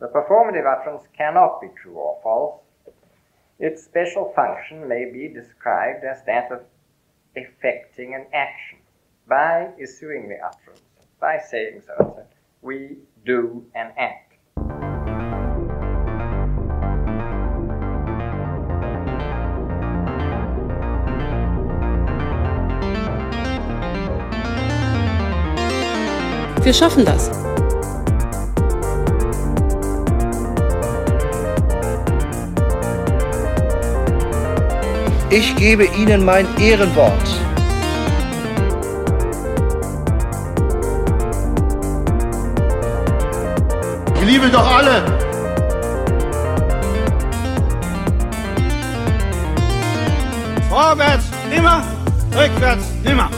The 0.00 0.08
performative 0.08 0.64
utterance 0.64 1.06
cannot 1.14 1.60
be 1.60 1.68
true 1.76 1.92
or 1.92 2.18
false. 2.22 2.62
Its 3.58 3.84
special 3.84 4.32
function 4.34 4.88
may 4.88 5.04
be 5.12 5.28
described 5.28 6.04
as 6.04 6.24
that 6.24 6.50
of 6.50 6.62
effecting 7.36 8.14
an 8.14 8.24
action 8.32 8.78
by 9.28 9.68
issuing 9.78 10.30
the 10.30 10.36
utterance, 10.36 10.80
by 11.20 11.36
saying 11.38 11.82
so. 11.86 12.26
We 12.62 12.96
do 13.26 13.66
an 13.74 13.92
act. 13.98 14.32
Wir 26.64 26.72
schaffen 26.72 27.04
das. 27.04 27.49
Ich 35.32 35.54
gebe 35.54 35.84
Ihnen 35.84 36.24
mein 36.24 36.44
Ehrenwort. 36.58 37.12
Ich 44.16 44.26
liebe 44.26 44.48
doch 44.48 44.76
alle. 44.76 45.02
Vorwärts 50.68 51.30
immer, 51.56 51.84
rückwärts 52.36 52.86
nimmer. 53.04 53.30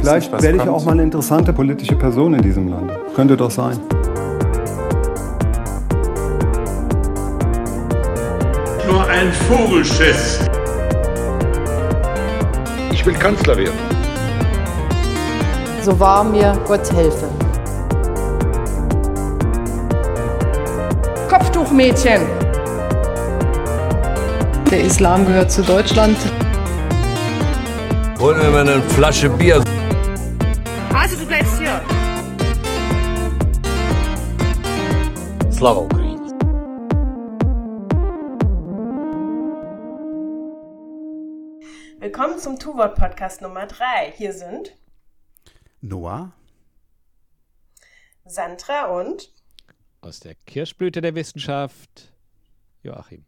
Vielleicht 0.00 0.30
werde 0.40 0.58
ich 0.58 0.68
auch 0.68 0.84
mal 0.84 0.92
eine 0.92 1.02
interessante 1.02 1.52
politische 1.52 1.96
Person 1.96 2.34
in 2.34 2.42
diesem 2.42 2.68
Land. 2.68 2.92
Könnte 3.16 3.36
doch 3.36 3.50
sein. 3.50 3.80
Ein 9.22 9.32
Vogelschiss. 9.32 10.40
Ich 12.90 13.06
will 13.06 13.14
Kanzler 13.14 13.56
werden. 13.56 13.78
So 15.80 15.98
wahr 16.00 16.24
mir 16.24 16.58
Gott 16.66 16.92
helfe. 16.92 17.28
Kopftuchmädchen. 21.28 22.22
Der 24.72 24.80
Islam 24.80 25.24
gehört 25.24 25.52
zu 25.52 25.62
Deutschland. 25.62 26.16
Holen 28.18 28.40
wir 28.42 28.50
mal 28.50 28.68
eine 28.68 28.82
Flasche 28.82 29.28
Bier. 29.28 29.62
Also 30.92 31.16
du 31.16 31.26
bleibst 31.26 31.60
hier. 31.60 31.80
Slava 35.52 35.91
zum 42.42 42.58
Two-Word-Podcast 42.58 43.40
Nummer 43.40 43.66
3. 43.68 44.14
Hier 44.16 44.32
sind 44.32 44.76
Noah, 45.80 46.32
Sandra 48.24 48.86
und 48.86 49.32
aus 50.00 50.18
der 50.18 50.34
Kirschblüte 50.34 51.00
der 51.00 51.14
Wissenschaft 51.14 52.12
Joachim. 52.82 53.24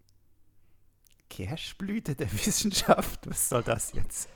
Kirschblüte 1.31 2.17
der 2.17 2.33
Wissenschaft? 2.33 3.31
Was 3.31 3.51
soll 3.51 3.63
das 3.63 3.93
jetzt? 3.93 4.29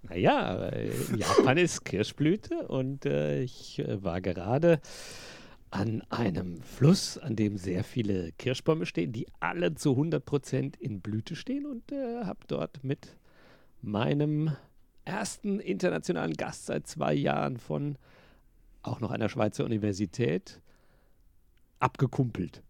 Naja, 0.00 0.74
Japan 1.14 1.58
ist 1.58 1.84
Kirschblüte 1.84 2.68
und 2.68 3.04
äh, 3.04 3.42
ich 3.42 3.80
äh, 3.80 4.02
war 4.02 4.22
gerade 4.22 4.80
an 5.70 6.00
einem 6.08 6.62
Fluss, 6.62 7.18
an 7.18 7.36
dem 7.36 7.58
sehr 7.58 7.84
viele 7.84 8.32
Kirschbäume 8.32 8.86
stehen, 8.86 9.12
die 9.12 9.26
alle 9.40 9.74
zu 9.74 9.90
100% 9.90 10.78
in 10.78 11.02
Blüte 11.02 11.36
stehen 11.36 11.66
und 11.66 11.92
äh, 11.92 12.24
habe 12.24 12.40
dort 12.46 12.82
mit 12.82 13.14
meinem 13.82 14.56
ersten 15.04 15.60
internationalen 15.60 16.34
Gast 16.34 16.66
seit 16.66 16.86
zwei 16.86 17.12
Jahren 17.12 17.56
von 17.58 17.96
auch 18.82 19.00
noch 19.00 19.10
einer 19.10 19.28
Schweizer 19.28 19.64
Universität 19.64 20.60
abgekumpelt. 21.78 22.62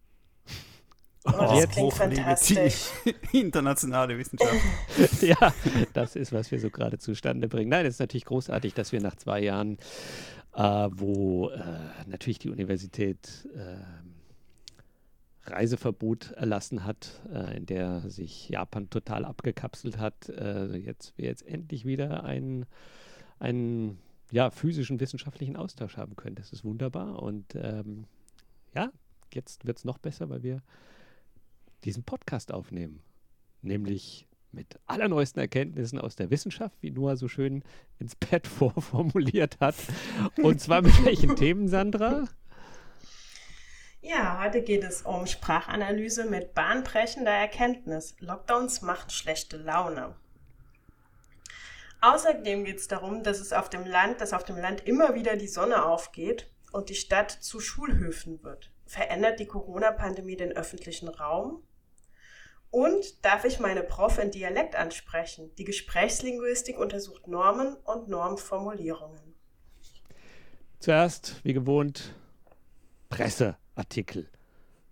Oh, 1.25 1.31
das 1.31 1.69
klingt 1.69 1.93
fantastisch. 1.93 2.89
Internationale 3.31 4.17
Wissenschaft. 4.17 4.59
ja, 5.21 5.53
das 5.93 6.15
ist, 6.17 6.33
was 6.33 6.51
wir 6.51 6.59
so 6.59 6.69
gerade 6.69 6.97
zustande 6.97 7.47
bringen. 7.47 7.69
Nein, 7.69 7.85
es 7.85 7.95
ist 7.95 7.99
natürlich 7.99 8.25
großartig, 8.25 8.73
dass 8.73 8.91
wir 8.91 8.99
nach 8.99 9.15
zwei 9.15 9.41
Jahren, 9.41 9.77
äh, 10.53 10.89
wo 10.91 11.49
äh, 11.49 11.59
natürlich 12.07 12.39
die 12.39 12.49
Universität 12.49 13.47
äh, 13.55 13.77
Reiseverbot 15.45 16.31
erlassen 16.31 16.85
hat, 16.85 17.21
äh, 17.31 17.57
in 17.57 17.65
der 17.65 18.09
sich 18.09 18.49
Japan 18.49 18.89
total 18.89 19.25
abgekapselt 19.25 19.97
hat, 19.97 20.29
äh, 20.29 20.75
jetzt 20.77 21.17
wir 21.17 21.25
jetzt 21.25 21.45
endlich 21.45 21.85
wieder 21.85 22.23
einen, 22.23 22.65
einen 23.39 23.99
ja, 24.31 24.49
physischen 24.49 24.99
wissenschaftlichen 24.99 25.57
Austausch 25.57 25.97
haben 25.97 26.15
können. 26.15 26.35
Das 26.35 26.53
ist 26.53 26.63
wunderbar 26.63 27.21
und 27.21 27.55
ähm, 27.55 28.05
ja, 28.73 28.91
jetzt 29.33 29.65
wird 29.65 29.77
es 29.77 29.85
noch 29.85 29.97
besser, 29.97 30.29
weil 30.29 30.43
wir 30.43 30.61
diesen 31.83 32.03
Podcast 32.03 32.51
aufnehmen. 32.51 33.01
Nämlich 33.61 34.27
mit 34.53 34.79
allerneuesten 34.85 35.39
Erkenntnissen 35.41 35.99
aus 35.99 36.15
der 36.15 36.29
Wissenschaft, 36.29 36.77
wie 36.81 36.91
Noah 36.91 37.17
so 37.17 37.27
schön 37.27 37.63
ins 37.99 38.15
Pad 38.15 38.47
vorformuliert 38.47 39.59
hat. 39.59 39.75
Und 40.41 40.61
zwar 40.61 40.81
mit 40.81 41.05
welchen 41.05 41.35
Themen, 41.35 41.67
Sandra? 41.67 42.27
Ja, 44.05 44.43
heute 44.43 44.61
geht 44.61 44.83
es 44.83 45.03
um 45.03 45.25
Sprachanalyse 45.25 46.25
mit 46.25 46.53
bahnbrechender 46.53 47.31
Erkenntnis. 47.31 48.17
Lockdowns 48.19 48.81
machen 48.81 49.09
schlechte 49.09 49.55
Laune. 49.55 50.13
Außerdem 52.01 52.65
geht 52.65 52.79
es 52.79 52.89
darum, 52.89 53.23
dass 53.23 53.39
es 53.39 53.53
auf 53.53 53.69
dem 53.69 53.85
Land, 53.85 54.19
dass 54.19 54.33
auf 54.33 54.43
dem 54.43 54.57
Land 54.57 54.85
immer 54.85 55.15
wieder 55.15 55.37
die 55.37 55.47
Sonne 55.47 55.85
aufgeht 55.85 56.51
und 56.73 56.89
die 56.89 56.95
Stadt 56.95 57.31
zu 57.31 57.61
Schulhöfen 57.61 58.43
wird. 58.43 58.71
Verändert 58.85 59.39
die 59.39 59.47
Corona-Pandemie 59.47 60.35
den 60.35 60.51
öffentlichen 60.51 61.07
Raum? 61.07 61.63
Und 62.71 63.23
darf 63.23 63.45
ich 63.45 63.61
meine 63.61 63.83
Prof 63.83 64.19
in 64.19 64.31
Dialekt 64.31 64.75
ansprechen? 64.75 65.55
Die 65.55 65.63
Gesprächslinguistik 65.63 66.77
untersucht 66.77 67.29
Normen 67.29 67.77
und 67.85 68.09
Normformulierungen. 68.09 69.33
Zuerst, 70.79 71.39
wie 71.45 71.53
gewohnt, 71.53 72.13
Presseartikel. 73.73 74.29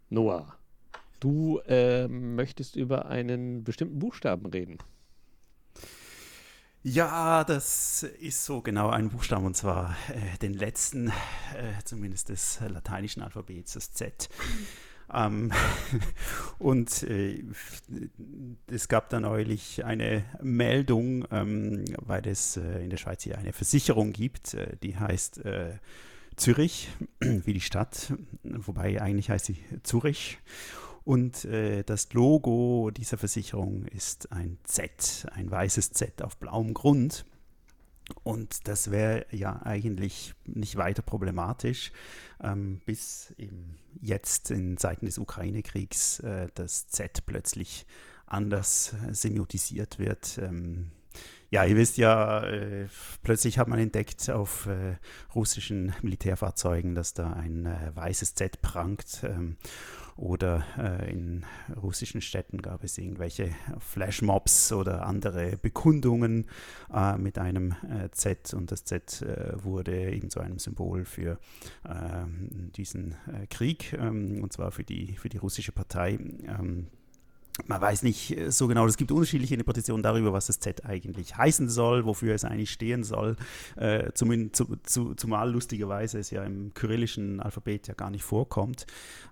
Noah, 0.09 0.57
du 1.19 1.59
äh, 1.67 2.07
möchtest 2.07 2.75
über 2.75 3.05
einen 3.05 3.63
bestimmten 3.63 3.99
Buchstaben 3.99 4.47
reden. 4.47 4.77
Ja, 6.83 7.43
das 7.43 8.03
ist 8.03 8.43
so 8.43 8.61
genau 8.61 8.89
ein 8.89 9.09
Buchstaben, 9.09 9.45
und 9.45 9.55
zwar 9.55 9.95
äh, 10.09 10.37
den 10.39 10.53
letzten, 10.53 11.09
äh, 11.09 11.83
zumindest 11.85 12.29
des 12.29 12.59
lateinischen 12.67 13.21
Alphabets, 13.21 13.73
das 13.73 13.91
Z. 13.91 14.29
Ähm, 15.13 15.51
und 16.57 17.03
äh, 17.03 17.43
es 18.67 18.87
gab 18.87 19.09
dann 19.09 19.23
neulich 19.23 19.85
eine 19.85 20.25
Meldung, 20.41 21.27
ähm, 21.29 21.85
weil 21.99 22.27
es 22.27 22.57
äh, 22.57 22.83
in 22.83 22.89
der 22.89 22.97
Schweiz 22.97 23.21
hier 23.21 23.37
eine 23.37 23.53
Versicherung 23.53 24.11
gibt, 24.11 24.55
äh, 24.55 24.75
die 24.81 24.97
heißt 24.97 25.45
äh, 25.45 25.77
Zürich, 26.35 26.89
wie 27.19 27.53
die 27.53 27.61
Stadt, 27.61 28.13
wobei 28.43 29.01
eigentlich 29.01 29.29
heißt 29.29 29.45
sie 29.45 29.57
Zürich. 29.83 30.39
Und 31.03 31.45
äh, 31.45 31.83
das 31.83 32.13
Logo 32.13 32.91
dieser 32.91 33.17
Versicherung 33.17 33.85
ist 33.87 34.31
ein 34.31 34.59
Z, 34.63 35.27
ein 35.31 35.49
weißes 35.49 35.91
Z 35.91 36.21
auf 36.21 36.37
blauem 36.37 36.73
Grund. 36.73 37.25
Und 38.23 38.67
das 38.67 38.91
wäre 38.91 39.25
ja 39.31 39.61
eigentlich 39.63 40.33
nicht 40.45 40.75
weiter 40.75 41.01
problematisch, 41.01 41.91
ähm, 42.41 42.81
bis 42.85 43.33
eben 43.37 43.77
jetzt 44.01 44.51
in 44.51 44.77
Zeiten 44.77 45.05
des 45.05 45.17
Ukraine-Kriegs 45.17 46.19
äh, 46.19 46.47
das 46.53 46.87
Z 46.87 47.25
plötzlich 47.25 47.85
anders 48.25 48.95
semiotisiert 49.11 49.97
wird. 49.97 50.37
Ähm, 50.37 50.91
ja, 51.51 51.65
ihr 51.65 51.75
wisst 51.75 51.97
ja, 51.97 52.43
äh, 52.45 52.87
plötzlich 53.23 53.59
hat 53.59 53.67
man 53.67 53.77
entdeckt 53.77 54.29
auf 54.29 54.67
äh, 54.67 54.95
russischen 55.35 55.93
Militärfahrzeugen, 56.01 56.95
dass 56.95 57.13
da 57.13 57.33
ein 57.33 57.65
äh, 57.65 57.91
weißes 57.93 58.35
Z 58.35 58.61
prangt. 58.61 59.21
Ähm, 59.23 59.57
oder 60.15 60.63
äh, 60.77 61.11
in 61.11 61.45
russischen 61.81 62.21
Städten 62.21 62.61
gab 62.61 62.83
es 62.83 62.97
irgendwelche 62.97 63.49
Flashmobs 63.79 64.71
oder 64.71 65.05
andere 65.05 65.57
Bekundungen 65.57 66.47
äh, 66.93 67.17
mit 67.17 67.37
einem 67.37 67.71
äh, 67.89 68.09
Z 68.11 68.53
und 68.53 68.71
das 68.71 68.83
Z 68.85 69.25
wurde 69.63 70.11
eben 70.11 70.29
zu 70.29 70.39
einem 70.39 70.59
Symbol 70.59 71.05
für 71.05 71.39
ähm, 71.89 72.71
diesen 72.75 73.15
Krieg 73.49 73.93
ähm, 73.93 74.43
und 74.43 74.53
zwar 74.53 74.71
für 74.71 74.83
die, 74.83 75.17
für 75.17 75.29
die 75.29 75.37
russische 75.37 75.71
Partei. 75.71 76.19
Man 77.65 77.81
weiß 77.81 78.03
nicht 78.03 78.37
äh, 78.37 78.51
so 78.51 78.67
genau, 78.67 78.85
es 78.85 78.97
gibt 78.97 79.11
unterschiedliche 79.11 79.53
Interpretationen 79.53 80.03
darüber, 80.03 80.33
was 80.33 80.47
das 80.47 80.59
Z 80.59 80.85
eigentlich 80.85 81.35
heißen 81.35 81.69
soll, 81.69 82.05
wofür 82.05 82.33
es 82.33 82.45
eigentlich 82.45 82.71
stehen 82.71 83.03
soll. 83.03 83.35
Äh, 83.75 84.11
zum, 84.13 84.53
zu, 84.53 84.77
zu, 84.83 85.15
zumal 85.15 85.51
lustigerweise 85.51 86.19
es 86.19 86.31
ja 86.31 86.43
im 86.43 86.73
kyrillischen 86.73 87.39
Alphabet 87.39 87.87
ja 87.87 87.93
gar 87.93 88.09
nicht 88.09 88.23
vorkommt. 88.23 88.85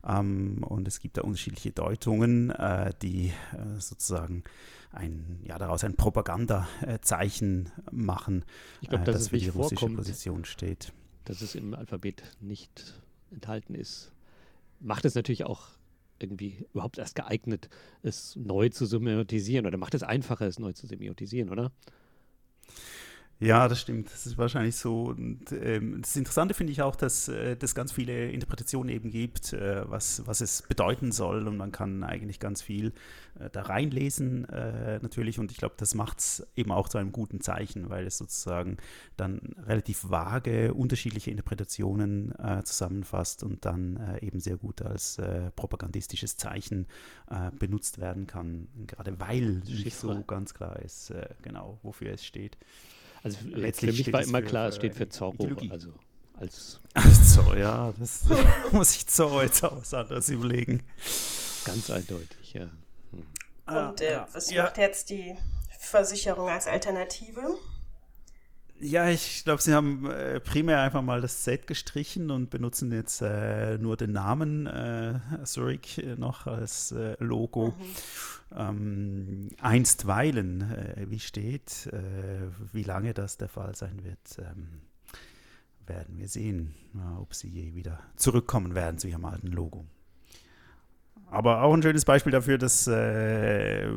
Ähm, 0.08 0.64
und 0.64 0.88
es 0.88 1.00
gibt 1.00 1.18
da 1.18 1.22
unterschiedliche 1.22 1.72
Deutungen, 1.72 2.50
äh, 2.52 2.94
die 3.02 3.28
äh, 3.28 3.80
sozusagen 3.80 4.44
ein, 4.92 5.40
ja, 5.44 5.58
daraus 5.58 5.84
ein 5.84 5.96
Propagandazeichen 5.96 7.72
machen, 7.92 8.44
ich 8.82 8.90
glaub, 8.90 9.06
dass 9.06 9.16
das 9.16 9.22
es 9.24 9.28
für 9.30 9.38
die 9.38 9.50
russische 9.50 9.80
vorkommt. 9.80 9.98
Position 9.98 10.46
steht. 10.46 10.94
Dass 11.26 11.42
es 11.42 11.56
im 11.56 11.74
Alphabet 11.76 12.24
nicht 12.42 13.02
enthalten 13.32 13.76
ist, 13.76 14.12
macht 14.80 15.06
es 15.06 15.16
natürlich 15.16 15.44
auch 15.44 15.68
irgendwie 16.24 16.66
überhaupt 16.74 16.98
erst 16.98 17.16
geeignet, 17.16 17.70
es 18.04 18.36
neu 18.36 18.70
zu 18.70 18.86
semiotisieren 18.86 19.66
oder 19.66 19.78
macht 19.78 19.94
es 19.94 20.04
einfacher, 20.04 20.48
es 20.48 20.60
neu 20.60 20.74
zu 20.74 20.88
semiotisieren, 20.88 21.50
oder? 21.50 21.72
Ja, 23.42 23.70
das 23.70 23.80
stimmt. 23.80 24.12
Das 24.12 24.26
ist 24.26 24.38
wahrscheinlich 24.38 24.76
so. 24.76 25.04
Und 25.04 25.54
ähm, 25.54 26.02
das 26.02 26.18
Interessante 26.18 26.54
finde 26.54 26.74
ich 26.74 26.82
auch, 26.82 26.98
dass 26.98 27.30
äh, 27.30 27.56
es 27.62 27.74
ganz 27.74 27.94
viele 27.94 28.30
Interpretationen 28.32 28.94
eben 28.94 29.12
gibt, 29.12 29.54
äh, 29.54 29.90
was, 29.90 30.28
was 30.28 30.42
es 30.42 30.64
bedeuten 30.64 31.14
soll. 31.14 31.48
Und 31.48 31.56
man 31.56 31.72
kann 31.72 32.04
eigentlich 32.04 32.42
ganz 32.42 32.62
viel 32.62 32.92
äh, 33.40 33.50
da 33.50 33.62
reinlesen, 33.62 34.44
äh, 34.50 35.00
natürlich. 35.02 35.40
Und 35.40 35.52
ich 35.52 35.58
glaube, 35.58 35.76
das 35.78 35.96
macht 35.96 36.20
es 36.20 36.48
eben 36.58 36.74
auch 36.74 36.90
zu 36.90 36.98
einem 36.98 37.14
guten 37.14 37.40
Zeichen, 37.40 37.90
weil 37.90 38.08
es 38.08 38.18
sozusagen 38.18 38.76
dann 39.16 39.56
relativ 39.66 40.10
vage, 40.10 40.74
unterschiedliche 40.74 41.32
Interpretationen 41.32 42.38
äh, 42.38 42.64
zusammenfasst 42.64 43.44
und 43.44 43.64
dann 43.64 43.96
äh, 43.96 44.26
eben 44.26 44.42
sehr 44.42 44.58
gut 44.58 44.82
als 44.82 45.22
propagandistisches 45.56 46.38
Zeichen 46.38 46.88
benutzt 47.58 48.00
werden 48.00 48.28
kann. 48.28 48.68
Gerade 48.88 49.20
weil 49.20 49.62
nicht 49.66 49.96
so 49.96 50.24
ganz 50.24 50.54
klar 50.54 50.80
ist, 50.80 51.14
genau, 51.42 51.80
wofür 51.84 52.14
es 52.14 52.26
steht. 52.26 52.58
Also 53.24 53.38
Letztlich 53.44 53.98
für 53.98 54.04
mich 54.04 54.14
war 54.14 54.24
immer 54.24 54.42
klar, 54.42 54.70
es 54.70 54.76
steht 54.78 54.96
für 54.96 55.10
Zorro. 55.10 55.50
Also 55.70 55.90
als 56.40 56.80
Zorro, 57.36 57.56
ja, 57.56 57.94
das 58.00 58.24
muss 58.72 58.96
ich 58.96 59.08
Zorro 59.08 59.42
jetzt 59.42 59.64
auch 59.64 59.78
was 59.78 59.94
anderes 59.94 60.30
überlegen. 60.30 60.84
ganz 61.66 61.90
eindeutig, 61.90 62.54
ja. 62.54 62.70
Und 63.68 64.02
äh, 64.02 64.14
ja. 64.14 64.28
was 64.32 64.50
Ja. 64.50 64.64
macht 64.64 64.78
jetzt 64.78 65.10
die 65.10 65.36
Versicherung 65.80 66.50
als 66.50 66.66
Alternative? 66.68 67.58
Ja, 68.82 69.10
ich 69.10 69.44
glaube, 69.44 69.62
sie 69.62 69.74
haben 69.74 70.10
äh, 70.10 70.40
primär 70.40 70.82
einfach 70.82 71.02
mal 71.02 71.20
das 71.20 71.44
Z 71.44 71.68
gestrichen 71.68 72.32
und 72.32 72.50
benutzen 72.50 72.92
jetzt 72.94 73.22
äh, 73.22 73.78
nur 73.78 73.98
den 73.98 74.14
Namen 74.14 74.68
äh, 74.68 75.20
Zurich 75.44 76.02
äh, 76.02 76.16
noch 76.16 76.48
als 76.48 76.94
äh, 76.94 77.18
Logo. 77.20 77.74
Ähm, 78.56 79.50
einstweilen, 79.62 80.74
wie 81.08 81.20
steht, 81.20 81.88
wie 82.74 82.82
lange 82.82 83.14
das 83.14 83.38
der 83.38 83.48
Fall 83.48 83.76
sein 83.76 84.04
wird, 84.04 84.40
ähm, 84.40 84.82
werden 85.86 86.18
wir 86.18 86.28
sehen, 86.28 86.74
ob 87.20 87.36
sie 87.36 87.48
je 87.48 87.76
wieder 87.76 88.00
zurückkommen 88.16 88.74
werden 88.74 88.98
zu 88.98 89.08
ihrem 89.08 89.26
alten 89.26 89.50
Logo. 89.50 89.86
Aber 91.32 91.62
auch 91.62 91.74
ein 91.74 91.84
schönes 91.84 92.06
Beispiel 92.06 92.32
dafür, 92.32 92.58
dass 92.58 92.88
äh, 92.88 93.88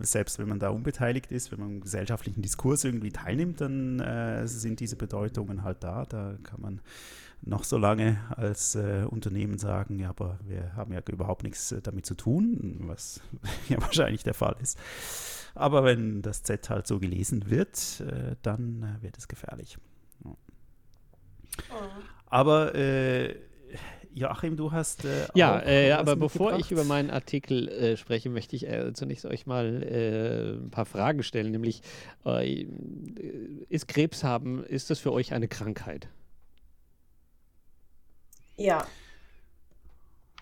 selbst 0.00 0.38
wenn 0.38 0.48
man 0.48 0.58
da 0.58 0.70
unbeteiligt 0.70 1.30
ist, 1.30 1.52
wenn 1.52 1.60
man 1.60 1.70
im 1.70 1.80
gesellschaftlichen 1.80 2.40
Diskurs 2.40 2.84
irgendwie 2.84 3.10
teilnimmt, 3.10 3.60
dann 3.60 4.00
äh, 4.00 4.46
sind 4.46 4.80
diese 4.80 4.96
Bedeutungen 4.96 5.64
halt 5.64 5.84
da. 5.84 6.06
Da 6.06 6.34
kann 6.42 6.60
man 6.60 6.80
noch 7.42 7.64
so 7.64 7.76
lange 7.76 8.18
als 8.36 8.74
äh, 8.74 9.04
Unternehmen 9.08 9.58
sagen, 9.58 9.98
ja, 9.98 10.10
aber 10.10 10.38
wir 10.46 10.74
haben 10.74 10.92
ja 10.92 11.00
überhaupt 11.10 11.42
nichts 11.42 11.72
äh, 11.72 11.82
damit 11.82 12.06
zu 12.06 12.14
tun, 12.14 12.80
was 12.84 13.20
ja 13.68 13.80
wahrscheinlich 13.80 14.22
der 14.22 14.34
Fall 14.34 14.56
ist. 14.62 14.78
Aber 15.54 15.84
wenn 15.84 16.22
das 16.22 16.42
Z 16.42 16.70
halt 16.70 16.86
so 16.86 16.98
gelesen 16.98 17.50
wird, 17.50 18.00
äh, 18.00 18.36
dann 18.42 18.98
äh, 18.98 19.02
wird 19.02 19.18
es 19.18 19.28
gefährlich. 19.28 19.76
Ja. 20.24 20.34
Aber 22.26 22.74
äh, 22.74 23.34
Joachim, 24.14 24.56
du 24.56 24.72
hast 24.72 25.04
äh, 25.04 25.26
Ja, 25.34 25.58
auch 25.58 25.62
äh, 25.66 25.92
aber 25.92 26.16
bevor 26.16 26.58
ich 26.58 26.70
über 26.70 26.84
meinen 26.84 27.10
Artikel 27.10 27.68
äh, 27.68 27.96
spreche, 27.96 28.28
möchte 28.28 28.54
ich 28.56 28.66
äh, 28.68 28.92
zunächst 28.92 29.24
euch 29.24 29.46
mal 29.46 29.82
äh, 29.82 30.52
ein 30.62 30.70
paar 30.70 30.84
Fragen 30.84 31.22
stellen, 31.22 31.50
nämlich 31.50 31.80
äh, 32.26 32.66
ist 33.70 33.88
Krebs 33.88 34.22
haben, 34.22 34.62
ist 34.64 34.90
das 34.90 34.98
für 34.98 35.12
euch 35.12 35.32
eine 35.32 35.48
Krankheit? 35.48 36.08
Ja, 38.56 38.86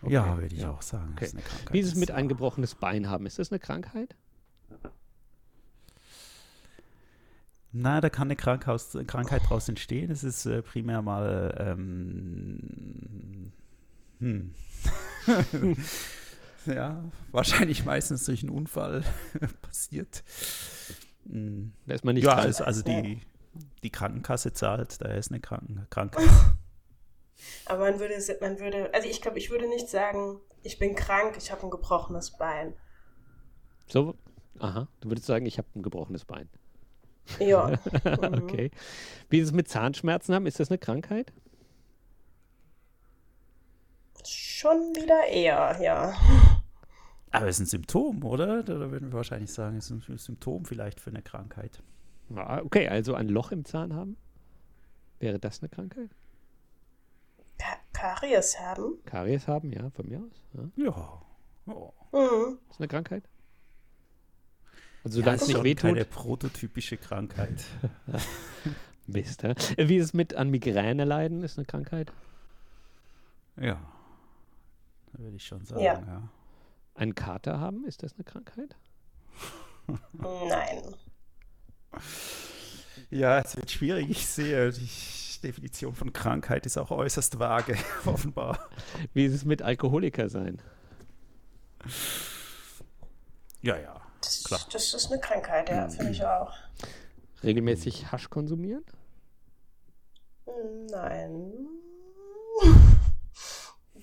Ja, 0.06 0.36
würde 0.40 0.54
ich 0.54 0.64
auch 0.66 0.82
sagen. 0.82 1.12
Okay. 1.12 1.20
Das 1.20 1.28
ist 1.28 1.34
eine 1.34 1.42
Krankheit. 1.44 1.72
Wie 1.72 1.78
ist 1.80 1.86
es 1.88 1.94
mit 1.94 2.08
Das- 2.08 2.16
ein 2.16 2.28
gebrochenes 2.28 2.74
Bein 2.74 3.08
haben? 3.08 3.24
Ist 3.26 3.38
das 3.38 3.52
eine 3.52 3.60
Krankheit? 3.60 4.16
Na, 7.72 8.00
da 8.00 8.10
kann 8.10 8.26
eine 8.26 8.34
Krankhaus, 8.34 8.98
Krankheit 9.06 9.42
daraus 9.44 9.68
entstehen. 9.68 10.10
Es 10.10 10.24
ist 10.24 10.44
äh, 10.44 10.60
primär 10.60 11.02
mal. 11.02 11.54
Ähm, 11.56 13.52
hm. 14.20 14.54
ja, 16.66 17.04
wahrscheinlich 17.32 17.84
meistens 17.84 18.24
durch 18.24 18.42
einen 18.42 18.50
Unfall 18.50 19.02
passiert. 19.62 20.22
Hm. 21.28 21.72
Da 21.86 21.94
ist 21.94 22.04
man 22.04 22.14
nicht 22.14 22.24
ja, 22.24 22.34
krank. 22.34 22.46
also, 22.46 22.64
also 22.64 22.82
die, 22.82 23.20
die 23.82 23.90
Krankenkasse 23.90 24.52
zahlt, 24.52 25.00
da 25.00 25.08
ist 25.08 25.30
eine 25.30 25.40
Kranken 25.40 25.86
Krankheit. 25.90 26.28
aber 27.66 27.90
man 27.90 27.98
würde, 27.98 28.14
man 28.40 28.60
würde, 28.60 28.92
also 28.94 29.08
ich 29.08 29.20
glaube, 29.20 29.38
ich 29.38 29.50
würde 29.50 29.68
nicht 29.68 29.88
sagen, 29.88 30.38
ich 30.62 30.78
bin 30.78 30.94
krank, 30.94 31.36
ich 31.38 31.50
habe 31.50 31.62
ein 31.62 31.70
gebrochenes 31.70 32.32
Bein. 32.32 32.74
So, 33.86 34.14
aha, 34.58 34.86
du 35.00 35.08
würdest 35.08 35.26
sagen, 35.26 35.46
ich 35.46 35.58
habe 35.58 35.68
ein 35.74 35.82
gebrochenes 35.82 36.24
Bein. 36.24 36.48
Ja. 37.38 37.68
Mhm. 37.68 38.42
okay. 38.42 38.70
Wie 39.28 39.38
ist 39.38 39.48
es 39.48 39.52
mit 39.52 39.68
Zahnschmerzen 39.68 40.34
haben? 40.34 40.46
Ist 40.46 40.60
das 40.60 40.70
eine 40.70 40.78
Krankheit? 40.78 41.32
Schon 44.28 44.94
wieder 44.94 45.26
eher, 45.28 45.78
ja. 45.82 46.14
Aber 47.30 47.46
es 47.46 47.56
ist 47.56 47.66
ein 47.66 47.66
Symptom, 47.66 48.24
oder? 48.24 48.62
Da 48.62 48.90
würden 48.90 49.08
wir 49.10 49.12
wahrscheinlich 49.12 49.52
sagen, 49.52 49.76
es 49.76 49.90
ist 49.90 50.08
ein 50.08 50.18
Symptom 50.18 50.64
vielleicht 50.64 51.00
für 51.00 51.10
eine 51.10 51.22
Krankheit. 51.22 51.82
Okay, 52.34 52.88
also 52.88 53.14
ein 53.14 53.28
Loch 53.28 53.52
im 53.52 53.64
Zahn 53.64 53.94
haben? 53.94 54.16
Wäre 55.18 55.38
das 55.38 55.60
eine 55.60 55.68
Krankheit? 55.68 56.10
Ka 57.58 57.76
Karies 57.92 58.58
haben? 58.58 58.98
Karies 59.04 59.46
haben, 59.46 59.72
ja, 59.72 59.90
von 59.90 60.08
mir 60.08 60.18
aus. 60.20 60.42
Ja. 60.76 60.84
Ja. 60.86 61.22
Oh. 61.66 61.92
Mhm. 62.12 62.58
Ist 62.70 62.78
eine 62.80 62.88
Krankheit? 62.88 63.24
Also 65.04 65.20
Ja, 65.20 65.24
solange 65.24 65.36
ist 65.36 65.42
es 65.42 65.48
nicht 65.48 65.56
schon 65.56 65.64
wehtut. 65.64 65.82
keine 65.90 66.04
prototypische 66.04 66.96
Krankheit. 66.96 67.64
Mist, 69.06 69.42
hä? 69.42 69.54
Wie 69.76 69.96
ist 69.96 70.04
es 70.06 70.14
mit 70.14 70.34
an 70.34 70.50
Migräne 70.50 71.04
leiden? 71.04 71.42
Ist 71.42 71.58
eine 71.58 71.66
Krankheit? 71.66 72.12
Ja. 73.60 73.78
Würde 75.20 75.36
ich 75.36 75.46
schon 75.46 75.64
sagen, 75.66 75.82
Ja. 75.82 75.94
ja. 76.00 76.28
Ein 76.94 77.14
Kater 77.14 77.60
haben? 77.60 77.84
Ist 77.84 78.02
das 78.02 78.14
eine 78.14 78.24
Krankheit? 78.24 78.74
Nein. 80.12 80.82
Ja, 83.10 83.38
es 83.40 83.56
wird 83.56 83.70
schwierig. 83.70 84.08
Ich 84.10 84.26
sehe, 84.26 84.70
die 84.72 84.88
Definition 85.42 85.94
von 85.94 86.12
Krankheit 86.12 86.64
ist 86.66 86.78
auch 86.78 86.90
äußerst 86.90 87.38
vage, 87.38 87.76
offenbar. 88.06 88.58
Wie 89.12 89.26
ist 89.26 89.34
es 89.34 89.44
mit 89.44 89.62
Alkoholiker 89.62 90.28
sein? 90.28 90.60
Ja, 93.62 93.76
ja. 93.78 94.00
Das, 94.22 94.44
Klar. 94.44 94.60
das 94.72 94.94
ist 94.94 95.10
eine 95.10 95.20
Krankheit, 95.20 95.68
ja, 95.68 95.88
finde 95.88 96.12
ich 96.12 96.24
auch. 96.24 96.52
Regelmäßig 97.42 98.10
Hasch 98.12 98.28
konsumieren? 98.30 98.84
Nein. 100.90 101.52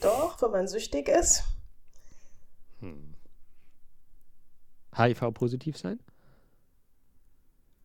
Doch, 0.02 0.42
wenn 0.42 0.52
man 0.52 0.68
süchtig 0.68 1.08
ist. 1.10 1.44
HIV-positiv 4.96 5.78
sein? 5.78 6.00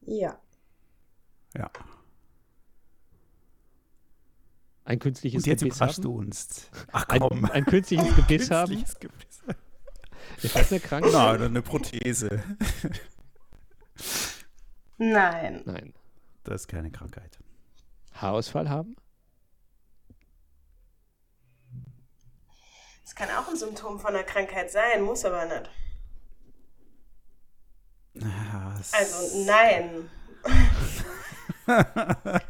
Ja. 0.03 0.39
Ja. 1.57 1.71
Ein 4.85 4.99
künstliches 4.99 5.43
Und 5.43 5.47
jetzt 5.47 5.61
Gebiss 5.61 5.77
überraschst 5.77 5.99
haben? 5.99 6.03
du 6.05 6.17
uns. 6.19 6.71
Ach 6.93 7.09
Ein, 7.09 7.21
komm. 7.21 7.45
ein 7.47 7.65
künstliches 7.65 8.17
Gebiss 8.17 8.51
haben? 8.51 8.73
Künstliches 8.73 8.99
Gebiss. 8.99 9.43
Ist 10.43 10.57
das 10.57 10.71
eine 10.73 10.81
Krankheit? 10.81 11.13
Nein, 11.13 11.43
eine 11.43 11.63
Prothese. 11.63 12.43
Nein. 14.99 15.63
Nein. 15.65 15.95
Das 16.45 16.63
ist 16.63 16.69
keine 16.69 16.91
Krankheit. 16.91 17.39
Haarausfall 18.15 18.69
haben? 18.69 18.97
Das 23.05 23.15
kann 23.15 23.29
auch 23.31 23.49
ein 23.49 23.57
Symptom 23.57 23.99
von 23.99 24.15
einer 24.15 24.25
Krankheit 24.25 24.71
sein, 24.71 25.03
muss 25.03 25.25
aber 25.25 25.45
nicht. 25.45 25.71
Ja, 28.15 28.75
Also 28.93 29.45
nein. 29.47 30.11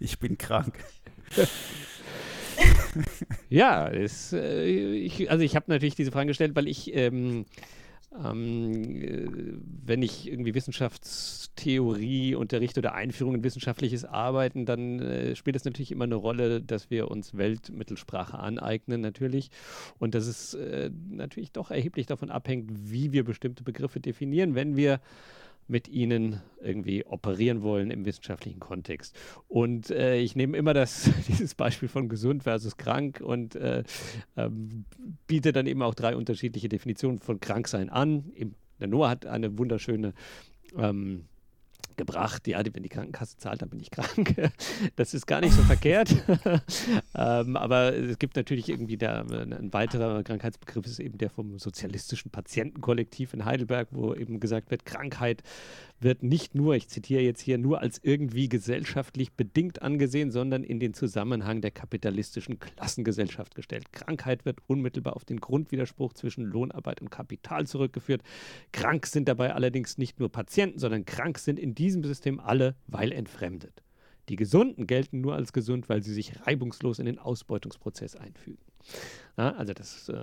ich 0.00 0.18
bin 0.18 0.38
krank. 0.38 0.74
Ja, 3.48 3.88
es, 3.88 4.32
äh, 4.32 4.64
ich, 4.64 5.30
also 5.30 5.42
ich 5.42 5.56
habe 5.56 5.66
natürlich 5.68 5.94
diese 5.94 6.12
Frage 6.12 6.28
gestellt, 6.28 6.54
weil 6.54 6.68
ich 6.68 6.94
ähm, 6.94 7.46
ähm, 8.24 9.62
wenn 9.84 10.02
ich 10.02 10.28
irgendwie 10.28 10.54
Wissenschaftstheorie 10.54 12.34
unterrichte 12.34 12.80
oder 12.80 12.94
Einführung 12.94 13.36
in 13.36 13.44
wissenschaftliches 13.44 14.04
Arbeiten, 14.04 14.66
dann 14.66 15.00
äh, 15.00 15.36
spielt 15.36 15.56
es 15.56 15.64
natürlich 15.64 15.92
immer 15.92 16.04
eine 16.04 16.16
Rolle, 16.16 16.60
dass 16.60 16.90
wir 16.90 17.10
uns 17.10 17.36
Weltmittelsprache 17.36 18.38
aneignen, 18.38 19.00
natürlich. 19.00 19.50
Und 19.98 20.14
dass 20.14 20.26
es 20.26 20.54
äh, 20.54 20.90
natürlich 21.08 21.52
doch 21.52 21.70
erheblich 21.70 22.06
davon 22.06 22.30
abhängt, 22.30 22.70
wie 22.90 23.12
wir 23.12 23.24
bestimmte 23.24 23.64
Begriffe 23.64 24.00
definieren, 24.00 24.54
wenn 24.54 24.76
wir 24.76 25.00
mit 25.68 25.88
ihnen 25.88 26.40
irgendwie 26.60 27.04
operieren 27.04 27.62
wollen 27.62 27.90
im 27.90 28.04
wissenschaftlichen 28.04 28.60
Kontext. 28.60 29.16
Und 29.48 29.90
äh, 29.90 30.18
ich 30.18 30.36
nehme 30.36 30.56
immer 30.56 30.74
das, 30.74 31.10
dieses 31.28 31.54
Beispiel 31.54 31.88
von 31.88 32.08
gesund 32.08 32.42
versus 32.42 32.76
krank 32.76 33.20
und 33.20 33.54
äh, 33.54 33.84
ähm, 34.36 34.84
biete 35.26 35.52
dann 35.52 35.66
eben 35.66 35.82
auch 35.82 35.94
drei 35.94 36.16
unterschiedliche 36.16 36.68
Definitionen 36.68 37.18
von 37.18 37.40
Kranksein 37.40 37.90
an. 37.90 38.32
der 38.80 38.88
Noah 38.88 39.10
hat 39.10 39.26
eine 39.26 39.58
wunderschöne 39.58 40.14
ähm, 40.76 41.26
gebracht, 41.96 42.46
ja, 42.46 42.62
wenn 42.72 42.82
die 42.82 42.88
Krankenkasse 42.88 43.36
zahlt, 43.36 43.62
dann 43.62 43.68
bin 43.70 43.80
ich 43.80 43.90
krank. 43.90 44.34
Das 44.96 45.14
ist 45.14 45.26
gar 45.26 45.40
nicht 45.40 45.54
so 45.54 45.62
verkehrt. 45.62 46.14
ähm, 47.14 47.56
aber 47.56 47.94
es 47.94 48.18
gibt 48.18 48.36
natürlich 48.36 48.68
irgendwie 48.68 48.96
da, 48.96 49.22
ein 49.22 49.72
weiterer 49.72 50.22
Krankheitsbegriff 50.22 50.86
ist 50.86 51.00
eben 51.00 51.18
der 51.18 51.30
vom 51.30 51.58
sozialistischen 51.58 52.30
Patientenkollektiv 52.30 53.34
in 53.34 53.44
Heidelberg, 53.44 53.88
wo 53.90 54.14
eben 54.14 54.40
gesagt 54.40 54.70
wird, 54.70 54.84
Krankheit 54.84 55.42
wird 56.02 56.22
nicht 56.22 56.54
nur, 56.54 56.74
ich 56.74 56.88
zitiere 56.88 57.22
jetzt 57.22 57.40
hier, 57.40 57.58
nur 57.58 57.80
als 57.80 58.00
irgendwie 58.02 58.48
gesellschaftlich 58.48 59.32
bedingt 59.32 59.82
angesehen, 59.82 60.30
sondern 60.30 60.64
in 60.64 60.80
den 60.80 60.94
Zusammenhang 60.94 61.60
der 61.60 61.70
kapitalistischen 61.70 62.58
Klassengesellschaft 62.58 63.54
gestellt. 63.54 63.92
Krankheit 63.92 64.44
wird 64.44 64.58
unmittelbar 64.66 65.16
auf 65.16 65.24
den 65.24 65.40
Grundwiderspruch 65.40 66.12
zwischen 66.12 66.44
Lohnarbeit 66.44 67.00
und 67.00 67.10
Kapital 67.10 67.66
zurückgeführt. 67.66 68.22
Krank 68.72 69.06
sind 69.06 69.28
dabei 69.28 69.54
allerdings 69.54 69.98
nicht 69.98 70.18
nur 70.20 70.30
Patienten, 70.30 70.78
sondern 70.78 71.04
krank 71.04 71.38
sind 71.38 71.58
in 71.58 71.74
diesem 71.74 72.04
System 72.04 72.40
alle, 72.40 72.76
weil 72.86 73.12
entfremdet. 73.12 73.82
Die 74.28 74.36
Gesunden 74.36 74.86
gelten 74.86 75.20
nur 75.20 75.34
als 75.34 75.52
gesund, 75.52 75.88
weil 75.88 76.02
sie 76.02 76.14
sich 76.14 76.46
reibungslos 76.46 76.98
in 76.98 77.06
den 77.06 77.18
Ausbeutungsprozess 77.18 78.14
einfügen. 78.16 78.58
Ja, 79.36 79.50
also 79.52 79.72
das 79.72 80.08
äh, 80.08 80.14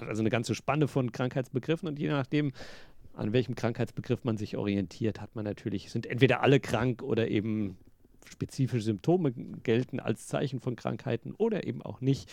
hat 0.00 0.08
also 0.08 0.22
eine 0.22 0.30
ganze 0.30 0.54
Spanne 0.54 0.88
von 0.88 1.12
Krankheitsbegriffen 1.12 1.88
und 1.88 1.98
je 1.98 2.08
nachdem, 2.08 2.52
an 3.14 3.32
welchem 3.32 3.54
Krankheitsbegriff 3.54 4.24
man 4.24 4.36
sich 4.36 4.56
orientiert, 4.56 5.20
hat 5.20 5.34
man 5.34 5.44
natürlich, 5.44 5.90
sind 5.90 6.06
entweder 6.06 6.42
alle 6.42 6.60
krank 6.60 7.02
oder 7.02 7.28
eben 7.28 7.76
spezifische 8.30 8.84
Symptome 8.84 9.32
gelten 9.62 10.00
als 10.00 10.26
Zeichen 10.26 10.60
von 10.60 10.76
Krankheiten 10.76 11.32
oder 11.32 11.66
eben 11.66 11.82
auch 11.82 12.00
nicht. 12.00 12.30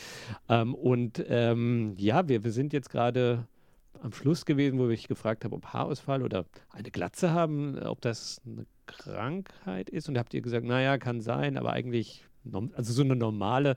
Ähm, 0.48 0.74
und 0.76 1.24
ähm, 1.28 1.96
ja, 1.98 2.28
wir, 2.28 2.44
wir 2.44 2.52
sind 2.52 2.74
jetzt 2.74 2.90
gerade 2.90 3.48
am 4.02 4.14
Schluss 4.14 4.46
gewesen, 4.46 4.80
wo 4.80 4.90
ich 4.90 5.08
gefragt 5.08 5.44
habe, 5.44 5.56
ob 5.56 5.66
Haarausfall 5.66 6.24
oder 6.24 6.46
eine 6.70 6.92
Glatze 6.92 7.32
haben, 7.32 7.78
ob 7.80 8.02
das 8.02 8.42
eine 8.46 8.66
Krankheit 8.86 9.90
ist. 9.90 10.08
Und 10.08 10.16
da 10.16 10.22
habt 10.22 10.34
ihr 10.34 10.42
gesagt, 10.42 10.66
naja, 10.66 10.98
kann 10.98 11.22
sein, 11.22 11.58
aber 11.58 11.74
eigentlich, 11.74 12.26
also 12.74 12.94
so 12.94 13.04
eine 13.04 13.16
normale 13.16 13.76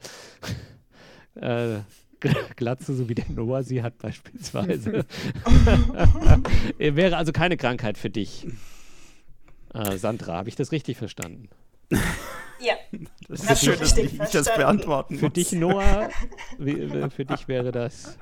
äh, 1.35 1.81
Glatze, 2.57 2.95
so 2.95 3.09
wie 3.09 3.15
der 3.15 3.27
Noah 3.29 3.63
sie 3.63 3.83
hat 3.83 3.99
beispielsweise. 3.99 5.05
Wäre 6.79 7.17
also 7.17 7.33
keine 7.33 7.57
Krankheit 7.57 7.99
für 7.99 8.11
dich. 8.11 8.47
Äh, 9.75 9.97
Sandra, 9.97 10.35
habe 10.35 10.49
ich 10.49 10.57
das 10.57 10.73
richtig 10.73 10.97
verstanden? 10.97 11.49
Ja. 12.61 12.75
Das 13.29 13.43
ist 13.45 13.65
schön, 13.65 13.79
dass 13.79 13.97
ich 13.97 14.19
das 14.19 14.55
beantworten 14.55 15.19
Für 15.19 15.31
dich, 15.31 15.53
Noah, 15.53 16.11
wie, 16.59 16.89
für 17.11 17.25
dich 17.25 17.49
wäre 17.49 17.73
das 17.73 18.19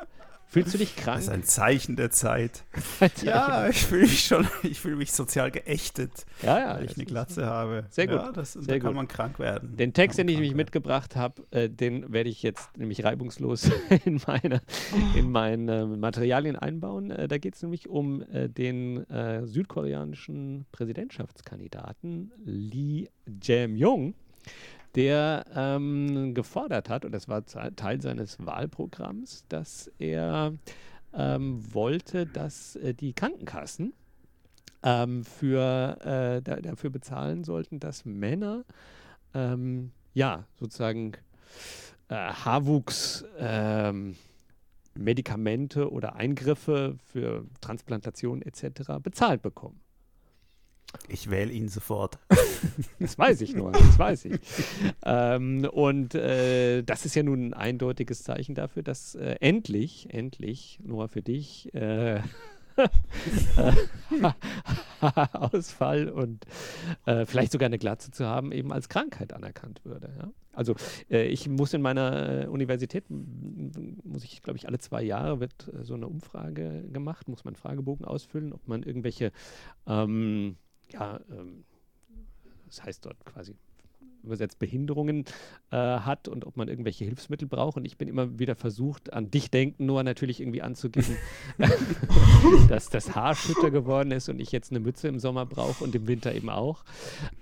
Fühlst 0.50 0.75
du 0.75 0.78
dich 0.78 0.97
krank? 0.97 1.19
Das 1.19 1.26
ist 1.26 1.30
ein 1.30 1.45
Zeichen 1.45 1.95
der 1.95 2.11
Zeit. 2.11 2.64
ja, 3.23 3.69
ich 3.69 3.87
fühle 3.87 4.02
mich 4.02 4.25
schon, 4.25 4.49
ich 4.64 4.80
fühle 4.80 4.97
mich 4.97 5.12
sozial 5.12 5.52
geächtet, 5.52 6.26
ja, 6.42 6.59
ja, 6.59 6.75
weil 6.75 6.87
ich 6.87 6.97
eine 6.97 7.04
Glatze 7.04 7.47
habe. 7.47 7.87
Sehr 7.90 8.09
gut. 8.09 8.16
Ja, 8.16 8.33
das, 8.33 8.54
Sehr 8.54 8.62
da 8.62 8.78
kann 8.80 8.88
gut. 8.88 8.97
man 8.97 9.07
krank 9.07 9.38
werden. 9.38 9.76
Den 9.76 9.92
Text, 9.92 10.19
den 10.19 10.26
ich 10.26 10.35
nämlich 10.35 10.57
mitgebracht 10.57 11.14
habe, 11.14 11.45
äh, 11.52 11.71
den 11.71 12.12
werde 12.12 12.30
ich 12.30 12.42
jetzt 12.42 12.76
nämlich 12.76 13.04
reibungslos 13.04 13.71
in 14.04 14.21
meine, 14.26 14.61
in 15.14 15.30
meine 15.30 15.87
Materialien 15.87 16.57
einbauen. 16.57 17.12
Äh, 17.12 17.28
da 17.28 17.38
geht 17.38 17.54
es 17.54 17.62
nämlich 17.62 17.88
um 17.88 18.23
äh, 18.23 18.49
den 18.49 19.09
äh, 19.09 19.47
südkoreanischen 19.47 20.66
Präsidentschaftskandidaten 20.73 22.33
Lee 22.45 23.07
Jae-myung 23.40 24.14
der 24.95 25.45
ähm, 25.55 26.35
gefordert 26.35 26.89
hat, 26.89 27.05
und 27.05 27.13
das 27.13 27.29
war 27.29 27.45
Teil 27.45 28.01
seines 28.01 28.39
Wahlprogramms, 28.45 29.45
dass 29.49 29.91
er 29.99 30.55
ähm, 31.13 31.75
wollte, 31.75 32.27
dass 32.27 32.77
äh, 32.77 32.95
die 32.95 33.13
Krankenkassen 33.13 33.93
ähm, 34.83 35.25
für, 35.25 35.99
äh, 36.01 36.43
da, 36.43 36.57
dafür 36.57 36.91
bezahlen 36.91 37.45
sollten, 37.45 37.81
dass 37.81 38.05
Männer 38.05 38.65
ähm, 39.35 39.93
ja 40.15 40.45
sozusagen 40.59 41.13
äh, 42.09 42.15
Haarwuchs 42.15 43.25
ähm, 43.39 44.17
Medikamente 44.95 45.91
oder 45.91 46.17
Eingriffe 46.17 46.97
für 47.13 47.45
Transplantation 47.61 48.43
etc. 48.43 48.93
bezahlt 49.03 49.43
bekommen. 49.43 49.81
Ich 51.09 51.31
wähle 51.31 51.53
ihn 51.53 51.69
sofort. 51.69 52.19
Das 52.99 53.19
weiß 53.19 53.41
ich 53.41 53.55
nur, 53.55 53.73
das 53.73 53.99
weiß 53.99 54.27
ich. 54.27 54.39
ähm, 55.07 55.67
und 55.73 56.15
äh, 56.15 56.83
das 56.83 57.07
ist 57.07 57.15
ja 57.15 57.23
nun 57.23 57.49
ein 57.49 57.55
eindeutiges 57.55 58.23
Zeichen 58.23 58.55
dafür, 58.55 58.83
dass 58.83 59.15
äh, 59.15 59.37
endlich, 59.41 60.09
endlich, 60.11 60.79
nur 60.83 61.09
für 61.09 61.23
dich, 61.23 61.73
äh, 61.75 62.21
Ausfall 65.33 66.11
und 66.11 66.45
äh, 67.07 67.25
vielleicht 67.25 67.53
sogar 67.53 67.67
eine 67.67 67.79
Glatze 67.79 68.11
zu 68.11 68.27
haben, 68.27 68.53
eben 68.53 68.73
als 68.73 68.89
Krankheit 68.89 69.33
anerkannt 69.33 69.81
würde. 69.85 70.11
Ja? 70.19 70.31
Also 70.53 70.75
äh, 71.11 71.27
ich 71.27 71.49
muss 71.49 71.73
in 71.73 71.83
meiner 71.83 72.45
äh, 72.45 72.47
Universität, 72.47 73.05
muss 73.09 74.25
ich 74.25 74.43
glaube 74.43 74.59
ich 74.59 74.67
alle 74.67 74.79
zwei 74.79 75.03
Jahre 75.03 75.41
wird 75.41 75.69
äh, 75.73 75.85
so 75.85 75.95
eine 75.95 76.07
Umfrage 76.07 76.85
gemacht, 76.93 77.29
muss 77.29 77.45
man 77.45 77.55
Fragebogen 77.55 78.05
ausfüllen, 78.05 78.53
ob 78.53 78.67
man 78.69 78.83
irgendwelche 78.83 79.33
ähm, 79.87 80.57
ja, 80.93 81.21
ähm, 81.31 81.65
das 82.67 82.83
heißt 82.83 83.05
dort 83.05 83.25
quasi 83.25 83.57
übersetzt 84.23 84.59
Behinderungen 84.59 85.25
äh, 85.71 85.77
hat 85.77 86.29
und 86.29 86.47
ob 86.47 86.57
man 86.57 86.69
irgendwelche 86.69 87.05
Hilfsmittel 87.05 87.49
braucht. 87.49 87.77
Und 87.77 87.85
ich 87.85 87.97
bin 87.97 88.09
immer 88.09 88.39
wieder 88.39 88.55
versucht, 88.55 89.13
an 89.13 89.31
dich 89.31 89.51
denken, 89.51 89.87
nur 89.87 90.03
natürlich 90.03 90.41
irgendwie 90.41 90.63
anzugeben, 90.63 91.17
dass 92.69 92.91
das 92.91 93.15
Haar 93.15 93.35
schütter 93.35 93.71
geworden 93.71 94.11
ist 94.11 94.29
und 94.29 94.41
ich 94.41 94.53
jetzt 94.53 94.71
eine 94.71 94.81
Mütze 94.81 95.09
im 95.09 95.19
Sommer 95.19 95.47
brauche 95.47 95.83
und 95.85 95.95
im 95.95 96.07
Winter 96.07 96.35
eben 96.35 96.51
auch. 96.51 96.85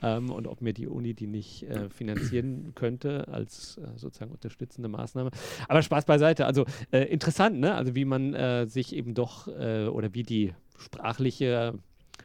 Ähm, 0.03 0.31
und 0.31 0.47
ob 0.47 0.61
mir 0.61 0.73
die 0.73 0.87
Uni 0.87 1.15
die 1.15 1.27
nicht 1.27 1.65
äh, 1.65 1.89
finanzieren 1.91 2.73
könnte 2.75 3.29
als 3.29 3.79
äh, 3.79 3.87
sozusagen 3.97 4.33
unterstützende 4.33 4.89
Maßnahme. 4.89 5.31
Aber 5.69 5.83
Spaß 5.83 6.05
beiseite. 6.05 6.47
Also 6.47 6.65
äh, 6.91 7.03
interessant, 7.05 7.59
ne? 7.59 7.75
Also 7.75 7.95
wie 7.95 8.05
man 8.05 8.35
äh, 8.35 8.67
sich 8.67 8.95
eben 8.95 9.15
doch 9.15 9.49
äh, 9.49 9.87
oder 9.87 10.15
wie 10.15 10.23
die 10.23 10.55
sprachliche 10.79 11.75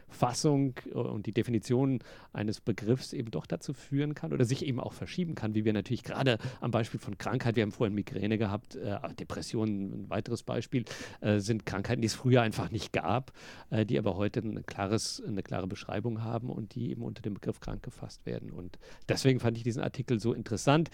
Fassung 0.09 0.75
äh, 0.85 0.93
und 0.93 1.25
die 1.25 1.33
Definition 1.33 1.99
eines 2.31 2.61
Begriffs 2.61 3.13
eben 3.13 3.31
doch 3.31 3.45
dazu 3.45 3.73
führen 3.73 4.15
kann 4.15 4.33
oder 4.33 4.45
sich 4.45 4.65
eben 4.65 4.79
auch 4.79 4.93
verschieben 4.93 5.35
kann, 5.35 5.55
wie 5.55 5.65
wir 5.65 5.73
natürlich 5.73 6.03
gerade 6.03 6.37
am 6.61 6.71
Beispiel 6.71 6.99
von 6.99 7.17
Krankheit, 7.17 7.55
wir 7.55 7.63
haben 7.63 7.71
vorhin 7.71 7.93
Migräne 7.95 8.37
gehabt, 8.37 8.75
äh, 8.75 8.97
Depressionen, 9.19 9.93
ein 9.93 10.09
weiteres 10.09 10.43
Beispiel, 10.43 10.85
äh, 11.21 11.39
sind 11.39 11.65
Krankheiten, 11.65 12.01
die 12.01 12.07
es 12.07 12.13
früher 12.13 12.41
einfach 12.41 12.71
nicht 12.71 12.93
gab, 12.93 13.33
äh, 13.69 13.85
die 13.85 13.97
aber 13.97 14.15
heute 14.15 14.39
ein 14.39 14.65
klares, 14.65 15.21
eine 15.25 15.43
klare 15.43 15.67
Beschreibung 15.67 16.23
haben 16.23 16.49
und 16.49 16.75
die 16.75 16.89
eben 16.89 17.03
unter 17.03 17.21
dem 17.21 17.33
Begriff 17.33 17.59
krank 17.59 17.83
gefasst 17.83 18.25
werden. 18.25 18.51
Und 18.51 18.77
deswegen 19.09 19.39
fand 19.39 19.57
ich 19.57 19.63
diesen 19.63 19.81
Artikel 19.81 20.19
so 20.19 20.33
interessant. 20.33 20.89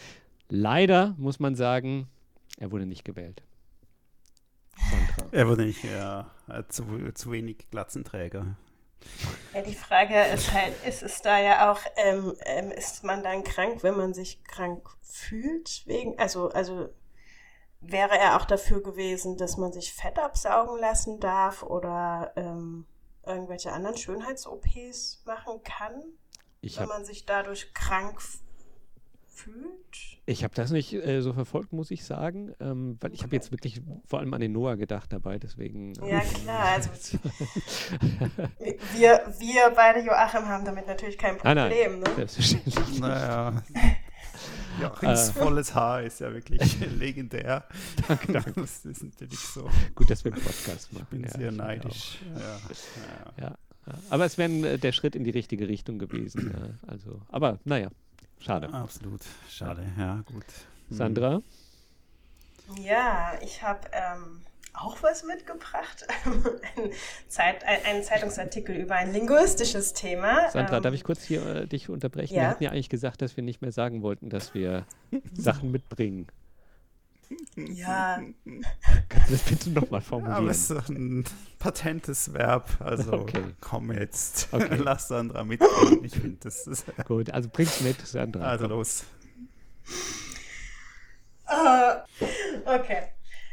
Leider 0.50 1.16
muss 1.18 1.40
man 1.40 1.56
sagen, 1.56 2.08
er 2.58 2.72
wurde 2.72 2.86
nicht 2.86 3.06
gewählt. 3.06 3.44
Sandra. 4.90 5.28
Er 5.32 5.48
wurde 5.48 5.66
nicht, 5.66 5.84
ja, 5.84 6.32
zu, 6.70 7.12
zu 7.14 7.32
wenig 7.32 7.70
Glatzenträger. 7.70 8.58
Ja, 9.54 9.62
die 9.62 9.76
Frage 9.76 10.22
ist 10.34 10.54
halt, 10.54 10.74
ist 10.86 11.04
es 11.04 11.22
da 11.22 11.40
ja 11.40 11.72
auch, 11.72 11.80
ähm, 11.96 12.36
ähm, 12.46 12.72
ist 12.72 13.04
man 13.04 13.24
dann 13.24 13.44
krank, 13.44 13.84
wenn 13.84 13.98
man 13.98 14.14
sich 14.14 14.44
krank 14.44 14.88
fühlt? 15.02 15.84
Wegen, 15.86 16.18
also, 16.20 16.50
also 16.50 16.90
wäre 17.82 18.18
er 18.18 18.38
auch 18.38 18.46
dafür 18.46 18.84
gewesen, 18.84 19.38
dass 19.38 19.58
man 19.58 19.72
sich 19.72 19.94
Fett 19.94 20.20
absaugen 20.20 20.80
lassen 20.80 21.20
darf 21.20 21.64
oder 21.64 22.34
ähm, 22.36 22.86
irgendwelche 23.26 23.72
anderen 23.72 23.98
Schönheits-OPs 23.98 25.24
machen 25.26 25.64
kann, 25.64 26.04
ich 26.62 26.80
wenn 26.80 26.88
man 26.88 27.06
sich 27.06 27.26
dadurch 27.26 27.74
krank 27.74 28.22
fühlt? 29.40 29.80
fühlt? 29.90 30.20
Ich 30.26 30.44
habe 30.44 30.54
das 30.54 30.72
nicht 30.72 30.94
äh, 30.94 31.22
so 31.22 31.34
verfolgt, 31.34 31.74
muss 31.74 31.92
ich 31.92 32.04
sagen, 32.04 32.54
ähm, 32.60 32.98
weil 33.02 33.14
ich 33.14 33.24
habe 33.24 33.36
jetzt 33.36 33.52
wirklich 33.52 33.82
vor 34.06 34.20
allem 34.20 34.34
an 34.34 34.42
den 34.42 34.52
Noah 34.52 34.76
gedacht 34.76 35.12
dabei, 35.12 35.40
deswegen. 35.40 35.94
Ähm, 36.02 36.08
ja, 36.08 36.20
klar. 36.20 36.66
Also, 36.66 36.90
wir, 38.60 39.34
wir 39.40 39.74
beide, 39.76 40.00
Joachim, 40.00 40.48
haben 40.48 40.66
damit 40.66 40.88
natürlich 40.88 41.18
kein 41.18 41.38
Problem. 41.38 41.58
Ah, 41.58 41.70
nein, 41.70 42.00
ne? 42.00 42.06
Selbstverständlich. 42.16 43.00
Naja. 43.00 43.64
Joachim's 44.82 45.30
äh, 45.30 45.34
volles 45.34 45.76
Haar 45.76 46.04
ist 46.04 46.20
ja 46.20 46.32
wirklich 46.32 46.80
legendär. 47.00 47.66
danke, 48.08 48.32
danke. 48.32 48.54
Das 48.54 48.86
ist 48.86 49.04
natürlich 49.04 49.40
so. 49.40 49.70
Gut, 49.96 50.10
dass 50.10 50.24
wir 50.24 50.32
einen 50.32 50.42
Podcast 50.42 50.94
machen. 50.94 51.08
Ich 51.12 51.18
bin 51.18 51.24
ja, 51.24 51.32
sehr 51.32 51.52
neidisch. 51.52 52.20
Ja. 53.38 53.44
ja. 53.44 53.56
Aber 54.10 54.26
es 54.26 54.38
wäre 54.38 54.52
äh, 54.74 54.78
der 54.78 54.92
Schritt 54.92 55.16
in 55.16 55.24
die 55.24 55.32
richtige 55.32 55.68
Richtung 55.68 55.98
gewesen. 55.98 56.80
also, 56.88 57.20
aber 57.30 57.60
naja, 57.66 57.90
schade. 58.40 58.74
Absolut, 58.74 59.22
schade. 59.50 59.86
Ja, 59.98 60.22
gut. 60.26 60.46
Hm. 60.90 60.98
Sandra? 60.98 61.42
Ja, 62.78 63.34
ich 63.42 63.64
habe 63.64 63.82
ähm, 63.92 64.42
auch 64.74 65.02
was 65.02 65.24
mitgebracht. 65.24 66.06
ein, 66.26 66.92
Zeit, 67.28 67.64
ein, 67.64 67.86
einen 67.86 68.04
Zeitungsartikel 68.04 68.76
über 68.76 68.96
ein 68.96 69.12
linguistisches 69.12 69.94
Thema. 69.94 70.50
Sandra, 70.52 70.78
ähm, 70.78 70.84
darf 70.84 70.94
ich 70.94 71.04
kurz 71.04 71.24
hier 71.24 71.46
äh, 71.46 71.68
dich 71.68 71.90
unterbrechen? 71.90 72.36
Ja? 72.36 72.42
Wir 72.42 72.50
hatten 72.50 72.64
ja 72.64 72.72
eigentlich 72.72 72.90
gesagt, 72.90 73.22
dass 73.22 73.36
wir 73.36 73.44
nicht 73.44 73.62
mehr 73.62 73.72
sagen 73.72 74.02
wollten, 74.02 74.30
dass 74.30 74.54
wir 74.54 74.86
Sachen 75.34 75.72
mitbringen. 75.72 76.28
Ja. 77.56 78.22
Kannst 79.08 79.30
du 79.30 79.34
das 79.34 79.42
bitte 79.44 79.70
nochmal 79.70 80.02
formulieren? 80.02 80.38
Aber 80.38 80.50
es 80.50 80.62
ist 80.62 80.72
doch 80.72 80.90
ein 80.90 81.26
patentes 81.60 82.34
Verb. 82.34 82.70
Also 82.80 83.14
okay. 83.22 83.44
komm 83.62 83.92
jetzt. 83.92 84.50
Okay. 84.52 84.76
Lass 84.84 85.08
Sandra 85.10 85.44
mitbringen. 85.44 86.04
Ich 86.04 86.14
finde 86.14 86.38
das 86.42 86.66
ist. 86.66 86.86
Gut, 87.08 87.30
also 87.32 87.50
bring's 87.50 87.82
mit, 87.82 88.06
Sandra. 88.06 88.46
Also 88.46 88.68
los. 88.68 89.04
Uh, 91.48 92.00
okay. 92.66 93.10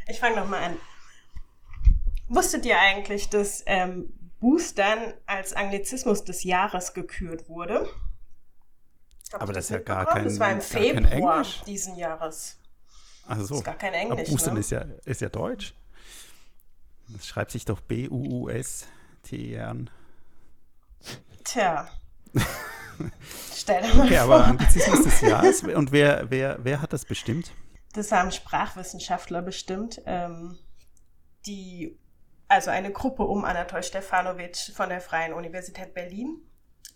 Ich 0.09 0.21
fange 0.21 0.37
nochmal 0.37 0.62
an. 0.64 0.76
Wusstet 2.28 2.64
ihr 2.66 2.78
eigentlich, 2.78 3.28
dass 3.28 3.62
ähm, 3.66 4.12
Boostern 4.40 5.14
als 5.26 5.52
Anglizismus 5.52 6.25
des 6.25 6.45
Jahres 6.45 6.95
gekürt 6.95 7.49
wurde? 7.49 7.88
Habt 9.33 9.42
Aber 9.42 9.52
das 9.52 9.64
ist 9.64 9.71
ja 9.71 9.78
gar 9.78 10.06
kein 10.06 10.25
Das 10.25 10.38
war 10.38 10.50
im 10.50 10.61
Februar 10.61 11.45
diesen 11.66 11.97
Jahres. 11.97 12.59
Also 13.26 13.45
so. 13.45 13.56
Ist 13.56 13.64
gar 13.64 13.76
kein 13.76 13.95
Englisch. 13.95 14.21
Aber 14.21 14.30
Boostern 14.30 14.54
ne? 14.54 14.61
ist, 14.61 14.71
ja, 14.71 14.85
ist 15.04 15.21
ja 15.21 15.28
Deutsch. 15.28 15.75
Das 17.09 17.26
schreibt 17.26 17.50
sich 17.50 17.64
doch 17.64 17.80
B-U-U-S-T-E-R. 17.80 19.76
Tja. 21.45 21.88
Stell 23.54 23.83
dir 23.83 23.95
mal 23.95 24.06
okay, 24.06 24.16
vor. 24.16 24.25
aber 24.25 24.47
Anglizismus 24.47 25.04
des 25.04 25.21
Jahres. 25.28 25.62
Und 25.62 25.92
wer, 25.92 26.30
wer, 26.30 26.59
wer 26.62 26.83
hat 26.83 26.92
das 26.92 27.04
bestimmt? 27.04 27.52
Das 27.92 28.12
haben 28.12 28.30
Sprachwissenschaftler 28.33 29.42
bestimmt, 29.42 30.02
ähm, 30.06 30.59
die 31.47 31.99
also 32.49 32.71
eine 32.71 32.92
Gruppe 32.92 33.25
um 33.25 33.45
Anatol 33.45 33.83
Stefanovic 33.83 34.56
von 34.75 34.88
der 34.88 35.00
Freien 35.00 35.33
Universität 35.33 35.95
Berlin. 35.95 36.40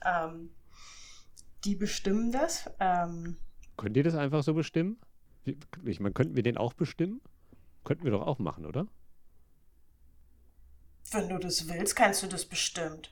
Ähm, 0.04 0.50
die 1.64 1.74
bestimmen 1.74 2.32
das. 2.32 2.70
Ähm, 2.78 3.36
Könnt 3.76 3.96
ihr 3.96 4.04
das 4.04 4.14
einfach 4.14 4.42
so 4.42 4.54
bestimmen? 4.54 4.98
Ich 5.44 6.00
meine, 6.00 6.12
könnten 6.12 6.36
wir 6.36 6.42
den 6.42 6.56
auch 6.56 6.72
bestimmen? 6.72 7.20
Könnten 7.84 8.04
wir 8.04 8.10
doch 8.10 8.26
auch 8.26 8.38
machen, 8.38 8.66
oder? 8.66 8.86
Wenn 11.12 11.28
du 11.28 11.38
das 11.38 11.68
willst, 11.68 11.96
kannst 11.96 12.22
du 12.22 12.26
das 12.26 12.44
bestimmt. 12.44 13.10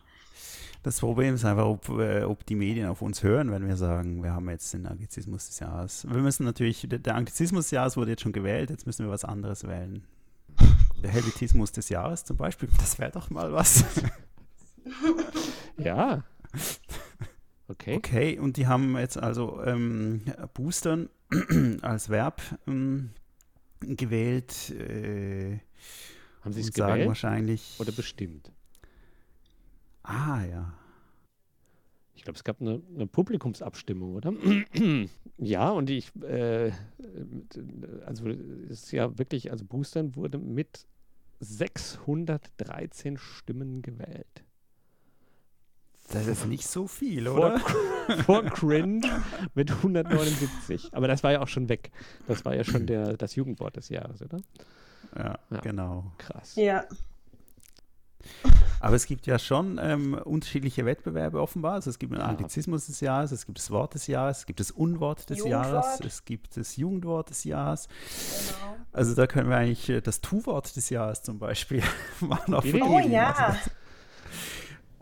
Das 0.82 1.00
Problem 1.00 1.34
ist 1.34 1.44
einfach, 1.44 1.66
ob, 1.66 1.88
äh, 1.88 2.22
ob 2.22 2.46
die 2.46 2.54
Medien 2.54 2.88
auf 2.88 3.02
uns 3.02 3.22
hören, 3.22 3.50
wenn 3.50 3.66
wir 3.66 3.76
sagen, 3.76 4.22
wir 4.22 4.32
haben 4.32 4.48
jetzt 4.48 4.72
den 4.72 4.86
Anglizismus 4.86 5.48
des 5.48 5.58
Jahres. 5.58 6.06
Wir 6.08 6.22
müssen 6.22 6.44
natürlich, 6.44 6.86
der 6.88 7.14
Anglizismus 7.16 7.64
des 7.64 7.70
Jahres 7.72 7.96
wurde 7.96 8.12
jetzt 8.12 8.22
schon 8.22 8.32
gewählt, 8.32 8.70
jetzt 8.70 8.86
müssen 8.86 9.04
wir 9.04 9.10
was 9.10 9.24
anderes 9.24 9.64
wählen. 9.66 10.04
Der 11.02 11.10
Helvetismus 11.10 11.72
des 11.72 11.88
Jahres 11.88 12.24
zum 12.24 12.36
Beispiel, 12.36 12.68
das 12.78 12.98
wäre 12.98 13.10
doch 13.10 13.30
mal 13.30 13.52
was. 13.52 13.84
ja. 15.78 16.22
Okay. 17.68 17.96
Okay, 17.96 18.38
und 18.38 18.56
die 18.56 18.66
haben 18.66 18.96
jetzt 18.96 19.18
also 19.18 19.62
ähm, 19.62 20.22
Boostern 20.54 21.10
als 21.82 22.08
Verb 22.08 22.40
ähm, 22.66 23.10
gewählt. 23.80 24.70
Äh, 24.70 25.58
haben 26.40 26.52
sie 26.52 26.62
es 26.62 26.72
gewählt? 26.72 27.06
wahrscheinlich. 27.06 27.76
Oder 27.78 27.92
bestimmt? 27.92 28.50
Ah, 30.02 30.42
ja. 30.44 30.72
Ich 32.14 32.24
glaube, 32.24 32.36
es 32.36 32.44
gab 32.44 32.60
eine, 32.60 32.82
eine, 32.94 33.06
Publikumsabstimmung, 33.06 34.14
oder? 34.16 34.32
ja, 35.36 35.70
und 35.70 35.90
ich, 35.90 36.10
äh, 36.22 36.72
also 38.06 38.28
es 38.28 38.84
ist 38.84 38.92
ja 38.92 39.18
wirklich, 39.18 39.50
also 39.50 39.66
Boostern 39.66 40.16
wurde 40.16 40.38
mit 40.38 40.86
613 41.40 43.18
Stimmen 43.18 43.82
gewählt. 43.82 44.44
Das 46.12 46.26
ist 46.26 46.46
nicht 46.46 46.66
so 46.66 46.86
viel, 46.86 47.28
oder? 47.28 47.58
Vor, 47.60 48.16
vor 48.24 48.44
Cringe 48.44 49.02
mit 49.54 49.70
179. 49.70 50.94
Aber 50.94 51.06
das 51.06 51.22
war 51.22 51.32
ja 51.32 51.40
auch 51.40 51.48
schon 51.48 51.68
weg. 51.68 51.90
Das 52.26 52.44
war 52.44 52.54
ja 52.54 52.64
schon 52.64 52.86
der, 52.86 53.16
das 53.16 53.34
Jugendwort 53.34 53.76
des 53.76 53.90
Jahres, 53.90 54.22
oder? 54.22 54.38
Ja, 55.16 55.38
ja. 55.50 55.60
genau. 55.60 56.12
Krass. 56.16 56.56
Ja. 56.56 56.84
Aber 58.80 58.94
es 58.94 59.06
gibt 59.06 59.26
ja 59.26 59.38
schon 59.38 59.78
ähm, 59.82 60.14
unterschiedliche 60.14 60.84
Wettbewerbe 60.84 61.40
offenbar. 61.40 61.74
Also 61.74 61.90
es 61.90 61.98
gibt 61.98 62.12
einen 62.12 62.22
Anglizismus 62.22 62.86
des 62.86 63.00
Jahres, 63.00 63.32
es 63.32 63.44
gibt 63.46 63.58
das 63.58 63.70
Wort 63.70 63.94
des 63.94 64.06
Jahres, 64.06 64.38
es 64.38 64.46
gibt 64.46 64.60
das 64.60 64.70
Unwort 64.70 65.28
des 65.30 65.38
Jugendwort. 65.38 65.66
Jahres, 65.66 66.00
es 66.00 66.24
gibt 66.24 66.56
das 66.56 66.76
Jugendwort 66.76 67.30
des 67.30 67.44
Jahres. 67.44 67.88
Genau. 67.88 68.76
Also 68.92 69.14
da 69.14 69.26
können 69.26 69.50
wir 69.50 69.56
eigentlich 69.56 69.88
äh, 69.88 70.00
das 70.00 70.20
Tu-Wort 70.20 70.74
des 70.76 70.90
Jahres 70.90 71.22
zum 71.22 71.38
Beispiel 71.38 71.82
machen. 72.20 72.54
Auf 72.54 72.64
oh 72.64 72.98
ja. 72.98 73.56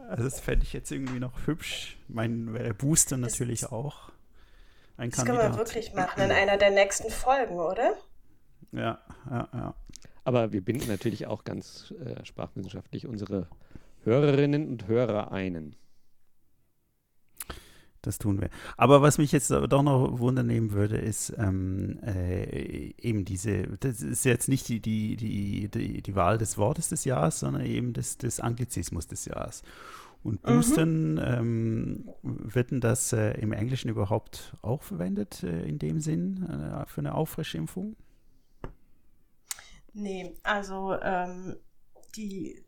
Also 0.08 0.24
das 0.24 0.40
fände 0.40 0.64
ich 0.64 0.72
jetzt 0.72 0.90
irgendwie 0.90 1.18
noch 1.18 1.46
hübsch. 1.46 1.98
Mein 2.08 2.74
Booster 2.78 3.16
natürlich 3.16 3.60
das, 3.60 3.72
auch 3.72 4.10
ein 4.96 5.10
das 5.10 5.18
Kandidat. 5.18 5.26
Das 5.26 5.26
können 5.26 5.52
wir 5.52 5.58
wirklich 5.58 5.94
machen 5.94 6.22
in 6.22 6.30
einer 6.32 6.56
der 6.56 6.70
nächsten 6.70 7.10
Folgen, 7.10 7.58
oder? 7.58 7.94
Ja, 8.72 8.98
ja, 9.30 9.48
ja. 9.52 9.74
Aber 10.24 10.52
wir 10.52 10.60
binden 10.60 10.88
natürlich 10.88 11.26
auch 11.26 11.44
ganz 11.44 11.94
äh, 12.04 12.24
sprachwissenschaftlich 12.24 13.06
unsere 13.06 13.48
Hörerinnen 14.02 14.68
und 14.68 14.88
Hörer 14.88 15.32
einen. 15.32 15.76
Das 18.06 18.18
tun 18.18 18.40
wir. 18.40 18.50
Aber 18.76 19.02
was 19.02 19.18
mich 19.18 19.32
jetzt 19.32 19.50
doch 19.50 19.82
noch 19.82 20.20
wundernehmen 20.20 20.70
würde, 20.70 20.96
ist 20.96 21.34
ähm, 21.38 21.98
äh, 22.04 22.94
eben 22.98 23.24
diese, 23.24 23.64
das 23.80 24.00
ist 24.00 24.24
jetzt 24.24 24.48
nicht 24.48 24.68
die, 24.68 24.78
die, 24.78 25.16
die, 25.16 25.68
die, 25.68 26.02
die 26.02 26.14
Wahl 26.14 26.38
des 26.38 26.56
Wortes 26.56 26.88
des 26.88 27.04
Jahres, 27.04 27.40
sondern 27.40 27.66
eben 27.66 27.94
des, 27.94 28.16
des 28.16 28.38
Anglizismus 28.38 29.08
des 29.08 29.24
Jahres. 29.24 29.64
Und. 30.22 30.40
Boosten, 30.42 31.14
mhm. 31.14 31.20
ähm, 31.20 32.10
wird 32.22 32.70
denn 32.70 32.80
das 32.80 33.12
äh, 33.12 33.32
im 33.40 33.52
Englischen 33.52 33.88
überhaupt 33.88 34.56
auch 34.62 34.84
verwendet, 34.84 35.42
äh, 35.42 35.66
in 35.66 35.80
dem 35.80 35.98
Sinn, 35.98 36.44
äh, 36.44 36.86
für 36.86 37.00
eine 37.00 37.16
Auffrischimpfung? 37.16 37.96
Nee, 39.94 40.32
also 40.44 40.94
ähm, 41.02 41.56
die, 42.14 42.64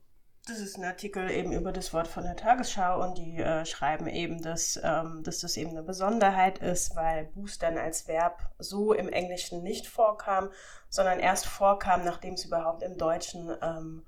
das 0.49 0.61
ist 0.61 0.79
ein 0.79 0.85
Artikel 0.85 1.31
eben 1.31 1.53
über 1.53 1.73
das 1.73 1.93
Wort 1.93 2.09
von 2.09 2.25
der 2.25 2.37
Tagesschau 2.37 3.03
und 3.03 3.19
die 3.19 3.39
äh, 3.39 3.65
schreiben 3.67 4.07
eben, 4.07 4.43
dass, 4.43 4.81
ähm, 4.83 5.23
dass 5.23 5.41
das 5.41 5.57
eben 5.57 5.71
eine 5.71 5.83
Besonderheit 5.83 6.59
ist, 6.59 6.97
weil 6.97 7.27
Boostern 7.27 7.77
als 7.79 8.09
Verb 8.09 8.51
so 8.59 8.93
im 8.93 9.09
Englischen 9.09 9.63
nicht 9.63 9.87
vorkam, 9.87 10.51
sondern 10.89 11.21
erst 11.21 11.47
vorkam, 11.47 12.05
nachdem 12.05 12.35
es 12.35 12.45
überhaupt 12.45 12.83
im 12.83 12.97
Deutschen 12.97 13.55
ähm, 13.61 14.05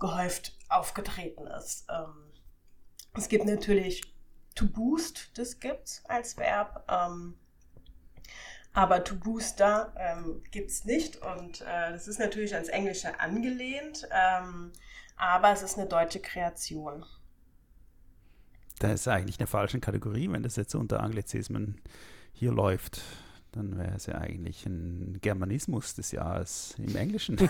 gehäuft 0.00 0.56
aufgetreten 0.68 1.46
ist. 1.46 1.86
Ähm, 1.90 2.32
es 3.16 3.28
gibt 3.28 3.44
natürlich 3.44 4.02
to 4.54 4.66
boost, 4.66 5.38
das 5.38 5.60
gibt's 5.60 6.02
als 6.06 6.36
Verb. 6.36 6.84
Ähm, 6.90 7.38
aber 8.74 9.04
To 9.04 9.14
Booster 9.14 9.94
ähm, 9.96 10.42
gibt 10.50 10.68
es 10.68 10.84
nicht 10.84 11.22
und 11.22 11.60
äh, 11.60 11.92
das 11.92 12.08
ist 12.08 12.18
natürlich 12.18 12.54
ans 12.54 12.68
Englische 12.68 13.20
angelehnt, 13.20 14.08
ähm, 14.10 14.72
aber 15.16 15.52
es 15.52 15.62
ist 15.62 15.78
eine 15.78 15.88
deutsche 15.88 16.20
Kreation. 16.20 17.04
Das 18.78 18.92
ist 18.92 19.08
eigentlich 19.08 19.38
eine 19.38 19.46
falsche 19.46 19.80
Kategorie, 19.80 20.30
wenn 20.30 20.42
das 20.42 20.56
jetzt 20.56 20.74
unter 20.74 21.00
Anglizismen 21.02 21.80
hier 22.32 22.52
läuft. 22.52 23.02
Dann 23.52 23.78
wäre 23.78 23.94
es 23.94 24.06
ja 24.06 24.16
eigentlich 24.16 24.66
ein 24.66 25.18
Germanismus 25.20 25.94
des 25.94 26.10
Jahres 26.10 26.74
im 26.78 26.96
Englischen. 26.96 27.36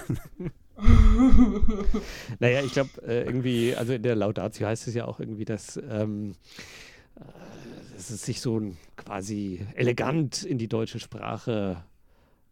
naja, 2.38 2.62
ich 2.62 2.72
glaube, 2.72 2.90
äh, 3.06 3.24
irgendwie, 3.24 3.74
also 3.74 3.94
in 3.94 4.02
der 4.02 4.14
Laudatio 4.14 4.66
heißt 4.66 4.86
es 4.86 4.94
ja 4.94 5.06
auch 5.06 5.18
irgendwie, 5.18 5.46
dass 5.46 5.80
ähm, 5.88 6.34
dass 7.94 8.10
es 8.10 8.24
sich 8.24 8.40
so 8.40 8.60
quasi 8.96 9.66
elegant 9.74 10.42
in 10.42 10.58
die 10.58 10.68
deutsche 10.68 10.98
Sprache 10.98 11.84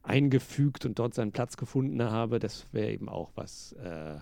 eingefügt 0.02 0.86
und 0.86 0.98
dort 0.98 1.14
seinen 1.14 1.32
Platz 1.32 1.56
gefunden 1.56 2.02
habe, 2.02 2.38
das 2.38 2.66
wäre 2.72 2.90
eben 2.90 3.08
auch 3.08 3.32
was 3.34 3.74
äh, 3.82 4.14
äh, 4.14 4.18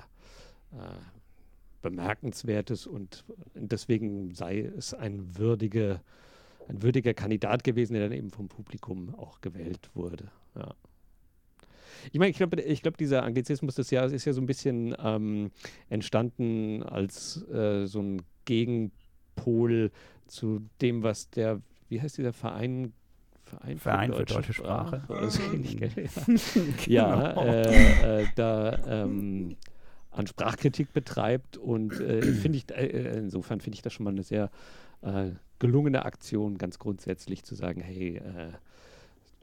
Bemerkenswertes 1.83 2.87
und 2.87 3.25
deswegen 3.55 4.35
sei 4.35 4.61
es 4.61 4.93
ein, 4.95 5.39
würdige, 5.39 6.01
ein 6.69 6.83
würdiger 6.83 7.15
Kandidat 7.15 7.65
gewesen, 7.65 7.95
der 7.95 8.09
dann 8.09 8.17
eben 8.17 8.31
vom 8.31 8.49
Publikum 8.49 9.15
auch 9.15 9.41
gewählt 9.41 9.91
wurde. 9.95 10.31
Ja. 10.55 10.75
Ich 12.13 12.19
meine, 12.19 12.31
ich 12.31 12.37
glaube, 12.37 12.61
ich 12.61 12.83
glaub, 12.83 12.97
dieser 12.97 13.23
Anglizismus 13.23 13.75
des 13.75 13.91
Jahres 13.91 14.13
ist 14.13 14.25
ja 14.25 14.33
so 14.33 14.41
ein 14.41 14.47
bisschen 14.47 14.95
ähm, 15.03 15.51
entstanden 15.89 16.83
als 16.83 17.47
äh, 17.51 17.87
so 17.87 18.01
ein 18.01 18.23
Gegenpol 18.45 19.91
zu 20.27 20.69
dem, 20.81 21.03
was 21.03 21.31
der, 21.31 21.61
wie 21.89 22.01
heißt 22.01 22.19
dieser 22.19 22.33
Verein 22.33 22.93
Verein, 23.43 23.79
Verein 23.79 24.13
für, 24.13 24.25
deutsche 24.25 24.53
Sprache. 24.53 25.03
Sprache. 25.05 25.57
Mhm. 25.57 25.65
ja, 26.87 27.33
Genau. 27.33 27.45
ja 27.45 27.53
äh, 27.53 28.23
äh, 28.23 28.27
da 28.37 28.79
ähm, 28.87 29.57
an 30.11 30.27
Sprachkritik 30.27 30.93
betreibt 30.93 31.57
und 31.57 31.99
äh, 32.01 32.23
finde 32.43 32.59
ich, 32.59 32.71
äh, 32.71 33.19
insofern 33.19 33.61
finde 33.61 33.77
ich 33.77 33.83
das 33.83 33.93
schon 33.93 34.05
mal 34.05 34.11
eine 34.11 34.23
sehr 34.23 34.51
äh, 35.03 35.31
gelungene 35.59 36.05
Aktion, 36.05 36.59
ganz 36.59 36.79
grundsätzlich 36.79 37.45
zu 37.45 37.55
sagen, 37.55 37.81
hey, 37.81 38.17
äh, 38.17 38.53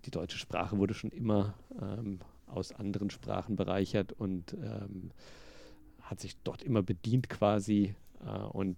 die 0.05 0.11
deutsche 0.11 0.37
Sprache 0.37 0.77
wurde 0.77 0.93
schon 0.93 1.11
immer 1.11 1.53
ähm, 1.81 2.19
aus 2.47 2.71
anderen 2.71 3.09
Sprachen 3.09 3.55
bereichert 3.55 4.13
und 4.13 4.53
ähm, 4.53 5.11
hat 6.01 6.19
sich 6.19 6.37
dort 6.43 6.63
immer 6.63 6.81
bedient 6.81 7.29
quasi 7.29 7.93
äh, 8.25 8.29
und 8.29 8.77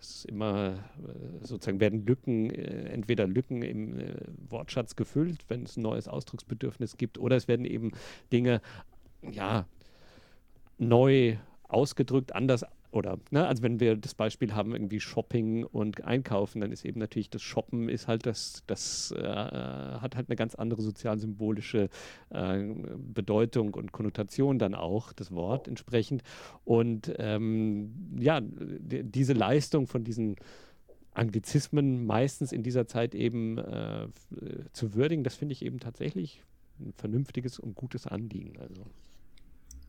es 0.00 0.16
ist 0.16 0.24
immer 0.26 0.74
äh, 0.98 1.44
sozusagen 1.46 1.80
werden 1.80 2.04
Lücken, 2.04 2.50
äh, 2.50 2.88
entweder 2.90 3.26
Lücken 3.26 3.62
im 3.62 3.98
äh, 3.98 4.14
Wortschatz 4.48 4.96
gefüllt, 4.96 5.44
wenn 5.48 5.64
es 5.64 5.76
ein 5.76 5.82
neues 5.82 6.08
Ausdrucksbedürfnis 6.08 6.96
gibt, 6.96 7.18
oder 7.18 7.36
es 7.36 7.48
werden 7.48 7.64
eben 7.64 7.92
Dinge, 8.32 8.60
ja, 9.22 9.66
neu 10.78 11.36
ausgedrückt, 11.68 12.34
anders 12.34 12.64
oder, 12.96 13.18
ne, 13.30 13.46
also 13.46 13.62
wenn 13.62 13.78
wir 13.78 13.96
das 13.96 14.14
Beispiel 14.14 14.54
haben, 14.54 14.72
irgendwie 14.72 15.00
Shopping 15.00 15.64
und 15.64 16.04
Einkaufen, 16.04 16.60
dann 16.60 16.72
ist 16.72 16.84
eben 16.84 16.98
natürlich 16.98 17.28
das 17.30 17.42
Shoppen 17.42 17.88
ist 17.88 18.08
halt 18.08 18.26
das, 18.26 18.62
das 18.66 19.12
äh, 19.12 19.22
hat 19.22 20.16
halt 20.16 20.28
eine 20.28 20.36
ganz 20.36 20.54
andere 20.54 20.82
sozialsymbolische 20.82 21.88
äh, 22.30 22.74
Bedeutung 22.96 23.74
und 23.74 23.92
Konnotation 23.92 24.58
dann 24.58 24.74
auch, 24.74 25.12
das 25.12 25.32
Wort 25.32 25.68
entsprechend. 25.68 26.22
Und 26.64 27.12
ähm, 27.18 28.16
ja, 28.18 28.40
die, 28.40 29.04
diese 29.04 29.34
Leistung 29.34 29.86
von 29.86 30.02
diesen 30.02 30.36
Anglizismen 31.12 32.06
meistens 32.06 32.52
in 32.52 32.62
dieser 32.62 32.86
Zeit 32.86 33.14
eben 33.14 33.58
äh, 33.58 34.08
zu 34.72 34.94
würdigen, 34.94 35.24
das 35.24 35.34
finde 35.34 35.52
ich 35.52 35.64
eben 35.64 35.80
tatsächlich 35.80 36.42
ein 36.78 36.92
vernünftiges 36.92 37.58
und 37.58 37.74
gutes 37.74 38.06
Anliegen. 38.06 38.58
Also. 38.58 38.84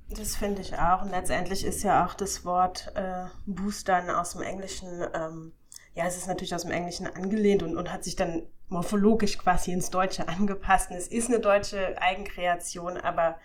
Das 0.09 0.35
finde 0.35 0.61
ich 0.61 0.77
auch. 0.77 1.01
Und 1.01 1.11
letztendlich 1.11 1.65
ist 1.65 1.83
ja 1.83 2.05
auch 2.05 2.13
das 2.13 2.45
Wort 2.45 2.91
äh, 2.95 3.25
Boostern 3.45 4.09
aus 4.09 4.31
dem 4.31 4.41
Englischen, 4.41 5.05
ähm, 5.13 5.53
ja, 5.93 6.05
es 6.05 6.17
ist 6.17 6.27
natürlich 6.27 6.55
aus 6.55 6.61
dem 6.63 6.71
Englischen 6.71 7.07
angelehnt 7.07 7.63
und, 7.63 7.75
und 7.75 7.91
hat 7.91 8.03
sich 8.03 8.15
dann 8.15 8.47
morphologisch 8.69 9.37
quasi 9.37 9.71
ins 9.71 9.89
Deutsche 9.89 10.27
angepasst. 10.27 10.91
Und 10.91 10.97
es 10.97 11.07
ist 11.07 11.27
eine 11.27 11.39
deutsche 11.39 12.01
Eigenkreation, 12.01 12.97
aber 12.97 13.37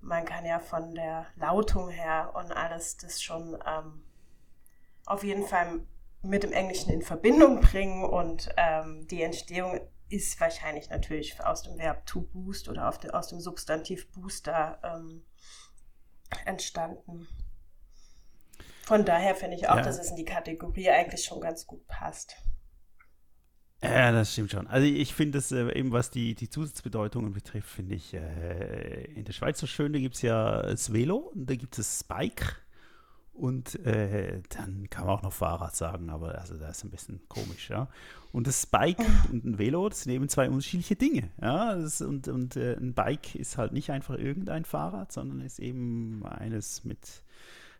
man 0.00 0.24
kann 0.24 0.46
ja 0.46 0.60
von 0.60 0.94
der 0.94 1.26
Lautung 1.36 1.90
her 1.90 2.32
und 2.34 2.52
alles 2.52 2.96
das 2.96 3.22
schon 3.22 3.58
ähm, 3.66 4.02
auf 5.06 5.24
jeden 5.24 5.44
Fall 5.44 5.80
mit 6.22 6.42
dem 6.42 6.52
Englischen 6.52 6.92
in 6.92 7.02
Verbindung 7.02 7.60
bringen 7.60 8.04
und 8.04 8.48
ähm, 8.56 9.06
die 9.08 9.22
Entstehung 9.22 9.80
ist 10.08 10.40
wahrscheinlich 10.40 10.88
natürlich 10.90 11.38
aus 11.44 11.62
dem 11.62 11.78
Verb 11.78 12.06
to 12.06 12.22
boost 12.22 12.68
oder 12.68 12.90
de, 13.02 13.10
aus 13.10 13.28
dem 13.28 13.40
Substantiv 13.40 14.10
booster 14.12 14.78
ähm, 14.82 15.22
entstanden. 16.44 17.28
Von 18.84 19.04
daher 19.04 19.34
finde 19.34 19.56
ich 19.56 19.68
auch, 19.68 19.76
ja. 19.76 19.82
dass 19.82 19.98
es 19.98 20.10
in 20.10 20.16
die 20.16 20.24
Kategorie 20.24 20.88
eigentlich 20.88 21.24
schon 21.24 21.40
ganz 21.40 21.66
gut 21.66 21.86
passt. 21.86 22.36
Ja, 23.82 24.10
das 24.10 24.32
stimmt 24.32 24.50
schon. 24.50 24.66
Also 24.66 24.86
ich 24.86 25.14
finde 25.14 25.38
es 25.38 25.52
äh, 25.52 25.70
eben, 25.78 25.92
was 25.92 26.10
die, 26.10 26.34
die 26.34 26.48
Zusatzbedeutungen 26.48 27.32
betrifft, 27.32 27.68
finde 27.68 27.94
ich 27.94 28.12
äh, 28.14 29.04
in 29.14 29.24
der 29.24 29.32
Schweiz 29.32 29.60
so 29.60 29.66
schön, 29.66 29.92
da 29.92 30.00
gibt 30.00 30.16
es 30.16 30.22
ja 30.22 30.62
das 30.62 30.92
Velo 30.92 31.16
und 31.16 31.48
da 31.48 31.54
gibt 31.54 31.78
es 31.78 32.00
Spike 32.00 32.56
und 33.38 33.84
äh, 33.86 34.42
dann 34.48 34.88
kann 34.90 35.06
man 35.06 35.14
auch 35.16 35.22
noch 35.22 35.32
Fahrrad 35.32 35.76
sagen, 35.76 36.10
aber 36.10 36.38
also 36.38 36.56
das 36.56 36.78
ist 36.78 36.84
ein 36.84 36.90
bisschen 36.90 37.20
komisch, 37.28 37.70
ja. 37.70 37.88
Und 38.32 38.46
das 38.46 38.66
Bike 38.66 38.98
und 39.30 39.44
ein 39.44 39.58
Velo, 39.58 39.88
das 39.88 40.02
sind 40.02 40.12
eben 40.12 40.28
zwei 40.28 40.48
unterschiedliche 40.48 40.96
Dinge, 40.96 41.30
ja. 41.40 41.76
Das, 41.76 42.00
und 42.00 42.28
und 42.28 42.56
äh, 42.56 42.74
ein 42.74 42.94
Bike 42.94 43.34
ist 43.36 43.56
halt 43.56 43.72
nicht 43.72 43.90
einfach 43.90 44.18
irgendein 44.18 44.64
Fahrrad, 44.64 45.12
sondern 45.12 45.40
ist 45.40 45.60
eben 45.60 46.24
eines 46.26 46.84
mit 46.84 47.22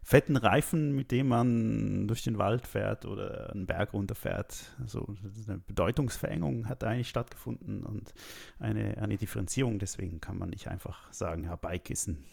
fetten 0.09 0.39
Reifen, 0.39 0.95
mit 0.97 1.11
dem 1.11 1.29
man 1.29 2.09
durch 2.09 2.23
den 2.23 2.39
Wald 2.39 2.67
fährt 2.67 3.05
oder 3.05 3.51
einen 3.53 3.67
Berg 3.67 3.93
runterfährt. 3.93 4.75
Also 4.81 5.07
eine 5.47 5.59
Bedeutungsverengung 5.59 6.67
hat 6.67 6.83
eigentlich 6.83 7.11
stattgefunden 7.11 7.85
und 7.85 8.15
eine, 8.59 8.97
eine 9.03 9.19
Differenzierung. 9.19 9.79
Deswegen 9.79 10.23
kann 10.23 10.39
man 10.39 10.49
nicht 10.49 10.67
einfach 10.69 11.13
sagen, 11.13 11.45
ja, 11.45 11.57
Bike 11.57 11.91
ist 11.91 12.09
ein 12.09 12.25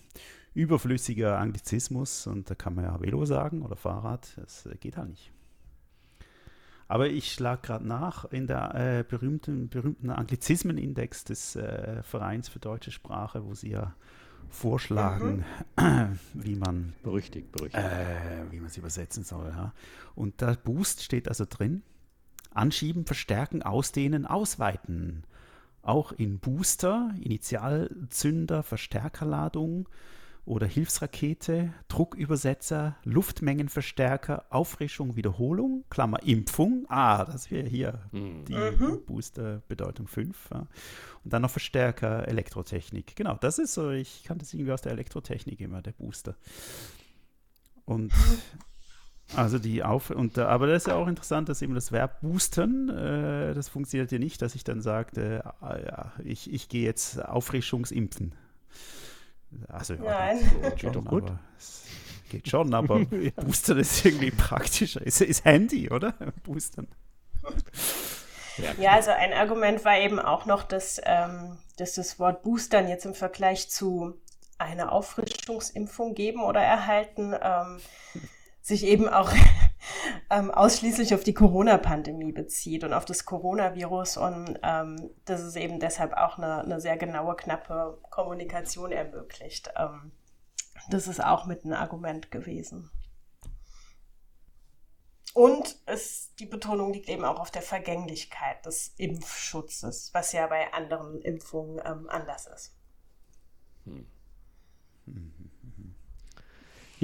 überflüssiger 0.54 1.38
Anglizismus 1.38 2.28
und 2.28 2.50
da 2.50 2.56
kann 2.56 2.76
man 2.76 2.86
ja 2.86 3.02
Velo 3.02 3.26
sagen 3.26 3.62
oder 3.62 3.76
Fahrrad. 3.76 4.38
Das 4.38 4.70
geht 4.80 4.96
halt 4.96 5.10
nicht. 5.10 5.34
Aber 6.88 7.10
ich 7.10 7.34
schlage 7.34 7.62
gerade 7.62 7.86
nach 7.86 8.24
in 8.32 8.48
der 8.48 8.74
äh, 8.74 9.04
berühmten, 9.04 9.68
berühmten 9.68 10.12
Anglizismenindex 10.12 11.26
des 11.26 11.58
äh, 11.58 12.02
Vereins 12.04 12.48
für 12.48 12.60
deutsche 12.60 12.92
Sprache, 12.92 13.44
wo 13.44 13.54
sie 13.54 13.72
ja 13.72 13.94
vorschlagen, 14.50 15.46
mhm. 15.78 16.20
wie 16.34 16.56
man 16.56 16.94
berüchtigt, 17.04 17.52
berüchtigt. 17.52 17.84
Äh, 17.84 18.52
wie 18.52 18.58
man 18.58 18.68
es 18.68 18.78
übersetzen 18.78 19.24
soll. 19.24 19.50
Ja. 19.50 19.74
Und 20.16 20.42
da 20.42 20.56
Boost 20.62 21.04
steht 21.04 21.28
also 21.28 21.46
drin. 21.50 21.84
Anschieben, 22.52 23.06
verstärken, 23.06 23.64
ausdehnen, 23.64 24.26
ausweiten. 24.26 25.24
Auch 25.82 26.14
in 26.14 26.40
Booster, 26.40 27.14
Initialzünder, 27.20 28.64
Verstärkerladung 28.64 29.88
oder 30.46 30.68
Hilfsrakete, 30.68 31.74
Druckübersetzer, 31.88 32.96
Luftmengenverstärker, 33.04 34.46
Auffrischung, 34.50 35.16
Wiederholung, 35.16 35.84
Klammer 35.90 36.22
Impfung. 36.24 36.86
Ah, 36.88 37.26
das 37.26 37.50
wäre 37.50 37.68
hier 37.68 38.00
mhm. 38.12 38.46
die 38.46 38.56
Booster-Bedeutung 39.08 40.08
5. 40.08 40.50
Ja. 40.52 40.68
Und 41.24 41.34
dann 41.34 41.42
noch 41.42 41.50
Verstärker, 41.50 42.28
Elektrotechnik. 42.28 43.16
Genau, 43.16 43.36
das 43.42 43.58
ist 43.58 43.74
so, 43.74 43.90
ich 43.90 44.24
kannte 44.24 44.46
das 44.46 44.54
irgendwie 44.54 44.72
aus 44.72 44.82
der 44.82 44.92
Elektrotechnik 44.92 45.60
immer, 45.62 45.82
der 45.82 45.94
Booster. 45.94 46.36
Und 47.86 48.14
also 49.36 49.58
die 49.58 49.84
Auf 49.84 50.12
und 50.12 50.38
aber 50.38 50.68
das 50.68 50.84
ist 50.84 50.88
ja 50.88 50.96
auch 50.96 51.08
interessant, 51.08 51.50
dass 51.50 51.64
eben 51.64 51.74
das 51.74 51.92
Verb 51.92 52.22
boostern, 52.22 52.90
äh, 52.90 53.56
das 53.56 53.68
funktioniert 53.68 54.12
ja 54.12 54.20
nicht, 54.20 54.44
dass 54.44 54.54
ich 54.54 54.64
dann 54.64 54.82
sage, 54.82 55.44
äh, 55.62 55.86
ja, 55.86 56.14
ich, 56.24 56.54
ich 56.54 56.70
gehe 56.70 56.84
jetzt 56.84 57.24
Auffrischungsimpfen. 57.24 58.36
Also 59.68 59.96
Nein. 59.96 60.40
Ja, 60.62 60.70
geht 60.72 60.96
doch 60.96 61.06
gut. 61.06 61.32
geht 62.30 62.48
schon, 62.48 62.74
aber 62.76 63.00
ja. 63.12 63.32
Boostern 63.36 63.80
ist 63.80 64.06
irgendwie 64.06 64.32
praktischer. 64.32 65.02
Ist, 65.02 65.22
ist 65.22 65.46
Handy, 65.46 65.90
oder? 65.90 66.14
Boostern. 66.44 66.88
Ja, 68.80 68.94
also 68.94 69.12
ein 69.12 69.34
Argument 69.34 69.84
war 69.84 69.98
eben 69.98 70.20
auch 70.20 70.46
noch, 70.46 70.64
dass, 70.64 71.02
ähm, 71.04 71.58
dass 71.78 71.94
das 71.94 72.20
Wort 72.20 72.42
Boostern 72.44 72.88
jetzt 72.88 73.06
im 73.06 73.14
Vergleich 73.14 73.70
zu 73.70 74.16
einer 74.58 74.92
Auffrischungsimpfung 74.92 76.16
geben 76.16 76.42
oder 76.42 76.62
erhalten 76.62 77.36
ähm, 77.40 77.80
sich 78.66 78.84
eben 78.84 79.08
auch 79.08 79.32
ähm, 80.32 80.50
ausschließlich 80.50 81.14
auf 81.14 81.24
die 81.24 81.36
Corona-Pandemie 81.36 82.32
bezieht 82.32 82.84
und 82.84 82.94
auf 82.94 83.06
das 83.06 83.26
Coronavirus 83.26 84.18
und 84.18 84.60
ähm, 84.64 85.12
dass 85.26 85.42
es 85.42 85.56
eben 85.56 85.80
deshalb 85.80 86.14
auch 86.14 86.40
eine, 86.40 86.64
eine, 86.64 86.82
sehr 86.82 86.98
genaue, 86.98 87.36
knappe 87.36 88.00
Kommunikation 88.10 88.92
ermöglicht. 88.92 89.72
Ähm, 89.78 90.12
das 90.90 91.08
ist 91.08 91.24
auch 91.24 91.46
mit 91.46 91.64
ein 91.64 91.74
Argument 91.74 92.32
gewesen. 92.32 92.90
Und 95.36 95.78
es, 95.86 96.34
die 96.40 96.48
Betonung 96.48 96.92
liegt 96.92 97.10
eben 97.10 97.24
auch 97.24 97.40
auf 97.40 97.52
der 97.52 97.62
Vergänglichkeit 97.62 98.66
des 98.66 98.96
Impfschutzes, 98.98 100.10
was 100.14 100.32
ja 100.32 100.48
bei 100.48 100.74
anderen 100.74 101.22
Impfungen 101.22 101.80
ähm, 101.86 102.10
anders 102.10 102.48
ist. 102.48 102.76
Hm. 103.84 104.08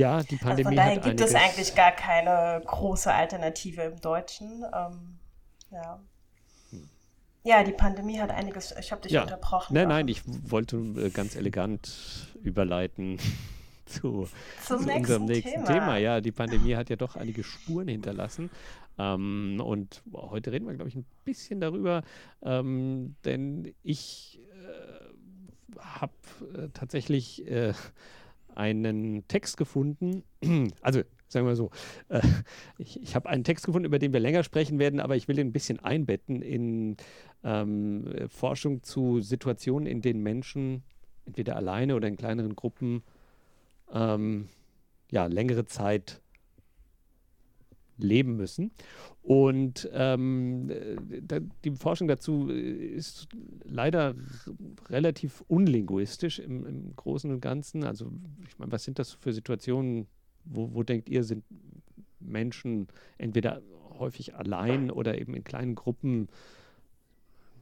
Ja, 0.01 0.23
die 0.23 0.35
Pandemie. 0.35 0.51
Also 0.51 0.63
von 0.63 0.75
daher 0.75 0.97
gibt 0.97 1.21
es 1.21 1.35
eigentlich 1.35 1.75
gar 1.75 1.91
keine 1.91 2.61
große 2.65 3.13
Alternative 3.13 3.83
im 3.83 4.01
Deutschen. 4.01 4.65
Ähm, 4.73 5.19
ja. 5.69 6.01
Hm. 6.71 6.89
Ja, 7.43 7.63
die 7.63 7.71
Pandemie 7.71 8.19
hat 8.19 8.31
einiges. 8.31 8.73
Ich 8.79 8.91
habe 8.91 9.01
dich 9.03 9.11
ja. 9.11 9.21
unterbrochen. 9.21 9.75
Nein, 9.75 9.89
nein, 9.89 10.07
ich 10.07 10.23
wollte 10.25 10.77
äh, 10.77 11.09
ganz 11.11 11.35
elegant 11.35 12.27
überleiten 12.41 13.19
zu, 13.85 14.27
zu 14.65 14.75
nächsten 14.77 14.91
unserem 14.91 15.25
nächsten 15.25 15.65
Thema. 15.65 15.65
Thema. 15.65 15.97
Ja, 15.97 16.19
die 16.19 16.31
Pandemie 16.31 16.75
hat 16.75 16.89
ja 16.89 16.95
doch 16.95 17.15
einige 17.15 17.43
Spuren 17.43 17.87
hinterlassen. 17.87 18.49
Ähm, 18.97 19.61
und 19.63 20.01
heute 20.13 20.51
reden 20.51 20.65
wir, 20.65 20.73
glaube 20.73 20.89
ich, 20.89 20.95
ein 20.95 21.05
bisschen 21.25 21.61
darüber, 21.61 22.01
ähm, 22.41 23.15
denn 23.23 23.73
ich 23.83 24.39
äh, 24.63 25.79
habe 25.79 26.13
äh, 26.55 26.69
tatsächlich 26.73 27.47
äh, 27.47 27.73
einen 28.55 29.27
Text 29.27 29.57
gefunden, 29.57 30.23
also 30.81 31.01
sagen 31.27 31.47
wir 31.47 31.55
so, 31.55 31.71
äh, 32.09 32.21
ich, 32.77 33.01
ich 33.01 33.15
habe 33.15 33.29
einen 33.29 33.43
Text 33.43 33.65
gefunden, 33.65 33.85
über 33.85 33.99
den 33.99 34.13
wir 34.13 34.19
länger 34.19 34.43
sprechen 34.43 34.79
werden, 34.79 34.99
aber 34.99 35.15
ich 35.15 35.27
will 35.27 35.39
ihn 35.39 35.47
ein 35.47 35.53
bisschen 35.53 35.79
einbetten 35.79 36.41
in 36.41 36.97
ähm, 37.43 38.13
Forschung 38.29 38.83
zu 38.83 39.21
Situationen, 39.21 39.87
in 39.87 40.01
denen 40.01 40.21
Menschen 40.21 40.83
entweder 41.25 41.55
alleine 41.55 41.95
oder 41.95 42.07
in 42.07 42.17
kleineren 42.17 42.55
Gruppen 42.55 43.03
ähm, 43.93 44.49
ja, 45.11 45.25
längere 45.27 45.65
Zeit 45.65 46.21
leben 48.03 48.35
müssen. 48.37 48.71
Und 49.23 49.89
ähm, 49.93 50.71
die 51.63 51.71
Forschung 51.71 52.07
dazu 52.07 52.49
ist 52.49 53.27
leider 53.63 54.15
relativ 54.89 55.43
unlinguistisch 55.47 56.39
im, 56.39 56.65
im, 56.65 56.95
Großen 56.95 57.31
und 57.31 57.39
Ganzen. 57.39 57.83
Also, 57.83 58.11
ich 58.47 58.57
meine, 58.57 58.71
was 58.71 58.83
sind 58.83 58.97
das 58.97 59.11
für 59.11 59.31
Situationen, 59.31 60.07
wo, 60.45 60.73
wo 60.73 60.83
denkt 60.83 61.07
ihr, 61.09 61.23
sind 61.23 61.43
Menschen 62.19 62.87
entweder 63.17 63.61
häufig 63.99 64.35
allein 64.35 64.89
oder 64.89 65.19
eben 65.19 65.35
in 65.35 65.43
kleinen 65.43 65.75
Gruppen 65.75 66.27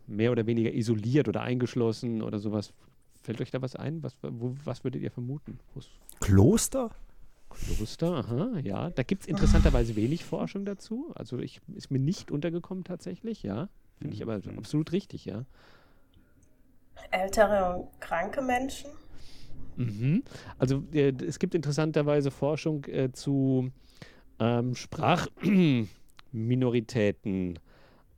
mehr 0.08 0.32
oder 0.32 0.46
weniger 0.46 0.74
isoliert 0.74 1.28
oder 1.28 1.42
eingeschlossen 1.42 2.22
oder 2.22 2.40
sowas? 2.40 2.74
Fällt 3.22 3.42
euch 3.42 3.52
da 3.52 3.62
was 3.62 3.76
ein? 3.76 4.02
Was, 4.02 4.16
wo, 4.22 4.56
was 4.64 4.86
würdet 4.86 5.02
ihr 5.02 5.12
vermuten? 5.12 5.60
Kloster? 6.22 6.92
Kloster, 7.50 8.14
aha, 8.14 8.60
ja. 8.64 8.90
Da 8.92 9.04
gibt 9.04 9.24
es 9.24 9.28
interessanterweise 9.28 9.96
wenig 9.96 10.24
Forschung 10.24 10.66
dazu. 10.66 11.12
Also 11.16 11.40
ich 11.40 11.60
ist 11.76 11.92
mir 11.92 12.00
nicht 12.00 12.32
untergekommen 12.32 12.84
tatsächlich, 12.84 13.44
ja. 13.44 13.70
Finde 13.98 14.16
ich 14.16 14.22
aber 14.22 14.38
mhm. 14.38 14.58
absolut 14.58 14.92
richtig, 14.92 15.26
ja. 15.26 15.46
Ältere 17.12 17.76
und 17.76 18.02
kranke 18.02 18.42
Menschen? 18.42 18.92
Mhm. 19.76 20.24
Also 20.58 20.84
äh, 20.94 21.14
es 21.26 21.40
gibt 21.40 21.56
interessanterweise 21.56 22.32
Forschung 22.32 22.86
äh, 22.86 23.12
zu 23.12 23.72
ähm, 24.40 24.76
Sprachminoritäten. 24.76 27.60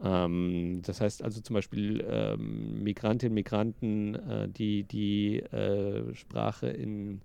Ähm, 0.03 0.81
das 0.83 0.99
heißt 0.99 1.23
also 1.23 1.41
zum 1.41 1.53
Beispiel 1.53 2.03
ähm, 2.09 2.81
Migrantinnen, 2.81 3.35
Migranten, 3.35 4.15
äh, 4.15 4.49
die 4.49 4.83
die 4.83 5.41
äh, 5.41 6.15
Sprache 6.15 6.69
in 6.69 7.21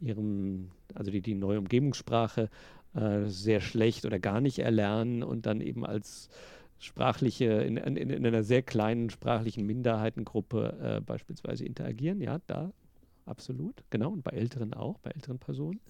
ihrem, 0.00 0.70
also 0.94 1.10
die, 1.10 1.20
die 1.20 1.34
neue 1.34 1.58
Umgebungssprache 1.58 2.50
äh, 2.94 3.24
sehr 3.26 3.60
schlecht 3.60 4.04
oder 4.04 4.18
gar 4.18 4.40
nicht 4.40 4.58
erlernen 4.58 5.22
und 5.22 5.46
dann 5.46 5.60
eben 5.60 5.84
als 5.84 6.28
sprachliche, 6.78 7.44
in, 7.44 7.76
in, 7.76 7.96
in 7.96 8.26
einer 8.26 8.42
sehr 8.42 8.62
kleinen 8.62 9.10
sprachlichen 9.10 9.66
Minderheitengruppe 9.66 10.98
äh, 10.98 11.00
beispielsweise 11.00 11.64
interagieren. 11.64 12.20
Ja, 12.20 12.40
da 12.46 12.72
absolut, 13.26 13.82
genau. 13.90 14.10
Und 14.10 14.22
bei 14.22 14.32
Älteren 14.32 14.74
auch, 14.74 14.98
bei 14.98 15.10
älteren 15.10 15.38
Personen. 15.38 15.80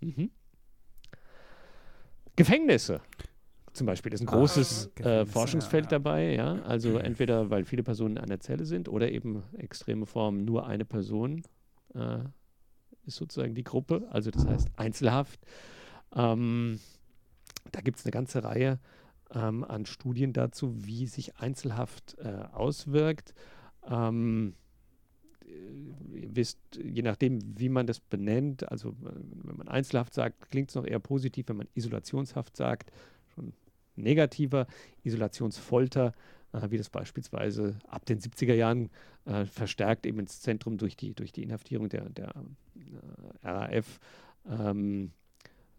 Mhm. 0.00 0.30
Gefängnisse 2.36 3.00
zum 3.74 3.86
Beispiel 3.88 4.12
ist 4.12 4.20
ein 4.20 4.28
ah, 4.28 4.36
großes 4.36 4.92
ah, 5.02 5.08
äh, 5.08 5.26
Forschungsfeld 5.26 5.86
ja, 5.86 5.90
ja. 5.90 5.98
dabei, 5.98 6.34
ja. 6.34 6.62
Also 6.62 6.96
entweder 6.96 7.50
weil 7.50 7.64
viele 7.64 7.82
Personen 7.82 8.16
in 8.16 8.22
einer 8.22 8.40
Zelle 8.40 8.64
sind 8.64 8.88
oder 8.88 9.10
eben 9.10 9.42
extreme 9.58 10.06
Formen 10.06 10.44
nur 10.44 10.66
eine 10.66 10.84
Person 10.84 11.42
äh, 11.94 12.18
ist 13.06 13.16
sozusagen 13.16 13.54
die 13.54 13.64
Gruppe, 13.64 14.06
also 14.10 14.30
das 14.30 14.46
heißt 14.46 14.68
Einzelhaft. 14.76 15.40
Ähm, 16.14 16.80
da 17.72 17.80
gibt 17.80 17.98
es 17.98 18.04
eine 18.04 18.12
ganze 18.12 18.44
Reihe 18.44 18.78
ähm, 19.34 19.64
an 19.64 19.86
Studien 19.86 20.32
dazu, 20.32 20.74
wie 20.84 21.06
sich 21.06 21.36
Einzelhaft 21.36 22.16
äh, 22.18 22.44
auswirkt. 22.52 23.34
Ähm, 23.88 24.54
ihr 25.46 26.34
wisst, 26.34 26.58
je 26.82 27.02
nachdem, 27.02 27.40
wie 27.58 27.68
man 27.68 27.86
das 27.86 28.00
benennt, 28.00 28.70
also 28.70 28.94
wenn 29.00 29.56
man 29.56 29.68
Einzelhaft 29.68 30.14
sagt, 30.14 30.50
klingt 30.50 30.70
es 30.70 30.74
noch 30.74 30.86
eher 30.86 31.00
positiv, 31.00 31.48
wenn 31.48 31.58
man 31.58 31.68
Isolationshaft 31.74 32.56
sagt, 32.56 32.90
schon 33.34 33.52
negativer. 33.96 34.66
Isolationsfolter 35.02 36.08
äh, 36.08 36.12
wie 36.70 36.78
das 36.78 36.90
beispielsweise 36.90 37.78
ab 37.88 38.04
den 38.06 38.20
70er 38.20 38.54
Jahren 38.54 38.90
äh, 39.24 39.44
verstärkt 39.44 40.06
eben 40.06 40.20
ins 40.20 40.40
Zentrum 40.40 40.78
durch 40.78 40.96
die, 40.96 41.14
durch 41.14 41.32
die 41.32 41.42
Inhaftierung 41.42 41.88
der, 41.88 42.08
der 42.10 42.32
äh, 43.42 43.48
RAF 43.48 44.00
ähm, 44.48 45.10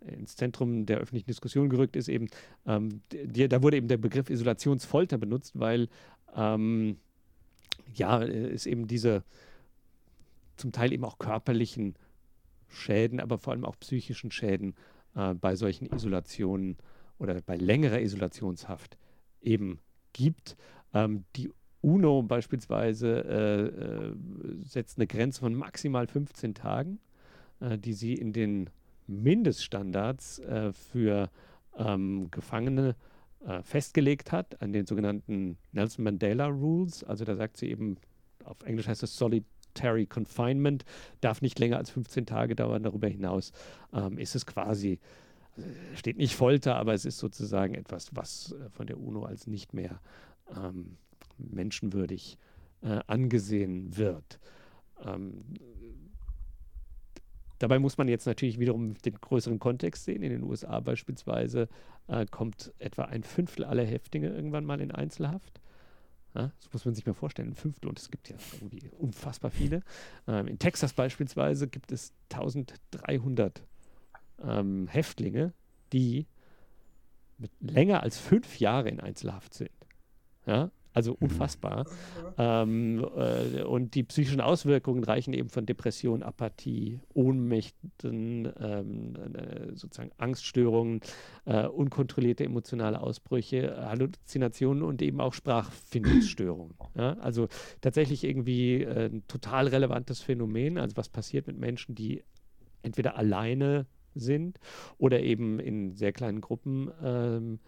ins 0.02 0.36
Zentrum 0.36 0.86
der 0.86 0.98
öffentlichen 0.98 1.28
Diskussion 1.28 1.70
gerückt 1.70 1.96
ist, 1.96 2.10
eben, 2.10 2.28
ähm, 2.68 3.02
die, 3.12 3.48
da 3.48 3.64
wurde 3.64 3.78
eben 3.78 3.88
der 3.88 3.98
Begriff 3.98 4.30
Isolationsfolter 4.30 5.18
benutzt, 5.18 5.60
weil 5.60 5.88
ähm, 6.36 6.98
ja, 7.94 8.22
es 8.22 8.66
eben 8.66 8.88
diese 8.88 9.24
zum 10.58 10.72
Teil 10.72 10.94
eben 10.94 11.06
auch 11.06 11.18
körperlichen 11.18 11.96
Schäden, 12.68 13.20
aber 13.20 13.38
vor 13.38 13.54
allem 13.54 13.66
auch 13.66 13.80
psychischen 13.80 14.32
Schäden 14.32 14.76
äh, 15.16 15.34
bei 15.34 15.56
solchen 15.56 15.88
Isolationen 15.88 16.78
oder 17.18 17.42
bei 17.42 17.56
längerer 17.56 18.02
Isolationshaft 18.02 18.98
eben 19.42 19.80
gibt. 20.16 20.56
Ähm, 20.94 21.26
die 21.36 21.52
UNO 21.82 22.24
beispielsweise 22.24 23.24
äh, 23.26 24.08
äh, 24.08 24.16
setzt 24.64 24.98
eine 24.98 25.06
Grenze 25.06 25.42
von 25.42 25.54
maximal 25.54 26.08
15 26.08 26.56
Tagen, 26.56 27.00
äh, 27.60 27.78
die 27.78 27.94
sie 27.94 28.16
in 28.16 28.34
den 28.34 28.70
Mindeststandards 29.08 30.40
äh, 30.40 30.74
für 30.74 31.30
ähm, 31.78 32.30
Gefangene 32.32 32.96
äh, 33.46 33.62
festgelegt 33.62 34.32
hat, 34.32 34.62
an 34.62 34.72
den 34.72 34.88
sogenannten 34.88 35.58
Nelson 35.74 36.06
Mandela 36.06 36.48
Rules. 36.48 37.04
Also 37.04 37.26
da 37.26 37.36
sagt 37.36 37.58
sie 37.58 37.70
eben, 37.70 37.98
auf 38.44 38.64
Englisch 38.64 38.88
heißt 38.88 39.04
es 39.04 39.18
Solitary 39.18 40.08
Confinement, 40.08 40.86
darf 41.22 41.42
nicht 41.42 41.60
länger 41.60 41.78
als 41.78 41.92
15 41.92 42.26
Tage 42.26 42.56
dauern. 42.56 42.82
Darüber 42.82 43.08
hinaus 43.08 43.52
ähm, 43.94 44.18
ist 44.18 44.34
es 44.34 44.46
quasi 44.46 45.00
steht 45.96 46.18
nicht 46.18 46.36
Folter, 46.36 46.76
aber 46.76 46.94
es 46.94 47.06
ist 47.06 47.18
sozusagen 47.18 47.76
etwas, 47.76 48.16
was 48.16 48.52
äh, 48.54 48.70
von 48.70 48.88
der 48.88 49.00
UNO 49.00 49.24
als 49.24 49.48
nicht 49.48 49.74
mehr 49.74 50.00
ähm, 50.56 50.98
menschenwürdig 51.38 52.38
äh, 52.82 53.00
angesehen 53.08 53.98
wird. 53.98 54.40
Ähm, 55.04 55.44
dabei 57.60 57.80
muss 57.80 57.98
man 57.98 58.08
jetzt 58.08 58.26
natürlich 58.26 58.60
wiederum 58.60 58.96
den 58.96 59.16
größeren 59.16 59.60
Kontext 59.60 60.06
sehen. 60.06 60.24
In 60.24 60.32
den 60.32 60.44
USA 60.44 60.80
beispielsweise 60.80 61.70
äh, 62.08 62.26
kommt 62.26 62.74
etwa 62.80 63.04
ein 63.04 63.24
Fünftel 63.24 63.66
aller 63.66 63.86
Häftlinge 63.86 64.30
irgendwann 64.30 64.66
mal 64.66 64.82
in 64.82 64.92
Einzelhaft. 64.92 65.62
Das 66.34 66.74
muss 66.74 66.84
man 66.84 66.94
sich 66.94 67.06
mal 67.06 67.14
vorstellen, 67.14 67.52
ein 67.52 67.56
Fünftel 67.56 67.88
und 67.88 67.98
es 67.98 68.12
gibt 68.12 68.28
ja 68.28 68.36
irgendwie 68.56 68.90
unfassbar 68.98 69.52
viele. 69.52 69.84
Ähm, 70.28 70.48
in 70.48 70.60
Texas 70.60 70.92
beispielsweise 70.92 71.70
gibt 71.70 71.94
es 71.94 72.12
1300 72.30 73.64
ähm, 74.44 74.88
Häftlinge, 74.88 75.54
die 75.94 76.28
mit 77.38 77.52
länger 77.60 78.04
als 78.04 78.18
fünf 78.18 78.60
Jahre 78.60 78.90
in 78.90 79.00
Einzelhaft 79.00 79.54
sind. 79.54 79.72
Ja, 80.46 80.72
also 80.96 81.12
mhm. 81.12 81.28
unfassbar. 81.28 81.86
Ähm, 82.38 83.06
äh, 83.18 83.64
und 83.64 83.96
die 83.96 84.04
psychischen 84.04 84.40
Auswirkungen 84.40 85.04
reichen 85.04 85.34
eben 85.34 85.50
von 85.50 85.66
Depression, 85.66 86.24
Apathie, 86.24 87.02
Ohnmächten, 87.14 88.52
ähm, 88.60 89.14
äh, 89.36 89.76
sozusagen 89.76 90.12
Angststörungen, 90.18 91.02
äh, 91.44 91.68
unkontrollierte 91.68 92.46
emotionale 92.46 93.02
Ausbrüche, 93.02 93.76
Halluzinationen 93.78 94.84
und 94.84 95.02
eben 95.02 95.20
auch 95.20 95.34
Sprachfindungsstörungen. 95.34 96.76
Ja? 96.96 97.14
Also 97.20 97.50
tatsächlich 97.82 98.24
irgendwie 98.24 98.84
äh, 98.84 99.08
ein 99.08 99.28
total 99.28 99.68
relevantes 99.68 100.22
Phänomen. 100.22 100.78
Also 100.78 100.96
was 100.96 101.10
passiert 101.10 101.48
mit 101.48 101.58
Menschen, 101.58 101.94
die 101.94 102.24
entweder 102.84 103.18
alleine 103.18 103.86
sind 104.16 104.60
oder 104.98 105.22
eben 105.22 105.60
in 105.60 105.96
sehr 105.96 106.14
kleinen 106.14 106.42
Gruppen 106.42 106.92
ähm, 107.04 107.60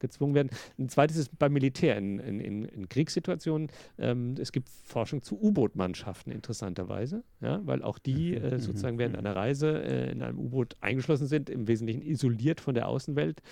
gezwungen 0.00 0.34
werden. 0.34 0.50
Ein 0.78 0.88
zweites 0.88 1.16
ist 1.16 1.38
beim 1.38 1.52
Militär 1.52 1.96
in, 1.96 2.18
in, 2.18 2.64
in 2.64 2.88
Kriegssituationen. 2.88 3.68
Ähm, 3.98 4.34
es 4.38 4.50
gibt 4.50 4.68
Forschung 4.68 5.22
zu 5.22 5.40
U-Boot-Mannschaften 5.40 6.32
interessanterweise, 6.32 7.22
ja, 7.40 7.60
weil 7.64 7.82
auch 7.82 7.98
die 7.98 8.34
äh, 8.36 8.58
sozusagen 8.58 8.98
während 8.98 9.16
einer 9.16 9.36
Reise 9.36 9.82
äh, 9.82 10.10
in 10.10 10.22
einem 10.22 10.38
U-Boot 10.38 10.76
eingeschlossen 10.80 11.26
sind, 11.28 11.48
im 11.48 11.68
Wesentlichen 11.68 12.02
isoliert 12.02 12.60
von 12.60 12.74
der 12.74 12.88
Außenwelt, 12.88 13.42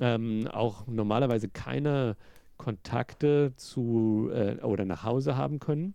ähm, 0.00 0.48
auch 0.48 0.86
normalerweise 0.88 1.48
keine 1.48 2.16
Kontakte 2.56 3.52
zu 3.56 4.30
äh, 4.32 4.56
oder 4.62 4.84
nach 4.84 5.04
Hause 5.04 5.36
haben 5.36 5.60
können, 5.60 5.94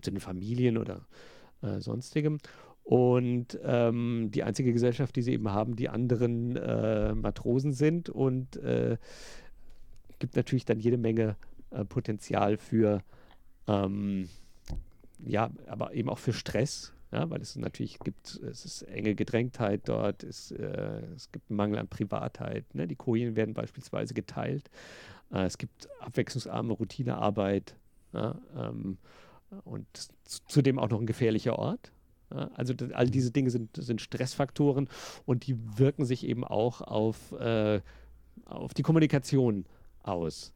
zu 0.00 0.10
den 0.10 0.20
Familien 0.20 0.78
oder 0.78 1.06
äh, 1.62 1.80
sonstigem. 1.80 2.38
Und 2.86 3.58
ähm, 3.64 4.30
die 4.32 4.44
einzige 4.44 4.72
Gesellschaft, 4.72 5.16
die 5.16 5.22
sie 5.22 5.32
eben 5.32 5.50
haben, 5.50 5.74
die 5.74 5.88
anderen 5.88 6.54
äh, 6.54 7.16
Matrosen 7.16 7.72
sind 7.72 8.08
und 8.08 8.58
äh, 8.58 8.96
gibt 10.20 10.36
natürlich 10.36 10.66
dann 10.66 10.78
jede 10.78 10.96
Menge 10.96 11.34
äh, 11.72 11.84
Potenzial 11.84 12.58
für, 12.58 13.02
ähm, 13.66 14.28
ja, 15.18 15.50
aber 15.66 15.94
eben 15.94 16.08
auch 16.08 16.18
für 16.18 16.32
Stress, 16.32 16.92
ja, 17.10 17.28
weil 17.28 17.40
es 17.40 17.56
natürlich 17.56 17.98
gibt, 17.98 18.40
es 18.48 18.64
ist 18.64 18.82
enge 18.82 19.16
Gedrängtheit 19.16 19.88
dort, 19.88 20.22
es, 20.22 20.52
äh, 20.52 21.02
es 21.16 21.32
gibt 21.32 21.50
einen 21.50 21.56
Mangel 21.56 21.80
an 21.80 21.88
Privatheit, 21.88 22.72
ne? 22.72 22.86
die 22.86 22.94
Kojen 22.94 23.34
werden 23.34 23.52
beispielsweise 23.52 24.14
geteilt, 24.14 24.70
äh, 25.32 25.44
es 25.44 25.58
gibt 25.58 25.88
abwechslungsarme 25.98 26.72
Routinearbeit 26.72 27.74
ja, 28.12 28.40
ähm, 28.56 28.98
und 29.64 29.86
zudem 30.24 30.78
auch 30.78 30.88
noch 30.88 31.00
ein 31.00 31.06
gefährlicher 31.06 31.58
Ort. 31.58 31.90
Also 32.30 32.74
all 32.92 33.08
diese 33.08 33.30
Dinge 33.30 33.50
sind, 33.50 33.76
sind 33.76 34.00
Stressfaktoren 34.00 34.88
und 35.26 35.46
die 35.46 35.56
wirken 35.78 36.04
sich 36.04 36.26
eben 36.26 36.44
auch 36.44 36.80
auf, 36.80 37.32
äh, 37.32 37.80
auf 38.44 38.74
die 38.74 38.82
Kommunikation 38.82 39.64
aus. 40.02 40.52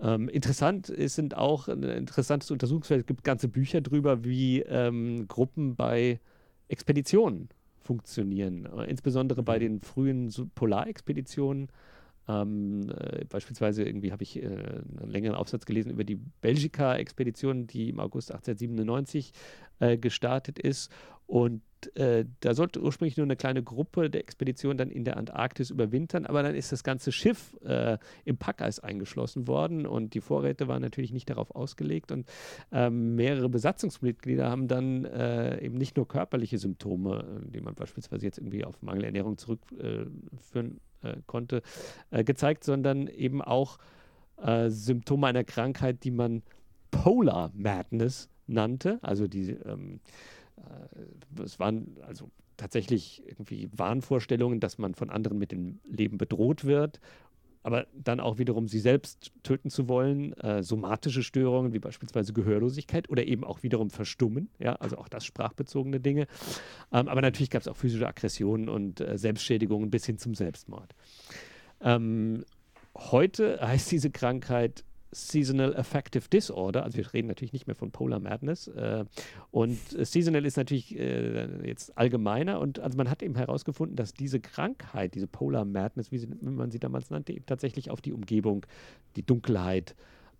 Ähm, 0.00 0.28
interessant 0.28 0.88
ist, 0.88 1.14
sind 1.14 1.36
auch 1.36 1.68
ein 1.68 1.82
interessantes 1.82 2.50
Untersuchungsfeld, 2.50 3.02
es 3.02 3.06
gibt 3.06 3.22
ganze 3.22 3.48
Bücher 3.48 3.80
drüber, 3.80 4.24
wie 4.24 4.60
ähm, 4.60 5.28
Gruppen 5.28 5.76
bei 5.76 6.20
Expeditionen 6.68 7.48
funktionieren. 7.76 8.66
Äh, 8.66 8.90
insbesondere 8.90 9.42
bei 9.42 9.56
mhm. 9.56 9.60
den 9.60 9.80
frühen 9.80 10.32
Polarexpeditionen 10.54 11.68
ähm, 12.28 12.90
äh, 12.90 13.24
beispielsweise 13.26 13.84
irgendwie 13.84 14.12
habe 14.12 14.22
ich 14.22 14.42
äh, 14.42 14.46
einen 14.46 15.10
längeren 15.10 15.36
Aufsatz 15.36 15.66
gelesen 15.66 15.90
über 15.90 16.04
die 16.04 16.16
Belgica-Expedition, 16.16 17.66
die 17.66 17.90
im 17.90 18.00
August 18.00 18.32
1897 18.32 19.32
äh, 19.80 19.98
gestartet 19.98 20.58
ist. 20.58 20.90
Und 21.26 21.62
äh, 21.96 22.24
da 22.40 22.54
sollte 22.54 22.82
ursprünglich 22.82 23.16
nur 23.16 23.24
eine 23.24 23.36
kleine 23.36 23.62
Gruppe 23.62 24.10
der 24.10 24.20
Expedition 24.20 24.76
dann 24.76 24.90
in 24.90 25.04
der 25.04 25.16
Antarktis 25.16 25.70
überwintern, 25.70 26.26
aber 26.26 26.42
dann 26.42 26.54
ist 26.54 26.72
das 26.72 26.84
ganze 26.84 27.12
Schiff 27.12 27.56
äh, 27.64 27.98
im 28.24 28.36
Packeis 28.36 28.78
eingeschlossen 28.80 29.46
worden 29.46 29.86
und 29.86 30.14
die 30.14 30.20
Vorräte 30.20 30.68
waren 30.68 30.82
natürlich 30.82 31.12
nicht 31.12 31.28
darauf 31.30 31.54
ausgelegt 31.54 32.12
und 32.12 32.26
ähm, 32.72 33.14
mehrere 33.16 33.48
Besatzungsmitglieder 33.48 34.50
haben 34.50 34.68
dann 34.68 35.04
äh, 35.04 35.62
eben 35.62 35.76
nicht 35.76 35.96
nur 35.96 36.08
körperliche 36.08 36.58
Symptome, 36.58 37.42
die 37.46 37.60
man 37.60 37.74
beispielsweise 37.74 38.24
jetzt 38.26 38.38
irgendwie 38.38 38.64
auf 38.64 38.80
Mangelernährung 38.82 39.38
zurückführen 39.38 40.80
äh, 41.04 41.16
konnte, 41.26 41.62
äh, 42.10 42.24
gezeigt, 42.24 42.64
sondern 42.64 43.06
eben 43.06 43.42
auch 43.42 43.78
Symptome 44.66 45.28
einer 45.28 45.44
Krankheit, 45.44 46.02
die 46.02 46.10
man 46.10 46.42
Polar 46.90 47.52
Madness 47.54 48.28
nannte, 48.48 48.98
also 49.00 49.28
die 49.28 49.50
ähm, 49.50 50.00
äh, 50.56 51.42
es 51.42 51.58
waren 51.58 51.96
also 52.02 52.30
tatsächlich 52.56 53.22
irgendwie 53.26 53.68
Wahnvorstellungen, 53.72 54.60
dass 54.60 54.78
man 54.78 54.94
von 54.94 55.10
anderen 55.10 55.38
mit 55.38 55.52
dem 55.52 55.80
Leben 55.88 56.18
bedroht 56.18 56.64
wird, 56.64 57.00
aber 57.64 57.86
dann 57.94 58.20
auch 58.20 58.38
wiederum 58.38 58.68
sie 58.68 58.78
selbst 58.78 59.32
töten 59.42 59.70
zu 59.70 59.88
wollen, 59.88 60.34
äh, 60.34 60.62
somatische 60.62 61.22
Störungen 61.22 61.72
wie 61.72 61.78
beispielsweise 61.78 62.34
Gehörlosigkeit 62.34 63.08
oder 63.08 63.26
eben 63.26 63.42
auch 63.42 63.62
wiederum 63.62 63.90
Verstummen, 63.90 64.50
ja, 64.58 64.74
also 64.76 64.98
auch 64.98 65.08
das 65.08 65.24
sprachbezogene 65.24 65.98
Dinge. 65.98 66.26
Ähm, 66.92 67.08
aber 67.08 67.22
natürlich 67.22 67.48
gab 67.48 67.62
es 67.62 67.68
auch 67.68 67.76
physische 67.76 68.06
Aggressionen 68.06 68.68
und 68.68 69.00
äh, 69.00 69.16
Selbstschädigungen 69.16 69.90
bis 69.90 70.04
hin 70.04 70.18
zum 70.18 70.34
Selbstmord. 70.34 70.94
Ähm, 71.80 72.44
heute 72.94 73.58
heißt 73.60 73.90
diese 73.90 74.10
Krankheit 74.10 74.84
Seasonal 75.14 75.76
Affective 75.76 76.28
Disorder, 76.28 76.84
also 76.84 76.98
wir 76.98 77.12
reden 77.12 77.28
natürlich 77.28 77.52
nicht 77.52 77.66
mehr 77.66 77.76
von 77.76 77.90
Polar 77.90 78.20
Madness. 78.20 78.68
Äh, 78.68 79.04
und 79.50 79.78
Seasonal 79.88 80.44
ist 80.44 80.56
natürlich 80.56 80.98
äh, 80.98 81.66
jetzt 81.66 81.96
allgemeiner 81.96 82.60
und 82.60 82.80
also 82.80 82.96
man 82.96 83.10
hat 83.10 83.22
eben 83.22 83.36
herausgefunden, 83.36 83.96
dass 83.96 84.12
diese 84.12 84.40
Krankheit, 84.40 85.14
diese 85.14 85.26
Polar 85.26 85.64
Madness, 85.64 86.10
wie, 86.12 86.18
sie, 86.18 86.28
wie 86.28 86.50
man 86.50 86.70
sie 86.70 86.78
damals 86.78 87.10
nannte, 87.10 87.32
eben 87.32 87.46
tatsächlich 87.46 87.90
auf 87.90 88.00
die 88.00 88.12
Umgebung, 88.12 88.66
die 89.16 89.22
Dunkelheit, 89.22 89.94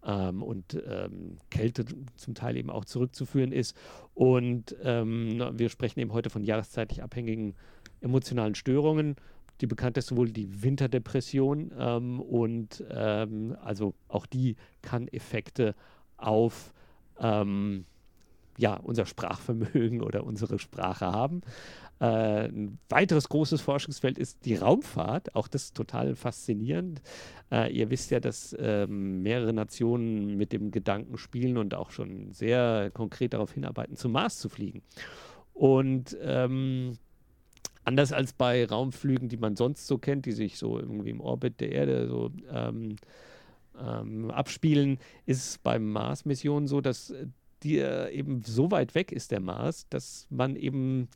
ähm, 0.07 0.43
und 0.43 0.83
ähm, 0.87 1.39
Kälte 1.51 1.85
zum 2.17 2.35
Teil 2.35 2.57
eben 2.57 2.71
auch 2.71 2.85
zurückzuführen 2.85 3.53
ist. 3.53 3.77
Und 4.15 4.77
ähm, 4.83 5.43
wir 5.53 5.69
sprechen 5.69 6.01
eben 6.01 6.13
heute 6.13 6.31
von 6.31 6.45
jahreszeitlich 6.45 7.03
abhängigen 7.03 7.55
emotionalen 8.01 8.55
Störungen 8.55 9.17
die 9.61 9.67
bekannteste 9.67 10.17
wohl 10.17 10.31
die 10.31 10.63
Winterdepression 10.63 11.73
ähm, 11.79 12.21
und 12.21 12.85
ähm, 12.91 13.57
also 13.63 13.95
auch 14.09 14.27
die 14.27 14.57
kann 14.83 15.09
Effekte 15.09 15.75
auf 16.17 16.73
ähm, 17.21 17.85
ja, 18.59 18.75
unser 18.75 19.07
Sprachvermögen 19.07 20.01
oder 20.01 20.25
unsere 20.25 20.59
Sprache 20.59 21.07
haben. 21.07 21.43
Äh, 22.01 22.49
ein 22.49 22.79
weiteres 22.89 23.29
großes 23.29 23.61
Forschungsfeld 23.61 24.19
ist 24.19 24.45
die 24.45 24.57
Raumfahrt. 24.57 25.35
Auch 25.35 25.49
das 25.49 25.65
ist 25.65 25.77
total 25.77 26.15
faszinierend. 26.15 27.03
Äh, 27.51 27.73
ihr 27.73 27.91
wisst 27.91 28.11
ja, 28.11 28.21
dass 28.21 28.55
ähm, 28.59 29.23
mehrere 29.23 29.53
Nationen 29.53 30.37
mit 30.37 30.53
dem 30.53 30.71
Gedanken 30.71 31.19
spielen 31.19 31.57
und 31.57 31.75
auch 31.75 31.91
schon 31.91 32.33
sehr 32.33 32.91
konkret 32.93 33.35
darauf 33.35 33.53
hinarbeiten, 33.53 33.97
zum 33.97 34.13
Mars 34.13 34.39
zu 34.39 34.49
fliegen. 34.49 34.83
Und 35.53 36.17
ähm, 36.21 36.99
Anders 37.85 38.13
als 38.13 38.33
bei 38.33 38.65
Raumflügen, 38.65 39.29
die 39.29 39.37
man 39.37 39.57
sonst 39.57 39.87
so 39.87 39.99
kennt, 39.99 40.27
die 40.27 40.33
sich 40.33 40.59
so 40.59 40.79
irgendwie 40.79 41.11
im 41.11 41.21
Orbit 41.21 41.61
der 41.61 41.73
Erde 41.73 42.09
so 42.09 42.31
ähm, 42.51 42.97
ähm, 43.79 44.31
abspielen, 44.31 44.99
ist 45.27 45.49
es 45.49 45.59
bei 45.59 45.79
Mars-Missionen 45.79 46.67
so, 46.67 46.81
dass 46.81 47.13
die 47.63 47.79
äh, 47.79 48.11
eben 48.11 48.43
so 48.43 48.71
weit 48.71 48.95
weg 48.95 49.13
ist, 49.13 49.31
der 49.31 49.41
Mars, 49.41 49.87
dass 49.89 50.27
man 50.31 50.57
eben 50.57 51.09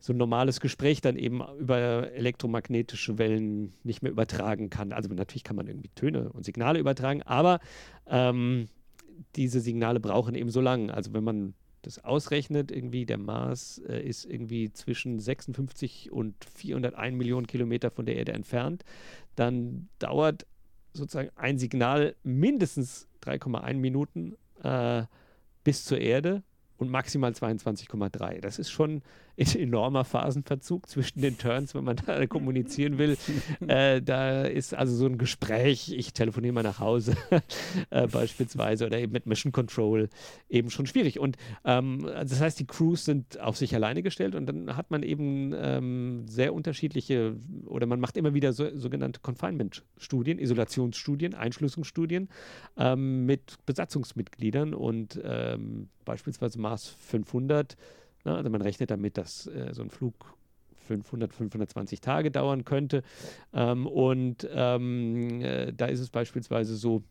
so 0.00 0.12
ein 0.12 0.16
normales 0.16 0.60
Gespräch 0.60 1.00
dann 1.00 1.16
eben 1.16 1.42
über 1.58 2.12
elektromagnetische 2.12 3.18
Wellen 3.18 3.74
nicht 3.82 4.02
mehr 4.02 4.12
übertragen 4.12 4.70
kann. 4.70 4.92
Also 4.92 5.12
natürlich 5.12 5.42
kann 5.42 5.56
man 5.56 5.66
irgendwie 5.66 5.90
Töne 5.94 6.30
und 6.30 6.44
Signale 6.44 6.78
übertragen, 6.78 7.22
aber 7.22 7.58
ähm, 8.06 8.68
diese 9.34 9.60
Signale 9.60 9.98
brauchen 9.98 10.36
eben 10.36 10.50
so 10.50 10.60
lange. 10.60 10.94
Also 10.94 11.12
wenn 11.12 11.24
man 11.24 11.54
das 11.82 12.04
ausrechnet, 12.04 12.70
irgendwie 12.70 13.06
der 13.06 13.18
Mars 13.18 13.80
äh, 13.88 14.00
ist 14.00 14.24
irgendwie 14.24 14.72
zwischen 14.72 15.20
56 15.20 16.10
und 16.10 16.34
401 16.44 17.16
Millionen 17.16 17.46
Kilometer 17.46 17.90
von 17.90 18.06
der 18.06 18.16
Erde 18.16 18.32
entfernt, 18.32 18.84
dann 19.36 19.88
dauert 19.98 20.46
sozusagen 20.92 21.30
ein 21.36 21.58
Signal 21.58 22.14
mindestens 22.22 23.06
3,1 23.22 23.74
Minuten 23.74 24.36
äh, 24.62 25.04
bis 25.64 25.84
zur 25.84 25.98
Erde 25.98 26.42
und 26.76 26.90
maximal 26.90 27.32
22,3. 27.32 28.40
Das 28.40 28.58
ist 28.58 28.70
schon 28.70 29.02
enormer 29.38 30.04
Phasenverzug 30.04 30.88
zwischen 30.88 31.20
den 31.20 31.38
Turns, 31.38 31.74
wenn 31.74 31.84
man 31.84 31.96
da 32.04 32.26
kommunizieren 32.26 32.98
will. 32.98 33.16
Äh, 33.66 34.00
da 34.00 34.42
ist 34.42 34.72
also 34.72 34.94
so 34.94 35.06
ein 35.06 35.18
Gespräch, 35.18 35.92
ich 35.92 36.12
telefoniere 36.12 36.54
mal 36.54 36.62
nach 36.62 36.80
Hause 36.80 37.16
äh, 37.90 38.06
beispielsweise 38.06 38.86
oder 38.86 38.98
eben 38.98 39.12
mit 39.12 39.26
Mission 39.26 39.52
Control 39.52 40.08
eben 40.48 40.70
schon 40.70 40.86
schwierig. 40.86 41.18
Und 41.18 41.36
ähm, 41.64 42.06
das 42.06 42.40
heißt, 42.40 42.58
die 42.58 42.66
Crews 42.66 43.04
sind 43.04 43.40
auf 43.40 43.56
sich 43.56 43.74
alleine 43.74 44.02
gestellt 44.02 44.34
und 44.34 44.46
dann 44.46 44.76
hat 44.76 44.90
man 44.90 45.02
eben 45.02 45.52
ähm, 45.54 46.24
sehr 46.28 46.54
unterschiedliche 46.54 47.36
oder 47.66 47.86
man 47.86 48.00
macht 48.00 48.16
immer 48.16 48.32
wieder 48.32 48.52
so, 48.52 48.74
sogenannte 48.74 49.20
Confinement-Studien, 49.20 50.38
Isolationsstudien, 50.38 51.34
Einschlüsselungsstudien 51.34 52.28
ähm, 52.76 53.26
mit 53.26 53.56
Besatzungsmitgliedern 53.66 54.72
und 54.72 55.20
ähm, 55.22 55.88
beispielsweise 56.04 56.58
Mars 56.58 56.88
500 57.00 57.76
Ne? 58.24 58.34
Also 58.34 58.50
man 58.50 58.62
rechnet 58.62 58.90
damit, 58.90 59.18
dass 59.18 59.46
äh, 59.46 59.72
so 59.72 59.82
ein 59.82 59.90
Flug 59.90 60.36
500, 60.88 61.32
520 61.32 62.00
Tage 62.00 62.30
dauern 62.30 62.64
könnte. 62.64 63.02
Ähm, 63.52 63.86
und 63.86 64.48
ähm, 64.50 65.40
äh, 65.42 65.72
da 65.72 65.86
ist 65.86 66.00
es 66.00 66.10
beispielsweise 66.10 66.76
so, 66.76 67.02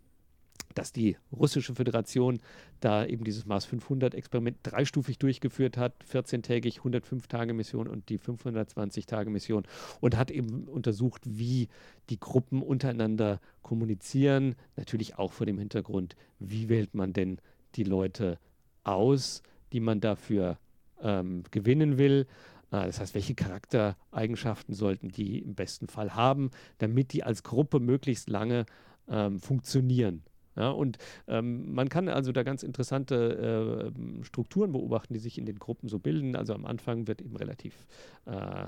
dass 0.74 0.92
die 0.92 1.18
russische 1.32 1.74
Föderation 1.74 2.40
da 2.80 3.06
eben 3.06 3.24
dieses 3.24 3.46
Mars 3.46 3.66
500 3.66 4.14
Experiment 4.14 4.58
dreistufig 4.64 5.18
durchgeführt 5.18 5.78
hat, 5.78 5.94
14-tägig, 6.12 6.78
105 6.78 7.28
Tage 7.28 7.54
Mission 7.54 7.88
und 7.88 8.10
die 8.10 8.18
520 8.18 9.06
Tage 9.06 9.30
Mission 9.30 9.64
und 10.02 10.18
hat 10.18 10.30
eben 10.30 10.66
untersucht, 10.66 11.22
wie 11.26 11.68
die 12.10 12.20
Gruppen 12.20 12.62
untereinander 12.62 13.40
kommunizieren, 13.62 14.56
natürlich 14.76 15.18
auch 15.18 15.32
vor 15.32 15.46
dem 15.46 15.58
Hintergrund, 15.58 16.16
wie 16.40 16.70
wählt 16.70 16.94
man 16.94 17.14
denn 17.14 17.40
die 17.76 17.84
Leute 17.84 18.38
aus, 18.84 19.42
die 19.74 19.80
man 19.80 20.00
dafür 20.00 20.58
ähm, 21.02 21.44
gewinnen 21.52 21.98
will. 21.98 22.28
Das 22.70 23.00
heißt, 23.00 23.16
welche 23.16 23.34
Charaktereigenschaften 23.34 24.76
sollten 24.76 25.08
die 25.08 25.40
im 25.40 25.56
besten 25.56 25.88
Fall 25.88 26.16
haben, 26.16 26.52
damit 26.80 27.14
die 27.14 27.24
als 27.24 27.44
Gruppe 27.44 27.80
möglichst 27.80 28.30
lange 28.30 28.66
ähm, 29.08 29.40
funktionieren. 29.40 30.24
Ja, 30.58 30.72
und 30.72 30.98
ähm, 31.28 31.74
man 31.74 31.88
kann 31.88 32.10
also 32.10 32.32
da 32.32 32.42
ganz 32.42 32.64
interessante 32.64 33.94
äh, 33.94 34.26
Strukturen 34.26 34.72
beobachten, 34.72 35.14
die 35.14 35.20
sich 35.20 35.38
in 35.38 35.46
den 35.46 35.60
Gruppen 35.60 35.88
so 35.88 36.00
bilden. 36.00 36.36
Also 36.36 36.56
am 36.56 36.66
Anfang 36.66 37.08
wird 37.08 37.22
eben 37.22 37.36
relativ 37.36 37.88
äh, 38.26 38.66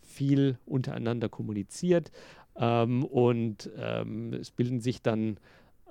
viel 0.00 0.58
untereinander 0.64 1.28
kommuniziert 1.28 2.12
ähm, 2.54 3.04
und 3.04 3.70
ähm, 3.76 4.32
es 4.34 4.52
bilden 4.52 4.80
sich 4.80 5.02
dann 5.02 5.38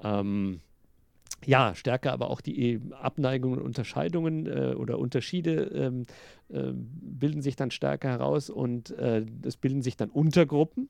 ähm, 0.01 0.61
ja, 1.45 1.75
stärker 1.75 2.13
aber 2.13 2.29
auch 2.29 2.41
die 2.41 2.79
Abneigungen 2.91 3.59
und 3.59 3.65
Unterscheidungen 3.65 4.45
äh, 4.45 4.75
oder 4.75 4.99
Unterschiede 4.99 5.63
ähm, 5.73 6.03
äh, 6.49 6.71
bilden 6.73 7.41
sich 7.41 7.55
dann 7.55 7.71
stärker 7.71 8.09
heraus 8.09 8.49
und 8.49 8.91
äh, 8.91 9.25
es 9.43 9.57
bilden 9.57 9.81
sich 9.81 9.97
dann 9.97 10.09
Untergruppen. 10.09 10.89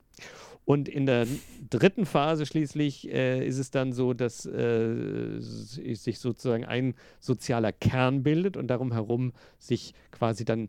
Und 0.64 0.88
in 0.88 1.06
der 1.06 1.26
dritten 1.70 2.06
Phase 2.06 2.46
schließlich 2.46 3.10
äh, 3.10 3.46
ist 3.46 3.58
es 3.58 3.70
dann 3.70 3.92
so, 3.92 4.14
dass 4.14 4.46
äh, 4.46 5.40
sich 5.40 6.18
sozusagen 6.20 6.64
ein 6.64 6.94
sozialer 7.18 7.72
Kern 7.72 8.22
bildet 8.22 8.56
und 8.56 8.68
darum 8.68 8.92
herum 8.92 9.32
sich 9.58 9.94
quasi 10.12 10.44
dann 10.44 10.68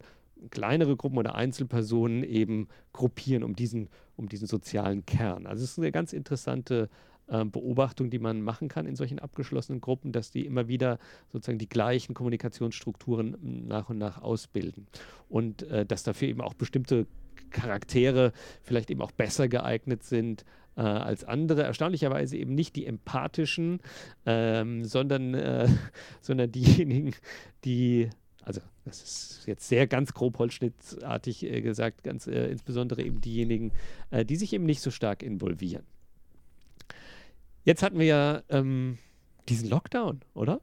kleinere 0.50 0.98
Gruppen 0.98 1.18
oder 1.18 1.36
Einzelpersonen 1.36 2.24
eben 2.24 2.68
gruppieren 2.92 3.44
um 3.44 3.56
diesen, 3.56 3.88
um 4.18 4.28
diesen 4.28 4.48
sozialen 4.48 5.06
Kern. 5.06 5.46
Also 5.46 5.64
es 5.64 5.72
ist 5.72 5.80
eine 5.80 5.92
ganz 5.92 6.12
interessante 6.12 6.90
äh, 6.90 7.13
Beobachtung, 7.46 8.10
die 8.10 8.20
man 8.20 8.42
machen 8.42 8.68
kann 8.68 8.86
in 8.86 8.96
solchen 8.96 9.20
abgeschlossenen 9.20 9.82
Gruppen, 9.82 10.12
dass 10.12 10.32
die 10.32 10.46
immer 10.46 10.68
wieder 10.68 11.00
sozusagen 11.30 11.58
die 11.58 11.70
gleichen 11.70 12.14
Kommunikationsstrukturen 12.14 13.68
nach 13.68 13.90
und 13.90 13.98
nach 13.98 14.22
ausbilden. 14.22 14.88
Und 15.30 15.64
äh, 15.64 15.86
dass 15.86 16.04
dafür 16.04 16.28
eben 16.28 16.42
auch 16.42 16.54
bestimmte 16.54 17.08
Charaktere 17.50 18.34
vielleicht 18.62 18.92
eben 18.92 19.02
auch 19.02 19.12
besser 19.12 19.48
geeignet 19.48 20.04
sind 20.04 20.46
äh, 20.76 20.82
als 20.82 21.24
andere. 21.24 21.64
Erstaunlicherweise 21.64 22.38
eben 22.38 22.56
nicht 22.56 22.76
die 22.76 22.86
empathischen, 22.86 23.80
ähm, 24.26 24.84
sondern, 24.86 25.34
äh, 25.34 25.70
sondern 26.22 26.52
diejenigen, 26.52 27.14
die 27.64 28.10
also 28.46 28.60
das 28.84 29.02
ist 29.02 29.44
jetzt 29.48 29.70
sehr 29.70 29.88
ganz 29.88 30.14
grob 30.14 30.38
holzschnittartig 30.38 31.44
äh, 31.44 31.62
gesagt, 31.62 32.04
ganz 32.04 32.28
äh, 32.28 32.48
insbesondere 32.48 33.02
eben 33.02 33.22
diejenigen, 33.22 33.72
äh, 34.12 34.26
die 34.26 34.36
sich 34.36 34.52
eben 34.52 34.66
nicht 34.66 34.82
so 34.82 34.92
stark 34.92 35.24
involvieren. 35.24 35.86
Jetzt 37.64 37.84
hatten 37.84 38.00
wir 38.00 38.06
ja 38.06 38.44
ähm, 38.50 38.98
diesen 39.50 39.70
Lockdown, 39.70 40.22
oder? 40.34 40.62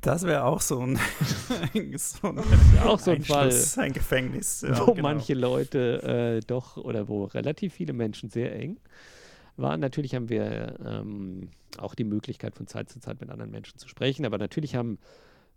Das 0.00 0.22
wäre 0.22 0.44
auch 0.44 0.60
so 0.60 0.80
ein, 0.80 0.96
so 1.96 2.28
ein, 2.28 2.38
auch 2.84 3.00
so 3.00 3.10
ein 3.10 3.22
Fall, 3.22 3.52
ein 3.76 3.92
Gefängnis. 3.92 4.62
Ja, 4.62 4.86
wo 4.86 4.92
genau. 4.92 5.02
manche 5.02 5.34
Leute 5.34 6.38
äh, 6.38 6.46
doch 6.46 6.76
oder 6.76 7.08
wo 7.08 7.24
relativ 7.24 7.74
viele 7.74 7.92
Menschen 7.92 8.30
sehr 8.30 8.54
eng 8.54 8.78
waren. 9.56 9.80
Natürlich 9.80 10.14
haben 10.14 10.28
wir 10.28 10.78
ähm, 10.84 11.50
auch 11.78 11.96
die 11.96 12.04
Möglichkeit, 12.04 12.54
von 12.54 12.68
Zeit 12.68 12.88
zu 12.88 13.00
Zeit 13.00 13.20
mit 13.20 13.30
anderen 13.30 13.50
Menschen 13.50 13.78
zu 13.78 13.88
sprechen, 13.88 14.24
aber 14.24 14.38
natürlich 14.38 14.76
haben 14.76 14.98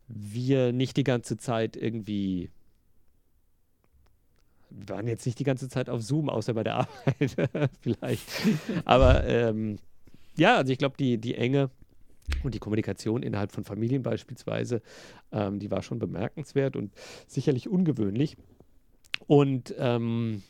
wir 0.08 0.74
nicht 0.74 0.98
die 0.98 1.04
ganze 1.04 1.38
Zeit 1.38 1.78
irgendwie 1.78 2.50
wir 4.72 4.96
waren 4.96 5.08
jetzt 5.08 5.26
nicht 5.26 5.40
die 5.40 5.44
ganze 5.44 5.70
Zeit 5.70 5.90
auf 5.90 6.02
Zoom, 6.02 6.30
außer 6.30 6.54
bei 6.54 6.64
der 6.64 6.76
Arbeit 6.80 7.72
vielleicht. 7.82 8.24
Aber 8.86 9.24
ähm, 9.26 9.78
ja, 10.38 10.58
also 10.58 10.72
ich 10.72 10.80
glaube, 10.80 10.96
die, 10.98 11.18
die 11.18 11.36
Enge 11.36 11.70
und 12.44 12.54
die 12.54 12.60
Kommunikation 12.60 13.24
innerhalb 13.24 13.52
von 13.52 13.64
Familien 13.64 14.04
beispielsweise, 14.04 14.82
ähm, 15.32 15.60
die 15.60 15.72
war 15.72 15.84
schon 15.84 16.00
bemerkenswert 16.00 16.76
und 16.76 16.94
sicherlich 17.28 17.68
ungewöhnlich. 17.68 18.38
Und 19.28 19.76
ähm, 19.78 20.44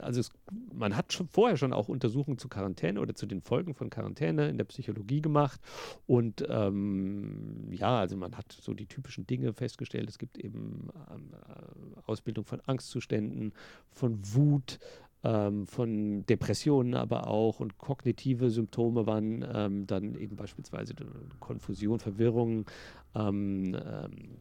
also 0.00 0.20
es, 0.20 0.30
man 0.72 0.96
hat 0.96 1.12
schon 1.12 1.28
vorher 1.28 1.56
schon 1.56 1.72
auch 1.72 1.88
Untersuchungen 1.88 2.38
zu 2.38 2.48
Quarantäne 2.48 3.00
oder 3.00 3.14
zu 3.14 3.26
den 3.26 3.40
Folgen 3.40 3.74
von 3.74 3.90
Quarantäne 3.90 4.48
in 4.48 4.58
der 4.58 4.64
Psychologie 4.64 5.20
gemacht. 5.20 5.60
Und 6.06 6.44
ähm, 6.48 7.68
ja, 7.70 7.98
also 7.98 8.16
man 8.16 8.36
hat 8.36 8.52
so 8.52 8.74
die 8.74 8.86
typischen 8.86 9.26
Dinge 9.26 9.52
festgestellt. 9.52 10.08
Es 10.08 10.18
gibt 10.18 10.38
eben 10.38 10.88
ähm, 11.10 11.30
äh, 11.32 12.00
Ausbildung 12.06 12.44
von 12.44 12.60
Angstzuständen, 12.60 13.52
von 13.90 14.18
Wut, 14.34 14.78
ähm, 15.24 15.66
von 15.66 16.26
Depressionen 16.26 16.94
aber 16.94 17.26
auch 17.26 17.60
und 17.60 17.78
kognitive 17.78 18.50
Symptome 18.50 19.06
waren 19.06 19.44
ähm, 19.52 19.86
dann 19.86 20.14
eben 20.14 20.36
beispielsweise 20.36 20.94
Konfusion, 21.40 21.98
Verwirrung, 21.98 22.66
ähm, 23.14 23.74
ähm 23.74 24.36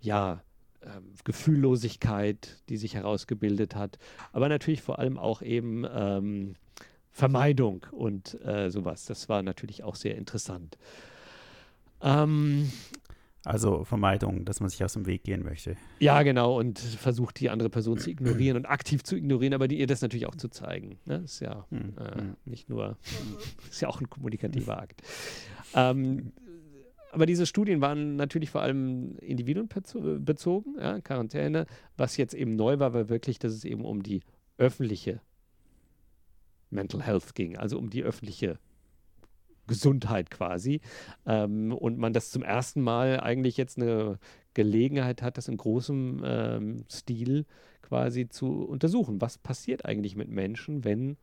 ja, 0.00 0.42
ähm, 0.84 1.14
Gefühllosigkeit, 1.24 2.62
die 2.68 2.76
sich 2.76 2.94
herausgebildet 2.94 3.74
hat, 3.74 3.98
aber 4.32 4.48
natürlich 4.48 4.82
vor 4.82 4.98
allem 4.98 5.18
auch 5.18 5.42
eben 5.42 5.84
ähm, 5.92 6.54
Vermeidung 7.10 7.86
und 7.92 8.40
äh, 8.44 8.70
sowas. 8.70 9.04
Das 9.04 9.28
war 9.28 9.42
natürlich 9.42 9.84
auch 9.84 9.96
sehr 9.96 10.16
interessant. 10.16 10.78
Ähm, 12.00 12.70
also 13.44 13.84
Vermeidung, 13.84 14.44
dass 14.44 14.60
man 14.60 14.70
sich 14.70 14.84
aus 14.84 14.92
dem 14.92 15.06
Weg 15.06 15.24
gehen 15.24 15.42
möchte. 15.42 15.76
Ja, 15.98 16.22
genau, 16.22 16.58
und 16.58 16.78
versucht 16.78 17.40
die 17.40 17.50
andere 17.50 17.70
Person 17.70 17.98
zu 17.98 18.08
ignorieren 18.08 18.56
und 18.56 18.66
aktiv 18.66 19.02
zu 19.02 19.16
ignorieren, 19.16 19.52
aber 19.52 19.66
die, 19.66 19.78
ihr 19.78 19.88
das 19.88 20.00
natürlich 20.00 20.26
auch 20.26 20.36
zu 20.36 20.48
zeigen. 20.48 20.98
Ne? 21.06 21.20
Das 21.22 21.34
ist 21.34 21.40
ja 21.40 21.66
hm, 21.70 21.94
äh, 21.98 22.20
hm. 22.20 22.36
nicht 22.44 22.68
nur, 22.68 22.96
ist 23.70 23.80
ja 23.82 23.88
auch 23.88 24.00
ein 24.00 24.08
kommunikativer 24.08 24.80
Akt. 24.80 25.02
Ähm, 25.74 26.32
aber 27.12 27.26
diese 27.26 27.46
Studien 27.46 27.80
waren 27.82 28.16
natürlich 28.16 28.50
vor 28.50 28.62
allem 28.62 29.16
individuenbezogen, 29.18 30.76
ja, 30.78 31.00
Quarantäne. 31.00 31.66
Was 31.96 32.16
jetzt 32.16 32.34
eben 32.34 32.56
neu 32.56 32.78
war, 32.78 32.94
war 32.94 33.10
wirklich, 33.10 33.38
dass 33.38 33.52
es 33.52 33.64
eben 33.64 33.84
um 33.84 34.02
die 34.02 34.22
öffentliche 34.56 35.20
Mental 36.70 37.02
Health 37.02 37.34
ging, 37.34 37.56
also 37.58 37.78
um 37.78 37.90
die 37.90 38.02
öffentliche 38.02 38.58
Gesundheit 39.66 40.30
quasi. 40.30 40.80
Ähm, 41.26 41.72
und 41.72 41.98
man 41.98 42.14
das 42.14 42.30
zum 42.30 42.42
ersten 42.42 42.80
Mal 42.80 43.20
eigentlich 43.20 43.58
jetzt 43.58 43.76
eine 43.76 44.18
Gelegenheit 44.54 45.20
hat, 45.22 45.36
das 45.36 45.48
in 45.48 45.58
großem 45.58 46.22
ähm, 46.24 46.84
Stil 46.90 47.44
quasi 47.82 48.28
zu 48.28 48.64
untersuchen. 48.64 49.20
Was 49.20 49.36
passiert 49.36 49.84
eigentlich 49.84 50.16
mit 50.16 50.28
Menschen, 50.28 50.84
wenn 50.84 51.18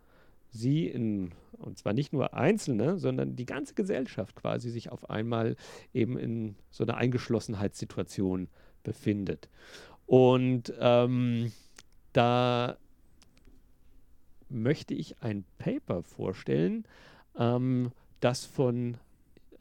sie 0.51 0.87
in, 0.87 1.31
und 1.57 1.77
zwar 1.77 1.93
nicht 1.93 2.13
nur 2.13 2.33
Einzelne, 2.33 2.97
sondern 2.97 3.35
die 3.35 3.45
ganze 3.45 3.73
Gesellschaft 3.73 4.35
quasi 4.35 4.69
sich 4.69 4.91
auf 4.91 5.09
einmal 5.09 5.55
eben 5.93 6.17
in 6.17 6.55
so 6.71 6.83
einer 6.83 6.97
Eingeschlossenheitssituation 6.97 8.47
befindet. 8.83 9.49
Und 10.05 10.73
ähm, 10.79 11.51
da 12.13 12.77
möchte 14.49 14.95
ich 14.95 15.21
ein 15.21 15.45
Paper 15.59 16.01
vorstellen, 16.01 16.85
ähm, 17.37 17.91
das 18.19 18.45
von 18.45 18.97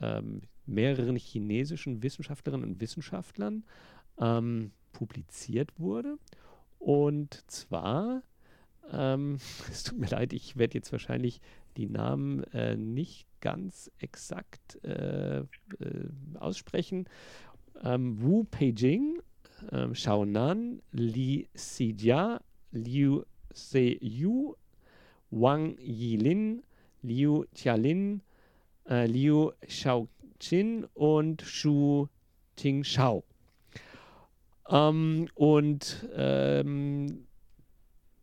ähm, 0.01 0.43
mehreren 0.66 1.16
chinesischen 1.16 2.03
Wissenschaftlerinnen 2.03 2.68
und 2.68 2.80
Wissenschaftlern 2.80 3.64
ähm, 4.18 4.72
publiziert 4.93 5.78
wurde. 5.78 6.18
Und 6.78 7.45
zwar 7.51 8.22
ähm, 8.93 9.39
es 9.70 9.84
tut 9.84 9.99
mir 9.99 10.09
leid, 10.09 10.32
ich 10.32 10.57
werde 10.57 10.74
jetzt 10.74 10.93
wahrscheinlich 10.93 11.41
die 11.76 11.86
Namen 11.86 12.45
äh, 12.53 12.76
nicht 12.76 13.26
ganz 13.41 13.91
exakt 13.99 14.82
äh, 14.84 15.39
äh, 15.39 15.45
aussprechen. 16.34 17.09
Ähm, 17.82 18.20
Wu 18.20 18.45
Peijing, 18.45 19.20
ähm, 19.70 19.95
Shaonan, 19.95 20.82
Li 20.93 21.49
Xijia, 21.55 22.41
Liu 22.72 23.22
Se-yu, 23.53 24.55
Wang 25.30 25.76
Yilin, 25.78 26.62
Liu 27.03 27.45
Tialin, 27.55 28.22
äh, 28.89 29.07
Liu 29.07 29.53
Xiaoqin 29.66 30.84
und 30.95 31.43
Shu 31.43 32.09
Tingshao. 32.57 33.24
Ähm, 34.68 35.28
und 35.34 36.09
ähm, 36.14 37.28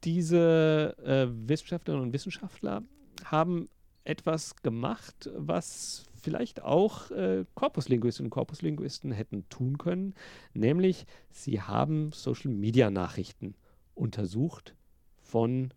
diese 0.05 0.95
äh, 1.03 1.27
Wissenschaftlerinnen 1.49 2.07
und 2.07 2.13
Wissenschaftler 2.13 2.83
haben 3.25 3.69
etwas 4.03 4.55
gemacht, 4.57 5.29
was 5.35 6.05
vielleicht 6.21 6.61
auch 6.61 7.11
äh, 7.11 7.45
Korpuslinguistinnen 7.55 8.27
und 8.27 8.31
Korpuslinguisten 8.31 9.11
hätten 9.11 9.49
tun 9.49 9.77
können, 9.77 10.13
nämlich 10.53 11.05
sie 11.31 11.61
haben 11.61 12.11
Social-Media-Nachrichten 12.11 13.55
untersucht 13.95 14.75
von 15.21 15.73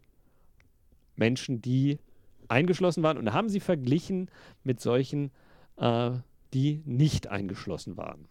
Menschen, 1.17 1.61
die 1.61 1.99
eingeschlossen 2.49 3.03
waren 3.03 3.19
und 3.19 3.33
haben 3.33 3.49
sie 3.49 3.61
verglichen 3.61 4.31
mit 4.63 4.81
solchen, 4.81 5.31
äh, 5.77 6.13
die 6.55 6.83
nicht 6.85 7.29
eingeschlossen 7.29 7.97
waren. 7.97 8.29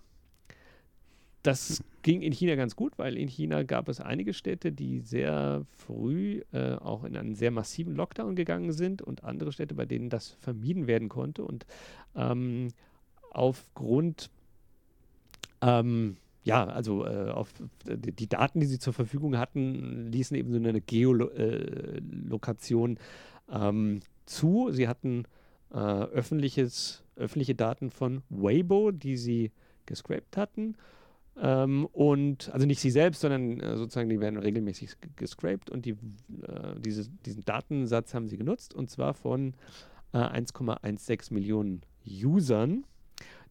Das 1.47 1.81
ging 2.01 2.21
in 2.23 2.33
China 2.33 2.55
ganz 2.55 2.75
gut, 2.75 2.99
weil 2.99 3.15
in 3.15 3.29
China 3.29 3.63
gab 3.63 3.87
es 3.87 4.01
einige 4.01 4.33
Städte, 4.33 4.73
die 4.73 4.99
sehr 4.99 5.63
früh 5.77 6.41
äh, 6.51 6.73
auch 6.73 7.05
in 7.05 7.15
einen 7.15 7.35
sehr 7.35 7.51
massiven 7.51 7.95
Lockdown 7.95 8.35
gegangen 8.35 8.73
sind 8.73 9.01
und 9.01 9.23
andere 9.23 9.53
Städte, 9.53 9.73
bei 9.73 9.85
denen 9.85 10.09
das 10.09 10.31
vermieden 10.41 10.87
werden 10.87 11.07
konnte. 11.07 11.45
Und 11.45 11.65
ähm, 12.17 12.67
aufgrund 13.31 14.29
ähm, 15.61 16.17
ja, 16.43 16.65
also 16.65 17.05
äh, 17.05 17.29
auf 17.29 17.53
die 17.85 18.27
Daten, 18.27 18.59
die 18.59 18.65
sie 18.65 18.79
zur 18.79 18.91
Verfügung 18.91 19.37
hatten, 19.37 20.11
ließen 20.11 20.35
eben 20.35 20.51
so 20.51 20.57
eine 20.57 20.81
Geolokation 20.81 22.99
äh, 23.47 23.69
ähm, 23.69 24.01
zu. 24.25 24.71
Sie 24.71 24.89
hatten 24.89 25.23
äh, 25.71 25.77
öffentliches, 25.77 27.05
öffentliche 27.15 27.55
Daten 27.55 27.89
von 27.89 28.23
Weibo, 28.27 28.91
die 28.91 29.15
sie 29.15 29.53
gescrapt 29.85 30.35
hatten 30.35 30.75
ähm, 31.41 31.85
und 31.91 32.49
also 32.53 32.65
nicht 32.65 32.79
sie 32.79 32.91
selbst, 32.91 33.21
sondern 33.21 33.59
äh, 33.59 33.77
sozusagen 33.77 34.09
die 34.09 34.19
werden 34.19 34.38
regelmäßig 34.38 34.91
gescraped 35.15 35.69
und 35.69 35.85
die, 35.85 35.91
äh, 35.91 36.79
diese, 36.79 37.09
diesen 37.25 37.43
Datensatz 37.45 38.13
haben 38.13 38.27
sie 38.27 38.38
genutzt 38.38 38.73
und 38.73 38.89
zwar 38.89 39.13
von 39.13 39.53
äh, 40.13 40.17
1,16 40.17 41.33
Millionen 41.33 41.81
Usern 42.05 42.85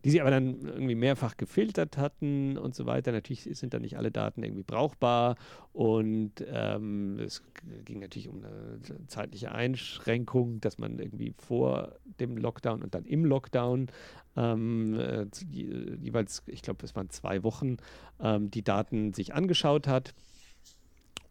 die 0.07 0.13
sie 0.13 0.21
aber 0.21 0.31
dann 0.31 0.61
irgendwie 0.61 0.95
mehrfach 0.95 1.37
gefiltert 1.37 1.99
hatten 1.99 2.57
und 2.59 2.77
so 2.77 2.87
weiter. 2.87 3.11
Natürlich 3.11 3.43
sind 3.43 3.75
da 3.75 3.81
nicht 3.81 3.97
alle 3.97 4.13
Daten 4.13 4.45
irgendwie 4.45 4.63
brauchbar 4.63 5.35
und 5.73 6.45
ähm, 6.47 7.19
es 7.19 7.43
ging 7.85 7.99
natürlich 7.99 8.29
um 8.29 8.37
eine 8.37 8.79
zeitliche 9.09 9.51
Einschränkung, 9.51 10.61
dass 10.61 10.79
man 10.79 11.01
irgendwie 11.01 11.35
vor 11.37 11.97
dem 12.21 12.37
Lockdown 12.37 12.85
und 12.85 12.95
dann 12.95 13.05
im 13.05 13.25
Lockdown 13.25 13.89
ähm, 14.37 14.95
äh, 14.95 15.27
jeweils, 15.51 16.45
ich 16.47 16.63
glaube, 16.63 16.85
es 16.85 16.95
waren 16.95 17.11
zwei 17.11 17.43
Wochen, 17.43 17.79
ähm, 18.21 18.49
die 18.49 18.63
Daten 18.63 19.13
sich 19.13 19.35
angeschaut 19.35 19.89
hat. 19.89 20.15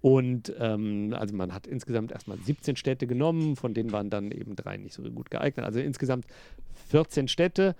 Und 0.02 0.54
ähm, 0.60 1.16
also 1.18 1.34
man 1.34 1.54
hat 1.54 1.66
insgesamt 1.66 2.12
erstmal 2.12 2.38
17 2.40 2.76
Städte 2.76 3.08
genommen, 3.08 3.56
von 3.56 3.74
denen 3.74 3.94
waren 3.94 4.10
dann 4.10 4.32
eben 4.32 4.58
drei 4.58 4.76
nicht 4.76 4.94
so 4.94 5.02
gut 5.04 5.32
geeignet. 5.32 5.66
Also 5.66 5.80
insgesamt 5.80 6.26
14 6.90 7.30
Städte 7.30 7.74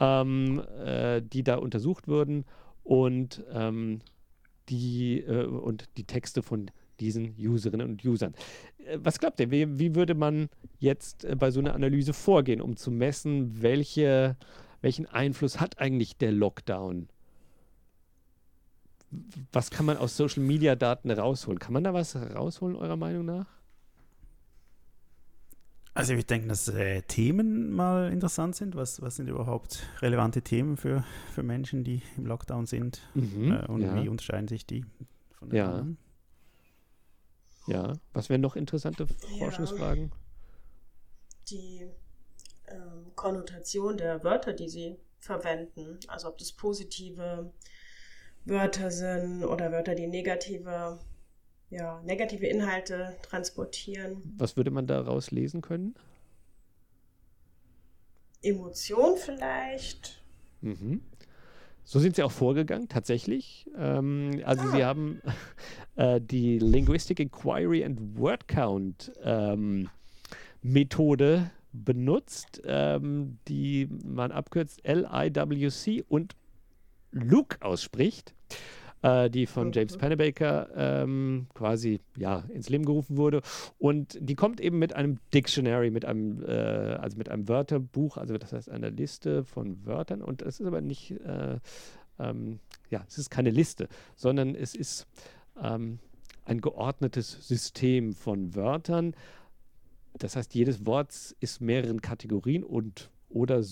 ähm, 0.00 0.62
äh, 0.84 1.22
die 1.22 1.42
da 1.42 1.56
untersucht 1.56 2.08
wurden 2.08 2.44
und, 2.84 3.44
ähm, 3.52 4.00
die, 4.68 5.20
äh, 5.20 5.44
und 5.44 5.88
die 5.96 6.04
Texte 6.04 6.42
von 6.42 6.70
diesen 7.00 7.34
Userinnen 7.38 7.88
und 7.88 8.04
Usern. 8.04 8.34
Äh, 8.78 8.98
was 9.02 9.18
glaubt 9.18 9.40
ihr, 9.40 9.50
wie, 9.50 9.78
wie 9.78 9.94
würde 9.94 10.14
man 10.14 10.48
jetzt 10.78 11.24
äh, 11.24 11.36
bei 11.36 11.50
so 11.50 11.60
einer 11.60 11.74
Analyse 11.74 12.12
vorgehen, 12.12 12.60
um 12.60 12.76
zu 12.76 12.90
messen, 12.90 13.62
welche 13.62 14.36
welchen 14.86 15.06
Einfluss 15.06 15.60
hat 15.60 15.78
eigentlich 15.78 16.16
der 16.16 16.32
Lockdown? 16.32 17.08
Was 19.52 19.70
kann 19.70 19.86
man 19.86 19.96
aus 19.96 20.16
Social 20.16 20.42
Media 20.42 20.76
Daten 20.76 21.10
rausholen? 21.10 21.58
Kann 21.58 21.72
man 21.72 21.84
da 21.84 21.94
was 21.94 22.16
rausholen, 22.16 22.76
eurer 22.76 22.96
Meinung 22.96 23.24
nach? 23.24 23.46
Also 25.96 26.12
ich 26.12 26.26
denke, 26.26 26.48
dass 26.48 26.68
äh, 26.68 27.00
Themen 27.02 27.72
mal 27.72 28.12
interessant 28.12 28.54
sind. 28.54 28.76
Was, 28.76 29.00
was 29.00 29.16
sind 29.16 29.28
überhaupt 29.28 29.82
relevante 30.02 30.42
Themen 30.42 30.76
für, 30.76 31.04
für 31.34 31.42
Menschen, 31.42 31.84
die 31.84 32.02
im 32.18 32.26
Lockdown 32.26 32.66
sind? 32.66 33.00
Mhm, 33.14 33.52
äh, 33.52 33.66
und 33.66 33.80
ja. 33.80 33.94
wie 33.94 34.08
unterscheiden 34.10 34.46
sich 34.46 34.66
die 34.66 34.84
von 35.32 35.48
den 35.48 35.56
ja. 35.56 35.68
anderen? 35.68 35.98
Ja, 37.66 37.94
was 38.12 38.28
wären 38.28 38.42
noch 38.42 38.56
interessante 38.56 39.06
Forschungsfragen? 39.38 40.12
Die 41.48 41.88
ähm, 42.68 43.12
Konnotation 43.14 43.96
der 43.96 44.22
Wörter, 44.22 44.52
die 44.52 44.68
sie 44.68 44.96
verwenden. 45.18 45.98
Also 46.08 46.28
ob 46.28 46.36
das 46.36 46.52
positive 46.52 47.50
Wörter 48.44 48.90
sind 48.90 49.44
oder 49.44 49.72
Wörter, 49.72 49.94
die 49.94 50.08
negative 50.08 50.98
ja, 51.70 52.00
negative 52.04 52.46
Inhalte 52.46 53.16
transportieren. 53.22 54.22
Was 54.36 54.56
würde 54.56 54.70
man 54.70 54.86
daraus 54.86 55.30
lesen 55.30 55.62
können? 55.62 55.94
Emotion 58.42 59.16
vielleicht. 59.16 60.22
Mhm. 60.60 61.02
So 61.84 62.00
sind 62.00 62.16
sie 62.16 62.22
auch 62.22 62.32
vorgegangen, 62.32 62.88
tatsächlich. 62.88 63.70
Ähm, 63.76 64.42
also 64.44 64.64
ah. 64.64 64.72
sie 64.72 64.84
haben 64.84 65.22
äh, 65.96 66.20
die 66.20 66.58
Linguistic 66.58 67.20
Inquiry 67.20 67.84
and 67.84 68.18
Word 68.18 68.48
Count 68.48 69.12
ähm, 69.22 69.88
Methode 70.62 71.50
benutzt, 71.72 72.62
ähm, 72.64 73.38
die 73.48 73.88
man 74.04 74.32
abkürzt 74.32 74.82
LIWC 74.84 76.04
und 76.08 76.34
Luke 77.12 77.58
ausspricht 77.60 78.34
äh, 79.02 79.30
die 79.30 79.46
von 79.46 79.72
James 79.72 79.96
Pennebaker 79.96 80.68
ähm, 80.74 81.46
quasi 81.54 82.00
ja, 82.16 82.44
ins 82.48 82.68
Leben 82.68 82.84
gerufen 82.84 83.16
wurde. 83.16 83.42
Und 83.78 84.18
die 84.20 84.34
kommt 84.34 84.60
eben 84.60 84.78
mit 84.78 84.94
einem 84.94 85.18
Dictionary, 85.32 85.90
mit 85.90 86.04
einem, 86.04 86.42
äh, 86.42 86.50
also 86.52 87.16
mit 87.16 87.28
einem 87.28 87.48
Wörterbuch, 87.48 88.16
also 88.16 88.36
das 88.38 88.52
heißt 88.52 88.70
einer 88.70 88.90
Liste 88.90 89.44
von 89.44 89.84
Wörtern. 89.84 90.22
Und 90.22 90.42
es 90.42 90.60
ist 90.60 90.66
aber 90.66 90.80
nicht, 90.80 91.12
äh, 91.12 91.58
ähm, 92.18 92.60
ja, 92.90 93.04
es 93.06 93.18
ist 93.18 93.30
keine 93.30 93.50
Liste, 93.50 93.88
sondern 94.14 94.54
es 94.54 94.74
ist 94.74 95.06
ähm, 95.62 95.98
ein 96.44 96.60
geordnetes 96.60 97.46
System 97.46 98.12
von 98.12 98.54
Wörtern. 98.54 99.14
Das 100.18 100.36
heißt, 100.36 100.54
jedes 100.54 100.86
Wort 100.86 101.12
ist 101.40 101.60
mehreren 101.60 102.00
Kategorien 102.00 102.64
und 102.64 103.10
oder 103.28 103.62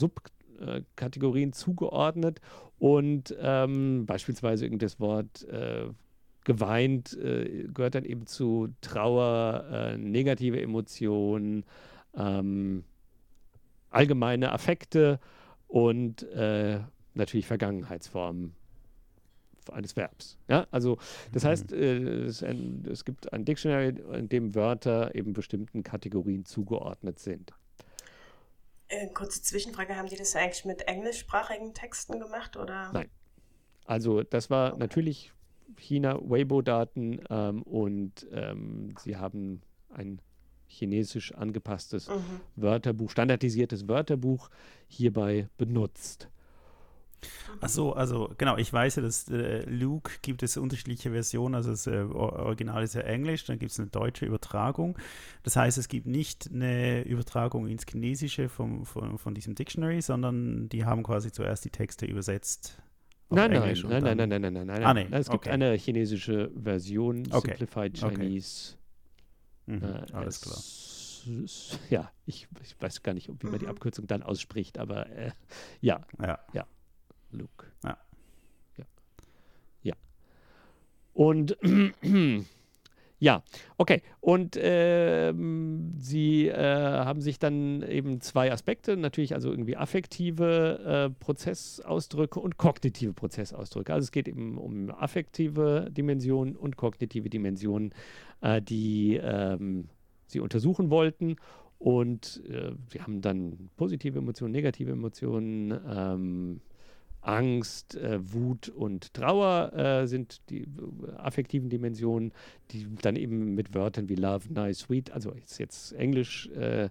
Subkategorien 0.58 1.52
zugeordnet 1.52 2.40
und 2.78 3.34
ähm, 3.40 4.06
beispielsweise 4.06 4.68
das 4.70 5.00
Wort 5.00 5.46
äh, 5.48 5.86
geweint 6.44 7.16
äh, 7.18 7.66
gehört 7.72 7.94
dann 7.94 8.04
eben 8.04 8.26
zu 8.26 8.68
Trauer, 8.80 9.64
äh, 9.70 9.96
negative 9.96 10.60
Emotionen, 10.60 11.64
ähm, 12.16 12.84
allgemeine 13.90 14.52
Affekte 14.52 15.20
und 15.68 16.22
äh, 16.24 16.80
natürlich 17.14 17.46
Vergangenheitsformen 17.46 18.54
eines 19.72 19.96
Verbs. 19.96 20.36
Ja, 20.48 20.66
also 20.70 20.98
das 21.32 21.44
mhm. 21.44 21.48
heißt, 21.48 21.72
äh, 21.72 22.24
es, 22.24 22.42
es 22.42 23.04
gibt 23.04 23.32
ein 23.32 23.44
Dictionary, 23.44 23.94
in 24.12 24.28
dem 24.28 24.54
Wörter 24.54 25.14
eben 25.14 25.32
bestimmten 25.32 25.82
Kategorien 25.82 26.44
zugeordnet 26.44 27.18
sind. 27.18 27.54
Äh, 28.88 29.08
kurze 29.08 29.42
Zwischenfrage, 29.42 29.96
haben 29.96 30.08
die 30.08 30.16
das 30.16 30.36
eigentlich 30.36 30.64
mit 30.64 30.82
englischsprachigen 30.82 31.74
Texten 31.74 32.20
gemacht 32.20 32.56
oder? 32.56 32.90
Nein. 32.92 33.10
Also 33.86 34.22
das 34.22 34.50
war 34.50 34.72
okay. 34.72 34.80
natürlich 34.80 35.32
China 35.78 36.18
Weibo-Daten 36.20 37.20
ähm, 37.30 37.62
und 37.62 38.26
ähm, 38.32 38.94
sie 39.02 39.16
haben 39.16 39.62
ein 39.90 40.20
chinesisch 40.66 41.34
angepasstes 41.34 42.08
mhm. 42.08 42.40
Wörterbuch, 42.56 43.10
standardisiertes 43.10 43.88
Wörterbuch 43.88 44.50
hierbei 44.88 45.48
benutzt. 45.56 46.28
Ach 47.60 47.68
so, 47.68 47.92
also 47.92 48.32
genau, 48.38 48.56
ich 48.56 48.72
weiß 48.72 48.96
ja, 48.96 49.02
dass 49.02 49.28
äh, 49.28 49.64
Luke 49.68 50.12
gibt 50.22 50.42
es 50.42 50.56
unterschiedliche 50.56 51.10
Versionen, 51.10 51.54
also 51.54 51.70
das 51.70 51.86
äh, 51.86 52.02
Original 52.02 52.82
ist 52.82 52.94
ja 52.94 53.02
Englisch, 53.02 53.44
dann 53.44 53.58
gibt 53.58 53.72
es 53.72 53.80
eine 53.80 53.88
deutsche 53.88 54.26
Übertragung. 54.26 54.98
Das 55.42 55.56
heißt, 55.56 55.78
es 55.78 55.88
gibt 55.88 56.06
nicht 56.06 56.50
eine 56.52 57.02
Übertragung 57.02 57.66
ins 57.68 57.84
Chinesische 57.88 58.48
vom, 58.48 58.84
von, 58.84 59.18
von 59.18 59.34
diesem 59.34 59.54
Dictionary, 59.54 60.02
sondern 60.02 60.68
die 60.68 60.84
haben 60.84 61.02
quasi 61.02 61.32
zuerst 61.32 61.64
die 61.64 61.70
Texte 61.70 62.06
übersetzt. 62.06 62.80
Nein 63.30 63.50
nein 63.50 63.60
nein, 63.60 64.02
nein, 64.02 64.02
nein, 64.02 64.28
nein, 64.28 64.42
nein, 64.42 64.52
nein, 64.52 64.66
nein, 64.66 64.84
ah, 64.84 64.94
nee. 64.94 65.08
Es 65.10 65.28
gibt 65.28 65.46
okay. 65.46 65.50
eine 65.50 65.74
chinesische 65.74 66.50
Version, 66.54 67.24
okay. 67.30 67.56
Simplified 67.56 67.98
Chinese. 67.98 68.74
Okay. 69.66 69.76
Mhm, 69.76 69.82
äh, 69.82 70.12
alles 70.12 70.40
klar 70.40 70.58
ja, 71.90 72.10
ich, 72.26 72.48
ich, 72.62 72.80
weiß 72.80 73.02
gar 73.02 73.14
nicht, 73.14 73.28
wie 73.28 73.46
man 73.46 73.58
die. 73.58 73.66
Abkürzung 73.66 74.06
dann 74.06 74.22
ausspricht, 74.22 74.78
aber 74.78 75.08
äh, 75.10 75.30
ja, 75.80 76.00
ja, 76.20 76.38
ja. 76.52 76.66
Luke. 77.34 77.66
Ja. 77.82 77.98
Ja. 78.76 78.84
ja. 79.82 79.94
Und 81.12 81.56
ja, 83.18 83.42
okay. 83.78 84.02
Und 84.20 84.58
ähm, 84.60 85.94
sie 85.98 86.48
äh, 86.48 86.54
haben 86.56 87.20
sich 87.20 87.38
dann 87.38 87.82
eben 87.82 88.20
zwei 88.20 88.52
Aspekte, 88.52 88.96
natürlich 88.96 89.34
also 89.34 89.50
irgendwie 89.50 89.76
affektive 89.76 91.10
äh, 91.10 91.24
Prozessausdrücke 91.24 92.40
und 92.40 92.56
kognitive 92.56 93.12
Prozessausdrücke. 93.12 93.92
Also 93.92 94.04
es 94.04 94.12
geht 94.12 94.28
eben 94.28 94.58
um 94.58 94.90
affektive 94.90 95.88
Dimensionen 95.90 96.56
und 96.56 96.76
kognitive 96.76 97.30
Dimensionen, 97.30 97.94
äh, 98.40 98.60
die 98.60 99.16
ähm, 99.22 99.88
sie 100.26 100.40
untersuchen 100.40 100.90
wollten. 100.90 101.36
Und 101.78 102.42
äh, 102.48 102.72
sie 102.90 103.02
haben 103.02 103.20
dann 103.20 103.70
positive 103.76 104.18
Emotionen, 104.18 104.52
negative 104.52 104.92
Emotionen, 104.92 105.78
ähm, 105.86 106.60
Angst, 107.24 107.96
äh, 107.96 108.18
Wut 108.32 108.68
und 108.68 109.14
Trauer 109.14 109.72
äh, 109.72 110.06
sind 110.06 110.40
die 110.50 110.62
äh, 110.62 110.66
affektiven 111.16 111.70
Dimensionen, 111.70 112.32
die 112.70 112.86
dann 113.00 113.16
eben 113.16 113.54
mit 113.54 113.74
Wörtern 113.74 114.08
wie 114.08 114.14
Love, 114.14 114.52
Nice, 114.52 114.80
Sweet, 114.80 115.10
also 115.10 115.32
ist 115.32 115.58
jetzt 115.58 115.92
Englisch 115.94 116.48
äh, 116.50 116.90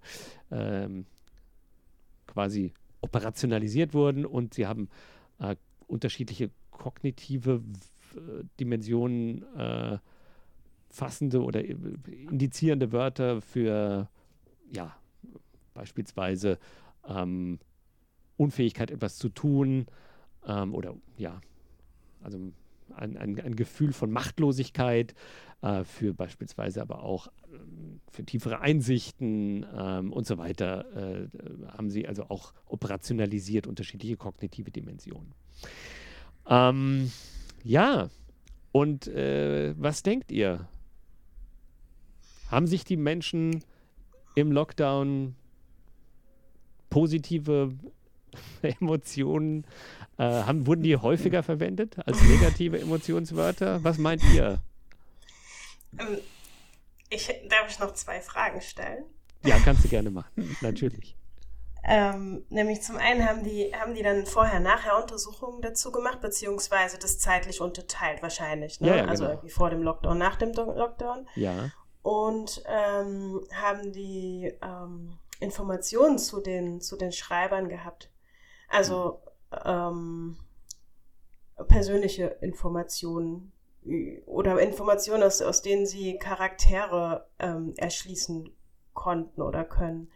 ähm, 0.51 1.05
quasi 2.25 2.73
operationalisiert 3.01 3.93
wurden 3.93 4.25
und 4.25 4.55
sie 4.55 4.65
haben 4.65 4.89
äh, 5.39 5.55
unterschiedliche 5.87 6.49
kognitive 6.71 7.61
Dimensionen 8.59 9.43
äh, 9.55 9.97
fassende 10.89 11.43
oder 11.43 11.63
indizierende 11.63 12.91
Wörter 12.91 13.41
für 13.41 14.09
ja 14.71 14.95
beispielsweise 15.73 16.59
ähm, 17.07 17.59
Unfähigkeit 18.37 18.91
etwas 18.91 19.17
zu 19.17 19.29
tun, 19.29 19.87
ähm, 20.47 20.73
oder 20.73 20.95
ja, 21.17 21.41
also 22.21 22.39
ein, 22.95 23.17
ein, 23.17 23.39
ein 23.39 23.55
Gefühl 23.55 23.93
von 23.93 24.11
Machtlosigkeit, 24.11 25.13
äh, 25.61 25.83
für 25.83 26.13
beispielsweise 26.13 26.81
aber 26.81 27.03
auch 27.03 27.27
ähm, 27.53 28.01
für 28.09 28.25
tiefere 28.25 28.59
Einsichten 28.59 29.65
ähm, 29.75 30.11
und 30.11 30.27
so 30.27 30.37
weiter, 30.37 30.85
äh, 30.95 31.27
haben 31.69 31.89
sie 31.89 32.07
also 32.07 32.23
auch 32.29 32.53
operationalisiert 32.67 33.67
unterschiedliche 33.67 34.17
kognitive 34.17 34.71
Dimensionen. 34.71 35.33
Ähm, 36.47 37.11
ja, 37.63 38.09
und 38.71 39.07
äh, 39.07 39.73
was 39.77 40.03
denkt 40.03 40.31
ihr? 40.31 40.67
Haben 42.49 42.67
sich 42.67 42.83
die 42.83 42.97
Menschen 42.97 43.63
im 44.35 44.51
Lockdown 44.51 45.35
positive 46.89 47.73
Emotionen 48.61 49.65
äh, 50.17 50.23
haben, 50.23 50.67
wurden 50.67 50.83
die 50.83 50.95
häufiger 50.95 51.43
verwendet 51.43 51.97
als 52.05 52.21
negative 52.23 52.79
Emotionswörter? 52.79 53.83
Was 53.83 53.97
meint 53.97 54.23
ihr? 54.33 54.59
Ähm, 55.99 56.17
ich, 57.09 57.27
darf 57.49 57.69
ich 57.69 57.79
noch 57.79 57.93
zwei 57.93 58.21
Fragen 58.21 58.61
stellen? 58.61 59.03
Ja, 59.45 59.59
kannst 59.59 59.83
du 59.83 59.89
gerne 59.89 60.09
machen, 60.09 60.55
natürlich. 60.61 61.15
Ähm, 61.85 62.45
nämlich 62.49 62.81
zum 62.81 62.95
einen 62.95 63.27
haben 63.27 63.43
die, 63.43 63.73
haben 63.75 63.93
die 63.93 64.03
dann 64.03 64.25
vorher-nachher 64.25 65.01
Untersuchungen 65.01 65.61
dazu 65.61 65.91
gemacht, 65.91 66.21
beziehungsweise 66.21 66.97
das 66.97 67.19
zeitlich 67.19 67.59
unterteilt 67.59 68.21
wahrscheinlich. 68.21 68.79
Ne? 68.79 68.87
Ja, 68.87 68.95
ja, 68.95 69.05
also 69.05 69.23
genau. 69.23 69.35
irgendwie 69.35 69.53
vor 69.53 69.69
dem 69.69 69.83
Lockdown, 69.83 70.17
nach 70.17 70.37
dem 70.37 70.53
Lockdown. 70.53 71.27
Ja. 71.35 71.71
Und 72.01 72.63
ähm, 72.67 73.41
haben 73.53 73.91
die 73.91 74.53
ähm, 74.61 75.17
Informationen 75.41 76.17
zu 76.17 76.39
den, 76.39 76.79
zu 76.79 76.95
den 76.95 77.11
Schreibern 77.11 77.67
gehabt. 77.67 78.09
Also 78.73 79.21
ähm, 79.65 80.35
persönliche 81.67 82.25
Informationen 82.41 83.51
oder 84.25 84.59
Informationen, 84.59 85.23
aus, 85.23 85.41
aus 85.41 85.61
denen 85.61 85.85
sie 85.85 86.17
Charaktere 86.17 87.27
ähm, 87.37 87.73
erschließen 87.77 88.49
konnten 88.93 89.41
oder 89.41 89.63
können. 89.63 90.09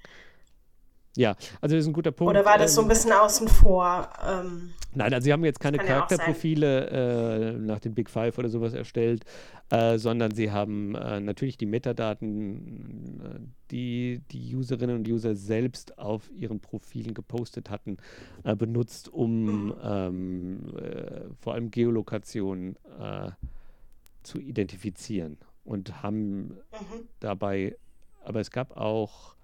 Ja, 1.17 1.35
also 1.61 1.75
das 1.75 1.83
ist 1.83 1.87
ein 1.87 1.93
guter 1.93 2.11
Punkt. 2.11 2.29
Oder 2.29 2.45
war 2.45 2.59
das 2.59 2.75
so 2.75 2.81
ein 2.81 2.85
ähm, 2.85 2.89
bisschen 2.89 3.11
außen 3.11 3.47
vor? 3.47 4.07
Ähm, 4.23 4.73
Nein, 4.93 5.13
also 5.13 5.25
sie 5.25 5.33
haben 5.33 5.43
jetzt 5.43 5.59
keine 5.59 5.79
Charakterprofile 5.79 6.89
äh, 6.89 7.53
nach 7.57 7.79
den 7.79 7.95
Big 7.95 8.09
Five 8.09 8.37
oder 8.37 8.49
sowas 8.49 8.73
erstellt, 8.73 9.25
äh, 9.71 9.97
sondern 9.97 10.31
sie 10.35 10.51
haben 10.51 10.93
äh, 10.93 11.19
natürlich 11.19 11.57
die 11.57 11.65
Metadaten, 11.65 13.19
äh, 13.23 13.39
die 13.71 14.21
die 14.31 14.55
Userinnen 14.55 14.97
und 14.97 15.07
User 15.07 15.35
selbst 15.35 15.97
auf 15.97 16.29
ihren 16.31 16.59
Profilen 16.59 17.15
gepostet 17.15 17.71
hatten, 17.71 17.97
äh, 18.43 18.55
benutzt, 18.55 19.09
um 19.09 19.65
mhm. 19.65 19.73
ähm, 19.83 20.59
äh, 20.77 21.21
vor 21.41 21.53
allem 21.55 21.71
Geolokationen 21.71 22.77
zu 24.23 24.39
identifizieren 24.39 25.37
und 25.63 26.03
haben 26.03 26.47
mhm. 26.47 27.07
dabei, 27.19 27.75
aber 28.23 28.39
es 28.39 28.51
gab 28.51 28.75
auch 28.75 29.36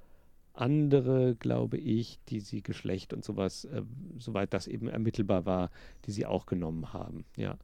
andere, 0.53 1.35
glaube 1.35 1.77
ich, 1.77 2.19
die 2.29 2.39
sie 2.39 2.61
Geschlecht 2.61 3.13
und 3.13 3.25
sowas, 3.25 3.65
äh, 3.65 3.81
soweit 4.19 4.53
das 4.53 4.67
eben 4.67 4.87
ermittelbar 4.87 5.45
war, 5.45 5.71
die 6.05 6.11
sie 6.11 6.25
auch 6.25 6.45
genommen 6.45 6.93
haben. 6.93 7.25
Ja. 7.35 7.57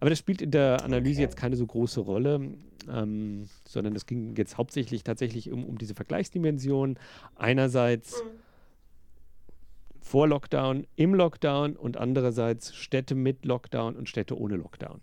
Aber 0.00 0.10
das 0.10 0.18
spielt 0.18 0.42
in 0.42 0.50
der 0.50 0.82
Analyse 0.82 1.18
okay. 1.18 1.22
jetzt 1.22 1.36
keine 1.36 1.56
so 1.56 1.66
große 1.66 2.00
Rolle, 2.00 2.54
ähm, 2.90 3.48
sondern 3.66 3.94
es 3.94 4.06
ging 4.06 4.34
jetzt 4.36 4.56
hauptsächlich 4.56 5.04
tatsächlich 5.04 5.52
um, 5.52 5.64
um 5.64 5.76
diese 5.76 5.94
Vergleichsdimension. 5.94 6.98
Einerseits 7.36 8.22
mhm. 8.22 8.28
vor 10.00 10.26
Lockdown, 10.26 10.86
im 10.96 11.14
Lockdown 11.14 11.76
und 11.76 11.98
andererseits 11.98 12.74
Städte 12.74 13.14
mit 13.14 13.44
Lockdown 13.44 13.96
und 13.96 14.08
Städte 14.08 14.38
ohne 14.38 14.56
Lockdown. 14.56 15.02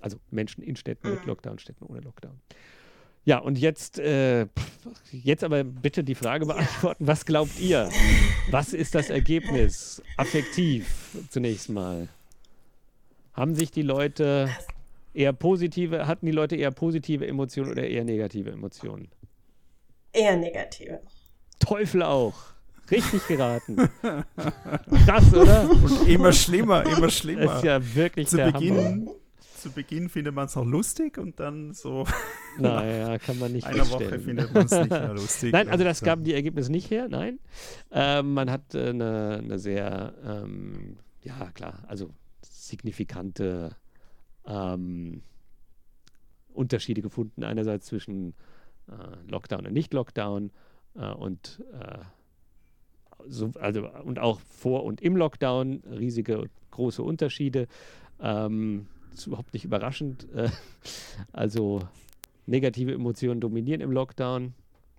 Also 0.00 0.18
Menschen 0.30 0.62
in 0.62 0.76
Städten 0.76 1.08
mhm. 1.08 1.14
mit 1.14 1.26
Lockdown, 1.26 1.58
Städten 1.58 1.84
ohne 1.84 2.00
Lockdown. 2.00 2.40
Ja, 3.28 3.36
und 3.36 3.58
jetzt, 3.58 3.98
äh, 3.98 4.46
jetzt 5.12 5.44
aber 5.44 5.62
bitte 5.62 6.02
die 6.02 6.14
Frage 6.14 6.46
beantworten, 6.46 7.06
was 7.06 7.26
glaubt 7.26 7.60
ihr? 7.60 7.90
Was 8.50 8.72
ist 8.72 8.94
das 8.94 9.10
Ergebnis? 9.10 10.02
Affektiv 10.16 11.10
zunächst 11.28 11.68
mal. 11.68 12.08
Haben 13.34 13.54
sich 13.54 13.70
die 13.70 13.82
Leute 13.82 14.48
eher 15.12 15.34
positive, 15.34 16.06
hatten 16.06 16.24
die 16.24 16.32
Leute 16.32 16.56
eher 16.56 16.70
positive 16.70 17.26
Emotionen 17.26 17.72
oder 17.72 17.86
eher 17.86 18.02
negative 18.02 18.50
Emotionen? 18.50 19.10
Eher 20.14 20.36
negative. 20.36 21.00
Teufel 21.58 22.04
auch. 22.04 22.32
Richtig 22.90 23.26
geraten. 23.28 23.76
Krass, 25.04 25.34
oder? 25.34 25.68
Und 25.70 26.08
immer 26.08 26.32
schlimmer, 26.32 26.82
immer 26.86 27.10
schlimmer. 27.10 27.42
Das 27.42 27.56
ist 27.56 27.64
ja 27.64 27.94
wirklich 27.94 28.28
Zu 28.28 28.38
Beginn 28.38 28.78
Hammer 28.78 29.12
zu 29.60 29.70
Beginn 29.70 30.08
findet 30.08 30.34
man 30.34 30.46
es 30.46 30.56
noch 30.56 30.64
lustig 30.64 31.18
und 31.18 31.38
dann 31.40 31.72
so 31.74 32.06
naja, 32.58 33.18
kann 33.18 33.38
man 33.38 33.52
nicht 33.52 33.66
einer 33.66 33.88
Woche 33.90 34.18
findet 34.18 34.52
man 34.52 34.66
es 34.66 34.72
nicht 34.72 34.90
mehr 34.90 35.14
lustig. 35.14 35.52
nein, 35.52 35.68
also 35.68 35.84
das 35.84 36.00
gaben 36.02 36.24
die 36.24 36.34
Ergebnisse 36.34 36.70
nicht 36.70 36.90
her, 36.90 37.08
nein. 37.08 37.38
Ähm, 37.90 38.34
man 38.34 38.50
hat 38.50 38.74
äh, 38.74 38.88
eine, 38.88 39.40
eine, 39.42 39.58
sehr, 39.58 40.14
ähm, 40.24 40.98
ja 41.22 41.50
klar, 41.52 41.84
also 41.86 42.10
signifikante 42.42 43.76
ähm, 44.46 45.22
Unterschiede 46.52 47.02
gefunden. 47.02 47.44
Einerseits 47.44 47.86
zwischen 47.86 48.34
äh, 48.88 49.30
Lockdown 49.30 49.66
und 49.66 49.72
Nicht-Lockdown 49.72 50.50
äh, 50.96 51.12
und 51.12 51.62
äh, 51.72 51.98
so, 53.26 53.50
also 53.60 53.88
und 54.04 54.18
auch 54.18 54.40
vor 54.40 54.84
und 54.84 55.00
im 55.00 55.16
Lockdown 55.16 55.82
riesige 55.90 56.48
große 56.70 57.02
Unterschiede. 57.02 57.66
Ähm, 58.20 58.86
ist 59.14 59.26
überhaupt 59.26 59.52
nicht 59.52 59.64
überraschend. 59.64 60.26
Äh, 60.34 60.50
also 61.32 61.82
negative 62.46 62.92
Emotionen 62.92 63.40
dominieren 63.40 63.80
im 63.80 63.92
Lockdown. 63.92 64.54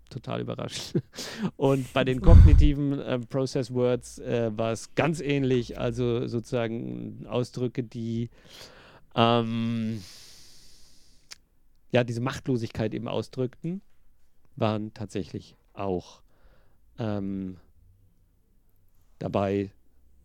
Total 0.10 0.42
überrascht. 0.42 0.94
Und 1.58 1.92
bei 1.94 2.04
den 2.04 2.22
kognitiven 2.22 3.00
äh, 3.00 3.20
Process 3.20 3.72
Words 3.74 4.20
äh, 4.20 4.52
war 4.56 4.72
es 4.72 4.96
ganz 4.96 5.22
ähnlich. 5.22 5.78
Also 5.78 6.28
sozusagen 6.28 7.28
Ausdrücke, 7.28 7.84
die 7.84 8.30
ähm, 9.16 10.02
ja 11.92 12.04
diese 12.04 12.22
Machtlosigkeit 12.22 12.94
eben 12.94 13.08
ausdrückten, 13.08 13.82
waren 14.56 14.94
tatsächlich 14.94 15.56
auch 15.74 16.22
ähm, 16.98 17.58
dabei, 19.20 19.72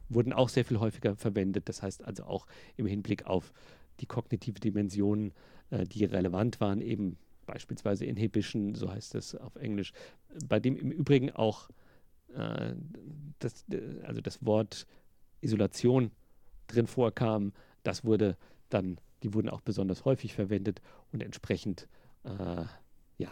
wurden 0.08 0.32
auch 0.32 0.48
sehr 0.48 0.64
viel 0.64 0.80
häufiger 0.80 1.16
verwendet. 1.16 1.68
Das 1.68 1.82
heißt 1.82 2.04
also 2.04 2.24
auch 2.24 2.46
im 2.76 2.86
Hinblick 2.86 3.26
auf 3.26 3.52
die 4.00 4.06
kognitive 4.06 4.60
Dimension, 4.60 5.32
äh, 5.70 5.84
die 5.84 6.04
relevant 6.04 6.60
waren, 6.60 6.80
eben 6.80 7.16
beispielsweise 7.46 8.04
Inhibition, 8.04 8.74
so 8.74 8.90
heißt 8.90 9.14
es 9.14 9.34
auf 9.34 9.56
Englisch, 9.56 9.92
bei 10.48 10.60
dem 10.60 10.76
im 10.76 10.90
Übrigen 10.90 11.30
auch 11.30 11.68
äh, 12.34 12.74
das, 13.38 13.64
also 14.02 14.20
das 14.20 14.44
Wort 14.44 14.86
Isolation 15.40 16.10
drin 16.66 16.86
vorkam. 16.86 17.52
Das 17.82 18.04
wurde 18.04 18.36
dann, 18.70 18.98
die 19.22 19.34
wurden 19.34 19.48
auch 19.48 19.60
besonders 19.60 20.04
häufig 20.04 20.34
verwendet 20.34 20.80
und 21.12 21.22
entsprechend, 21.22 21.86
äh, 22.24 22.64
ja, 23.18 23.30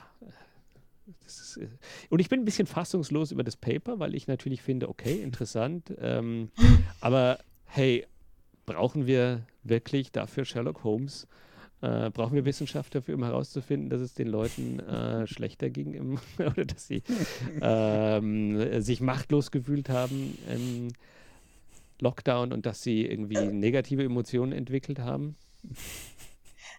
ist, 1.27 1.57
äh, 1.57 1.69
und 2.11 2.21
ich 2.21 2.29
bin 2.29 2.41
ein 2.41 2.45
bisschen 2.45 2.67
fassungslos 2.67 3.33
über 3.33 3.45
das 3.45 3.57
Paper, 3.57 3.99
weil 3.99 4.15
ich 4.15 4.27
natürlich 4.27 4.63
finde, 4.63 4.89
okay, 4.89 5.23
interessant, 5.23 5.93
ähm, 5.99 6.51
aber 7.01 7.39
hey, 7.65 8.07
brauchen 8.67 9.07
wir 9.07 9.47
wirklich 9.63 10.13
dafür 10.13 10.45
Sherlock 10.45 10.85
Holmes? 10.85 11.27
Äh, 11.81 12.11
brauchen 12.11 12.35
wir 12.35 12.45
Wissenschaft 12.45 12.95
dafür, 12.95 13.17
um 13.17 13.25
herauszufinden, 13.25 13.91
dass 13.91 14.01
es 14.01 14.15
den 14.15 14.29
Leuten 14.29 14.79
äh, 14.81 15.27
schlechter 15.27 15.69
ging 15.69 15.95
im, 15.95 16.19
oder 16.39 16.65
dass 16.65 16.87
sie 16.87 17.03
ähm, 17.61 18.81
sich 18.83 19.01
machtlos 19.01 19.51
gefühlt 19.51 19.89
haben 19.89 20.39
im 20.49 20.89
Lockdown 22.01 22.53
und 22.53 22.67
dass 22.67 22.83
sie 22.83 23.05
irgendwie 23.05 23.47
negative 23.47 24.05
Emotionen 24.05 24.53
entwickelt 24.53 25.01
haben? 25.01 25.37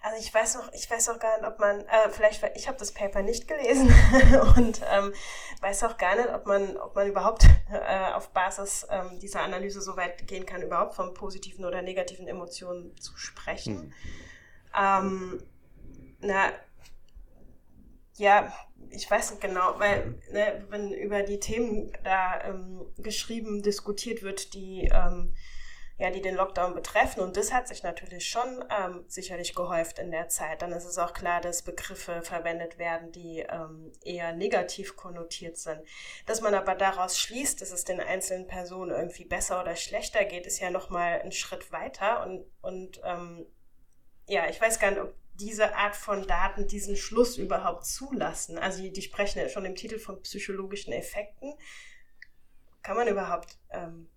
Also 0.06 0.20
ich 0.20 0.34
weiß 0.34 0.56
noch, 0.56 0.74
ich 0.74 0.92
weiß 0.92 1.08
auch 1.10 1.18
gar 1.18 1.38
nicht, 1.38 1.48
ob 1.48 1.60
man, 1.60 1.80
äh, 1.80 2.10
vielleicht, 2.12 2.44
ich 2.58 2.68
habe 2.68 2.78
das 2.78 2.92
Paper 2.92 3.22
nicht 3.22 3.48
gelesen 3.48 3.88
und 4.58 4.82
ähm, 4.92 5.14
weiß 5.62 5.86
auch 5.86 5.96
gar 5.96 6.18
nicht, 6.18 6.28
ob 6.28 6.46
man, 6.46 6.76
ob 6.76 6.94
man 6.94 7.08
überhaupt 7.08 7.46
äh, 7.72 8.12
auf 8.12 8.32
Basis 8.32 8.86
ähm, 8.90 9.18
dieser 9.22 9.44
Analyse 9.44 9.82
so 9.82 9.96
weit 9.96 10.28
gehen 10.28 10.46
kann, 10.46 10.62
überhaupt 10.62 10.94
von 10.96 11.14
positiven 11.14 11.64
oder 11.64 11.82
negativen 11.82 12.28
Emotionen 12.28 12.98
zu 12.98 13.16
sprechen. 13.16 13.76
Mhm. 13.76 13.94
Ähm, 14.78 15.44
na, 16.20 16.52
ja, 18.18 18.52
ich 18.90 19.10
weiß 19.10 19.32
nicht 19.32 19.42
genau, 19.42 19.80
weil 19.80 20.20
ne, 20.34 20.66
wenn 20.68 20.92
über 20.92 21.24
die 21.24 21.40
Themen 21.40 21.94
da 22.04 22.44
ähm, 22.44 22.82
geschrieben, 22.98 23.64
diskutiert 23.64 24.22
wird, 24.22 24.54
die 24.54 24.90
ähm, 24.94 25.34
ja, 25.98 26.10
die 26.10 26.22
den 26.22 26.36
Lockdown 26.36 26.74
betreffen. 26.74 27.22
Und 27.22 27.38
das 27.38 27.54
hat 27.54 27.68
sich 27.68 27.84
natürlich 27.84 28.28
schon 28.28 28.66
ähm, 28.70 29.06
sicherlich 29.08 29.54
gehäuft 29.54 30.00
in 30.00 30.10
der 30.10 30.28
Zeit. 30.28 30.62
Dann 30.62 30.72
ist 30.72 30.86
es 30.86 30.98
auch 30.98 31.14
klar, 31.14 31.40
dass 31.40 31.62
Begriffe 31.62 32.24
verwendet 32.24 32.80
werden, 32.80 33.12
die 33.12 33.40
ähm, 33.40 33.92
eher 34.04 34.34
negativ 34.34 34.96
konnotiert 34.96 35.58
sind. 35.58 35.82
Dass 36.26 36.42
man 36.42 36.56
aber 36.56 36.74
daraus 36.74 37.20
schließt, 37.20 37.62
dass 37.62 37.72
es 37.72 37.84
den 37.84 38.00
einzelnen 38.00 38.48
Personen 38.48 38.92
irgendwie 38.92 39.26
besser 39.26 39.62
oder 39.62 39.76
schlechter 39.76 40.26
geht, 40.26 40.48
ist 40.48 40.60
ja 40.60 40.72
nochmal 40.72 41.22
ein 41.22 41.32
Schritt 41.32 41.72
weiter. 41.72 42.26
Und, 42.26 42.46
und 42.62 43.00
ähm, 43.04 43.46
ja, 44.26 44.50
ich 44.50 44.60
weiß 44.60 44.80
gar 44.80 44.92
nicht, 44.92 45.02
ob 45.02 45.14
diese 45.36 45.76
Art 45.76 45.96
von 45.96 46.26
Daten 46.26 46.68
diesen 46.68 46.96
Schluss 46.96 47.38
überhaupt 47.38 47.86
zulassen. 47.86 48.58
Also 48.58 48.82
die, 48.82 48.92
die 48.92 49.02
sprechen 49.02 49.40
ja 49.40 49.50
schon 49.50 49.66
im 49.66 49.76
Titel 49.76 50.00
von 50.00 50.22
psychologischen 50.22 50.94
Effekten. 50.94 51.54
Kann 52.82 52.98
man 52.98 53.08
überhaupt 53.08 53.58
ähm, 53.72 54.10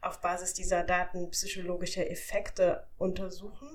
auf 0.00 0.20
Basis 0.20 0.54
dieser 0.54 0.84
Daten 0.84 1.30
psychologische 1.30 2.08
Effekte 2.08 2.86
untersuchen? 2.98 3.68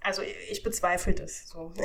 Also 0.00 0.22
ich 0.22 0.62
bezweifle 0.62 1.14
das 1.14 1.48
so. 1.48 1.72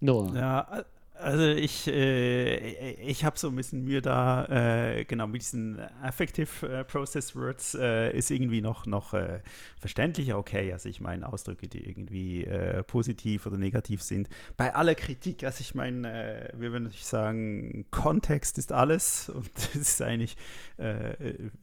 Noah. 0.00 0.34
Ja, 0.34 0.84
also 1.22 1.44
ich, 1.44 1.86
äh, 1.86 2.92
ich 2.94 3.24
habe 3.24 3.38
so 3.38 3.48
ein 3.48 3.56
bisschen 3.56 3.84
Mühe 3.84 4.02
da, 4.02 4.44
äh, 4.46 5.04
genau 5.04 5.26
mit 5.26 5.42
diesen 5.42 5.78
Affective 6.02 6.66
äh, 6.66 6.84
Process 6.84 7.36
Words 7.36 7.74
äh, 7.74 8.16
ist 8.16 8.30
irgendwie 8.30 8.60
noch, 8.60 8.86
noch 8.86 9.14
äh, 9.14 9.40
verständlicher, 9.78 10.38
okay, 10.38 10.72
also 10.72 10.88
ich 10.88 11.00
meine 11.00 11.32
Ausdrücke, 11.32 11.68
die 11.68 11.88
irgendwie 11.88 12.44
äh, 12.44 12.82
positiv 12.82 13.46
oder 13.46 13.56
negativ 13.58 14.02
sind. 14.02 14.28
Bei 14.56 14.74
aller 14.74 14.94
Kritik, 14.94 15.44
also 15.44 15.60
ich 15.60 15.74
meine, 15.74 16.50
wir 16.56 16.72
würden 16.72 16.84
natürlich 16.84 17.06
sagen, 17.06 17.86
Kontext 17.90 18.58
ist 18.58 18.72
alles 18.72 19.28
und 19.34 19.50
das 19.54 19.74
ist 19.76 20.02
eigentlich 20.02 20.36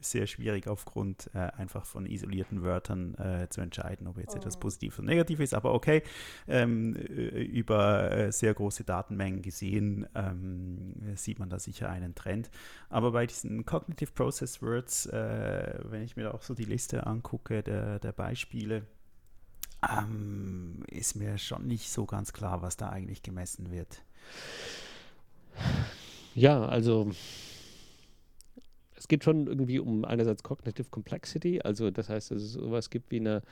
sehr 0.00 0.26
schwierig 0.26 0.66
aufgrund 0.66 1.34
einfach 1.34 1.84
von 1.84 2.06
isolierten 2.06 2.62
Wörtern 2.62 3.16
zu 3.50 3.60
entscheiden, 3.60 4.06
ob 4.06 4.16
jetzt 4.18 4.34
oh. 4.34 4.38
etwas 4.38 4.58
positiv 4.58 4.98
oder 4.98 5.08
negativ 5.08 5.40
ist, 5.40 5.52
aber 5.52 5.74
okay, 5.74 6.02
ähm, 6.48 6.94
über 6.94 8.32
sehr 8.32 8.54
große 8.54 8.84
Datenmengen 8.84 9.42
gesehen, 9.50 10.06
ähm, 10.14 10.94
sieht 11.16 11.40
man 11.40 11.50
da 11.50 11.58
sicher 11.58 11.90
einen 11.90 12.14
Trend. 12.14 12.50
Aber 12.88 13.10
bei 13.10 13.26
diesen 13.26 13.66
Cognitive 13.66 14.12
Process 14.12 14.62
Words, 14.62 15.06
äh, 15.06 15.80
wenn 15.84 16.02
ich 16.02 16.16
mir 16.16 16.32
auch 16.32 16.42
so 16.42 16.54
die 16.54 16.64
Liste 16.64 17.06
angucke 17.06 17.62
der, 17.62 17.98
der 17.98 18.12
Beispiele, 18.12 18.86
ähm, 19.88 20.84
ist 20.88 21.16
mir 21.16 21.36
schon 21.38 21.66
nicht 21.66 21.90
so 21.90 22.06
ganz 22.06 22.32
klar, 22.32 22.62
was 22.62 22.76
da 22.76 22.90
eigentlich 22.90 23.22
gemessen 23.22 23.70
wird. 23.70 24.02
Ja, 26.34 26.64
also 26.64 27.10
es 28.94 29.08
geht 29.08 29.24
schon 29.24 29.46
irgendwie 29.46 29.80
um 29.80 30.04
einerseits 30.04 30.42
Cognitive 30.42 30.90
Complexity, 30.90 31.60
also 31.60 31.90
das 31.90 32.08
heißt, 32.08 32.30
dass 32.30 32.42
es 32.42 32.52
sowas 32.52 32.90
gibt 32.90 33.10
wie 33.10 33.20
eine 33.20 33.42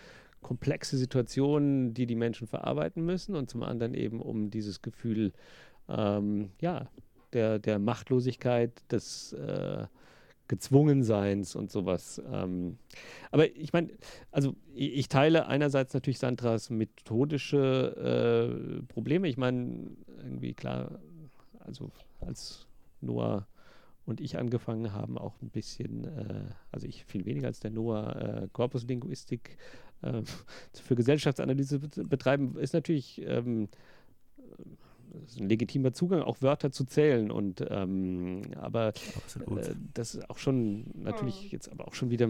komplexe 0.40 0.96
Situation, 0.96 1.94
die 1.94 2.07
die 2.07 2.14
Menschen 2.14 2.46
verarbeiten 2.46 3.05
müssen 3.05 3.34
und 3.34 3.51
zum 3.51 3.62
anderen 3.62 3.94
eben 3.94 4.20
um 4.20 4.51
dieses 4.51 4.82
Gefühl, 4.82 5.32
ähm, 5.89 6.51
ja, 6.61 6.89
der, 7.32 7.59
der 7.59 7.78
Machtlosigkeit, 7.78 8.72
des 8.91 9.32
äh, 9.32 9.86
Gezwungenseins 10.49 11.55
und 11.55 11.70
sowas. 11.70 12.20
Ähm, 12.32 12.78
aber 13.30 13.55
ich 13.55 13.72
meine, 13.72 13.91
also 14.30 14.57
ich, 14.74 14.95
ich, 14.95 15.09
teile 15.09 15.47
einerseits 15.47 15.93
natürlich 15.93 16.18
Sandras 16.18 16.70
methodische 16.70 18.80
äh, 18.80 18.82
Probleme. 18.86 19.28
Ich 19.28 19.36
meine, 19.36 19.91
irgendwie 20.22 20.55
klar, 20.55 20.99
also 21.61 21.91
als 22.20 22.66
Noah 23.03 23.47
und 24.07 24.22
ich 24.22 24.39
angefangen 24.39 24.95
haben, 24.95 25.18
auch 25.18 25.41
ein 25.43 25.51
bisschen, 25.51 26.05
äh, 26.05 26.45
also 26.72 26.86
ich 26.86 27.05
viel 27.05 27.26
weniger 27.26 27.49
als 27.49 27.61
der 27.61 27.70
Noah, 27.70 28.16
äh, 28.16 28.49
Korpuslinguistik 28.51 29.59
äh, 30.01 30.22
für 30.82 30.97
Gesellschaftsanalyse 30.97 31.78
betreiben, 31.78 32.57
ist 32.57 32.72
natürlich 32.72 33.20
ähm, 33.26 33.68
ist 35.25 35.41
ein 35.41 35.49
legitimer 35.49 35.93
Zugang, 35.93 36.23
auch 36.23 36.43
Wörter 36.43 36.71
zu 36.71 36.85
zählen. 36.85 37.31
Und 37.31 37.65
ähm, 37.69 38.43
aber 38.61 38.89
äh, 38.89 39.75
das 39.95 40.15
ist 40.15 40.31
auch 40.31 40.39
schon 40.39 40.87
natürlich 40.95 41.43
hm. 41.43 41.49
jetzt 41.51 41.71
aber 41.71 41.89
auch 41.89 41.95
schon 41.95 42.11
wieder 42.11 42.29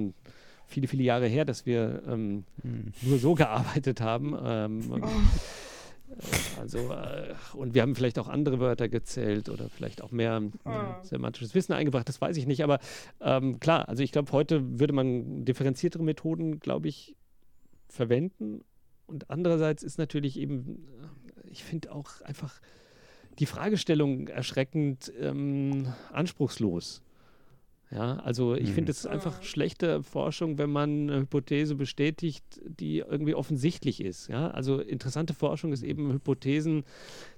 viele, 0.66 0.86
viele 0.86 1.02
Jahre 1.02 1.26
her, 1.26 1.44
dass 1.44 1.66
wir 1.66 2.02
ähm, 2.06 2.44
mhm. 2.62 2.92
nur 3.02 3.18
so 3.18 3.34
gearbeitet 3.34 4.00
haben. 4.00 4.36
Ähm, 4.40 5.02
oh. 5.02 5.08
Also, 6.60 6.78
äh, 6.92 7.34
und 7.54 7.74
wir 7.74 7.82
haben 7.82 7.94
vielleicht 7.94 8.18
auch 8.18 8.28
andere 8.28 8.60
Wörter 8.60 8.88
gezählt 8.88 9.48
oder 9.48 9.68
vielleicht 9.68 10.02
auch 10.02 10.10
mehr 10.10 10.42
äh, 10.64 11.04
semantisches 11.04 11.54
Wissen 11.54 11.72
eingebracht, 11.72 12.08
das 12.08 12.20
weiß 12.20 12.36
ich 12.36 12.46
nicht. 12.46 12.64
Aber 12.64 12.78
ähm, 13.20 13.60
klar, 13.60 13.88
also 13.88 14.02
ich 14.02 14.12
glaube, 14.12 14.32
heute 14.32 14.78
würde 14.78 14.92
man 14.92 15.44
differenziertere 15.44 16.02
Methoden, 16.02 16.60
glaube 16.60 16.88
ich, 16.88 17.16
verwenden. 17.88 18.64
Und 19.06 19.30
andererseits 19.30 19.82
ist 19.82 19.98
natürlich 19.98 20.38
eben, 20.38 20.86
äh, 21.02 21.27
ich 21.58 21.64
finde 21.64 21.92
auch 21.92 22.20
einfach 22.22 22.60
die 23.40 23.46
Fragestellung 23.46 24.28
erschreckend 24.28 25.12
ähm, 25.20 25.92
anspruchslos. 26.12 27.02
Ja, 27.90 28.16
also 28.16 28.54
ich 28.54 28.70
finde, 28.72 28.90
es 28.92 28.98
ist 28.98 29.06
einfach 29.06 29.42
schlechte 29.42 30.02
Forschung, 30.02 30.58
wenn 30.58 30.68
man 30.68 31.08
eine 31.08 31.20
Hypothese 31.20 31.74
bestätigt, 31.74 32.44
die 32.62 32.98
irgendwie 32.98 33.34
offensichtlich 33.34 34.02
ist. 34.02 34.28
Ja, 34.28 34.50
also 34.50 34.78
interessante 34.78 35.32
Forschung 35.32 35.72
ist 35.72 35.82
eben 35.82 36.12
Hypothesen 36.12 36.84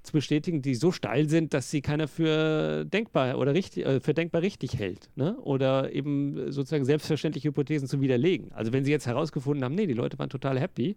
zu 0.03 0.13
bestätigen, 0.13 0.61
die 0.61 0.75
so 0.75 0.91
steil 0.91 1.29
sind, 1.29 1.55
dass 1.55 1.71
sie 1.71 1.83
keiner 1.83 2.09
für 2.09 2.85
denkbar 2.85 3.39
oder 3.39 3.55
richtig, 3.55 3.87
äh, 3.87 4.01
für 4.01 4.13
denkbar 4.13 4.43
richtig 4.43 4.77
hält. 4.77 5.09
Ne? 5.15 5.37
Oder 5.39 5.93
eben 5.93 6.51
sozusagen 6.51 6.85
selbstverständliche 6.85 7.49
Hypothesen 7.49 7.87
zu 7.87 8.01
widerlegen. 8.01 8.51
Also 8.51 8.73
wenn 8.73 8.85
sie 8.85 8.91
jetzt 8.91 9.07
herausgefunden 9.07 9.65
haben, 9.65 9.77
nee, 9.77 9.87
die 9.87 9.95
Leute 9.95 10.19
waren 10.19 10.31
total 10.31 10.59
happy, 10.59 10.97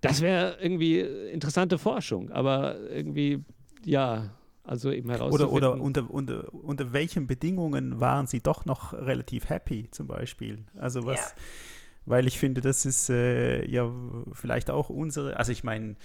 das 0.00 0.22
wäre 0.22 0.56
irgendwie 0.60 0.98
interessante 0.98 1.78
Forschung. 1.78 2.32
Aber 2.32 2.80
irgendwie, 2.90 3.44
ja, 3.84 4.32
also 4.64 4.90
eben 4.90 5.10
herauszufinden. 5.10 5.54
Oder, 5.54 5.74
oder 5.74 5.82
unter, 5.82 6.10
unter, 6.10 6.54
unter 6.54 6.92
welchen 6.92 7.26
Bedingungen 7.26 8.00
waren 8.00 8.26
sie 8.26 8.40
doch 8.40 8.64
noch 8.64 8.92
relativ 8.92 9.48
happy, 9.48 9.88
zum 9.90 10.06
Beispiel? 10.06 10.64
Also 10.76 11.04
was. 11.04 11.18
Ja 11.18 11.42
weil 12.04 12.26
ich 12.26 12.38
finde, 12.38 12.60
das 12.60 12.84
ist 12.84 13.10
äh, 13.10 13.64
ja 13.68 13.90
vielleicht 14.32 14.70
auch 14.70 14.90
unsere, 14.90 15.36
also 15.36 15.52
ich 15.52 15.64
meine, 15.64 15.96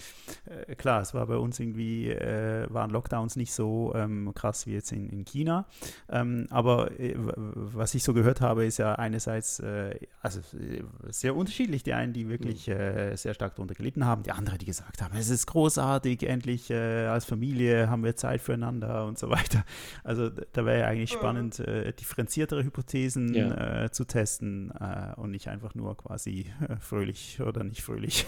äh, 0.45 0.75
klar, 0.75 1.01
es 1.01 1.13
war 1.13 1.25
bei 1.27 1.37
uns 1.37 1.59
irgendwie, 1.59 2.11
äh, 2.11 2.67
waren 2.69 2.91
Lockdowns 2.91 3.35
nicht 3.35 3.53
so 3.53 3.93
ähm, 3.95 4.31
krass 4.35 4.67
wie 4.67 4.73
jetzt 4.73 4.91
in, 4.91 5.09
in 5.09 5.25
China, 5.25 5.65
ähm, 6.09 6.47
aber 6.49 6.99
äh, 6.99 7.15
was 7.17 7.95
ich 7.95 8.03
so 8.03 8.13
gehört 8.13 8.41
habe, 8.41 8.65
ist 8.65 8.77
ja 8.77 8.95
einerseits, 8.95 9.59
äh, 9.59 9.95
also 10.21 10.39
äh, 10.39 10.83
sehr 11.09 11.35
unterschiedlich, 11.35 11.83
die 11.83 11.93
einen, 11.93 12.13
die 12.13 12.29
wirklich 12.29 12.67
mhm. 12.67 13.15
sehr 13.15 13.33
stark 13.33 13.55
darunter 13.55 13.75
gelitten 13.75 14.05
haben, 14.05 14.23
die 14.23 14.31
anderen, 14.31 14.59
die 14.59 14.65
gesagt 14.65 15.01
haben, 15.01 15.15
es 15.17 15.29
ist 15.29 15.47
großartig, 15.47 16.23
endlich 16.23 16.73
als 16.73 17.25
Familie 17.25 17.89
haben 17.89 18.03
wir 18.03 18.15
Zeit 18.15 18.41
füreinander 18.41 19.05
und 19.05 19.17
so 19.17 19.29
weiter. 19.29 19.63
Also 20.03 20.29
da 20.29 20.65
wäre 20.65 20.79
ja 20.79 20.87
eigentlich 20.87 21.13
mhm. 21.13 21.17
spannend, 21.17 21.63
differenziertere 21.99 22.63
Hypothesen 22.63 23.33
ja. 23.33 23.91
zu 23.91 24.05
testen 24.05 24.71
und 25.15 25.31
nicht 25.31 25.47
einfach 25.47 25.75
nur 25.75 25.86
nur 25.87 25.97
quasi 25.97 26.45
äh, 26.67 26.75
fröhlich 26.77 27.39
oder 27.41 27.63
nicht 27.63 27.81
fröhlich. 27.81 28.25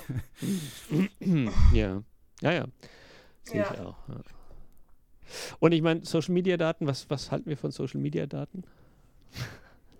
ja, 1.73 2.01
ja, 2.41 2.51
ja. 2.51 2.65
Sehe 3.43 3.61
ja. 3.61 3.71
ich 3.73 3.79
auch. 3.79 3.95
Ja. 4.07 4.15
Und 5.59 5.73
ich 5.73 5.81
meine, 5.81 6.05
Social 6.05 6.33
Media 6.33 6.57
Daten, 6.57 6.87
was, 6.87 7.09
was 7.09 7.31
halten 7.31 7.49
wir 7.49 7.57
von 7.57 7.71
Social 7.71 7.99
Media 7.99 8.25
Daten? 8.25 8.63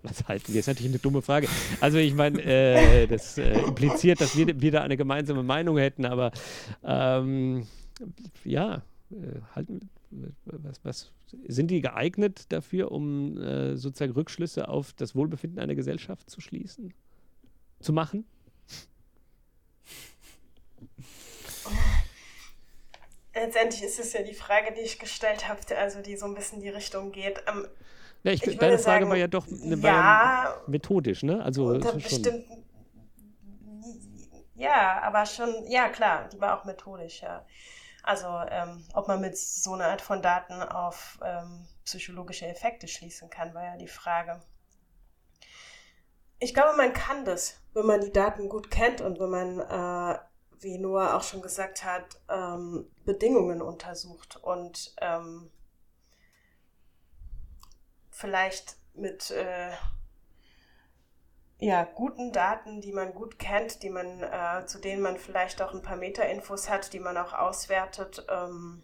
Was 0.02 0.26
halten 0.26 0.48
wir? 0.48 0.54
Das 0.54 0.60
ist 0.60 0.66
natürlich 0.68 0.92
eine 0.92 0.98
dumme 0.98 1.20
Frage. 1.20 1.46
Also 1.82 1.98
ich 1.98 2.14
meine, 2.14 2.42
äh, 2.42 3.06
das 3.06 3.36
äh, 3.36 3.52
impliziert, 3.60 4.22
dass 4.22 4.34
wir, 4.34 4.58
wir 4.58 4.70
da 4.72 4.80
eine 4.80 4.96
gemeinsame 4.96 5.42
Meinung 5.42 5.76
hätten, 5.76 6.06
aber 6.06 6.32
ähm, 6.82 7.66
ja, 8.46 8.76
äh, 9.10 9.40
halten 9.54 9.90
was, 10.46 10.80
was, 10.84 11.12
sind 11.46 11.70
die 11.70 11.82
geeignet 11.82 12.46
dafür, 12.48 12.90
um 12.92 13.36
äh, 13.36 13.76
sozusagen 13.76 14.12
Rückschlüsse 14.12 14.68
auf 14.68 14.94
das 14.94 15.14
Wohlbefinden 15.14 15.60
einer 15.60 15.74
Gesellschaft 15.74 16.30
zu 16.30 16.40
schließen? 16.40 16.94
Zu 17.80 17.92
machen? 17.92 18.26
Letztendlich 23.34 23.82
ist 23.82 23.98
es 23.98 24.12
ja 24.12 24.22
die 24.22 24.34
Frage, 24.34 24.74
die 24.74 24.80
ich 24.80 24.98
gestellt 24.98 25.48
habe, 25.48 25.60
also 25.76 26.02
die 26.02 26.16
so 26.16 26.26
ein 26.26 26.34
bisschen 26.34 26.58
in 26.58 26.64
die 26.64 26.68
Richtung 26.70 27.12
geht. 27.12 27.42
Ähm, 27.46 27.66
ja, 28.22 28.32
ich, 28.32 28.46
ich 28.46 28.58
deine 28.58 28.78
Frage 28.78 29.04
sagen, 29.04 29.08
war 29.08 29.16
ja 29.16 29.28
doch 29.28 29.46
eine, 29.46 29.76
ja, 29.76 30.60
methodisch, 30.66 31.22
ne? 31.22 31.42
Also 31.42 31.66
unter 31.66 31.92
bestimmten, 31.94 32.64
ja, 34.60 35.00
aber 35.00 35.24
schon, 35.24 35.66
ja 35.68 35.88
klar, 35.88 36.28
die 36.28 36.38
war 36.38 36.60
auch 36.60 36.66
methodisch, 36.66 37.22
ja. 37.22 37.46
Also 38.02 38.26
ähm, 38.50 38.84
ob 38.92 39.08
man 39.08 39.20
mit 39.20 39.38
so 39.38 39.72
einer 39.72 39.86
Art 39.86 40.02
von 40.02 40.20
Daten 40.20 40.62
auf 40.62 41.18
ähm, 41.24 41.66
psychologische 41.84 42.46
Effekte 42.46 42.86
schließen 42.86 43.30
kann, 43.30 43.54
war 43.54 43.64
ja 43.64 43.76
die 43.78 43.88
Frage. 43.88 44.42
Ich 46.40 46.54
glaube, 46.54 46.76
man 46.76 46.94
kann 46.94 47.26
das, 47.26 47.60
wenn 47.74 47.84
man 47.84 48.00
die 48.00 48.12
Daten 48.12 48.48
gut 48.48 48.70
kennt 48.70 49.02
und 49.02 49.20
wenn 49.20 49.30
man, 49.30 49.60
äh, 49.60 50.18
wie 50.60 50.78
Noah 50.78 51.14
auch 51.14 51.22
schon 51.22 51.42
gesagt 51.42 51.84
hat, 51.84 52.18
ähm, 52.30 52.90
Bedingungen 53.04 53.60
untersucht 53.60 54.38
und 54.42 54.94
ähm, 55.02 55.50
vielleicht 58.10 58.76
mit 58.94 59.30
äh, 59.30 59.70
ja, 61.58 61.84
guten 61.84 62.32
Daten, 62.32 62.80
die 62.80 62.92
man 62.92 63.12
gut 63.12 63.38
kennt, 63.38 63.82
die 63.82 63.90
man, 63.90 64.22
äh, 64.22 64.64
zu 64.64 64.78
denen 64.78 65.02
man 65.02 65.18
vielleicht 65.18 65.60
auch 65.60 65.74
ein 65.74 65.82
paar 65.82 65.96
Metainfos 65.96 66.70
hat, 66.70 66.94
die 66.94 67.00
man 67.00 67.18
auch 67.18 67.34
auswertet, 67.34 68.24
ähm, 68.30 68.82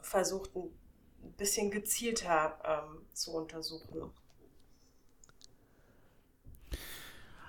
versucht 0.00 0.56
ein 0.56 0.72
bisschen 1.36 1.70
gezielter 1.70 2.58
ähm, 2.64 3.06
zu 3.12 3.34
untersuchen. 3.34 4.10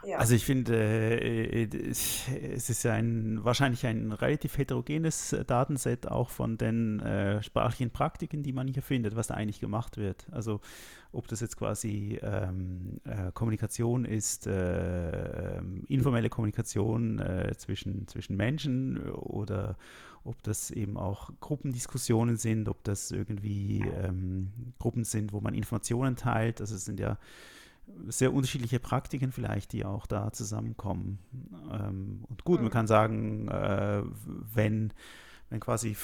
Ja. 0.05 0.17
Also 0.17 0.35
ich 0.35 0.45
finde, 0.45 0.75
äh, 0.75 1.67
es 1.87 2.69
ist 2.69 2.85
ein, 2.85 3.43
wahrscheinlich 3.43 3.85
ein 3.85 4.11
relativ 4.11 4.57
heterogenes 4.57 5.35
Datenset 5.47 6.07
auch 6.07 6.29
von 6.29 6.57
den 6.57 6.99
äh, 6.99 7.43
sprachlichen 7.43 7.91
Praktiken, 7.91 8.43
die 8.43 8.53
man 8.53 8.67
hier 8.67 8.81
findet, 8.81 9.15
was 9.15 9.27
da 9.27 9.35
eigentlich 9.35 9.59
gemacht 9.59 9.97
wird. 9.97 10.27
Also 10.31 10.61
ob 11.11 11.27
das 11.27 11.41
jetzt 11.41 11.57
quasi 11.57 12.19
ähm, 12.21 13.01
äh, 13.03 13.31
Kommunikation 13.33 14.05
ist, 14.05 14.47
äh, 14.47 15.57
ähm, 15.57 15.83
informelle 15.87 16.29
Kommunikation 16.29 17.19
äh, 17.19 17.53
zwischen, 17.57 18.07
zwischen 18.07 18.37
Menschen 18.37 18.97
oder 19.11 19.77
ob 20.23 20.41
das 20.43 20.71
eben 20.71 20.97
auch 20.97 21.31
Gruppendiskussionen 21.39 22.37
sind, 22.37 22.69
ob 22.69 22.83
das 22.83 23.11
irgendwie 23.11 23.83
ähm, 24.03 24.51
Gruppen 24.79 25.03
sind, 25.03 25.33
wo 25.33 25.41
man 25.41 25.53
Informationen 25.53 26.15
teilt. 26.15 26.61
Also 26.61 26.75
es 26.75 26.85
sind 26.85 26.99
ja 26.99 27.17
sehr 28.07 28.33
unterschiedliche 28.33 28.79
Praktiken 28.79 29.31
vielleicht, 29.31 29.73
die 29.73 29.85
auch 29.85 30.05
da 30.05 30.31
zusammenkommen. 30.31 31.19
Ähm, 31.71 32.23
und 32.29 32.43
gut, 32.43 32.59
man 32.59 32.67
mhm. 32.67 32.73
kann 32.73 32.87
sagen, 32.87 33.47
äh, 33.47 34.01
wenn, 34.53 34.93
wenn 35.49 35.59
quasi 35.59 35.95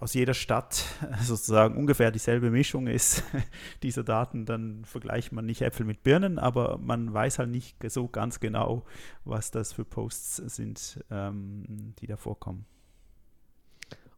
aus 0.00 0.14
jeder 0.14 0.34
Stadt 0.34 0.84
sozusagen 1.22 1.76
ungefähr 1.76 2.10
dieselbe 2.10 2.50
Mischung 2.50 2.86
ist 2.86 3.24
dieser 3.82 4.04
Daten, 4.04 4.46
dann 4.46 4.84
vergleicht 4.84 5.32
man 5.32 5.46
nicht 5.46 5.62
Äpfel 5.62 5.86
mit 5.86 6.02
Birnen, 6.02 6.38
aber 6.38 6.78
man 6.78 7.12
weiß 7.12 7.38
halt 7.38 7.50
nicht 7.50 7.76
so 7.90 8.08
ganz 8.08 8.40
genau, 8.40 8.84
was 9.24 9.50
das 9.50 9.72
für 9.72 9.84
Posts 9.84 10.36
sind, 10.36 11.04
ähm, 11.10 11.94
die 11.98 12.06
da 12.06 12.16
vorkommen. 12.16 12.66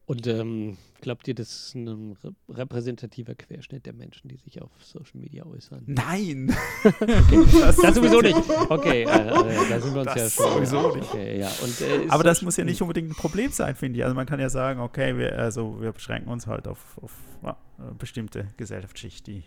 Und 0.08 0.26
ähm, 0.26 0.78
glaubt 1.02 1.28
ihr, 1.28 1.34
das 1.34 1.50
ist 1.50 1.74
ein 1.74 2.16
repräsentativer 2.48 3.34
Querschnitt 3.34 3.84
der 3.84 3.92
Menschen, 3.92 4.28
die 4.28 4.38
sich 4.38 4.62
auf 4.62 4.70
Social 4.82 5.20
Media 5.20 5.44
äußern? 5.44 5.82
Nein! 5.86 6.56
okay. 6.82 7.44
Das, 7.60 7.76
das, 7.76 7.94
sowieso 7.94 8.22
nicht. 8.22 8.38
Okay, 8.70 9.02
äh, 9.02 9.04
äh, 9.04 9.68
da 9.68 9.78
sind 9.78 9.92
wir 9.92 10.00
uns 10.00 10.14
das 10.14 10.16
ja 10.16 10.30
schon. 10.30 10.64
Sowieso 10.64 10.96
nicht. 10.96 11.12
Okay, 11.12 11.38
ja. 11.40 11.52
Und, 11.62 11.80
äh, 11.82 12.08
Aber 12.08 12.24
das 12.24 12.40
muss 12.40 12.56
ja 12.56 12.64
nicht 12.64 12.80
unbedingt 12.80 13.10
ein 13.10 13.16
Problem 13.16 13.52
sein, 13.52 13.76
finde 13.76 13.98
ich. 13.98 14.04
Also 14.04 14.16
man 14.16 14.24
kann 14.24 14.40
ja 14.40 14.48
sagen, 14.48 14.80
okay, 14.80 15.14
wir, 15.18 15.38
also 15.38 15.78
wir 15.78 15.92
beschränken 15.92 16.30
uns 16.30 16.46
halt 16.46 16.66
auf, 16.68 16.96
auf 17.02 17.12
ja, 17.42 17.58
bestimmte 17.98 18.48
Gesellschaftsschicht, 18.56 19.26
die 19.26 19.44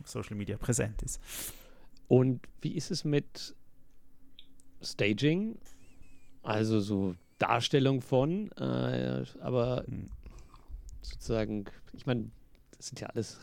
auf 0.00 0.08
Social 0.08 0.36
Media 0.36 0.56
präsent 0.58 1.02
ist. 1.02 1.20
Und 2.06 2.40
wie 2.60 2.76
ist 2.76 2.92
es 2.92 3.02
mit 3.04 3.56
Staging? 4.80 5.58
Also 6.44 6.78
so 6.78 7.16
Darstellung 7.44 8.00
von, 8.00 8.50
äh, 8.52 9.24
aber 9.40 9.84
hm. 9.86 10.08
sozusagen, 11.02 11.66
ich 11.92 12.06
meine, 12.06 12.30
das 12.76 12.88
sind 12.88 13.00
ja 13.00 13.08
alles 13.08 13.38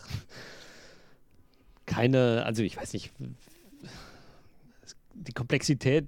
keine, 1.85 2.43
also 2.45 2.63
ich 2.63 2.77
weiß 2.77 2.93
nicht, 2.93 3.11
die 5.13 5.33
Komplexität 5.33 6.07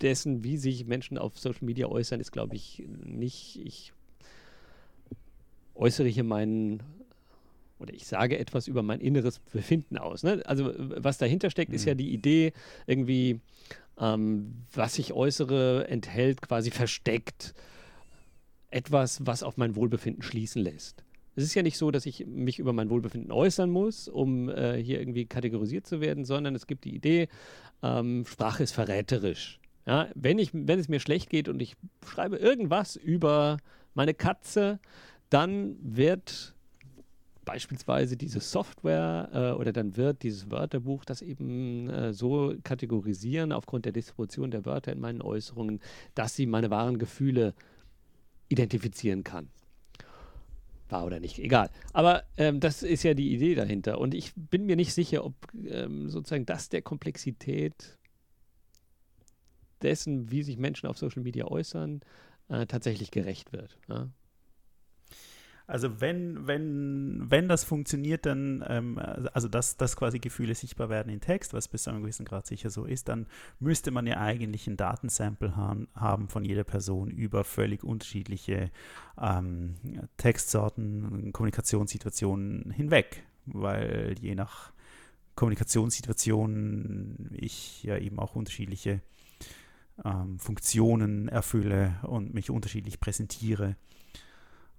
dessen, 0.00 0.44
wie 0.44 0.56
sich 0.56 0.86
Menschen 0.86 1.18
auf 1.18 1.36
Social 1.36 1.64
Media 1.64 1.88
äußern, 1.88 2.20
ist, 2.20 2.30
glaube 2.30 2.54
ich, 2.54 2.84
nicht, 3.04 3.58
ich 3.64 3.92
äußere 5.74 6.06
hier 6.06 6.24
meinen 6.24 6.80
oder 7.80 7.92
ich 7.92 8.06
sage 8.06 8.38
etwas 8.38 8.68
über 8.68 8.84
mein 8.84 9.00
inneres 9.00 9.40
Befinden 9.40 9.98
aus. 9.98 10.22
Ne? 10.22 10.40
Also 10.46 10.72
was 10.76 11.18
dahinter 11.18 11.50
steckt, 11.50 11.70
mhm. 11.70 11.74
ist 11.74 11.86
ja 11.86 11.92
hm. 11.92 11.98
die 11.98 12.12
Idee, 12.12 12.52
irgendwie, 12.86 13.40
ähm, 13.98 14.64
was 14.74 14.98
ich 14.98 15.12
äußere, 15.12 15.88
enthält 15.88 16.42
quasi 16.42 16.70
versteckt 16.70 17.54
etwas, 18.70 19.26
was 19.26 19.42
auf 19.42 19.56
mein 19.56 19.76
Wohlbefinden 19.76 20.22
schließen 20.22 20.62
lässt. 20.62 21.04
Es 21.34 21.44
ist 21.44 21.54
ja 21.54 21.62
nicht 21.62 21.78
so, 21.78 21.90
dass 21.90 22.04
ich 22.04 22.26
mich 22.26 22.58
über 22.58 22.72
mein 22.72 22.90
Wohlbefinden 22.90 23.32
äußern 23.32 23.70
muss, 23.70 24.08
um 24.08 24.48
äh, 24.48 24.76
hier 24.82 24.98
irgendwie 24.98 25.24
kategorisiert 25.24 25.86
zu 25.86 26.00
werden, 26.00 26.24
sondern 26.24 26.54
es 26.54 26.66
gibt 26.66 26.84
die 26.84 26.94
Idee, 26.94 27.28
ähm, 27.82 28.24
Sprache 28.26 28.62
ist 28.62 28.72
verräterisch. 28.72 29.58
Ja, 29.86 30.08
wenn, 30.14 30.38
ich, 30.38 30.50
wenn 30.52 30.78
es 30.78 30.88
mir 30.88 31.00
schlecht 31.00 31.30
geht 31.30 31.48
und 31.48 31.60
ich 31.60 31.74
schreibe 32.06 32.36
irgendwas 32.36 32.96
über 32.96 33.56
meine 33.94 34.14
Katze, 34.14 34.78
dann 35.30 35.76
wird 35.80 36.54
beispielsweise 37.44 38.16
diese 38.16 38.40
Software 38.40 39.28
äh, 39.32 39.58
oder 39.58 39.72
dann 39.72 39.96
wird 39.96 40.22
dieses 40.22 40.50
Wörterbuch 40.50 41.04
das 41.04 41.22
eben 41.22 41.88
äh, 41.90 42.12
so 42.12 42.54
kategorisieren 42.62 43.52
aufgrund 43.52 43.84
der 43.84 43.92
Distribution 43.92 44.50
der 44.50 44.64
Wörter 44.64 44.92
in 44.92 45.00
meinen 45.00 45.22
Äußerungen, 45.22 45.80
dass 46.14 46.36
sie 46.36 46.46
meine 46.46 46.70
wahren 46.70 46.98
Gefühle 46.98 47.54
identifizieren 48.48 49.24
kann. 49.24 49.48
War 50.88 51.06
oder 51.06 51.20
nicht, 51.20 51.38
egal. 51.38 51.70
Aber 51.92 52.22
ähm, 52.36 52.60
das 52.60 52.82
ist 52.82 53.02
ja 53.02 53.14
die 53.14 53.32
Idee 53.32 53.54
dahinter. 53.54 53.98
Und 53.98 54.14
ich 54.14 54.32
bin 54.34 54.66
mir 54.66 54.76
nicht 54.76 54.92
sicher, 54.92 55.24
ob 55.24 55.34
ähm, 55.66 56.10
sozusagen 56.10 56.44
das 56.44 56.68
der 56.68 56.82
Komplexität 56.82 57.98
dessen, 59.80 60.30
wie 60.30 60.42
sich 60.42 60.58
Menschen 60.58 60.86
auf 60.86 60.98
Social 60.98 61.22
Media 61.22 61.46
äußern, 61.46 62.02
äh, 62.48 62.66
tatsächlich 62.66 63.10
gerecht 63.10 63.52
wird. 63.52 63.78
Ja? 63.88 64.08
Also 65.72 66.02
wenn, 66.02 66.46
wenn, 66.46 67.30
wenn 67.30 67.48
das 67.48 67.64
funktioniert, 67.64 68.26
dann, 68.26 68.62
ähm, 68.68 68.98
also 69.32 69.48
dass, 69.48 69.78
dass 69.78 69.96
quasi 69.96 70.18
Gefühle 70.18 70.54
sichtbar 70.54 70.90
werden 70.90 71.10
in 71.10 71.22
Text, 71.22 71.54
was 71.54 71.66
bis 71.66 71.84
zu 71.84 71.90
einem 71.90 72.02
gewissen 72.02 72.26
Grad 72.26 72.46
sicher 72.46 72.68
so 72.68 72.84
ist, 72.84 73.08
dann 73.08 73.26
müsste 73.58 73.90
man 73.90 74.06
ja 74.06 74.18
eigentlich 74.18 74.66
ein 74.66 74.76
Datensample 74.76 75.56
haben, 75.56 75.88
haben 75.94 76.28
von 76.28 76.44
jeder 76.44 76.64
Person 76.64 77.08
über 77.10 77.42
völlig 77.42 77.84
unterschiedliche 77.84 78.70
ähm, 79.18 79.76
Textsorten, 80.18 81.32
Kommunikationssituationen 81.32 82.70
hinweg, 82.70 83.22
weil 83.46 84.14
je 84.20 84.34
nach 84.34 84.72
Kommunikationssituation 85.36 87.30
ich 87.32 87.82
ja 87.82 87.96
eben 87.96 88.18
auch 88.18 88.36
unterschiedliche 88.36 89.00
ähm, 90.04 90.38
Funktionen 90.38 91.28
erfülle 91.28 91.94
und 92.02 92.34
mich 92.34 92.50
unterschiedlich 92.50 93.00
präsentiere. 93.00 93.76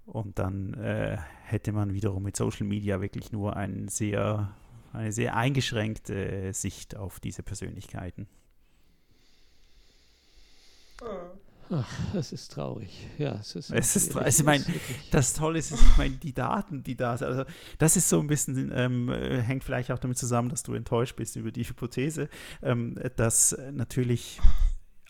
Und 0.06 0.38
dann 0.38 0.74
äh, 0.76 1.18
hätte 1.44 1.72
man 1.72 1.94
wiederum 1.94 2.24
mit 2.24 2.36
Social 2.36 2.68
Media 2.68 3.02
wirklich 3.02 3.32
nur 3.32 3.56
ein 3.56 3.88
sehr, 3.88 4.54
eine 4.92 5.12
sehr 5.12 5.36
eingeschränkte 5.36 6.52
Sicht 6.54 6.98
auf 6.98 7.20
diese 7.20 7.42
Persönlichkeiten. 7.42 8.28
Ach, 11.70 11.90
das 12.14 12.32
ist 12.34 12.52
traurig. 12.52 13.08
Ja, 13.18 13.40
es 13.40 13.56
ist. 13.56 13.72
Es 13.72 13.96
ist 13.96 14.12
traurig. 14.12 14.26
Also, 14.26 14.42
ich 14.42 14.46
meine, 14.46 14.66
das 15.12 15.34
Tolle 15.34 15.60
ist, 15.60 15.72
ich 15.72 15.98
meine, 15.98 16.16
die 16.16 16.34
Daten, 16.34 16.84
die 16.84 16.96
da 16.96 17.18
sind. 17.18 17.28
Also, 17.28 17.46
das 17.78 17.96
ist 17.96 18.10
so 18.10 18.20
ein 18.20 18.28
bisschen, 18.28 18.72
ähm, 18.76 19.10
hängt 19.10 19.64
vielleicht 19.64 19.92
auch 19.92 20.00
damit 20.00 20.18
zusammen, 20.18 20.50
dass 20.50 20.64
du 20.64 20.74
enttäuscht 20.74 21.16
bist 21.16 21.36
über 21.36 21.52
die 21.52 21.64
Hypothese, 21.64 22.30
ähm, 22.62 23.00
dass 23.16 23.58
natürlich 23.72 24.40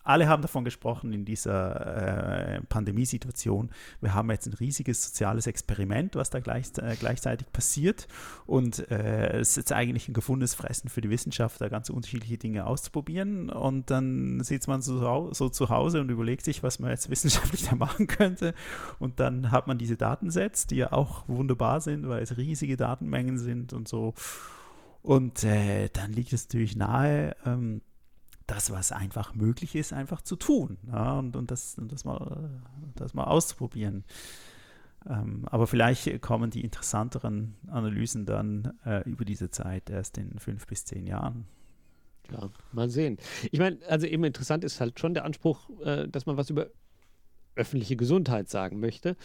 alle 0.03 0.27
haben 0.27 0.41
davon 0.41 0.65
gesprochen 0.65 1.13
in 1.13 1.23
dieser 1.23 2.55
äh, 2.55 2.61
Pandemiesituation. 2.63 3.69
Wir 4.01 4.13
haben 4.13 4.29
jetzt 4.31 4.47
ein 4.47 4.53
riesiges 4.53 5.03
soziales 5.03 5.47
Experiment, 5.47 6.15
was 6.15 6.29
da 6.29 6.39
gleich, 6.39 6.67
äh, 6.77 6.95
gleichzeitig 6.99 7.51
passiert. 7.53 8.07
Und 8.45 8.89
äh, 8.91 9.39
es 9.39 9.57
ist 9.57 9.71
eigentlich 9.71 10.09
ein 10.09 10.13
gefundenes 10.13 10.55
Fressen 10.55 10.89
für 10.89 11.01
die 11.01 11.09
Wissenschaftler, 11.09 11.69
ganz 11.69 11.89
unterschiedliche 11.89 12.37
Dinge 12.37 12.65
auszuprobieren. 12.65 13.49
Und 13.49 13.91
dann 13.91 14.43
sitzt 14.43 14.67
man 14.67 14.81
so, 14.81 15.33
so 15.33 15.49
zu 15.49 15.69
Hause 15.69 16.01
und 16.01 16.09
überlegt 16.09 16.43
sich, 16.43 16.63
was 16.63 16.79
man 16.79 16.89
jetzt 16.91 17.09
wissenschaftlich 17.09 17.67
da 17.69 17.75
machen 17.75 18.07
könnte. 18.07 18.53
Und 18.99 19.21
dann 19.21 19.51
hat 19.51 19.67
man 19.67 19.77
diese 19.77 19.95
Datensets, 19.95 20.67
die 20.67 20.77
ja 20.77 20.91
auch 20.91 21.23
wunderbar 21.27 21.79
sind, 21.79 22.09
weil 22.09 22.21
es 22.21 22.35
riesige 22.35 22.75
Datenmengen 22.75 23.37
sind 23.37 23.71
und 23.71 23.87
so. 23.87 24.13
Und 25.01 25.43
äh, 25.43 25.89
dann 25.89 26.11
liegt 26.13 26.33
es 26.33 26.47
natürlich 26.47 26.75
nahe, 26.75 27.35
ähm, 27.45 27.81
das, 28.47 28.71
was 28.71 28.91
einfach 28.91 29.33
möglich 29.35 29.75
ist, 29.75 29.93
einfach 29.93 30.21
zu 30.21 30.35
tun 30.35 30.77
ja, 30.91 31.19
und, 31.19 31.35
und, 31.35 31.51
das, 31.51 31.77
und 31.77 31.91
das, 31.91 32.05
mal, 32.05 32.49
das 32.95 33.13
mal 33.13 33.25
auszuprobieren. 33.25 34.03
Ähm, 35.09 35.45
aber 35.49 35.67
vielleicht 35.67 36.21
kommen 36.21 36.49
die 36.49 36.61
interessanteren 36.61 37.55
Analysen 37.67 38.25
dann 38.25 38.73
äh, 38.85 39.07
über 39.09 39.25
diese 39.25 39.49
Zeit 39.49 39.89
erst 39.89 40.17
in 40.17 40.39
fünf 40.39 40.65
bis 40.67 40.85
zehn 40.85 41.05
Jahren. 41.05 41.45
Ja, 42.31 42.49
mal 42.71 42.89
sehen. 42.89 43.17
Ich 43.51 43.59
meine, 43.59 43.77
also 43.87 44.07
eben 44.07 44.23
interessant 44.23 44.63
ist 44.63 44.79
halt 44.79 44.99
schon 44.99 45.13
der 45.13 45.25
Anspruch, 45.25 45.69
äh, 45.83 46.07
dass 46.07 46.25
man 46.25 46.37
was 46.37 46.49
über 46.49 46.67
öffentliche 47.55 47.95
Gesundheit 47.95 48.49
sagen 48.49 48.79
möchte 48.79 49.15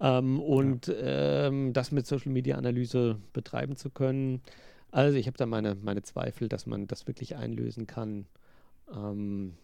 ähm, 0.00 0.40
und 0.40 0.88
ja. 0.88 1.46
ähm, 1.46 1.72
das 1.72 1.92
mit 1.92 2.06
Social 2.06 2.32
Media 2.32 2.56
Analyse 2.56 3.20
betreiben 3.32 3.76
zu 3.76 3.90
können. 3.90 4.42
Also 4.90 5.16
ich 5.18 5.26
habe 5.26 5.36
da 5.36 5.46
meine, 5.46 5.74
meine 5.76 6.02
Zweifel, 6.02 6.48
dass 6.48 6.66
man 6.66 6.86
das 6.86 7.06
wirklich 7.06 7.36
einlösen 7.36 7.86
kann. 7.86 8.26
Ähm, 8.92 9.54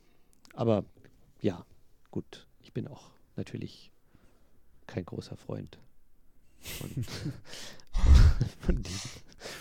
aber 0.54 0.84
ja, 1.40 1.64
gut, 2.10 2.46
ich 2.60 2.72
bin 2.72 2.88
auch 2.88 3.10
natürlich 3.36 3.90
kein 4.86 5.04
großer 5.04 5.36
Freund 5.36 5.78
von, 6.60 6.90
von, 8.60 8.82
diesem, 8.82 9.10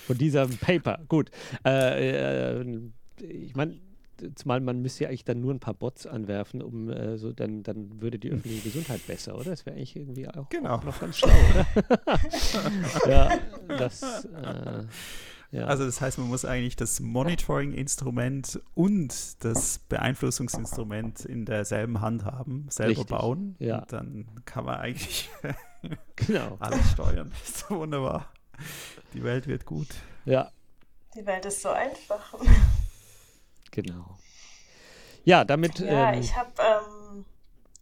von 0.05 0.17
diesem 0.17 0.57
Paper. 0.57 0.99
Gut, 1.07 1.31
äh, 1.65 2.59
äh, 2.61 2.79
ich 3.19 3.55
meine, 3.55 3.79
zumal 4.35 4.61
man 4.61 4.81
müsste 4.81 5.03
ja 5.03 5.09
eigentlich 5.09 5.25
dann 5.25 5.41
nur 5.41 5.53
ein 5.53 5.59
paar 5.59 5.73
Bots 5.73 6.05
anwerfen, 6.05 6.61
um 6.61 6.89
äh, 6.89 7.17
so 7.17 7.31
dann, 7.31 7.63
dann 7.63 8.01
würde 8.01 8.19
die 8.19 8.29
öffentliche 8.29 8.61
Gesundheit 8.69 9.05
besser, 9.07 9.35
oder? 9.35 9.51
Das 9.51 9.65
wäre 9.65 9.75
eigentlich 9.75 9.95
irgendwie 9.95 10.27
auch, 10.27 10.49
genau. 10.49 10.75
auch 10.75 10.83
noch 10.83 10.99
ganz 10.99 11.17
schlau, 11.17 11.31
oder? 11.51 11.67
ja, 13.09 13.39
das 13.67 14.25
äh, 14.25 14.83
ja. 15.53 15.67
Also 15.67 15.85
das 15.85 16.01
heißt, 16.01 16.17
man 16.17 16.29
muss 16.29 16.45
eigentlich 16.45 16.75
das 16.75 16.99
Monitoring-Instrument 16.99 18.59
und 18.73 19.43
das 19.43 19.77
Beeinflussungsinstrument 19.77 21.25
in 21.25 21.45
derselben 21.45 22.01
Hand 22.01 22.25
haben, 22.25 22.65
selber 22.71 23.01
Richtig. 23.01 23.07
bauen. 23.07 23.55
Ja. 23.59 23.79
Und 23.81 23.93
dann 23.93 24.41
kann 24.45 24.65
man 24.65 24.79
eigentlich 24.79 25.29
genau. 26.15 26.57
alles 26.59 26.91
steuern. 26.93 27.29
Das 27.29 27.49
ist 27.49 27.67
so 27.67 27.79
wunderbar. 27.81 28.33
Die 29.13 29.23
Welt 29.23 29.45
wird 29.45 29.65
gut. 29.65 29.89
Ja. 30.25 30.51
Die 31.13 31.23
Welt 31.23 31.45
ist 31.45 31.61
so 31.61 31.69
einfach. 31.69 32.33
Genau. 33.69 34.17
Ja, 35.23 35.45
damit. 35.45 35.77
Ja, 35.77 36.13
ähm, 36.13 36.19
ich 36.19 36.35
habe 36.35 36.51
ähm, 36.57 37.25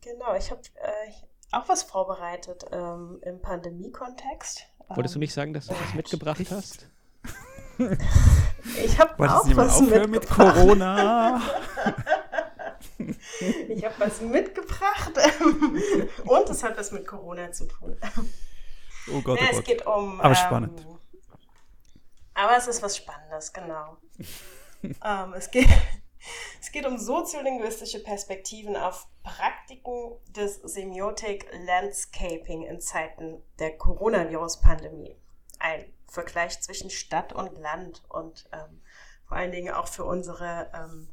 genau, 0.02 0.36
ich 0.36 0.52
habe 0.52 0.62
äh, 0.76 1.12
auch 1.54 1.70
was 1.70 1.84
vorbereitet 1.84 2.66
ähm, 2.74 3.22
im 3.22 3.42
Pandemie-Kontext. 3.42 4.66
Wolltest 4.90 5.16
du 5.16 5.20
nicht 5.20 5.34
sagen, 5.34 5.54
dass 5.54 5.68
du 5.68 5.74
was 5.74 5.94
mitgebracht 5.94 6.46
hast? 6.52 6.90
Ich 8.84 9.00
habe 9.00 9.14
auch 9.30 9.46
was 9.56 9.82
aufhören 9.82 10.12
mit 10.12 10.30
Corona. 10.30 11.42
ich 13.70 13.84
habe 13.84 13.96
was 13.98 14.22
mitgebracht 14.22 15.12
und 16.26 16.50
es 16.50 16.64
hat 16.64 16.78
was 16.78 16.92
mit 16.92 17.08
Corona 17.08 17.52
zu 17.52 17.66
tun. 17.66 17.98
Oh 19.12 19.22
Gott, 19.22 19.40
oh 19.42 19.46
es 19.50 19.58
Gott. 19.58 19.66
geht 19.66 19.86
um. 19.86 20.20
Aber 20.20 20.30
ähm, 20.30 20.36
spannend. 20.36 20.86
Aber 22.34 22.58
es 22.58 22.68
ist 22.68 22.82
was 22.82 22.98
Spannendes, 22.98 23.52
genau. 23.52 23.98
ähm, 24.84 25.34
es, 25.36 25.52
geht, 25.52 25.68
es 26.62 26.72
Es 26.72 26.72
geht 26.72 26.86
um 26.86 26.98
soziolinguistische 26.98 28.02
Perspektiven 28.02 28.78
auf 28.78 29.08
Praktiken 29.24 30.14
des 30.30 30.56
Semiotic 30.56 31.48
Landscaping 31.66 32.64
in 32.64 32.80
Zeiten 32.80 33.44
der 33.60 33.78
Coronavirus-Pandemie. 33.78 35.18
Ein 35.60 35.92
Vergleich 36.12 36.60
zwischen 36.60 36.90
Stadt 36.90 37.32
und 37.32 37.58
Land 37.58 38.04
und 38.10 38.50
ähm, 38.52 38.82
vor 39.26 39.38
allen 39.38 39.54
Dingen 39.54 39.74
auch 39.74 39.88
für 39.88 40.04
unsere 40.04 40.70
ähm, 40.74 41.08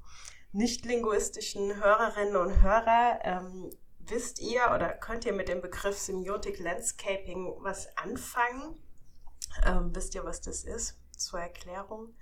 nicht-linguistischen 0.50 1.76
Hörerinnen 1.80 2.34
und 2.34 2.62
Hörer. 2.62 3.20
Ähm, 3.22 3.70
wisst 4.00 4.40
ihr 4.40 4.72
oder 4.74 4.88
könnt 4.90 5.24
ihr 5.24 5.32
mit 5.32 5.48
dem 5.48 5.60
Begriff 5.60 5.96
Semiotic 5.96 6.58
Landscaping 6.58 7.54
was 7.60 7.96
anfangen? 7.96 8.74
Ähm, 9.64 9.94
wisst 9.94 10.16
ihr, 10.16 10.24
was 10.24 10.40
das 10.40 10.64
ist? 10.64 10.98
Zur 11.16 11.38
Erklärung. 11.38 12.12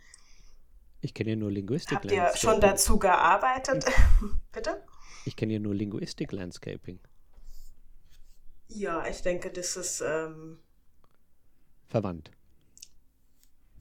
Ich 1.00 1.14
kenne 1.14 1.30
ja 1.30 1.36
nur 1.36 1.50
Linguistik 1.50 1.96
Habt 1.96 2.12
ihr 2.12 2.30
schon 2.36 2.60
dazu 2.60 2.98
gearbeitet? 2.98 3.86
Bitte? 4.52 4.84
Ich 5.24 5.34
kenne 5.34 5.54
ja 5.54 5.58
nur 5.60 5.74
Linguistik 5.74 6.30
Landscaping. 6.30 7.00
Ja, 8.68 9.06
ich 9.06 9.22
denke, 9.22 9.50
das 9.50 9.76
ist 9.78 10.02
ähm, 10.02 10.58
verwandt. 11.86 12.35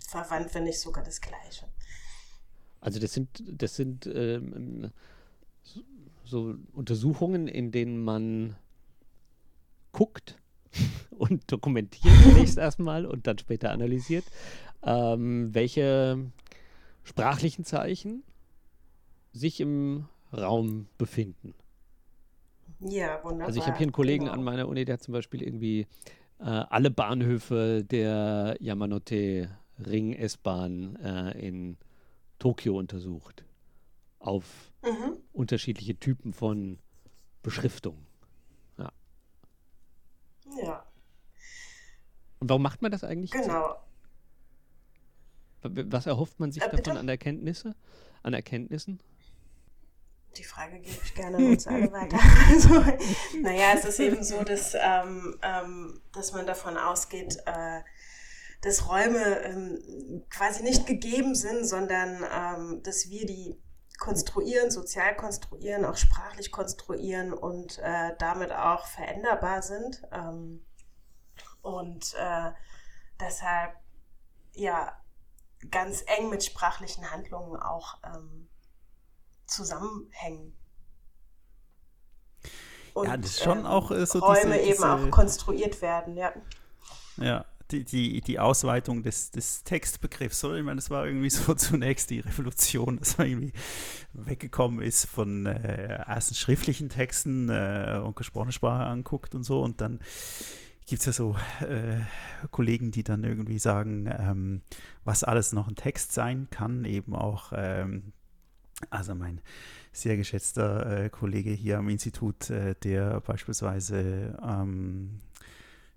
Verwandt, 0.08 0.54
wenn 0.54 0.64
nicht 0.66 0.80
sogar 0.80 1.04
das 1.04 1.22
Gleiche. 1.22 1.66
Also 2.82 3.00
das 3.00 3.14
sind, 3.14 3.44
das 3.48 3.76
sind 3.76 4.06
ähm, 4.06 4.92
so 6.24 6.56
Untersuchungen, 6.74 7.48
in 7.48 7.72
denen 7.72 8.04
man 8.04 8.56
guckt 9.92 10.38
und 11.10 11.52
dokumentiert 11.52 12.14
zunächst 12.24 12.58
erstmal 12.58 13.06
und 13.06 13.28
dann 13.28 13.38
später 13.38 13.72
analysiert, 13.72 14.26
ähm, 14.84 15.54
welche 15.54 16.32
sprachlichen 17.04 17.66
Zeichen 17.66 18.24
sich 19.32 19.60
im 19.60 20.06
Raum 20.34 20.88
befinden. 20.98 21.54
Ja, 22.80 23.24
wunderbar. 23.24 23.48
Also 23.48 23.60
ich 23.60 23.66
habe 23.68 23.78
hier 23.78 23.86
einen 23.86 23.92
Kollegen 23.92 24.26
genau. 24.26 24.36
an 24.36 24.44
meiner 24.44 24.68
Uni, 24.68 24.86
der 24.86 24.94
hat 24.94 25.04
zum 25.04 25.14
Beispiel 25.14 25.42
irgendwie 25.42 25.88
äh, 26.40 26.44
alle 26.44 26.92
Bahnhöfe 26.92 27.84
der 27.84 28.58
Yamanote 28.60 29.50
Ring 29.80 30.14
S-Bahn 30.14 30.96
äh, 30.98 31.32
in 31.40 31.78
Tokio 32.40 32.78
untersucht 32.78 33.46
auf 34.20 34.72
mhm. 34.84 35.18
unterschiedliche 35.34 35.98
Typen 36.00 36.34
von 36.34 36.80
Beschriftung. 37.44 38.06
Ja. 38.78 38.92
Ja. 40.62 40.86
Und 42.40 42.50
warum 42.50 42.62
macht 42.62 42.82
man 42.82 42.92
das 42.92 43.04
eigentlich? 43.04 43.32
Genau. 43.32 43.76
Was 45.62 46.06
erhofft 46.06 46.40
man 46.40 46.52
sich 46.52 46.62
äh, 46.62 46.70
davon 46.70 46.98
an 46.98 47.10
Erkenntnisse? 47.10 47.76
An 48.24 48.34
Erkenntnissen? 48.34 49.00
Die 50.38 50.44
Frage 50.44 50.80
gebe 50.80 50.98
ich 51.04 51.16
gerne 51.16 51.38
an 51.38 51.46
uns 51.46 51.66
alle 51.68 51.92
weiter. 51.92 52.20
Also, 52.50 52.84
naja, 53.42 53.74
es 53.74 53.86
ist 53.86 54.00
eben 54.00 54.24
so, 54.24 54.44
dass, 54.44 54.76
ähm, 54.76 55.40
ähm, 55.42 56.02
dass 56.14 56.34
man 56.34 56.46
davon 56.46 56.78
ausgeht, 56.78 57.38
äh, 57.46 57.82
dass 58.66 58.90
Räume 58.90 59.42
ähm, 59.44 60.24
quasi 60.32 60.64
nicht 60.64 60.88
gegeben 60.88 61.36
sind, 61.36 61.66
sondern 61.66 62.26
ähm, 62.34 62.82
dass 62.82 63.10
wir 63.10 63.28
die 63.28 63.62
konstruieren, 64.00 64.72
sozial 64.72 65.16
konstruieren, 65.16 65.86
auch 65.86 65.96
sprachlich 65.96 66.52
konstruieren 66.52 67.32
und 67.32 67.78
äh, 67.78 68.16
damit 68.18 68.52
auch 68.52 68.88
veränderbar 68.88 69.62
sind. 69.62 70.02
Ähm, 70.12 70.66
und 71.62 72.16
äh, 72.18 72.52
deshalb 73.20 73.76
ja 74.54 75.00
ganz 75.70 76.04
eng 76.18 76.32
mit 76.32 76.44
sprachlichen 76.44 77.12
Handlungen 77.12 77.62
auch 77.62 78.00
ähm, 78.04 78.50
zusammenhängen. 79.46 80.58
Und, 82.96 83.08
ja, 83.10 83.18
das 83.18 83.40
schon 83.40 83.60
ähm, 83.60 83.66
auch 83.68 83.92
äh, 83.92 84.08
so 84.08 84.20
Räume 84.20 84.58
diese, 84.58 84.72
eben 84.72 84.84
auch 84.84 85.12
konstruiert 85.12 85.84
werden, 85.84 86.18
ja. 86.18 86.34
Ja, 87.18 87.46
die, 87.72 87.84
die, 87.84 88.22
die 88.22 88.40
Ausweitung 88.40 89.04
des, 89.04 89.32
des 89.32 89.64
Textbegriffs. 89.64 90.40
So, 90.40 90.54
ich 90.54 90.64
meine, 90.64 90.78
das 90.78 90.90
war 90.90 91.06
irgendwie 91.06 91.30
so 91.32 91.54
zunächst 91.54 92.10
die 92.10 92.20
Revolution, 92.20 92.98
dass 92.98 93.18
man 93.18 93.28
irgendwie 93.28 93.54
weggekommen 94.14 94.82
ist 94.82 95.06
von 95.06 95.46
äh, 95.46 95.96
ersten 96.06 96.36
schriftlichen 96.36 96.90
Texten 96.90 97.50
äh, 97.50 98.00
und 98.04 98.16
gesprochene 98.16 98.52
Sprache 98.52 98.86
anguckt 98.86 99.36
und 99.36 99.44
so. 99.44 99.62
Und 99.62 99.82
dann 99.82 100.00
gibt 100.88 101.00
es 101.00 101.06
ja 101.06 101.14
so 101.14 101.36
äh, 101.62 102.02
Kollegen, 102.52 102.92
die 102.92 103.04
dann 103.04 103.24
irgendwie 103.24 103.60
sagen, 103.60 104.08
ähm, 104.08 104.62
was 105.04 105.24
alles 105.24 105.52
noch 105.52 105.68
ein 105.68 105.76
Text 105.76 106.14
sein 106.14 106.48
kann, 106.52 106.86
eben 106.86 107.16
auch, 107.16 107.52
ähm, 107.56 108.14
also 108.90 109.16
mein 109.16 109.42
sehr 109.92 110.18
geschätzter 110.18 111.06
äh, 111.06 111.10
Kollege 111.10 111.52
hier 111.52 111.80
am 111.80 111.90
Institut, 111.90 112.50
äh, 112.50 112.76
der 112.84 113.22
beispielsweise 113.22 114.38
ähm, 114.44 115.22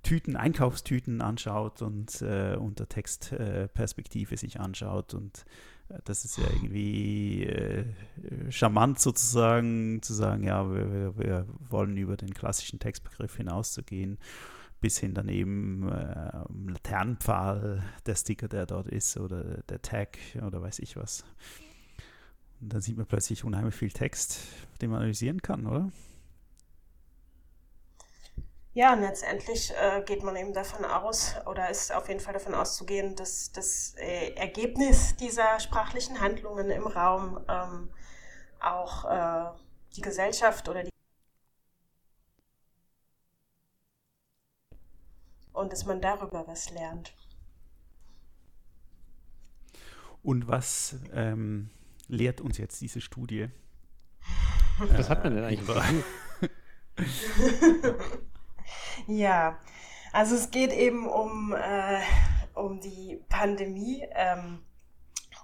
Tüten, 0.08 0.36
Einkaufstüten 0.36 1.20
anschaut 1.20 1.82
und 1.82 2.22
äh, 2.22 2.56
unter 2.58 2.88
Textperspektive 2.88 4.34
äh, 4.34 4.38
sich 4.38 4.58
anschaut. 4.58 5.12
Und 5.12 5.44
äh, 5.90 5.98
das 6.06 6.24
ist 6.24 6.38
ja 6.38 6.44
irgendwie 6.50 7.44
äh, 7.44 7.84
charmant 8.48 9.00
sozusagen 9.00 10.00
zu 10.00 10.14
sagen, 10.14 10.44
ja, 10.44 10.66
wir, 10.72 11.18
wir, 11.18 11.46
wollen 11.68 11.98
über 11.98 12.16
den 12.16 12.32
klassischen 12.32 12.78
Textbegriff 12.78 13.36
hinauszugehen, 13.36 14.16
bis 14.80 14.96
hin 14.96 15.12
dann 15.12 15.28
eben 15.28 15.86
äh, 15.90 16.30
Laternenpfahl, 16.68 17.82
der 18.06 18.14
Sticker, 18.14 18.48
der 18.48 18.64
dort 18.64 18.88
ist, 18.88 19.18
oder 19.18 19.62
der 19.68 19.82
Tag 19.82 20.16
oder 20.42 20.62
weiß 20.62 20.78
ich 20.78 20.96
was. 20.96 21.22
Und 22.62 22.72
dann 22.72 22.80
sieht 22.80 22.96
man 22.96 23.04
plötzlich 23.04 23.44
unheimlich 23.44 23.74
viel 23.74 23.90
Text, 23.90 24.40
den 24.80 24.88
man 24.88 25.00
analysieren 25.00 25.42
kann, 25.42 25.66
oder? 25.66 25.92
Ja, 28.78 28.92
und 28.92 29.00
letztendlich 29.00 29.72
äh, 29.72 30.02
geht 30.06 30.22
man 30.22 30.36
eben 30.36 30.52
davon 30.52 30.84
aus, 30.84 31.34
oder 31.46 31.68
ist 31.68 31.92
auf 31.92 32.06
jeden 32.06 32.20
Fall 32.20 32.34
davon 32.34 32.54
auszugehen, 32.54 33.16
dass 33.16 33.50
das 33.50 33.96
äh, 33.98 34.34
Ergebnis 34.34 35.16
dieser 35.16 35.58
sprachlichen 35.58 36.20
Handlungen 36.20 36.70
im 36.70 36.86
Raum 36.86 37.44
ähm, 37.48 37.90
auch 38.60 39.04
äh, 39.04 39.50
die 39.96 40.00
Gesellschaft 40.00 40.68
oder 40.68 40.84
die 40.84 40.90
und 45.52 45.72
dass 45.72 45.84
man 45.84 46.00
darüber 46.00 46.46
was 46.46 46.70
lernt. 46.70 47.16
Und 50.22 50.46
was 50.46 50.94
ähm, 51.12 51.70
lehrt 52.06 52.40
uns 52.40 52.58
jetzt 52.58 52.80
diese 52.80 53.00
Studie? 53.00 53.48
Was 54.78 55.10
hat 55.10 55.24
man 55.24 55.34
denn 55.34 55.42
eigentlich? 55.42 56.04
Ja, 59.06 59.58
also 60.12 60.34
es 60.34 60.50
geht 60.50 60.72
eben 60.72 61.06
um, 61.06 61.54
äh, 61.54 62.00
um 62.54 62.80
die 62.80 63.22
Pandemie 63.28 64.06
ähm, 64.12 64.64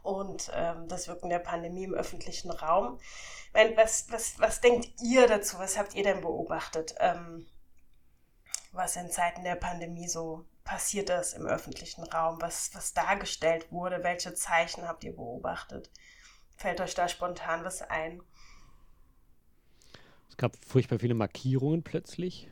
und 0.03 0.51
ähm, 0.55 0.89
das 0.89 1.09
Wirken 1.09 1.31
der 1.31 1.39
Pandemie 1.39 1.85
im 1.85 1.95
öffentlichen 1.95 2.51
Raum. 2.51 2.99
Meine, 3.53 3.77
was, 3.77 4.07
was, 4.11 4.39
was 4.39 4.61
denkt 4.61 4.91
ihr 5.03 5.27
dazu? 5.27 5.59
Was 5.59 5.79
habt 5.79 5.95
ihr 5.95 6.03
denn 6.03 6.21
beobachtet, 6.21 6.95
ähm, 6.99 7.47
was 8.73 8.97
in 8.97 9.11
Zeiten 9.11 9.45
der 9.45 9.55
Pandemie 9.55 10.09
so 10.09 10.45
passiert 10.65 11.11
ist 11.11 11.35
im 11.35 11.47
öffentlichen 11.47 12.05
Raum? 12.05 12.41
Was, 12.41 12.75
was 12.75 12.95
dargestellt 12.95 13.71
wurde? 13.71 14.03
Welche 14.03 14.35
Zeichen 14.35 14.89
habt 14.89 15.05
ihr 15.05 15.15
beobachtet? 15.15 15.91
Fällt 16.57 16.81
euch 16.81 16.95
da 16.95 17.09
spontan 17.09 17.65
was 17.65 17.83
ein? 17.83 18.23
Es 20.29 20.37
gab 20.37 20.57
furchtbar 20.65 20.99
viele 20.99 21.15
Markierungen 21.15 21.85
plötzlich. 21.85 22.51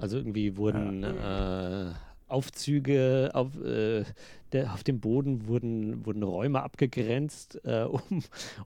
Also 0.00 0.16
irgendwie 0.16 0.56
wurden 0.56 1.02
ja. 1.02 1.90
äh, 1.90 1.94
Aufzüge 2.26 3.30
auf, 3.34 3.60
äh, 3.60 4.04
der, 4.52 4.72
auf 4.72 4.84
dem 4.84 5.00
Boden 5.00 5.46
wurden, 5.46 6.06
wurden 6.06 6.22
Räume 6.22 6.62
abgegrenzt, 6.62 7.60
äh, 7.64 7.82
um, 7.84 8.22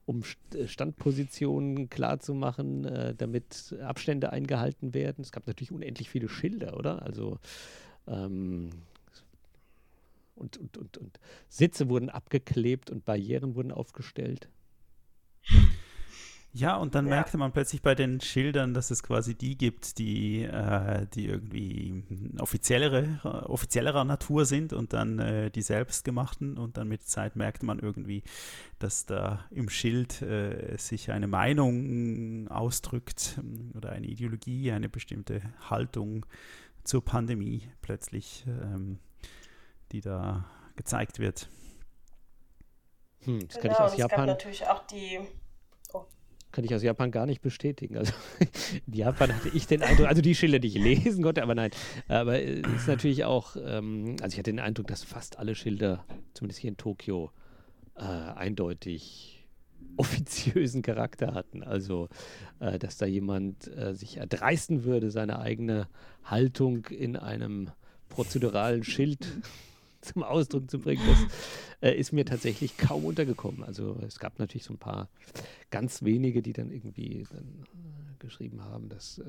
um 0.07 0.23
Standpositionen 0.67 1.89
klarzumachen, 1.91 2.85
äh, 2.85 3.15
damit 3.15 3.75
Abstände 3.83 4.33
eingehalten 4.33 4.95
werden. 4.95 5.23
Es 5.23 5.33
gab 5.33 5.47
natürlich 5.47 5.73
unendlich 5.73 6.11
viele 6.11 6.29
Schilder, 6.29 6.77
oder? 6.77 7.03
Also 7.03 7.39
ähm, 8.07 8.71
und, 10.37 10.57
und, 10.57 10.77
und, 10.77 10.99
und 10.99 11.21
Sitze 11.49 11.89
wurden 11.89 12.11
abgeklebt 12.11 12.91
und 12.91 13.05
Barrieren 13.05 13.55
wurden 13.55 13.73
aufgestellt. 13.73 14.49
Ja, 16.57 16.77
und 16.77 16.95
dann 16.95 17.07
ja. 17.07 17.17
merkte 17.17 17.37
man 17.37 17.51
plötzlich 17.51 17.83
bei 17.83 17.97
den 17.97 18.21
Schildern, 18.21 18.75
dass 18.75 18.93
es 18.93 19.03
quasi 19.03 19.35
die 19.35 19.59
gibt, 19.59 19.99
die, 19.99 20.45
äh, 20.45 21.05
die 21.13 21.27
irgendwie 21.27 22.05
offiziellere, 22.39 23.19
offiziellerer 23.49 24.05
Natur 24.05 24.45
sind 24.45 24.73
und 24.73 24.93
dann 24.93 25.19
äh, 25.19 25.51
die 25.51 25.63
selbstgemachten. 25.63 26.57
Und 26.57 26.77
dann 26.77 26.87
mit 26.87 27.03
Zeit 27.09 27.35
merkte 27.35 27.67
man 27.67 27.81
irgendwie, 27.81 28.23
dass 28.79 29.05
da 29.05 29.45
im 29.51 29.69
Schild 29.69 30.23
äh, 30.23 30.77
sich 30.79 31.11
eine 31.11 31.27
Meinung 31.27 32.47
ausdrückt 32.47 33.35
ähm, 33.39 33.73
oder 33.75 33.91
eine 33.91 34.07
Ideologie, 34.07 34.71
eine 34.71 34.89
bestimmte 34.89 35.43
Haltung 35.69 36.25
zur 36.85 37.05
Pandemie 37.05 37.69
plötzlich, 37.83 38.45
ähm, 38.47 39.01
die 39.91 40.03
da 40.03 40.45
gezeigt 40.77 41.19
wird. 41.19 41.49
Hm, 43.25 43.49
das 43.49 43.59
genau, 43.59 43.61
kann 43.61 43.73
ich 43.73 43.79
aus 43.81 43.93
und 43.93 43.99
Japan. 43.99 44.21
Es 44.21 44.27
gab 44.27 44.27
natürlich 44.27 44.67
auch 44.69 44.87
die. 44.87 45.19
Kann 46.55 46.65
ich 46.65 46.73
aus 46.73 46.85
Japan 46.85 47.11
gar 47.11 47.27
nicht 47.27 47.43
bestätigen. 47.43 47.99
Also 47.99 48.13
in 48.87 48.93
Japan 48.93 49.35
hatte 49.35 49.49
ich 49.49 49.67
den 49.67 49.83
Eindruck, 49.83 50.07
also 50.07 50.23
die 50.23 50.37
Schilder, 50.37 50.61
die 50.61 50.69
ich 50.69 50.77
lesen 50.77 51.25
konnte, 51.25 51.43
aber 51.43 51.57
nein. 51.57 51.73
Aber 52.07 52.41
es 52.41 52.65
ist 52.77 52.87
natürlich 52.87 53.25
auch, 53.25 53.57
ähm, 53.57 54.15
also 54.23 54.35
ich 54.35 54.39
hatte 54.39 54.53
den 54.53 54.61
Eindruck, 54.61 54.87
dass 54.87 55.03
fast 55.03 55.41
alle 55.41 55.57
Schilder, 55.57 56.05
zumindest 56.33 56.61
hier 56.61 56.69
in 56.69 56.77
Tokio, 56.77 57.33
äh, 57.97 58.03
eindeutig 58.03 59.49
offiziösen 59.97 60.83
Charakter 60.83 61.35
hatten. 61.35 61.65
Also, 61.65 62.09
äh, 62.61 62.79
dass 62.79 62.99
da 62.99 63.07
jemand 63.07 63.67
äh, 63.77 63.97
sich 63.97 64.19
erdreisten 64.19 64.85
würde, 64.85 65.11
seine 65.11 65.41
eigene 65.41 65.89
Haltung 66.23 66.87
in 66.87 67.17
einem 67.17 67.73
prozeduralen 68.09 68.85
Schild 68.85 69.27
zum 70.05 70.23
Ausdruck 70.23 70.71
zu 70.71 70.79
bringen, 70.79 71.03
das 71.07 71.91
äh, 71.91 71.97
ist 71.97 72.13
mir 72.13 72.25
tatsächlich 72.25 72.77
kaum 72.77 73.05
untergekommen. 73.05 73.63
Also 73.65 73.99
es 74.07 74.19
gab 74.19 74.39
natürlich 74.39 74.65
so 74.65 74.75
ein 74.75 74.79
paar 74.79 75.09
ganz 75.71 76.03
wenige, 76.03 76.43
die 76.43 76.53
dann 76.53 76.71
irgendwie 76.71 77.27
dann, 77.31 77.65
äh, 77.65 78.19
geschrieben 78.19 78.63
haben, 78.63 78.89
dass 78.89 79.19
äh, 79.19 79.25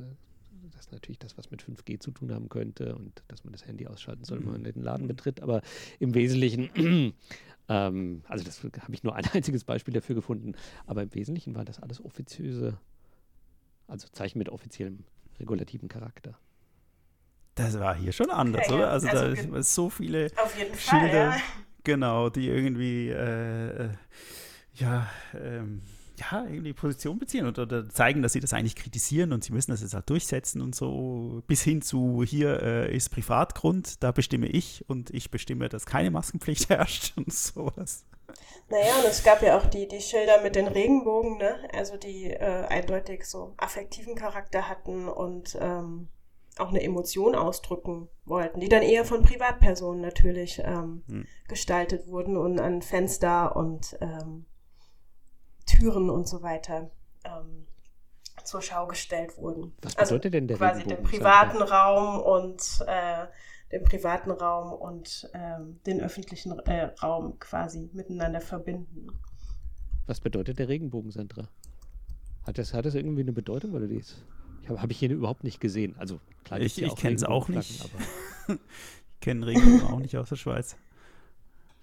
das 0.75 0.91
natürlich 0.91 1.19
das, 1.19 1.37
was 1.37 1.51
mit 1.51 1.63
5G 1.63 1.99
zu 1.99 2.11
tun 2.11 2.31
haben 2.31 2.49
könnte 2.49 2.95
und 2.95 3.23
dass 3.27 3.43
man 3.43 3.53
das 3.53 3.65
Handy 3.65 3.87
ausschalten 3.87 4.23
soll, 4.23 4.39
wenn 4.39 4.51
man 4.51 4.63
den 4.63 4.81
Laden 4.81 5.07
betritt. 5.07 5.41
Aber 5.41 5.61
im 5.99 6.13
Wesentlichen, 6.13 6.69
ähm, 7.69 8.21
also 8.27 8.43
das 8.43 8.63
habe 8.63 8.93
ich 8.93 9.03
nur 9.03 9.15
ein 9.15 9.25
einziges 9.33 9.63
Beispiel 9.63 9.93
dafür 9.93 10.15
gefunden, 10.15 10.53
aber 10.85 11.03
im 11.03 11.13
Wesentlichen 11.13 11.55
war 11.55 11.65
das 11.65 11.79
alles 11.79 12.03
offiziöse, 12.03 12.77
also 13.87 14.07
Zeichen 14.11 14.37
mit 14.37 14.49
offiziellem 14.49 15.03
regulativen 15.39 15.89
Charakter. 15.89 16.37
Das 17.55 17.79
war 17.79 17.95
hier 17.95 18.11
schon 18.11 18.29
anders, 18.29 18.65
Okay, 18.65 18.73
oder? 18.73 18.83
ja. 18.83 18.89
Also, 18.89 19.07
Also 19.07 19.51
da 19.51 19.63
so 19.63 19.89
viele 19.89 20.31
Auf 20.35 20.57
jeden 20.57 20.75
Fall, 20.75 20.99
Schilder, 20.99 21.29
ja. 21.29 21.41
genau, 21.83 22.29
die 22.29 22.47
irgendwie 22.49 23.09
äh, 23.09 23.85
äh, 23.85 23.89
ja, 24.73 25.09
ähm, 25.33 25.81
ja, 26.17 26.45
irgendwie 26.45 26.73
Position 26.73 27.17
beziehen 27.19 27.45
oder, 27.45 27.63
oder 27.63 27.89
zeigen, 27.89 28.21
dass 28.21 28.33
sie 28.33 28.39
das 28.39 28.53
eigentlich 28.53 28.75
kritisieren 28.75 29.33
und 29.33 29.43
sie 29.43 29.53
müssen 29.53 29.71
das 29.71 29.81
jetzt 29.81 29.93
halt 29.93 30.09
durchsetzen 30.09 30.61
und 30.61 30.75
so, 30.75 31.43
bis 31.47 31.61
hin 31.61 31.81
zu 31.81 32.23
hier 32.25 32.61
äh, 32.61 32.95
ist 32.95 33.09
Privatgrund, 33.09 34.01
da 34.03 34.11
bestimme 34.11 34.47
ich 34.47 34.83
und 34.89 35.09
ich 35.11 35.31
bestimme, 35.31 35.67
dass 35.69 35.85
keine 35.85 36.11
Maskenpflicht 36.11 36.69
herrscht 36.69 37.13
und 37.17 37.33
sowas. 37.33 38.05
Naja, 38.69 38.95
und 38.99 39.05
es 39.05 39.23
gab 39.23 39.41
ja 39.43 39.57
auch 39.57 39.65
die, 39.67 39.87
die 39.87 40.01
Schilder 40.01 40.41
mit 40.41 40.55
den 40.55 40.67
Regenbogen, 40.67 41.37
ne? 41.37 41.55
Also 41.73 41.97
die 41.97 42.31
äh, 42.31 42.65
eindeutig 42.67 43.25
so 43.25 43.53
affektiven 43.57 44.15
Charakter 44.15 44.67
hatten 44.67 45.07
und 45.07 45.55
ähm, 45.61 46.07
auch 46.57 46.69
eine 46.69 46.81
Emotion 46.81 47.35
ausdrücken 47.35 48.07
wollten, 48.23 48.59
die 48.59 48.69
dann 48.69 48.81
eher 48.81 49.05
von 49.05 49.23
Privatpersonen 49.23 50.01
natürlich 50.01 50.61
ähm, 50.63 51.03
Hm. 51.07 51.25
gestaltet 51.47 52.07
wurden 52.07 52.37
und 52.37 52.59
an 52.59 52.81
Fenster 52.81 53.55
und 53.55 53.97
ähm, 54.01 54.45
Türen 55.65 56.09
und 56.09 56.27
so 56.27 56.41
weiter 56.41 56.89
ähm, 57.25 57.67
zur 58.43 58.61
Schau 58.61 58.87
gestellt 58.87 59.37
wurden. 59.37 59.73
Was 59.81 59.97
also 59.97 60.15
bedeutet 60.15 60.33
denn 60.33 60.47
der 60.47 60.57
quasi 60.57 60.83
den 60.83 60.91
Regenbogen, 60.91 61.17
privaten 61.17 61.61
Raum 61.61 62.21
und 62.21 62.85
äh, 62.87 63.25
den 63.71 63.83
privaten 63.83 64.31
Raum 64.31 64.73
und 64.73 65.29
ähm, 65.33 65.79
den 65.85 66.01
öffentlichen 66.01 66.57
äh, 66.59 66.83
Raum 67.01 67.39
quasi 67.39 67.89
miteinander 67.93 68.41
verbinden. 68.41 69.07
Was 70.05 70.19
bedeutet 70.21 70.59
der 70.59 70.69
Regenbogen, 70.69 71.11
Sandra? 71.11 71.49
Hat 72.43 72.59
das, 72.59 72.73
hat 72.75 72.85
das 72.85 72.93
irgendwie 72.93 73.21
eine 73.21 73.33
Bedeutung 73.33 73.73
oder 73.73 73.87
dies? 73.87 74.23
Ich 74.65 74.69
habe 74.71 74.81
hab 74.81 74.89
ich 74.89 74.97
hier 74.97 75.11
überhaupt 75.11 75.43
nicht 75.43 75.59
gesehen. 75.59 75.95
Also 75.99 76.19
klar, 76.43 76.59
Ich, 76.59 76.81
ich 76.81 76.95
kenne 76.95 77.15
es 77.15 77.23
auch 77.23 77.49
nicht. 77.49 77.83
aber 78.47 78.55
ich 79.13 79.19
kenne 79.21 79.45
Regenbogen 79.45 79.83
auch 79.87 79.99
nicht 79.99 80.17
aus 80.17 80.29
der 80.29 80.37
Schweiz. 80.37 80.75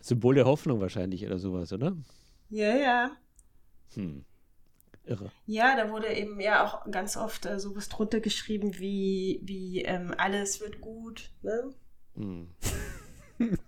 Symbol 0.01 0.35
der 0.35 0.47
Hoffnung 0.47 0.81
wahrscheinlich 0.81 1.25
oder 1.25 1.39
sowas, 1.39 1.73
oder? 1.73 1.97
Ja, 2.51 2.75
ja. 2.77 3.11
Hm. 3.95 4.25
Irre. 5.05 5.31
Ja, 5.47 5.77
da 5.77 5.91
wurde 5.93 6.09
eben 6.13 6.41
ja 6.41 6.65
auch 6.67 6.91
ganz 6.91 7.17
oft 7.17 7.47
äh, 7.47 7.61
sowas 7.61 7.89
drunter 7.89 8.19
geschrieben 8.19 8.77
wie, 8.81 9.41
wie 9.45 9.83
ähm, 9.83 10.13
alles 10.19 10.61
wird 10.61 10.81
gut. 10.81 11.31
Ne? 11.43 11.73
Hm. 12.17 12.49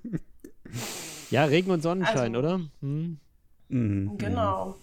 ja, 1.30 1.44
Regen 1.44 1.70
und 1.70 1.82
Sonnenschein, 1.82 2.34
Also- 2.34 2.38
oder? 2.56 2.60
Hm. 2.80 3.18
Mhm. 3.68 4.18
Genau. 4.18 4.74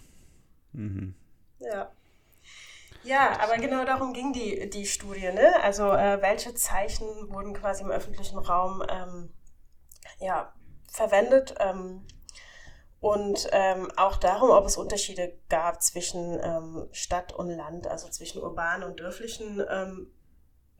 Mhm. 0.72 1.14
Ja. 1.60 1.90
Ja, 3.04 3.40
aber 3.40 3.56
genau 3.56 3.84
darum 3.84 4.12
ging 4.12 4.32
die, 4.32 4.70
die 4.70 4.86
Studie, 4.86 5.32
ne? 5.32 5.60
Also 5.62 5.90
äh, 5.90 6.22
welche 6.22 6.54
Zeichen 6.54 7.06
wurden 7.32 7.52
quasi 7.52 7.82
im 7.82 7.90
öffentlichen 7.90 8.38
Raum 8.38 8.82
ähm, 8.88 9.32
ja, 10.20 10.52
verwendet 10.88 11.54
ähm, 11.58 12.06
und 13.00 13.48
ähm, 13.50 13.90
auch 13.96 14.16
darum, 14.16 14.50
ob 14.50 14.64
es 14.66 14.76
Unterschiede 14.76 15.36
gab 15.48 15.82
zwischen 15.82 16.38
ähm, 16.40 16.88
Stadt 16.92 17.32
und 17.32 17.50
Land, 17.50 17.88
also 17.88 18.08
zwischen 18.08 18.40
urbanen 18.40 18.88
und 18.88 19.00
dörflichen 19.00 19.60
ähm, 19.68 20.12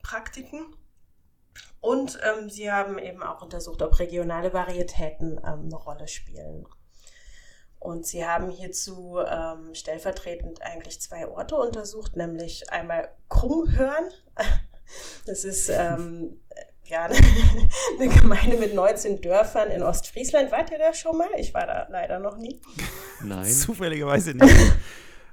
Praktiken. 0.03 0.77
Und 1.81 2.21
ähm, 2.23 2.49
sie 2.49 2.71
haben 2.71 2.99
eben 2.99 3.25
auch 3.25 3.43
untersucht, 3.43 3.83
ob 3.83 3.99
regionale 3.99 4.53
Varietäten 4.53 5.41
eine 5.41 5.75
Rolle 5.75 6.07
spielen. 6.07 6.65
Und 7.83 8.07
sie 8.07 8.25
haben 8.25 8.49
hierzu 8.49 9.19
ähm, 9.27 9.75
stellvertretend 9.75 10.63
eigentlich 10.63 11.01
zwei 11.01 11.27
Orte 11.27 11.57
untersucht, 11.57 12.17
nämlich 12.17 12.71
einmal 12.71 13.09
Krummhörn. 13.29 14.05
Das 15.25 15.45
ist 15.45 15.71
ähm, 15.71 16.37
ja 16.85 17.09
eine 17.99 18.09
Gemeinde 18.15 18.59
mit 18.59 18.75
19 18.75 19.23
Dörfern 19.23 19.71
in 19.71 19.83
Ostfriesland. 19.83 20.53
Wart 20.53 20.71
ihr 20.71 20.77
da 20.77 20.93
schon 20.93 21.17
mal? 21.17 21.31
Ich 21.39 21.55
war 21.55 21.67
da 21.67 21.87
leider 21.89 22.19
noch 22.19 22.37
nie. 22.37 22.61
Nein. 23.23 23.47
Zufälligerweise 23.51 24.35
nicht. 24.35 24.55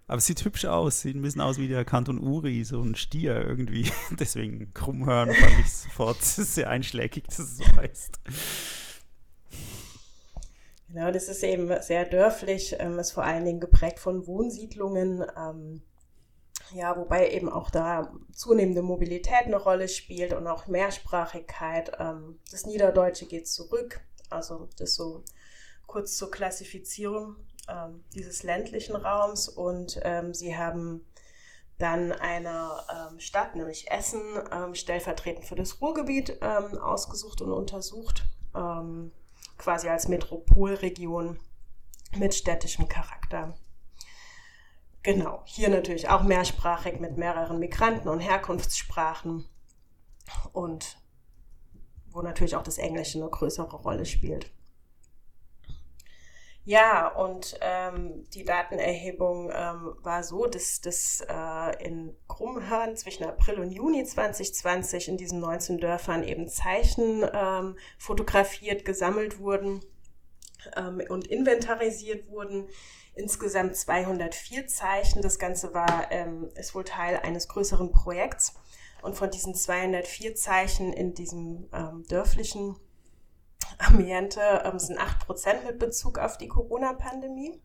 Aber 0.08 0.20
es 0.20 0.28
sieht 0.28 0.46
hübsch 0.46 0.64
aus. 0.64 1.02
Sieht 1.02 1.18
ein 1.18 1.22
bisschen 1.22 1.42
aus 1.42 1.58
wie 1.58 1.68
der 1.68 1.84
Kanton 1.84 2.20
Uri, 2.20 2.64
so 2.64 2.82
ein 2.82 2.96
Stier 2.96 3.36
irgendwie. 3.36 3.92
Deswegen 4.18 4.74
Krummhörn 4.74 5.34
fand 5.34 5.60
ich 5.60 5.74
sofort 5.74 6.24
sehr 6.24 6.70
einschlägig, 6.70 7.26
dass 7.28 7.40
es 7.40 7.58
so 7.58 7.66
heißt. 7.76 8.22
Genau, 10.92 11.12
das 11.12 11.28
ist 11.28 11.44
eben 11.44 11.70
sehr 11.84 12.06
dörflich, 12.06 12.76
ähm, 12.80 12.98
ist 12.98 13.12
vor 13.12 13.24
allen 13.24 13.46
Dingen 13.46 13.60
geprägt 13.60 14.00
von 14.00 14.26
Wohnsiedlungen. 14.26 15.24
Ähm, 15.38 15.84
ja, 16.74 16.98
wobei 16.98 17.30
eben 17.30 17.50
auch 17.50 17.70
da 17.70 18.12
zunehmende 18.34 18.82
Mobilität 18.82 19.46
eine 19.46 19.58
Rolle 19.58 19.88
spielt 19.88 20.34
und 20.34 20.48
auch 20.48 20.68
Mehrsprachigkeit. 20.68 21.92
Ähm, 22.00 22.40
das 22.52 22.66
Niederdeutsche 22.66 23.28
geht 23.28 23.48
zurück. 23.48 24.02
Also 24.32 24.70
das 24.78 24.96
so 24.96 25.24
kurz 25.86 26.18
zur 26.18 26.32
Klassifizierung 26.32 27.36
ähm, 27.68 28.04
dieses 28.16 28.42
ländlichen 28.42 28.96
Raums. 28.96 29.48
Und 29.48 30.00
ähm, 30.04 30.34
sie 30.34 30.58
haben 30.58 31.06
dann 31.78 32.12
eine 32.12 32.72
ähm, 32.92 33.20
Stadt, 33.20 33.56
nämlich 33.56 33.90
Essen, 33.90 34.22
stellvertretend 34.74 35.46
für 35.46 35.56
das 35.56 35.80
Ruhrgebiet 35.80 36.42
ausgesucht 36.42 37.42
und 37.42 37.54
untersucht. 37.54 38.26
Ähm, 38.54 39.14
quasi 39.60 39.88
als 39.90 40.08
Metropolregion 40.08 41.40
mit 42.18 42.34
städtischem 42.34 42.88
Charakter. 42.88 43.56
Genau, 45.04 45.44
hier 45.46 45.70
natürlich 45.70 46.10
auch 46.10 46.24
mehrsprachig 46.24 47.00
mit 47.00 47.18
mehreren 47.18 47.60
Migranten 47.60 48.10
und 48.10 48.20
Herkunftssprachen 48.20 49.48
und 50.52 50.98
wo 52.12 52.22
natürlich 52.22 52.56
auch 52.56 52.64
das 52.64 52.80
Englische 52.80 53.20
eine 53.20 53.30
größere 53.30 53.76
Rolle 53.76 54.06
spielt. 54.06 54.52
Ja, 56.70 57.08
und 57.08 57.58
ähm, 57.62 58.28
die 58.36 58.44
Datenerhebung 58.44 59.50
ähm, 59.52 59.96
war 60.04 60.22
so, 60.22 60.46
dass 60.46 60.82
das 60.82 61.20
äh, 61.28 61.84
in 61.84 62.16
Krummhörn 62.28 62.96
zwischen 62.96 63.24
April 63.24 63.60
und 63.60 63.72
Juni 63.72 64.04
2020 64.04 65.08
in 65.08 65.18
diesen 65.18 65.40
19 65.40 65.80
Dörfern 65.80 66.24
eben 66.24 66.48
Zeichen 66.48 67.28
ähm, 67.34 67.76
fotografiert, 67.98 68.86
gesammelt 68.86 69.40
wurden 69.40 69.84
ähm, 70.78 71.02
und 71.10 71.26
inventarisiert 71.26 72.30
wurden. 72.30 72.70
Insgesamt 73.16 73.76
204 73.76 74.68
Zeichen. 74.68 75.24
Das 75.24 75.40
Ganze 75.40 75.74
war, 75.74 76.12
ähm, 76.12 76.52
ist 76.54 76.76
wohl 76.76 76.84
Teil 76.84 77.18
eines 77.18 77.48
größeren 77.48 77.92
Projekts. 77.92 78.54
Und 79.02 79.16
von 79.16 79.32
diesen 79.32 79.56
204 79.56 80.36
Zeichen 80.36 80.94
in 80.94 81.16
diesem 81.16 81.68
ähm, 81.74 82.06
dörflichen 82.08 82.76
Ambiente 83.78 84.40
ähm, 84.66 84.80
sind 84.80 85.00
8% 85.00 85.66
mit 85.66 85.80
Bezug 85.80 86.18
auf 86.20 86.38
die 86.38 86.48
Corona-Pandemie. 86.48 87.62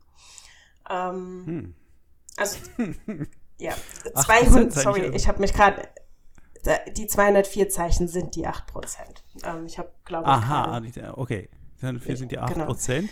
Ähm, 0.90 1.42
Hm. 1.46 1.74
Also, 2.36 2.58
ja, 3.58 3.72
8% 4.14 4.24
200, 4.24 4.72
sag 4.72 4.82
sorry, 4.82 5.06
ich. 5.14 5.28
habe 5.28 5.40
mich 5.40 5.52
gerade, 5.52 5.82
die 6.96 7.06
204 7.06 7.68
Zeichen 7.68 8.08
sind 8.08 8.34
die 8.34 8.46
8%. 8.46 8.62
Ähm, 9.44 9.66
ich 9.66 9.78
habe, 9.78 9.90
glaube 10.04 10.24
ich, 10.24 10.28
Aha, 10.30 10.64
gerade- 10.80 10.90
die- 10.90 11.02
okay. 11.18 11.48
Dann 11.80 12.00
für 12.00 12.16
sind 12.16 12.32
die 12.32 12.38
8 12.38 12.54
Genau. 12.54 12.66
Prozent. 12.66 13.10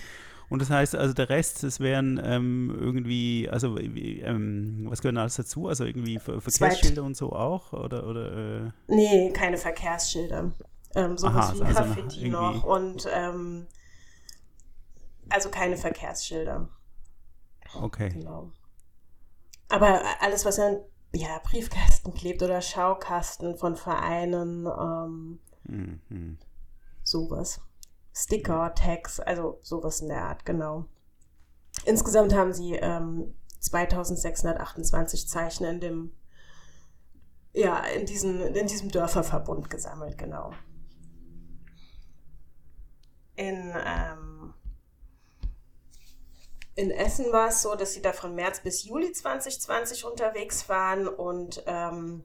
Und 0.48 0.60
das 0.60 0.70
heißt, 0.70 0.94
also 0.96 1.14
der 1.14 1.28
Rest, 1.30 1.62
das 1.62 1.80
wären 1.80 2.20
ähm, 2.22 2.74
irgendwie, 2.78 3.48
also 3.50 3.78
ähm, 3.78 4.86
was 4.88 5.00
gehört 5.00 5.16
alles 5.18 5.36
dazu? 5.36 5.68
Also 5.68 5.84
irgendwie 5.84 6.18
Ver 6.18 6.40
Verkehrsschilder 6.40 7.02
und 7.04 7.16
so 7.16 7.32
auch? 7.32 7.72
Oder, 7.72 8.06
oder 8.06 8.66
äh, 8.66 8.70
Nee, 8.88 9.30
keine 9.32 9.56
Verkehrsschilder. 9.56 10.52
Ähm, 10.94 11.16
sowas 11.16 11.50
Aha, 11.50 11.54
wie 11.54 11.62
also 11.62 11.64
noch 11.64 11.72
Graffiti 11.74 12.28
noch 12.28 12.64
und 12.64 13.08
ähm, 13.10 13.66
also 15.28 15.48
keine 15.48 15.76
Verkehrsschilder. 15.76 16.68
Okay. 17.74 18.10
Genau. 18.10 18.50
Aber 19.68 20.02
alles, 20.20 20.44
was 20.44 20.58
an 20.58 20.80
ja, 21.14 21.40
Briefkästen 21.42 22.12
klebt 22.14 22.42
oder 22.42 22.60
Schaukasten 22.60 23.56
von 23.56 23.76
Vereinen, 23.76 24.66
ähm, 24.66 25.40
mhm. 25.64 26.38
sowas. 27.02 27.60
Sticker, 28.14 28.74
Tags, 28.74 29.20
also 29.20 29.58
sowas 29.62 30.00
in 30.00 30.08
der 30.08 30.24
Art, 30.24 30.44
genau. 30.44 30.86
Insgesamt 31.84 32.34
haben 32.34 32.52
sie 32.52 32.74
ähm, 32.74 33.34
2628 33.60 35.28
Zeichen 35.28 35.64
in 35.64 35.80
dem, 35.80 36.12
ja, 37.54 37.78
in, 37.78 38.04
diesen, 38.06 38.40
in 38.40 38.66
diesem 38.66 38.90
Dörferverbund 38.90 39.70
gesammelt, 39.70 40.18
genau. 40.18 40.52
In, 43.36 43.72
ähm, 43.86 44.52
in 46.74 46.90
Essen 46.90 47.30
war 47.32 47.48
es 47.48 47.62
so, 47.62 47.74
dass 47.74 47.94
sie 47.94 48.02
da 48.02 48.12
von 48.12 48.34
März 48.34 48.60
bis 48.60 48.84
Juli 48.84 49.12
2020 49.12 50.04
unterwegs 50.04 50.68
waren 50.68 51.08
und 51.08 51.62
ähm, 51.66 52.24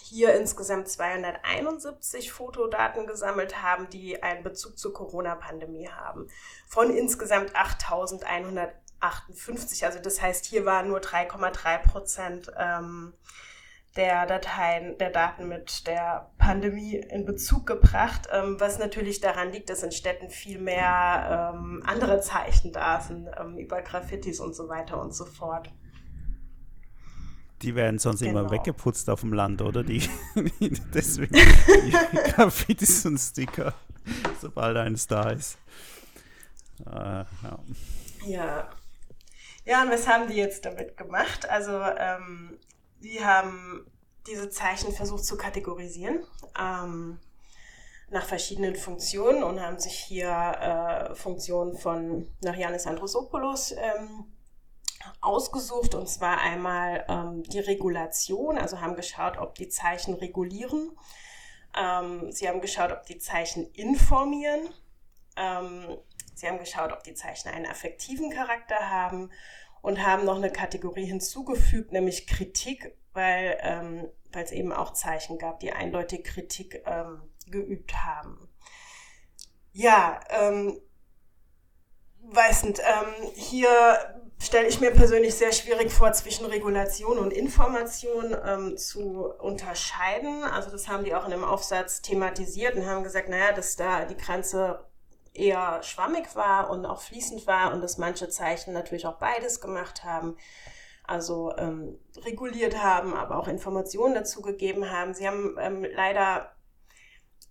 hier 0.00 0.34
insgesamt 0.34 0.88
271 0.88 2.30
Fotodaten 2.30 3.06
gesammelt 3.06 3.62
haben, 3.62 3.88
die 3.88 4.22
einen 4.22 4.42
Bezug 4.42 4.78
zur 4.78 4.92
Corona-Pandemie 4.92 5.88
haben. 5.88 6.28
Von 6.66 6.94
insgesamt 6.94 7.56
8158. 7.56 9.86
Also 9.86 10.00
das 10.00 10.20
heißt, 10.20 10.44
hier 10.44 10.66
waren 10.66 10.88
nur 10.88 11.00
3,3 11.00 11.78
Prozent 11.78 12.52
ähm, 12.58 13.14
der 13.96 14.26
Dateien, 14.26 14.98
der 14.98 15.10
Daten 15.10 15.48
mit 15.48 15.86
der 15.86 16.30
Pandemie 16.38 16.96
in 16.96 17.24
Bezug 17.24 17.66
gebracht, 17.66 18.28
ähm, 18.32 18.56
was 18.58 18.78
natürlich 18.78 19.20
daran 19.20 19.52
liegt, 19.52 19.70
dass 19.70 19.82
in 19.82 19.92
Städten 19.92 20.30
viel 20.30 20.58
mehr 20.58 21.52
ähm, 21.54 21.82
andere 21.86 22.20
Zeichen 22.20 22.72
da 22.72 23.00
sind, 23.00 23.28
ähm, 23.38 23.56
über 23.56 23.82
Graffitis 23.82 24.40
und 24.40 24.54
so 24.54 24.68
weiter 24.68 25.00
und 25.00 25.14
so 25.14 25.24
fort. 25.24 25.70
Die 27.62 27.76
werden 27.76 27.98
sonst 27.98 28.20
genau. 28.20 28.40
immer 28.40 28.50
weggeputzt 28.50 29.08
auf 29.08 29.20
dem 29.20 29.32
Land, 29.32 29.62
oder? 29.62 29.84
Die, 29.84 30.02
deswegen 30.92 31.34
die 31.34 32.32
Graffitis 32.32 33.06
und 33.06 33.18
Sticker, 33.18 33.74
sobald 34.40 34.76
eines 34.76 35.06
da 35.06 35.30
ist. 35.30 35.56
Äh, 36.84 36.90
ja. 36.90 37.26
ja. 38.26 38.68
Ja, 39.66 39.82
und 39.82 39.90
was 39.90 40.06
haben 40.06 40.28
die 40.28 40.34
jetzt 40.34 40.66
damit 40.66 40.96
gemacht? 40.96 41.48
Also, 41.48 41.80
ähm, 41.80 42.58
die 43.04 43.24
haben 43.24 43.86
diese 44.26 44.48
Zeichen 44.48 44.92
versucht 44.92 45.24
zu 45.24 45.36
kategorisieren 45.36 46.26
ähm, 46.58 47.20
nach 48.08 48.24
verschiedenen 48.24 48.74
Funktionen 48.74 49.42
und 49.42 49.60
haben 49.60 49.78
sich 49.78 49.94
hier 49.98 50.30
äh, 50.30 51.14
Funktionen 51.14 51.76
von 51.76 52.26
nach 52.40 52.56
Yanis 52.56 52.86
Androsopoulos 52.86 53.72
ähm, 53.72 54.24
ausgesucht 55.20 55.94
und 55.94 56.08
zwar 56.08 56.38
einmal 56.38 57.04
ähm, 57.08 57.42
die 57.42 57.60
Regulation, 57.60 58.56
also 58.56 58.80
haben 58.80 58.96
geschaut, 58.96 59.36
ob 59.36 59.54
die 59.54 59.68
Zeichen 59.68 60.14
regulieren. 60.14 60.96
Ähm, 61.76 62.32
sie 62.32 62.48
haben 62.48 62.62
geschaut, 62.62 62.92
ob 62.92 63.04
die 63.04 63.18
Zeichen 63.18 63.70
informieren. 63.72 64.70
Ähm, 65.36 65.98
sie 66.34 66.48
haben 66.48 66.58
geschaut, 66.58 66.92
ob 66.92 67.02
die 67.02 67.14
Zeichen 67.14 67.48
einen 67.48 67.66
affektiven 67.66 68.30
Charakter 68.30 68.88
haben 68.88 69.30
und 69.84 70.02
haben 70.02 70.24
noch 70.24 70.36
eine 70.36 70.50
Kategorie 70.50 71.04
hinzugefügt, 71.04 71.92
nämlich 71.92 72.26
Kritik, 72.26 72.96
weil 73.12 73.58
ähm, 73.60 74.08
es 74.32 74.50
eben 74.50 74.72
auch 74.72 74.94
Zeichen 74.94 75.38
gab, 75.38 75.60
die 75.60 75.72
eindeutig 75.72 76.24
Kritik 76.24 76.82
ähm, 76.86 77.20
geübt 77.48 77.94
haben. 77.94 78.48
Ja, 79.72 80.20
ähm, 80.30 80.80
weiß 82.22 82.64
nicht, 82.64 82.80
ähm, 82.80 83.30
hier 83.34 83.68
stelle 84.42 84.68
ich 84.68 84.80
mir 84.80 84.90
persönlich 84.90 85.34
sehr 85.34 85.52
schwierig 85.52 85.92
vor, 85.92 86.14
zwischen 86.14 86.46
Regulation 86.46 87.18
und 87.18 87.30
Information 87.30 88.34
ähm, 88.42 88.78
zu 88.78 89.26
unterscheiden. 89.38 90.44
Also 90.44 90.70
das 90.70 90.88
haben 90.88 91.04
die 91.04 91.14
auch 91.14 91.26
in 91.26 91.32
einem 91.34 91.44
Aufsatz 91.44 92.00
thematisiert 92.00 92.74
und 92.74 92.86
haben 92.86 93.04
gesagt, 93.04 93.28
naja, 93.28 93.52
dass 93.52 93.76
da 93.76 94.06
die 94.06 94.16
Grenze 94.16 94.82
eher 95.34 95.82
schwammig 95.82 96.34
war 96.36 96.70
und 96.70 96.86
auch 96.86 97.02
fließend 97.02 97.46
war 97.46 97.72
und 97.72 97.80
dass 97.80 97.98
manche 97.98 98.28
Zeichen 98.28 98.72
natürlich 98.72 99.06
auch 99.06 99.18
beides 99.18 99.60
gemacht 99.60 100.04
haben. 100.04 100.36
Also 101.06 101.54
ähm, 101.58 101.98
reguliert 102.24 102.82
haben, 102.82 103.12
aber 103.14 103.36
auch 103.36 103.48
Informationen 103.48 104.14
dazu 104.14 104.40
gegeben 104.40 104.90
haben. 104.90 105.12
Sie 105.12 105.28
haben 105.28 105.56
ähm, 105.60 105.84
leider 105.84 106.54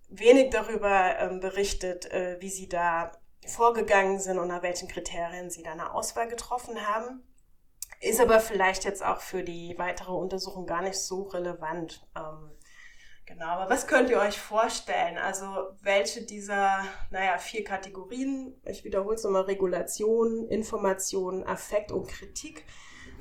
wenig 0.09 0.49
darüber 0.49 1.19
ähm, 1.19 1.39
berichtet, 1.39 2.09
äh, 2.11 2.37
wie 2.39 2.49
sie 2.49 2.67
da 2.67 3.11
vorgegangen 3.45 4.19
sind 4.19 4.39
und 4.39 4.47
nach 4.47 4.63
welchen 4.63 4.87
Kriterien 4.87 5.51
sie 5.51 5.61
da 5.61 5.73
eine 5.73 5.93
Auswahl 5.93 6.27
getroffen 6.27 6.87
haben. 6.87 7.21
Ist 7.99 8.19
aber 8.19 8.39
vielleicht 8.39 8.85
jetzt 8.85 9.05
auch 9.05 9.21
für 9.21 9.43
die 9.43 9.75
weitere 9.77 10.11
Untersuchung 10.11 10.65
gar 10.65 10.81
nicht 10.81 10.97
so 10.97 11.23
relevant. 11.23 12.05
Ähm, 12.15 12.51
genau, 13.25 13.45
aber 13.45 13.69
was 13.69 13.87
könnt 13.87 14.09
ihr 14.09 14.19
euch 14.19 14.39
vorstellen? 14.39 15.17
Also 15.17 15.45
welche 15.81 16.25
dieser, 16.25 16.83
naja, 17.11 17.37
vier 17.37 17.63
Kategorien, 17.63 18.55
ich 18.65 18.83
wiederhole 18.83 19.15
es 19.15 19.23
nochmal, 19.23 19.43
Regulation, 19.43 20.47
Information, 20.47 21.43
Affekt 21.45 21.91
und 21.91 22.07
Kritik, 22.07 22.65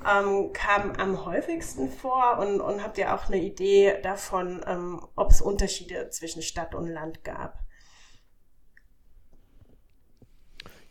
ähm, 0.05 0.51
kam 0.53 0.91
am 0.93 1.25
häufigsten 1.25 1.89
vor 1.89 2.37
und, 2.39 2.61
und 2.61 2.83
habt 2.83 2.97
ihr 2.97 3.13
auch 3.13 3.27
eine 3.27 3.41
Idee 3.41 4.01
davon, 4.01 4.61
ähm, 4.67 5.05
ob 5.15 5.31
es 5.31 5.41
Unterschiede 5.41 6.09
zwischen 6.09 6.41
Stadt 6.41 6.75
und 6.75 6.87
Land 6.87 7.23
gab? 7.23 7.59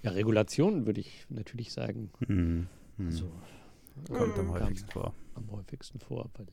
Ja, 0.03 0.11
Regulation 0.11 0.87
würde 0.87 1.01
ich 1.01 1.27
natürlich 1.29 1.73
sagen. 1.73 2.11
Hm. 2.27 2.69
Hm. 2.97 3.07
Also, 3.07 3.31
Kommt 4.11 4.39
am 4.39 4.53
häufigsten 4.53 4.91
vor. 4.91 5.15
Am 5.35 5.51
häufigsten 5.51 6.01
vor, 6.01 6.31
weil, 6.35 6.47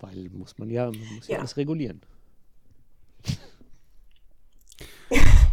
weil 0.00 0.28
muss 0.30 0.58
man 0.58 0.70
ja, 0.70 0.90
man 0.90 1.14
muss 1.14 1.28
ja, 1.28 1.34
ja 1.34 1.38
alles 1.40 1.56
regulieren. 1.56 2.00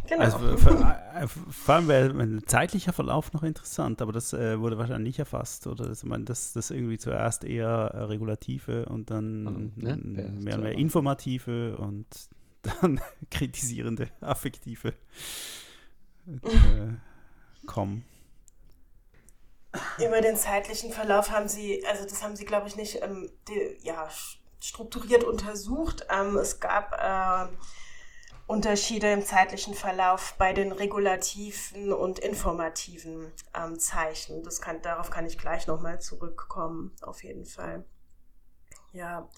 genau. 0.07 0.23
Also 0.23 0.57
vor, 0.57 0.97
äh, 1.15 1.27
vor 1.27 1.75
allem 1.75 1.87
wäre 1.87 2.09
ein 2.11 2.43
zeitlicher 2.45 2.93
Verlauf 2.93 3.33
noch 3.33 3.43
interessant, 3.43 4.01
aber 4.01 4.11
das 4.11 4.33
äh, 4.33 4.59
wurde 4.59 4.77
wahrscheinlich 4.77 5.09
nicht 5.09 5.19
erfasst, 5.19 5.67
oder? 5.67 5.87
Dass 5.87 6.03
man 6.03 6.25
das, 6.25 6.53
das 6.53 6.71
irgendwie 6.71 6.97
zuerst 6.97 7.43
eher 7.43 7.91
äh, 7.93 8.03
regulative 8.03 8.85
und 8.85 9.11
dann 9.11 9.71
ja, 9.77 9.95
mehr 9.95 10.55
und 10.55 10.63
mehr 10.63 10.73
informative 10.73 11.77
und 11.77 12.07
dann 12.81 12.99
kritisierende, 13.31 14.09
affektive 14.21 14.93
äh, 16.27 16.35
kommen. 17.65 18.03
Über 19.97 20.21
den 20.21 20.35
zeitlichen 20.35 20.91
Verlauf 20.91 21.31
haben 21.31 21.47
Sie, 21.47 21.85
also 21.87 22.03
das 22.03 22.23
haben 22.23 22.35
Sie, 22.35 22.45
glaube 22.45 22.67
ich, 22.67 22.75
nicht 22.75 23.01
ähm, 23.01 23.31
die, 23.47 23.77
ja, 23.81 24.09
strukturiert 24.59 25.23
untersucht. 25.23 26.05
Ähm, 26.09 26.37
es 26.37 26.59
gab 26.59 26.93
äh, 26.93 27.51
Unterschiede 28.47 29.11
im 29.11 29.25
zeitlichen 29.25 29.73
Verlauf 29.73 30.35
bei 30.37 30.53
den 30.53 30.71
regulativen 30.71 31.91
und 31.91 32.19
informativen 32.19 33.31
ähm, 33.53 33.77
Zeichen. 33.77 34.43
Das 34.43 34.61
kann, 34.61 34.81
darauf 34.81 35.09
kann 35.09 35.25
ich 35.25 35.37
gleich 35.37 35.67
nochmal 35.67 35.99
zurückkommen, 35.99 36.95
auf 37.01 37.23
jeden 37.23 37.45
Fall. 37.45 37.83
Ja, 38.93 39.29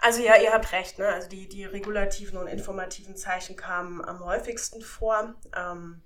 also 0.00 0.22
ja, 0.22 0.36
ihr 0.36 0.52
habt 0.52 0.72
recht. 0.72 0.98
Ne? 0.98 1.08
Also 1.08 1.28
die, 1.28 1.48
die 1.48 1.64
regulativen 1.64 2.38
und 2.38 2.46
informativen 2.46 3.16
Zeichen 3.16 3.56
kamen 3.56 4.02
am 4.04 4.24
häufigsten 4.24 4.80
vor. 4.80 5.34
Ähm, 5.56 6.00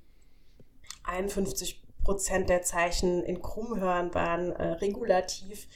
51 1.05 1.86
Prozent 2.07 2.49
der 2.49 2.63
Zeichen 2.63 3.25
in 3.25 3.43
Krummhörn 3.43 4.15
waren 4.15 4.53
äh, 4.53 4.75
regulativ, 4.75 5.67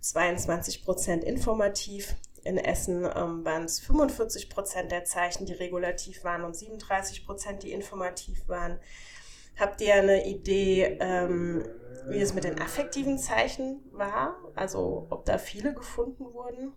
22 0.00 0.82
Prozent 0.82 1.22
informativ. 1.22 2.16
In 2.44 2.56
Essen 2.56 3.04
ähm, 3.04 3.44
waren 3.44 3.64
es 3.64 3.80
45 3.80 4.48
Prozent 4.48 4.90
der 4.90 5.04
Zeichen, 5.04 5.44
die 5.44 5.52
regulativ 5.52 6.24
waren 6.24 6.44
und 6.44 6.56
37 6.56 7.26
Prozent, 7.26 7.62
die 7.62 7.72
informativ 7.72 8.48
waren. 8.48 8.80
Habt 9.60 9.82
ihr 9.82 9.96
eine 9.96 10.26
Idee, 10.26 10.96
ähm, 10.98 11.68
wie 12.08 12.20
es 12.20 12.32
mit 12.32 12.44
den 12.44 12.58
affektiven 12.58 13.18
Zeichen 13.18 13.84
war? 13.92 14.34
Also 14.54 15.06
ob 15.10 15.26
da 15.26 15.36
viele 15.36 15.74
gefunden 15.74 16.24
wurden? 16.32 16.72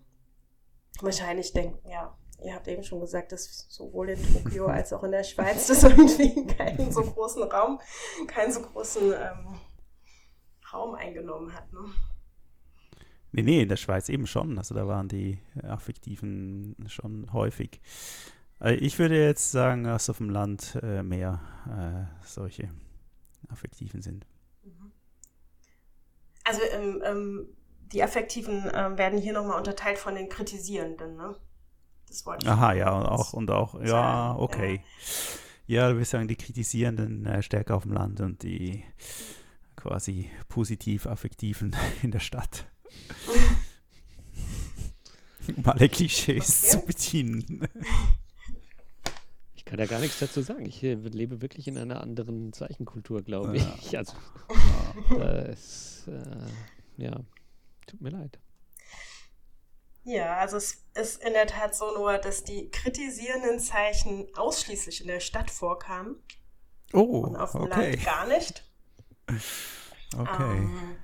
Wahrscheinlich 0.99 1.53
denken, 1.53 1.87
ja, 1.89 2.17
ihr 2.43 2.53
habt 2.53 2.67
eben 2.67 2.83
schon 2.83 2.99
gesagt, 2.99 3.31
dass 3.31 3.67
sowohl 3.69 4.09
in 4.09 4.33
Tokio 4.33 4.65
als 4.67 4.93
auch 4.93 5.03
in 5.03 5.11
der 5.11 5.23
Schweiz 5.23 5.67
das 5.67 5.83
irgendwie 5.83 6.45
keinen 6.47 6.91
so 6.91 7.01
großen 7.01 7.43
Raum, 7.43 7.79
keinen 8.27 8.51
so 8.51 8.61
großen 8.61 9.13
ähm, 9.13 9.59
Raum 10.73 10.95
eingenommen 10.95 11.53
hat. 11.53 11.71
Ne? 11.73 11.79
Nee, 13.31 13.43
nee, 13.43 13.61
in 13.61 13.69
der 13.69 13.77
Schweiz 13.77 14.09
eben 14.09 14.27
schon. 14.27 14.57
Also 14.57 14.73
da 14.73 14.87
waren 14.87 15.07
die 15.07 15.39
Affektiven 15.63 16.75
schon 16.87 17.31
häufig. 17.31 17.79
Also 18.59 18.81
ich 18.81 18.97
würde 18.99 19.23
jetzt 19.23 19.51
sagen, 19.51 19.83
dass 19.83 20.09
auf 20.09 20.17
dem 20.17 20.29
Land 20.29 20.77
äh, 20.81 21.03
mehr 21.03 21.39
äh, 21.67 22.25
solche 22.25 22.69
Affektiven 23.47 24.01
sind. 24.01 24.25
Mhm. 24.63 24.91
Also 26.43 26.61
ähm, 26.71 27.01
ähm, 27.05 27.47
die 27.93 28.03
Affektiven 28.03 28.67
äh, 28.67 28.97
werden 28.97 29.19
hier 29.19 29.33
nochmal 29.33 29.57
unterteilt 29.57 29.97
von 29.97 30.15
den 30.15 30.29
Kritisierenden, 30.29 31.15
ne? 31.15 31.35
Das 32.09 32.25
wollte 32.25 32.45
ich 32.45 32.51
Aha, 32.51 32.73
ja, 32.73 32.91
und 32.91 33.05
auch, 33.05 33.33
und 33.33 33.51
auch, 33.51 33.81
ja, 33.81 34.35
okay. 34.35 34.81
Ja, 35.67 35.87
du 35.89 35.95
würdest 35.95 36.11
sagen, 36.11 36.27
die 36.27 36.35
Kritisierenden 36.35 37.27
äh, 37.27 37.43
stärker 37.43 37.75
auf 37.75 37.83
dem 37.83 37.93
Land 37.93 38.19
und 38.21 38.41
die 38.41 38.83
quasi 39.75 40.29
positiv 40.47 41.05
affektiven 41.05 41.75
in 42.01 42.09
der 42.11 42.19
Stadt. 42.19 42.65
um 45.55 45.65
alle 45.65 45.87
Klischees 45.89 46.63
okay. 46.63 46.71
zu 46.71 46.85
bedienen. 46.85 47.67
Ich 49.55 49.71
kann 49.71 49.77
da 49.77 49.85
gar 49.85 49.99
nichts 49.99 50.17
dazu 50.17 50.41
sagen. 50.41 50.65
Ich 50.65 50.83
äh, 50.83 50.95
lebe 50.95 51.43
wirklich 51.43 51.67
in 51.67 51.77
einer 51.77 52.01
anderen 52.01 52.53
Zeichenkultur, 52.53 53.21
glaube 53.21 53.55
ja. 53.55 53.75
ich. 53.79 53.95
Also, 53.95 54.13
das, 55.11 56.07
äh, 56.07 57.03
ja, 57.03 57.19
tut 57.85 58.01
mir 58.01 58.09
leid. 58.09 58.39
Ja, 60.03 60.37
also 60.37 60.57
es 60.57 60.85
ist 60.95 61.23
in 61.23 61.33
der 61.33 61.47
Tat 61.47 61.75
so 61.75 61.93
nur, 61.95 62.17
dass 62.17 62.43
die 62.43 62.69
kritisierenden 62.71 63.59
Zeichen 63.59 64.27
ausschließlich 64.35 65.01
in 65.01 65.07
der 65.07 65.19
Stadt 65.19 65.51
vorkamen. 65.51 66.23
Oh, 66.93 67.21
und 67.21 67.35
auf 67.35 67.51
dem 67.51 67.61
okay. 67.63 67.91
Land 67.91 68.05
gar 68.05 68.27
nicht. 68.27 68.63
Okay. 70.17 70.57
Ähm, 70.57 70.97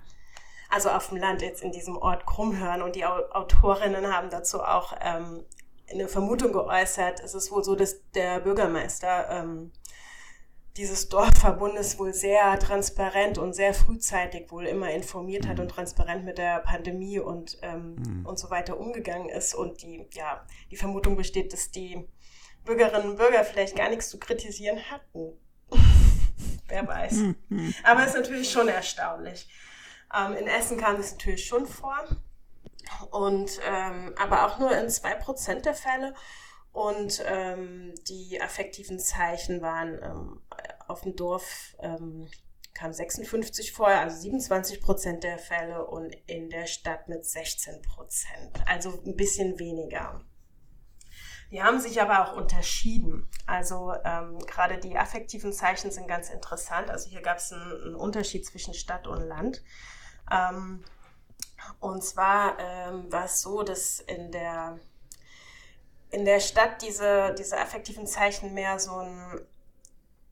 also 0.70 0.90
auf 0.90 1.10
dem 1.10 1.18
Land 1.18 1.42
jetzt 1.42 1.62
in 1.62 1.72
diesem 1.72 1.98
Ort 1.98 2.26
Krummhörn 2.26 2.82
und 2.82 2.96
die 2.96 3.06
Autorinnen 3.06 4.12
haben 4.12 4.30
dazu 4.30 4.62
auch 4.64 4.94
ähm, 5.00 5.46
eine 5.90 6.08
Vermutung 6.08 6.52
geäußert. 6.52 7.20
Es 7.20 7.36
ist 7.36 7.52
wohl 7.52 7.64
so, 7.64 7.76
dass 7.76 7.98
der 8.12 8.40
Bürgermeister 8.40 9.30
ähm, 9.30 9.72
dieses 10.77 11.07
Dorfverbundes 11.07 11.97
wohl 11.99 12.14
sehr 12.14 12.60
transparent 12.60 13.38
und 13.38 13.53
sehr 13.53 13.73
frühzeitig 13.73 14.52
wohl 14.52 14.65
immer 14.65 14.91
informiert 14.91 15.47
hat 15.47 15.60
und 15.60 15.69
transparent 15.69 16.26
mit 16.26 16.38
der 16.38 16.60
Pandemie 16.60 17.19
und, 17.19 17.57
ähm, 17.61 17.95
mhm. 17.95 18.26
und 18.26 18.38
so 18.38 18.49
weiter 18.49 18.77
umgegangen 18.77 19.30
ist. 19.30 19.56
Und 19.56 19.81
die, 19.81 20.06
ja, 20.14 20.45
die 20.72 20.76
Vermutung 20.76 21.15
besteht, 21.15 21.53
dass 21.53 21.72
die 21.72 22.06
Bürgerinnen 22.65 23.11
und 23.11 23.18
Bürger 23.18 23.43
vielleicht 23.45 23.76
gar 23.76 23.89
nichts 23.89 24.10
zu 24.10 24.19
kritisieren 24.19 24.80
hatten. 24.91 25.38
Wer 26.68 26.88
weiß. 26.88 27.14
Mhm. 27.49 27.73
Aber 27.84 28.02
es 28.02 28.07
ist 28.07 28.15
natürlich 28.15 28.52
schon 28.52 28.68
erstaunlich. 28.68 29.47
Ähm, 30.14 30.34
in 30.34 30.47
Essen 30.47 30.77
kam 30.77 30.97
es 30.97 31.11
natürlich 31.14 31.45
schon 31.45 31.65
vor. 31.65 31.97
Und 33.11 33.60
ähm, 33.68 34.14
aber 34.18 34.45
auch 34.45 34.60
nur 34.60 34.77
in 34.77 34.89
zwei 34.89 35.15
Prozent 35.15 35.65
der 35.65 35.73
Fälle. 35.73 36.14
Und 36.76 37.23
ähm, 37.26 37.93
die 38.10 38.41
affektiven 38.41 38.99
Zeichen 38.99 39.61
waren 39.61 39.97
ähm, 40.03 40.41
auf 40.89 41.03
dem 41.03 41.15
Dorf 41.15 41.73
ähm, 41.80 42.27
kam 42.73 42.91
56 42.91 43.72
vorher, 43.72 44.02
also 44.02 44.19
27 44.19 44.81
Prozent 44.81 45.23
der 45.23 45.38
Fälle 45.38 45.85
und 45.85 46.14
in 46.27 46.49
der 46.49 46.68
Stadt 46.68 47.07
mit 47.07 47.23
16 47.23 47.81
Prozent, 47.81 48.61
also 48.65 49.02
ein 49.06 49.15
bisschen 49.15 49.57
weniger. 49.57 50.19
Die 51.49 51.64
haben 51.64 51.80
sich 51.80 52.02
aber 52.02 52.26
auch 52.27 52.35
unterschieden. 52.35 53.30
Also 53.45 53.93
ähm, 54.03 54.39
gerade 54.39 54.77
die 54.77 54.97
affektiven 54.97 55.53
Zeichen 55.53 55.91
sind 55.91 56.10
ganz 56.10 56.30
interessant. 56.30 56.89
Also 56.89 57.10
hier 57.10 57.22
gab 57.22 57.38
es 57.38 57.53
einen, 57.53 57.72
einen, 57.84 57.95
Unterschied 57.95 58.45
zwischen 58.45 58.73
Stadt 58.73 59.07
und 59.07 59.22
Land. 59.22 59.64
Ähm, 60.30 60.84
und 61.80 62.03
zwar 62.03 62.60
ähm, 62.60 63.10
war 63.14 63.23
es 63.23 63.41
so, 63.41 63.64
dass 63.64 64.02
in 64.02 64.34
der 64.34 64.77
in 66.16 66.24
der 66.24 66.40
Stadt 66.40 66.82
diese, 66.82 67.36
diese 67.38 67.58
affektiven 67.60 68.08
Zeichen 68.08 68.54
mehr 68.54 68.80
so, 68.80 68.96
ein, 68.96 69.42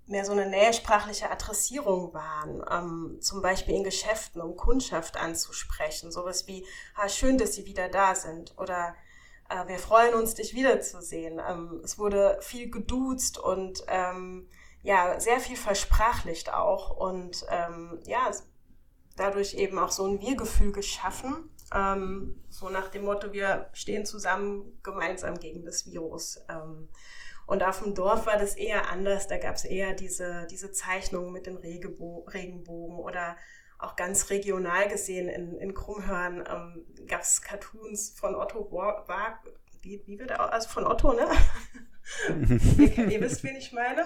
mehr 0.07 0.23
so 0.23 0.31
eine 0.31 0.45
nähesprachliche 0.45 1.29
Adressierung 1.29 2.13
waren. 2.13 2.63
Ähm, 2.71 3.17
zum 3.19 3.41
Beispiel 3.41 3.75
in 3.75 3.83
Geschäften, 3.83 4.41
um 4.41 4.55
Kundschaft 4.55 5.17
anzusprechen. 5.17 6.09
Sowas 6.09 6.47
wie, 6.47 6.65
ah, 6.95 7.09
schön, 7.09 7.37
dass 7.37 7.55
Sie 7.55 7.65
wieder 7.65 7.89
da 7.89 8.15
sind. 8.15 8.57
Oder 8.57 8.95
äh, 9.49 9.67
wir 9.67 9.77
freuen 9.77 10.13
uns, 10.13 10.35
dich 10.35 10.53
wiederzusehen. 10.53 11.41
Ähm, 11.45 11.81
es 11.83 11.99
wurde 11.99 12.37
viel 12.39 12.71
geduzt 12.71 13.37
und 13.37 13.83
ähm, 13.89 14.47
ja, 14.83 15.19
sehr 15.19 15.41
viel 15.41 15.57
versprachlicht 15.57 16.53
auch. 16.53 16.91
Und 16.91 17.45
ähm, 17.49 17.99
ja, 18.05 18.31
dadurch 19.17 19.55
eben 19.55 19.77
auch 19.77 19.91
so 19.91 20.07
ein 20.07 20.21
Wir-Gefühl 20.21 20.71
geschaffen. 20.71 21.49
Ähm, 21.73 22.43
so 22.49 22.69
nach 22.69 22.89
dem 22.89 23.05
Motto, 23.05 23.33
wir 23.33 23.69
stehen 23.73 24.05
zusammen 24.05 24.79
gemeinsam 24.83 25.39
gegen 25.39 25.65
das 25.65 25.85
Virus. 25.85 26.39
Ähm, 26.49 26.89
und 27.45 27.63
auf 27.63 27.81
dem 27.81 27.93
Dorf 27.93 28.25
war 28.25 28.37
das 28.37 28.55
eher 28.55 28.89
anders. 28.89 29.27
Da 29.27 29.37
gab 29.37 29.55
es 29.55 29.65
eher 29.65 29.93
diese, 29.93 30.47
diese 30.49 30.71
Zeichnungen 30.71 31.33
mit 31.33 31.45
den 31.45 31.57
Regebo 31.57 32.25
Regenbogen 32.31 32.97
oder 32.99 33.35
auch 33.79 33.95
ganz 33.95 34.29
regional 34.29 34.87
gesehen 34.87 35.27
in, 35.27 35.57
in 35.57 35.73
Krummhörn 35.73 36.43
ähm, 36.49 36.85
gab 37.05 37.21
es 37.21 37.41
Cartoons 37.41 38.17
von 38.17 38.33
Otto 38.33 38.71
Wag, 38.71 39.39
wie, 39.81 40.01
wie 40.05 40.17
wird 40.19 40.31
er, 40.31 40.53
also 40.53 40.69
von 40.69 40.85
Otto, 40.85 41.13
ne? 41.13 41.27
ihr, 42.77 43.09
ihr, 43.09 43.21
wisst, 43.21 43.43
wen 43.43 43.55
ich 43.57 43.73
meine? 43.73 44.05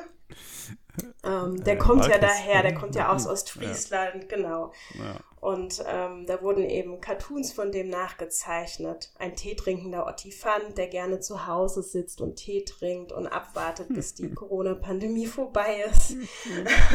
Ähm, 1.24 1.64
der 1.64 1.76
äh, 1.76 1.78
kommt 1.78 2.08
ja 2.08 2.18
daher, 2.18 2.62
der 2.62 2.74
kommt 2.74 2.96
ja 2.96 3.10
aus 3.10 3.28
Ostfriesland, 3.28 4.24
ja. 4.24 4.28
genau. 4.30 4.72
Ja. 4.94 5.16
Und 5.40 5.84
ähm, 5.88 6.26
da 6.26 6.42
wurden 6.42 6.64
eben 6.64 7.00
Cartoons 7.00 7.54
von 7.54 7.72
dem 7.72 7.90
nachgezeichnet. 7.90 9.12
Ein 9.20 9.36
teetrinkender 9.36 10.08
Ottifant, 10.08 10.78
der 10.78 10.88
gerne 10.88 11.20
zu 11.20 11.46
Hause 11.46 11.84
sitzt 11.84 12.22
und 12.22 12.38
Tee 12.38 12.66
trinkt 12.66 13.12
und 13.12 13.28
abwartet, 13.28 13.88
bis 13.90 14.16
die 14.16 14.30
Corona-Pandemie 14.34 15.28
vorbei 15.28 15.86
ist. 15.92 16.16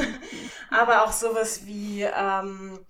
Aber 0.71 1.05
auch 1.05 1.13
sowas 1.13 1.67
wie, 1.67 2.03
ähm, 2.03 2.81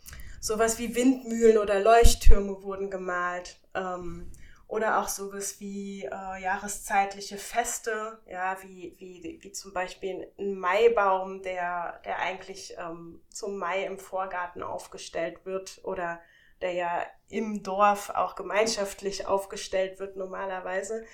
sowas 0.40 0.78
wie 0.78 0.96
Windmühlen 0.96 1.58
oder 1.58 1.80
Leuchttürme 1.80 2.62
wurden 2.62 2.90
gemalt. 2.90 3.56
Ähm, 3.74 4.30
oder 4.72 5.00
auch 5.00 5.08
sowas 5.08 5.60
wie 5.60 6.04
äh, 6.04 6.42
jahreszeitliche 6.42 7.36
Feste, 7.36 8.18
ja, 8.26 8.56
wie, 8.62 8.94
wie, 8.96 9.38
wie 9.42 9.52
zum 9.52 9.74
Beispiel 9.74 10.32
ein 10.38 10.54
Maibaum, 10.54 11.42
der, 11.42 12.00
der 12.06 12.20
eigentlich 12.20 12.74
ähm, 12.78 13.20
zum 13.28 13.58
Mai 13.58 13.84
im 13.84 13.98
Vorgarten 13.98 14.62
aufgestellt 14.62 15.44
wird 15.44 15.82
oder 15.84 16.20
der 16.62 16.72
ja 16.72 17.02
im 17.28 17.62
Dorf 17.62 18.08
auch 18.08 18.34
gemeinschaftlich 18.34 19.26
aufgestellt 19.26 20.00
wird 20.00 20.16
normalerweise. 20.16 21.04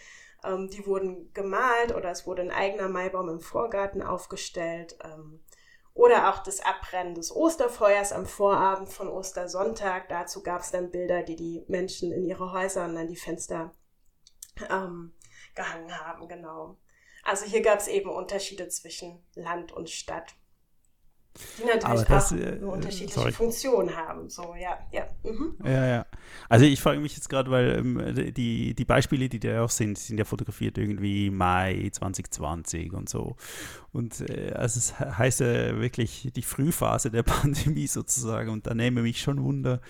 Ähm, 0.44 0.70
die 0.70 0.86
wurden 0.86 1.32
gemalt 1.34 1.92
oder 1.92 2.12
es 2.12 2.28
wurde 2.28 2.42
ein 2.42 2.52
eigener 2.52 2.88
Maibaum 2.88 3.28
im 3.28 3.40
Vorgarten 3.40 4.02
aufgestellt. 4.02 4.96
Ähm, 5.02 5.40
oder 5.98 6.32
auch 6.32 6.44
das 6.44 6.60
Abbrennen 6.60 7.16
des 7.16 7.34
Osterfeuers 7.34 8.12
am 8.12 8.24
Vorabend 8.24 8.88
von 8.88 9.08
Ostersonntag. 9.08 10.08
Dazu 10.08 10.44
gab 10.44 10.60
es 10.60 10.70
dann 10.70 10.92
Bilder, 10.92 11.24
die 11.24 11.34
die 11.34 11.64
Menschen 11.66 12.12
in 12.12 12.24
ihre 12.24 12.52
Häuser 12.52 12.84
und 12.84 12.96
an 12.96 13.08
die 13.08 13.16
Fenster 13.16 13.74
ähm, 14.70 15.12
gehangen 15.56 15.98
haben. 15.98 16.28
Genau. 16.28 16.76
Also 17.24 17.46
hier 17.46 17.62
gab 17.62 17.80
es 17.80 17.88
eben 17.88 18.10
Unterschiede 18.10 18.68
zwischen 18.68 19.26
Land 19.34 19.72
und 19.72 19.90
Stadt 19.90 20.36
die 21.58 21.64
natürlich 21.64 22.06
das, 22.06 22.32
auch 22.32 22.36
eine 22.36 22.56
äh, 22.56 22.62
unterschiedliche 22.62 23.20
sorry. 23.20 23.32
Funktion 23.32 23.96
haben. 23.96 24.28
So, 24.28 24.54
ja, 24.58 24.78
ja. 24.92 25.06
Mhm. 25.24 25.56
Ja, 25.64 25.86
ja. 25.86 26.06
Also 26.48 26.64
ich 26.64 26.80
frage 26.80 27.00
mich 27.00 27.14
jetzt 27.16 27.28
gerade, 27.28 27.50
weil 27.50 27.78
ähm, 27.78 28.34
die, 28.34 28.74
die 28.74 28.84
Beispiele, 28.84 29.28
die 29.28 29.40
da 29.40 29.64
auch 29.64 29.70
sind, 29.70 29.98
sind 29.98 30.18
ja 30.18 30.24
fotografiert 30.24 30.78
irgendwie 30.78 31.30
Mai 31.30 31.88
2020 31.92 32.92
und 32.92 33.08
so. 33.08 33.36
Und 33.92 34.20
äh, 34.28 34.52
also 34.52 34.78
es 34.78 34.98
heißt 34.98 35.40
ja 35.40 35.80
wirklich 35.80 36.30
die 36.34 36.42
Frühphase 36.42 37.10
der 37.10 37.22
Pandemie 37.24 37.86
sozusagen. 37.86 38.50
Und 38.50 38.66
da 38.66 38.74
nehme 38.74 39.02
mich 39.02 39.20
schon 39.20 39.42
Wunder, 39.42 39.80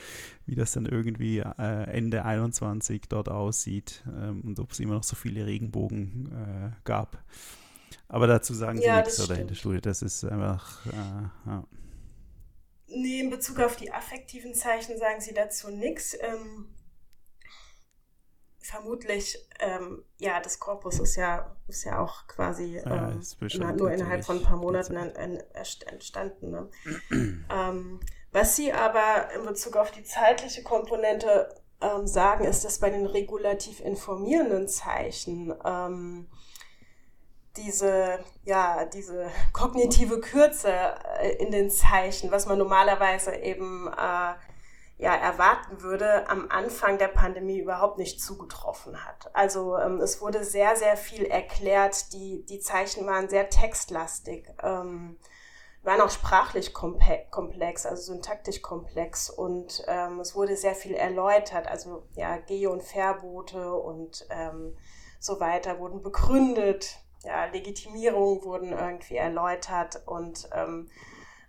wie 0.46 0.54
das 0.54 0.72
dann 0.72 0.86
irgendwie 0.86 1.38
äh, 1.38 1.84
Ende 1.90 2.24
21 2.24 3.02
dort 3.08 3.28
aussieht 3.28 4.02
ähm, 4.06 4.42
und 4.42 4.58
ob 4.60 4.72
es 4.72 4.80
immer 4.80 4.94
noch 4.94 5.04
so 5.04 5.16
viele 5.16 5.46
Regenbogen 5.46 6.30
äh, 6.32 6.70
gab. 6.84 7.18
Aber 8.08 8.26
dazu 8.26 8.54
sagen 8.54 8.78
ja, 8.78 8.96
sie 8.96 9.02
nichts 9.02 9.20
oder 9.20 9.38
in 9.38 9.48
der 9.48 9.54
Studie. 9.54 9.80
Das 9.80 10.02
ist 10.02 10.24
einfach. 10.24 10.86
Äh, 10.86 10.90
ja. 11.46 11.64
Nee, 12.86 13.20
in 13.20 13.30
Bezug 13.30 13.60
auf 13.60 13.76
die 13.76 13.92
affektiven 13.92 14.54
Zeichen 14.54 14.96
sagen 14.98 15.20
sie 15.20 15.34
dazu 15.34 15.70
nichts. 15.70 16.16
Ähm, 16.20 16.74
vermutlich, 18.60 19.38
ähm, 19.60 20.04
ja, 20.18 20.40
das 20.40 20.58
Korpus 20.58 20.98
ist 21.00 21.16
ja, 21.16 21.54
ist 21.68 21.84
ja 21.84 22.00
auch 22.00 22.26
quasi 22.26 22.80
ja, 22.84 23.10
ähm, 23.10 23.76
nur 23.76 23.90
innerhalb 23.90 24.24
von 24.24 24.38
ein 24.38 24.42
paar 24.42 24.56
Monaten 24.56 24.96
entstanden. 24.96 26.50
Ne? 26.50 26.70
ähm, 27.50 28.00
was 28.32 28.56
sie 28.56 28.72
aber 28.72 29.32
in 29.34 29.44
Bezug 29.44 29.76
auf 29.76 29.90
die 29.90 30.02
zeitliche 30.02 30.62
Komponente 30.62 31.48
ähm, 31.80 32.06
sagen, 32.06 32.44
ist, 32.44 32.64
dass 32.64 32.78
bei 32.78 32.90
den 32.90 33.06
regulativ 33.06 33.80
informierenden 33.80 34.68
Zeichen 34.68 35.54
ähm, 35.64 36.28
diese, 37.58 38.20
ja, 38.44 38.84
diese 38.86 39.30
kognitive 39.52 40.20
Kürze 40.20 40.72
äh, 41.20 41.36
in 41.36 41.50
den 41.50 41.70
Zeichen, 41.70 42.30
was 42.30 42.46
man 42.46 42.58
normalerweise 42.58 43.34
eben 43.36 43.88
äh, 43.88 44.34
ja, 44.98 45.14
erwarten 45.14 45.80
würde, 45.80 46.28
am 46.28 46.48
Anfang 46.50 46.98
der 46.98 47.08
Pandemie 47.08 47.58
überhaupt 47.58 47.98
nicht 47.98 48.20
zugetroffen 48.20 49.04
hat. 49.04 49.30
Also 49.32 49.78
ähm, 49.78 50.00
es 50.00 50.20
wurde 50.20 50.42
sehr, 50.42 50.74
sehr 50.74 50.96
viel 50.96 51.24
erklärt. 51.24 52.12
Die, 52.12 52.44
die 52.44 52.58
Zeichen 52.58 53.06
waren 53.06 53.28
sehr 53.28 53.48
textlastig, 53.48 54.48
ähm, 54.62 55.16
waren 55.84 56.00
auch 56.00 56.10
sprachlich 56.10 56.74
komplex, 56.74 57.86
also 57.86 58.12
syntaktisch 58.12 58.60
komplex 58.60 59.30
und 59.30 59.84
ähm, 59.86 60.18
es 60.18 60.34
wurde 60.34 60.56
sehr 60.56 60.74
viel 60.74 60.94
erläutert. 60.94 61.68
Also 61.68 62.02
ja, 62.14 62.36
Geh- 62.38 62.66
und 62.66 62.82
Verbote 62.82 63.72
und 63.72 64.26
ähm, 64.30 64.76
so 65.20 65.38
weiter 65.38 65.78
wurden 65.78 66.02
begründet 66.02 66.98
ja, 67.28 67.44
Legitimierungen 67.44 68.42
wurden 68.42 68.72
irgendwie 68.72 69.16
erläutert 69.16 70.02
und 70.06 70.48
ähm, 70.54 70.90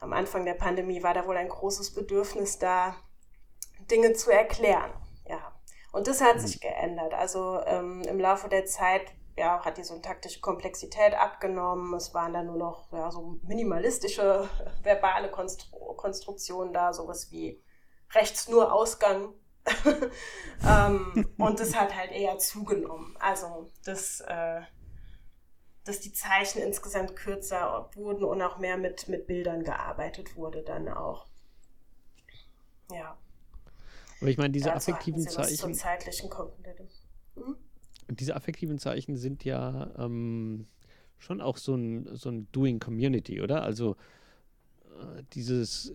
am 0.02 0.12
Anfang 0.12 0.46
der 0.46 0.54
Pandemie 0.54 1.04
war 1.04 1.14
da 1.14 1.26
wohl 1.26 1.38
ein 1.38 1.48
großes 1.48 1.94
Bedürfnis 1.94 2.60
da, 2.60 2.96
Dinge 3.90 4.14
zu 4.14 4.30
erklären. 4.30 4.92
Ja. 5.26 5.54
Und 5.94 6.08
das 6.08 6.22
hat 6.22 6.40
sich 6.42 6.60
geändert. 6.60 7.14
Also 7.14 7.62
ähm, 7.66 8.02
im 8.02 8.20
Laufe 8.20 8.50
der 8.50 8.66
Zeit 8.66 9.04
ja, 9.38 9.64
hat 9.64 9.78
die 9.78 9.84
syntaktische 9.84 10.42
Komplexität 10.42 11.14
abgenommen. 11.14 11.94
Es 11.94 12.14
waren 12.14 12.34
dann 12.34 12.48
nur 12.48 12.58
noch 12.58 12.92
ja, 12.92 13.10
so 13.10 13.38
minimalistische 13.44 14.50
verbale 14.84 15.32
Konstru 15.32 15.78
Konstruktionen 15.96 16.74
da, 16.74 16.94
sowas 16.94 17.32
wie 17.32 17.62
rechts 18.12 18.48
nur 18.48 18.72
Ausgang. 18.74 19.34
ähm, 20.68 21.34
und 21.38 21.60
das 21.60 21.76
hat 21.76 21.96
halt 21.96 22.12
eher 22.12 22.38
zugenommen. 22.38 23.16
Also 23.20 23.70
das, 23.86 24.22
äh, 24.22 24.62
dass 25.90 26.00
die 26.00 26.14
Zeichen 26.14 26.62
insgesamt 26.62 27.16
kürzer 27.16 27.90
wurden 27.96 28.24
und 28.24 28.42
auch 28.44 28.60
mehr 28.60 28.78
mit, 28.78 29.08
mit 29.08 29.26
Bildern 29.26 29.64
gearbeitet 29.64 30.36
wurde 30.36 30.62
dann 30.62 30.88
auch. 30.88 31.26
Ja. 32.92 33.18
Aber 34.22 34.30
ich 34.30 34.38
meine, 34.38 34.52
diese 34.52 34.70
Dazu 34.70 34.92
affektiven 34.92 35.28
Zeichen. 35.28 35.74
Zeitlichen 35.74 36.30
Komponente. 36.30 36.88
Hm? 37.36 37.56
Diese 38.10 38.36
affektiven 38.36 38.78
Zeichen 38.78 39.18
sind 39.18 39.44
ja 39.44 39.92
ähm, 39.98 40.68
schon 41.18 41.42
auch 41.42 41.58
so 41.58 41.74
ein, 41.74 42.16
so 42.16 42.30
ein 42.30 42.48
Doing 42.52 42.80
Community, 42.80 43.42
oder? 43.42 43.64
Also 43.64 43.96
äh, 45.00 45.24
dieses, 45.34 45.94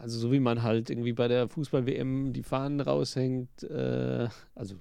also 0.00 0.18
so 0.18 0.32
wie 0.32 0.40
man 0.40 0.62
halt 0.62 0.90
irgendwie 0.90 1.14
bei 1.14 1.28
der 1.28 1.48
Fußball-WM 1.48 2.34
die 2.34 2.42
Fahnen 2.42 2.80
raushängt, 2.80 3.62
äh, 3.62 4.28
also 4.54 4.76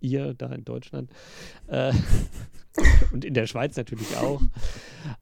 ihr 0.00 0.34
da 0.34 0.52
in 0.52 0.64
Deutschland 0.64 1.10
äh, 1.66 1.92
und 3.12 3.24
in 3.24 3.34
der 3.34 3.46
Schweiz 3.46 3.76
natürlich 3.76 4.16
auch. 4.16 4.42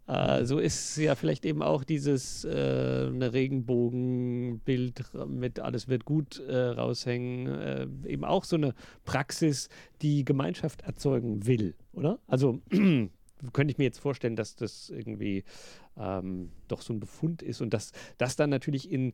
Äh, 0.07 0.45
so 0.45 0.59
ist 0.59 0.97
ja 0.97 1.15
vielleicht 1.15 1.45
eben 1.45 1.63
auch 1.63 1.85
dieses 1.85 2.45
äh, 2.45 2.57
Regenbogenbild 2.57 5.05
mit 5.27 5.61
alles 5.61 5.89
wird 5.89 6.05
gut 6.05 6.41
äh, 6.41 6.57
raushängen, 6.57 7.47
äh, 7.47 7.87
eben 8.07 8.25
auch 8.25 8.45
so 8.45 8.57
eine 8.57 8.75
Praxis, 9.05 9.69
die 10.03 10.25
Gemeinschaft 10.25 10.83
erzeugen 10.83 11.47
will, 11.47 11.75
oder? 11.93 12.19
Also 12.27 12.61
könnte 12.71 13.73
ich 13.73 13.79
mir 13.79 13.85
jetzt 13.85 14.01
vorstellen, 14.01 14.37
dass 14.37 14.57
das 14.57 14.91
irgendwie 14.91 15.45
ähm, 15.97 16.51
doch 16.69 16.83
so 16.83 16.93
ein 16.93 17.01
Befund 17.01 17.43
ist 17.43 17.61
und 17.61 17.73
dass 17.73 17.93
das 18.19 18.37
dann 18.37 18.51
natürlich 18.51 18.91
in 18.91 19.13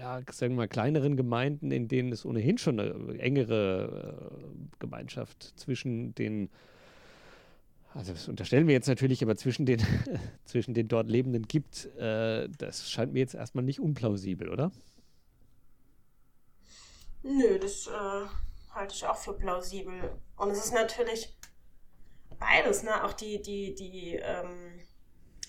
ja, 0.00 0.20
sagen 0.30 0.54
wir 0.54 0.62
mal, 0.62 0.68
kleineren 0.68 1.16
Gemeinden, 1.16 1.70
in 1.70 1.86
denen 1.86 2.12
es 2.12 2.24
ohnehin 2.24 2.58
schon 2.58 2.80
eine 2.80 3.20
engere 3.20 4.32
äh, 4.32 4.34
Gemeinschaft 4.80 5.52
zwischen 5.56 6.12
den, 6.16 6.48
also 7.94 8.12
das 8.12 8.28
unterstellen 8.28 8.66
wir 8.66 8.74
jetzt 8.74 8.88
natürlich, 8.88 9.22
aber 9.22 9.36
zwischen 9.36 9.66
den, 9.66 9.82
zwischen 10.44 10.74
den 10.74 10.88
dort 10.88 11.08
Lebenden 11.08 11.46
gibt, 11.46 11.86
äh, 11.96 12.48
das 12.58 12.90
scheint 12.90 13.12
mir 13.12 13.20
jetzt 13.20 13.34
erstmal 13.34 13.64
nicht 13.64 13.80
unplausibel, 13.80 14.48
oder? 14.48 14.72
Nö, 17.22 17.58
das 17.58 17.86
äh, 17.86 18.26
halte 18.74 18.94
ich 18.94 19.06
auch 19.06 19.16
für 19.16 19.34
plausibel. 19.34 20.12
Und 20.36 20.50
es 20.50 20.64
ist 20.64 20.72
natürlich 20.72 21.36
beides, 22.38 22.82
ne? 22.82 23.04
Auch 23.04 23.12
die, 23.12 23.40
die, 23.40 23.74
die 23.74 24.16
ähm, 24.16 24.80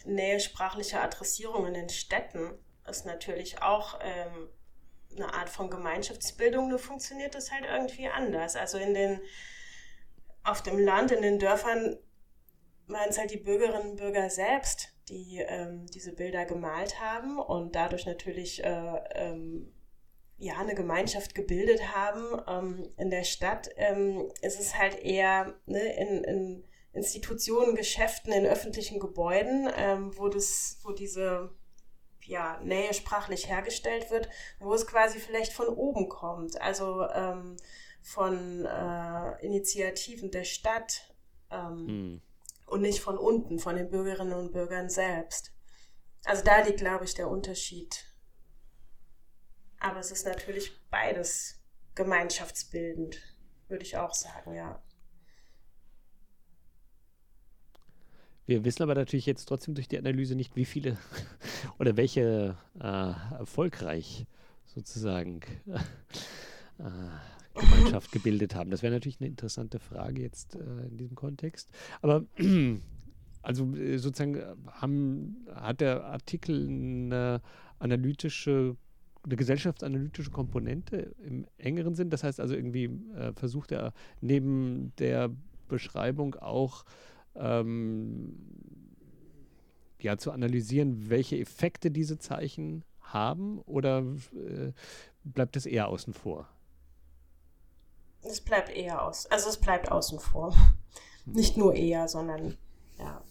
Nähe 0.06 0.40
sprachlicher 0.40 1.02
Adressierung 1.02 1.66
in 1.68 1.74
den 1.74 1.90
Städten 1.90 2.52
ist 2.88 3.06
natürlich 3.06 3.62
auch 3.62 4.00
ähm, 4.02 4.50
eine 5.16 5.34
Art 5.34 5.50
von 5.50 5.70
Gemeinschaftsbildung, 5.70 6.70
nur 6.70 6.80
funktioniert 6.80 7.36
das 7.36 7.52
halt 7.52 7.66
irgendwie 7.66 8.08
anders. 8.08 8.56
Also 8.56 8.78
in 8.78 8.94
den, 8.94 9.22
auf 10.44 10.62
dem 10.62 10.78
Land, 10.78 11.12
in 11.12 11.22
den 11.22 11.40
Dörfern 11.40 11.98
waren 12.94 13.10
es 13.10 13.18
halt 13.18 13.32
die 13.32 13.38
Bürgerinnen 13.38 13.92
und 13.92 13.98
Bürger 13.98 14.30
selbst, 14.30 14.90
die 15.10 15.40
ähm, 15.40 15.86
diese 15.88 16.14
Bilder 16.14 16.46
gemalt 16.46 17.00
haben 17.02 17.40
und 17.40 17.76
dadurch 17.76 18.06
natürlich 18.06 18.64
äh, 18.64 19.02
ähm, 19.16 19.74
ja, 20.38 20.58
eine 20.58 20.76
Gemeinschaft 20.76 21.36
gebildet 21.36 21.94
haben. 21.96 22.42
Ähm, 22.48 22.90
in 22.98 23.10
der 23.10 23.24
Stadt 23.24 23.70
ähm, 23.78 24.32
ist 24.42 24.60
es 24.60 24.78
halt 24.78 25.00
eher 25.00 25.54
ne, 25.66 25.82
in, 25.96 26.24
in 26.24 26.64
Institutionen, 26.94 27.76
Geschäften, 27.76 28.32
in 28.32 28.46
öffentlichen 28.46 29.00
Gebäuden, 29.00 29.70
ähm, 29.76 30.12
wo, 30.16 30.30
das, 30.30 30.80
wo 30.84 30.92
diese 30.92 31.50
ja, 32.22 32.60
Nähe 32.64 32.94
sprachlich 32.94 33.50
hergestellt 33.50 34.12
wird, 34.12 34.30
wo 34.60 34.74
es 34.74 34.86
quasi 34.86 35.20
vielleicht 35.20 35.54
von 35.54 35.68
oben 35.68 36.08
kommt, 36.08 36.62
also 36.62 37.08
ähm, 37.10 37.58
von 38.02 38.66
äh, 38.66 39.46
Initiativen 39.46 40.30
der 40.30 40.44
Stadt 40.44 41.14
hm. 41.50 42.22
Und 42.66 42.82
nicht 42.82 43.00
von 43.00 43.18
unten, 43.18 43.60
von 43.60 43.76
den 43.76 43.90
Bürgerinnen 43.90 44.34
und 44.34 44.52
Bürgern 44.52 44.90
selbst. 44.90 45.52
Also 46.26 46.44
da 46.44 46.62
liegt, 46.62 46.80
glaube 46.80 47.06
ich, 47.06 47.14
der 47.14 47.30
Unterschied. 47.30 48.06
Aber 49.80 50.00
es 50.00 50.12
ist 50.12 50.26
natürlich 50.26 50.72
beides 50.90 51.62
gemeinschaftsbildend, 51.96 53.22
würde 53.68 53.84
ich 53.84 53.98
auch 53.98 54.14
sagen, 54.14 54.54
ja. 54.56 54.82
Wir 58.46 58.66
wissen 58.66 58.84
aber 58.84 58.96
natürlich 58.96 59.26
jetzt 59.26 59.46
trotzdem 59.46 59.74
durch 59.74 59.88
die 59.88 59.98
Analyse 59.98 60.36
nicht, 60.36 60.56
wie 60.56 60.66
viele 60.66 60.98
oder 61.80 61.96
welche 61.98 62.58
äh, 62.80 63.38
erfolgreich 63.38 64.26
sozusagen 64.66 65.42
äh, 66.80 66.84
Gemeinschaft 67.54 68.12
gebildet 68.12 68.56
haben. 68.56 68.72
Das 68.72 68.84
wäre 68.84 68.94
natürlich 68.94 69.20
eine 69.20 69.30
interessante 69.30 69.80
Frage 69.80 70.22
jetzt 70.22 70.56
äh, 70.56 70.88
in 70.88 70.98
diesem 70.98 71.16
Kontext. 71.16 71.70
Aber 72.02 72.26
also 73.42 73.76
äh, 73.76 73.98
sozusagen 73.98 74.42
haben, 74.68 75.46
hat 75.54 75.82
der 75.82 76.06
Artikel 76.06 76.68
eine 76.68 77.42
analytische 77.80 78.78
eine 79.26 79.38
gesellschaftsanalytische 79.38 80.32
Komponente 80.32 81.16
im 81.26 81.46
engeren 81.58 81.96
Sinn. 81.96 82.10
Das 82.10 82.24
heißt 82.24 82.40
also 82.40 82.56
irgendwie 82.56 82.86
äh, 83.16 83.32
versucht 83.34 83.72
er 83.72 83.94
neben 84.20 84.94
der 84.98 85.32
Beschreibung 85.70 86.36
auch 86.36 86.84
ähm, 87.36 88.36
ja, 90.00 90.18
zu 90.18 90.32
analysieren, 90.32 91.10
welche 91.10 91.40
Effekte 91.40 91.90
diese 91.90 92.20
Zeichen 92.20 92.84
haben 93.00 93.60
oder 93.60 94.00
äh, 94.34 94.74
bleibt 95.24 95.56
es 95.56 95.66
eher 95.66 95.88
außen 95.88 96.14
vor? 96.14 96.50
Es 98.24 98.42
bleibt 98.42 98.70
eher 98.70 99.02
aus. 99.02 99.26
Also 99.28 99.50
es 99.50 99.58
bleibt 99.58 99.92
außen 99.92 100.20
vor. 100.20 100.56
Nicht 101.26 101.58
nur 101.58 101.74
eher, 101.76 102.08
sondern 102.08 102.58
ja. 102.98 103.22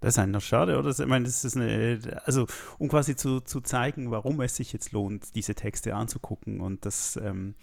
Das 0.00 0.14
ist 0.14 0.18
einfach 0.18 0.42
schade, 0.42 0.78
oder? 0.78 0.90
Ich 0.90 1.06
meine, 1.06 1.24
das 1.24 1.44
ist 1.44 1.56
eine, 1.56 2.20
also 2.26 2.46
um 2.78 2.88
quasi 2.88 3.16
zu, 3.16 3.40
zu 3.40 3.62
zeigen, 3.62 4.10
warum 4.10 4.38
es 4.42 4.54
sich 4.54 4.70
jetzt 4.74 4.92
lohnt, 4.92 5.34
diese 5.34 5.54
Texte 5.54 5.94
anzugucken 5.94 6.60
und 6.60 6.84
das 6.84 7.16
ähm, 7.16 7.54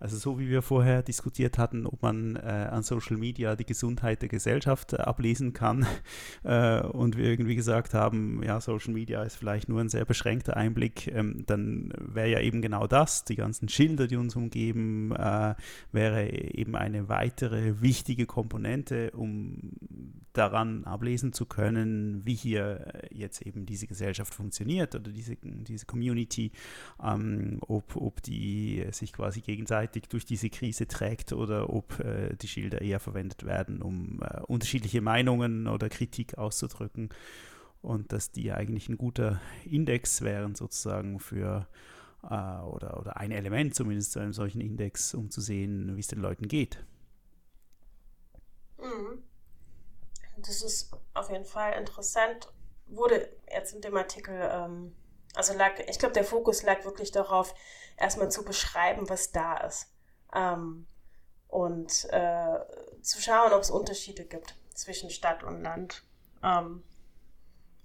also 0.00 0.16
so 0.16 0.38
wie 0.38 0.48
wir 0.48 0.62
vorher 0.62 1.02
diskutiert 1.02 1.58
hatten, 1.58 1.86
ob 1.86 2.02
man 2.02 2.36
äh, 2.36 2.68
an 2.70 2.82
Social 2.82 3.16
Media 3.16 3.56
die 3.56 3.66
Gesundheit 3.66 4.22
der 4.22 4.28
Gesellschaft 4.28 4.92
äh, 4.92 4.98
ablesen 4.98 5.52
kann 5.52 5.86
äh, 6.44 6.80
und 6.82 7.16
wir 7.16 7.24
irgendwie 7.24 7.56
gesagt 7.56 7.94
haben, 7.94 8.42
ja, 8.44 8.60
Social 8.60 8.94
Media 8.94 9.22
ist 9.22 9.36
vielleicht 9.36 9.68
nur 9.68 9.80
ein 9.80 9.88
sehr 9.88 10.04
beschränkter 10.04 10.56
Einblick, 10.56 11.08
ähm, 11.08 11.44
dann 11.46 11.92
wäre 11.98 12.30
ja 12.30 12.40
eben 12.40 12.62
genau 12.62 12.86
das, 12.86 13.24
die 13.24 13.36
ganzen 13.36 13.68
Schilder, 13.68 14.06
die 14.06 14.16
uns 14.16 14.36
umgeben, 14.36 15.12
äh, 15.12 15.54
wäre 15.90 16.30
eben 16.30 16.76
eine 16.76 17.08
weitere 17.08 17.80
wichtige 17.80 18.26
Komponente, 18.26 19.10
um 19.12 19.72
daran 20.32 20.84
ablesen 20.84 21.32
zu 21.32 21.46
können, 21.46 22.24
wie 22.24 22.34
hier 22.34 22.92
jetzt 23.10 23.42
eben 23.42 23.66
diese 23.66 23.88
Gesellschaft 23.88 24.32
funktioniert 24.32 24.94
oder 24.94 25.10
diese, 25.10 25.36
diese 25.42 25.86
Community, 25.86 26.52
ähm, 27.02 27.58
ob, 27.66 27.96
ob 27.96 28.22
die 28.22 28.86
sich 28.92 29.12
quasi 29.12 29.40
gegenseitig 29.40 29.87
gegenseitig 29.88 30.08
durch 30.08 30.24
diese 30.24 30.50
Krise 30.50 30.86
trägt 30.86 31.32
oder 31.32 31.70
ob 31.70 31.98
äh, 32.00 32.34
die 32.36 32.48
Schilder 32.48 32.80
eher 32.80 33.00
verwendet 33.00 33.44
werden, 33.44 33.82
um 33.82 34.20
äh, 34.22 34.40
unterschiedliche 34.42 35.00
Meinungen 35.00 35.66
oder 35.66 35.88
Kritik 35.88 36.36
auszudrücken 36.38 37.10
und 37.82 38.12
dass 38.12 38.30
die 38.30 38.52
eigentlich 38.52 38.88
ein 38.88 38.98
guter 38.98 39.40
Index 39.64 40.22
wären 40.22 40.54
sozusagen 40.54 41.20
für 41.20 41.66
äh, 42.22 42.26
oder, 42.26 42.98
oder 42.98 43.16
ein 43.16 43.30
Element 43.30 43.74
zumindest 43.74 44.12
zu 44.12 44.20
einem 44.20 44.32
solchen 44.32 44.60
Index, 44.60 45.14
um 45.14 45.30
zu 45.30 45.40
sehen, 45.40 45.96
wie 45.96 46.00
es 46.00 46.08
den 46.08 46.20
Leuten 46.20 46.48
geht. 46.48 46.84
Mhm. 48.78 49.22
Das 50.36 50.62
ist 50.62 50.92
auf 51.14 51.30
jeden 51.30 51.44
Fall 51.44 51.78
interessant. 51.78 52.52
Wurde 52.86 53.28
jetzt 53.52 53.74
in 53.74 53.80
dem 53.80 53.96
Artikel 53.96 54.34
ähm, 54.34 54.92
also 55.34 55.52
lag, 55.54 55.78
ich 55.86 55.98
glaube, 55.98 56.14
der 56.14 56.24
Fokus 56.24 56.62
lag 56.62 56.84
wirklich 56.84 57.12
darauf, 57.12 57.54
erstmal 57.98 58.30
zu 58.30 58.44
beschreiben, 58.44 59.08
was 59.08 59.32
da 59.32 59.56
ist. 59.58 59.92
Ähm, 60.34 60.86
und 61.48 62.06
äh, 62.10 62.58
zu 63.02 63.20
schauen, 63.20 63.52
ob 63.52 63.62
es 63.62 63.70
Unterschiede 63.70 64.24
gibt 64.24 64.54
zwischen 64.74 65.10
Stadt 65.10 65.42
und 65.42 65.62
Land. 65.62 66.04
Ähm, 66.42 66.82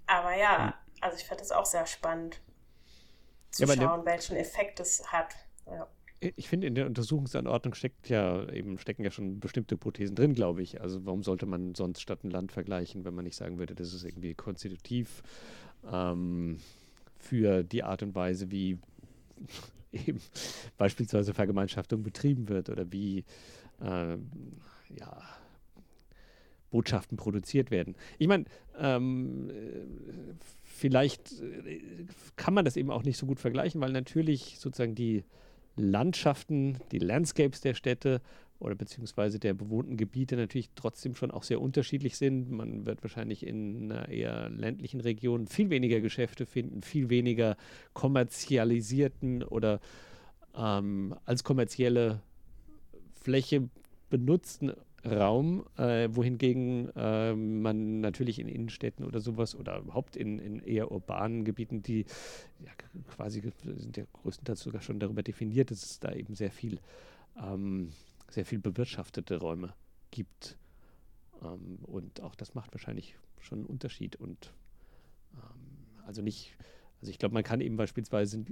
aber 0.05 0.35
ja, 0.35 0.75
also 1.01 1.17
ich 1.17 1.25
fand 1.25 1.41
das 1.41 1.51
auch 1.51 1.65
sehr 1.65 1.85
spannend 1.85 2.41
zu 3.51 3.65
ja, 3.65 3.75
schauen, 3.75 4.05
welchen 4.05 4.35
Effekt 4.35 4.79
es 4.79 5.11
hat. 5.11 5.33
Ja. 5.65 5.87
ich 6.19 6.49
finde, 6.49 6.67
in 6.67 6.75
der 6.75 6.85
Untersuchungsanordnung 6.85 7.73
steckt 7.73 8.09
ja 8.09 8.49
eben, 8.49 8.77
stecken 8.77 9.03
ja 9.03 9.11
schon 9.11 9.39
bestimmte 9.39 9.75
Hypothesen 9.75 10.15
drin, 10.15 10.33
glaube 10.33 10.61
ich. 10.61 10.81
Also 10.81 11.05
warum 11.05 11.23
sollte 11.23 11.45
man 11.45 11.73
sonst 11.75 12.01
Stadt 12.01 12.23
und 12.23 12.31
Land 12.31 12.51
vergleichen, 12.51 13.05
wenn 13.05 13.13
man 13.13 13.23
nicht 13.23 13.37
sagen 13.37 13.59
würde, 13.59 13.75
das 13.75 13.93
ist 13.93 14.03
irgendwie 14.03 14.33
konstitutiv 14.33 15.23
ähm, 15.89 16.59
für 17.17 17.63
die 17.63 17.83
Art 17.83 18.03
und 18.03 18.15
Weise, 18.15 18.51
wie 18.51 18.79
eben 19.93 20.19
beispielsweise 20.77 21.33
Vergemeinschaftung 21.33 22.03
betrieben 22.03 22.49
wird 22.49 22.69
oder 22.69 22.91
wie 22.91 23.25
äh, 23.81 24.17
ja, 24.97 25.21
Botschaften 26.71 27.17
produziert 27.17 27.71
werden. 27.71 27.95
Ich 28.17 28.27
meine, 28.27 28.45
ähm, 28.79 29.51
vielleicht 30.63 31.31
äh, 31.41 32.07
kann 32.35 32.53
man 32.53 32.65
das 32.65 32.77
eben 32.77 32.89
auch 32.89 33.03
nicht 33.03 33.17
so 33.17 33.25
gut 33.25 33.39
vergleichen, 33.39 33.79
weil 33.79 33.91
natürlich 33.91 34.57
sozusagen 34.59 34.95
die 34.95 35.23
Landschaften, 35.75 36.77
die 36.91 36.99
Landscapes 36.99 37.61
der 37.61 37.73
Städte 37.73 38.21
oder 38.59 38.75
beziehungsweise 38.75 39.39
der 39.39 39.53
bewohnten 39.53 39.97
Gebiete 39.97 40.35
natürlich 40.35 40.69
trotzdem 40.75 41.15
schon 41.15 41.31
auch 41.31 41.43
sehr 41.43 41.61
unterschiedlich 41.61 42.17
sind. 42.17 42.49
Man 42.49 42.85
wird 42.85 43.03
wahrscheinlich 43.03 43.45
in 43.45 43.91
einer 43.91 44.07
eher 44.09 44.49
ländlichen 44.49 45.01
Region 45.01 45.47
viel 45.47 45.69
weniger 45.69 45.99
Geschäfte 45.99 46.45
finden, 46.45 46.81
viel 46.81 47.09
weniger 47.09 47.57
kommerzialisierten 47.93 49.43
oder 49.43 49.79
ähm, 50.55 51.15
als 51.25 51.43
kommerzielle 51.43 52.21
Fläche 53.13 53.69
benutzten 54.09 54.73
Raum, 55.05 55.65
äh, 55.77 56.07
wohingegen 56.11 56.89
äh, 56.95 57.33
man 57.33 57.99
natürlich 57.99 58.39
in 58.39 58.47
Innenstädten 58.47 59.05
oder 59.05 59.19
sowas 59.19 59.53
oder 59.55 59.79
überhaupt 59.79 60.15
in, 60.15 60.39
in 60.39 60.59
eher 60.59 60.91
urbanen 60.91 61.43
Gebieten, 61.43 61.83
die 61.83 62.05
ja, 62.63 62.71
quasi 63.09 63.41
sind 63.65 63.97
ja 63.97 64.05
größtenteils 64.13 64.61
sogar 64.61 64.81
schon 64.81 64.99
darüber 64.99 65.21
definiert, 65.21 65.71
dass 65.71 65.83
es 65.83 65.99
da 65.99 66.13
eben 66.13 66.35
sehr 66.35 66.51
viel, 66.51 66.79
ähm, 67.37 67.89
sehr 68.33 68.45
viel 68.45 68.59
bewirtschaftete 68.59 69.37
Räume 69.37 69.73
gibt. 70.11 70.57
Ähm, 71.41 71.79
und 71.83 72.21
auch 72.21 72.35
das 72.35 72.55
macht 72.55 72.73
wahrscheinlich 72.73 73.15
schon 73.39 73.59
einen 73.59 73.67
Unterschied. 73.67 74.15
Und 74.15 74.53
ähm, 75.35 76.03
also 76.05 76.21
nicht, 76.21 76.55
also 76.99 77.11
ich 77.11 77.19
glaube, 77.19 77.33
man 77.33 77.43
kann 77.43 77.61
eben 77.61 77.77
beispielsweise 77.77 78.39
äh, 78.39 78.43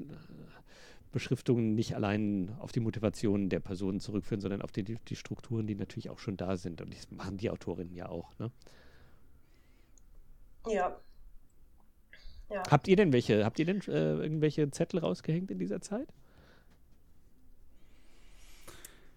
Beschriftungen 1.12 1.74
nicht 1.74 1.96
allein 1.96 2.56
auf 2.60 2.72
die 2.72 2.80
Motivation 2.80 3.50
der 3.50 3.60
Personen 3.60 4.00
zurückführen, 4.00 4.42
sondern 4.42 4.62
auf 4.62 4.72
die, 4.72 4.84
die 4.84 5.16
Strukturen, 5.16 5.68
die 5.68 5.76
natürlich 5.76 6.10
auch 6.10 6.20
schon 6.20 6.38
da 6.38 6.56
sind. 6.58 6.82
Und 6.82 6.94
das 6.94 7.12
machen 7.12 7.38
die 7.38 7.50
Autorinnen 7.50 7.96
ja 7.96 8.08
auch. 8.08 8.38
Ne? 8.40 8.52
Ja. 10.68 11.00
ja. 12.50 12.64
Habt 12.70 12.88
ihr 12.88 12.96
denn 12.96 13.12
welche, 13.12 13.44
habt 13.44 13.60
ihr 13.60 13.66
denn 13.66 13.82
äh, 13.82 14.14
irgendwelche 14.16 14.70
Zettel 14.70 15.00
rausgehängt 15.00 15.52
in 15.52 15.60
dieser 15.60 15.82
Zeit? 15.82 16.14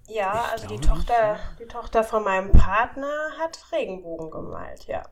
Ja, 0.09 0.47
also 0.53 0.69
die 0.69 0.79
Tochter, 0.79 1.39
die 1.59 1.67
Tochter 1.67 2.05
von 2.05 2.25
meinem 2.25 2.53
Partner 2.53 3.13
hat 3.39 3.65
Regenbogen 3.73 4.31
gemalt, 4.31 4.87
ja. 4.87 5.03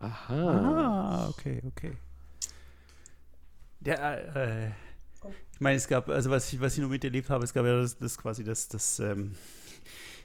Aha. 0.00 0.34
Ah, 0.34 1.28
okay, 1.28 1.62
okay. 1.66 1.96
Der, 3.80 4.36
äh, 4.36 4.66
ich 5.52 5.60
meine, 5.60 5.76
es 5.76 5.86
gab, 5.88 6.08
also 6.08 6.30
was 6.30 6.52
ich, 6.52 6.60
was 6.60 6.74
ich 6.74 6.80
nur 6.80 6.90
miterlebt 6.90 7.30
habe, 7.30 7.44
es 7.44 7.52
gab 7.52 7.64
ja 7.64 7.80
das, 7.80 7.96
das 7.98 8.18
quasi 8.18 8.44
das, 8.44 8.68
das 8.68 8.98
ähm, 8.98 9.36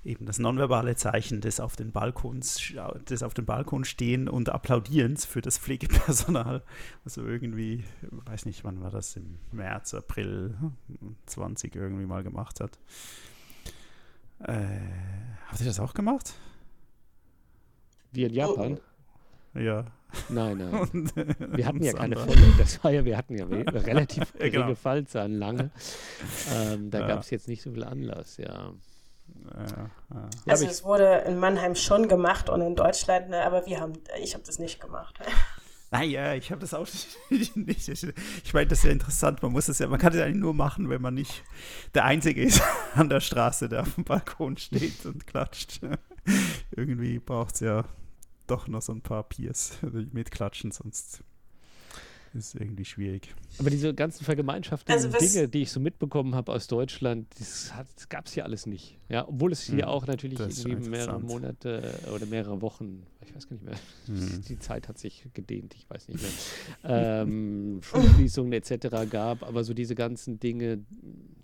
eben 0.04 0.26
das 0.26 0.40
nonverbale 0.40 0.96
Zeichen 0.96 1.42
des 1.42 1.60
auf 1.60 1.76
den 1.76 1.92
Balkons, 1.92 2.74
des 3.10 3.24
auf 3.24 3.34
dem 3.34 3.46
Balkon 3.46 3.86
stehen 3.86 4.28
und 4.28 4.50
Applaudierens 4.50 5.26
für 5.26 5.42
das 5.42 5.58
Pflegepersonal. 5.58 6.64
Also 7.06 7.24
irgendwie, 7.26 7.84
weiß 8.12 8.46
nicht, 8.46 8.64
wann 8.64 8.82
war 8.82 8.92
das, 8.92 9.16
im 9.16 9.40
März, 9.52 9.94
April 9.94 10.56
20 11.28 11.76
irgendwie 11.76 12.06
mal 12.06 12.24
gemacht 12.24 12.60
hat. 12.60 12.78
Äh, 14.44 14.54
habt 15.48 15.60
ihr 15.60 15.66
das 15.66 15.80
auch 15.80 15.94
gemacht? 15.94 16.34
Wie 18.12 18.24
in 18.24 18.34
Japan? 18.34 18.80
Ja. 19.54 19.86
Nein, 20.30 20.58
nein. 20.58 20.74
Und, 20.94 21.18
äh, 21.18 21.36
wir 21.40 21.66
hatten 21.66 21.84
ja 21.84 21.94
keine 21.94 22.16
Fälle. 22.16 22.54
Das 22.58 22.84
war 22.84 22.92
ja, 22.92 23.04
wir 23.06 23.18
hatten 23.18 23.38
ja 23.38 23.46
relativ 23.48 24.34
geringe 24.34 24.52
genau. 24.52 24.76
Fallzahlen 24.76 25.40
lange. 25.40 25.72
Ähm, 26.54 26.92
da 26.92 27.00
ja. 27.00 27.08
gab 27.08 27.20
es 27.22 27.30
jetzt 27.30 27.48
nicht 27.48 27.62
so 27.62 27.72
viel 27.72 27.84
Anlass, 27.84 28.38
ja. 28.38 28.74
Ja, 29.46 29.90
ja. 30.14 30.30
Also 30.48 30.66
es 30.66 30.84
wurde 30.84 31.24
in 31.26 31.40
Mannheim 31.40 31.76
schon 31.76 32.08
gemacht 32.08 32.50
und 32.50 32.62
in 32.62 32.76
Deutschland, 32.76 33.30
ne, 33.30 33.44
aber 33.44 33.66
wir 33.66 33.80
haben, 33.80 33.94
ich 34.22 34.34
habe 34.36 34.44
das 34.46 34.60
nicht 34.60 34.80
gemacht. 34.80 35.20
Naja, 35.94 36.34
ich 36.34 36.50
habe 36.50 36.60
das 36.60 36.74
auch 36.74 36.88
nicht. 37.30 37.88
Ich 37.88 38.54
meine, 38.54 38.66
das 38.66 38.80
ist 38.80 38.86
ja 38.86 38.92
interessant. 38.92 39.44
Man 39.44 39.52
muss 39.52 39.68
es 39.68 39.78
ja, 39.78 39.88
man 39.88 40.00
kann 40.00 40.12
es 40.12 40.18
ja 40.18 40.28
nur 40.28 40.56
machen, 40.56 40.90
wenn 40.90 41.04
man 41.04 41.14
nicht 41.14 41.44
der 41.94 42.06
Einzige 42.06 42.42
ist 42.42 42.64
an 42.96 43.10
der 43.10 43.20
Straße, 43.20 43.70
der 43.70 43.84
auf 43.84 43.94
dem 43.94 44.04
Balkon 44.04 44.58
steht 44.58 45.06
und 45.06 45.28
klatscht. 45.28 45.82
Irgendwie 46.72 47.20
braucht 47.20 47.54
es 47.54 47.60
ja 47.60 47.86
doch 48.48 48.68
noch 48.68 48.82
so 48.82 48.92
ein 48.92 49.02
paar 49.02 49.22
Peers 49.22 49.78
mitklatschen, 50.12 50.72
sonst 50.72 51.24
ist 52.34 52.56
irgendwie 52.56 52.86
schwierig. 52.86 53.34
Aber 53.60 53.70
diese 53.70 53.94
ganzen 53.94 54.24
vergemeinschafteten 54.24 54.94
also 54.94 55.18
Dinge, 55.18 55.48
die 55.48 55.64
ich 55.64 55.72
so 55.72 55.80
mitbekommen 55.80 56.36
habe 56.36 56.52
aus 56.52 56.68
Deutschland, 56.68 57.28
das, 57.40 57.72
das 57.96 58.10
gab 58.10 58.26
es 58.26 58.34
hier 58.34 58.46
alles 58.46 58.66
nicht. 58.66 58.98
Ja, 59.10 59.28
obwohl 59.28 59.52
es 59.52 59.62
hier 59.62 59.84
hm, 59.84 59.90
auch 59.90 60.08
natürlich 60.08 60.40
irgendwie 60.40 60.90
mehrere 60.90 61.20
Monate 61.20 62.00
oder 62.14 62.26
mehrere 62.26 62.62
Wochen, 62.62 63.04
ich 63.22 63.36
weiß 63.36 63.48
gar 63.48 63.54
nicht 63.56 63.66
mehr, 63.66 63.76
hm. 64.08 64.42
die 64.50 64.60
Zeit 64.60 64.88
hat 64.88 64.98
sich 64.98 65.28
gedehnt, 65.34 65.76
ich 65.76 65.90
weiß 65.90 66.08
nicht 66.08 66.22
mehr, 66.22 66.32
ähm, 67.22 67.80
Schulschließungen 67.82 68.54
etc. 68.54 69.10
gab, 69.10 69.44
aber 69.44 69.64
so 69.64 69.74
diese 69.74 69.96
ganzen 69.96 70.40
Dinge, 70.40 70.84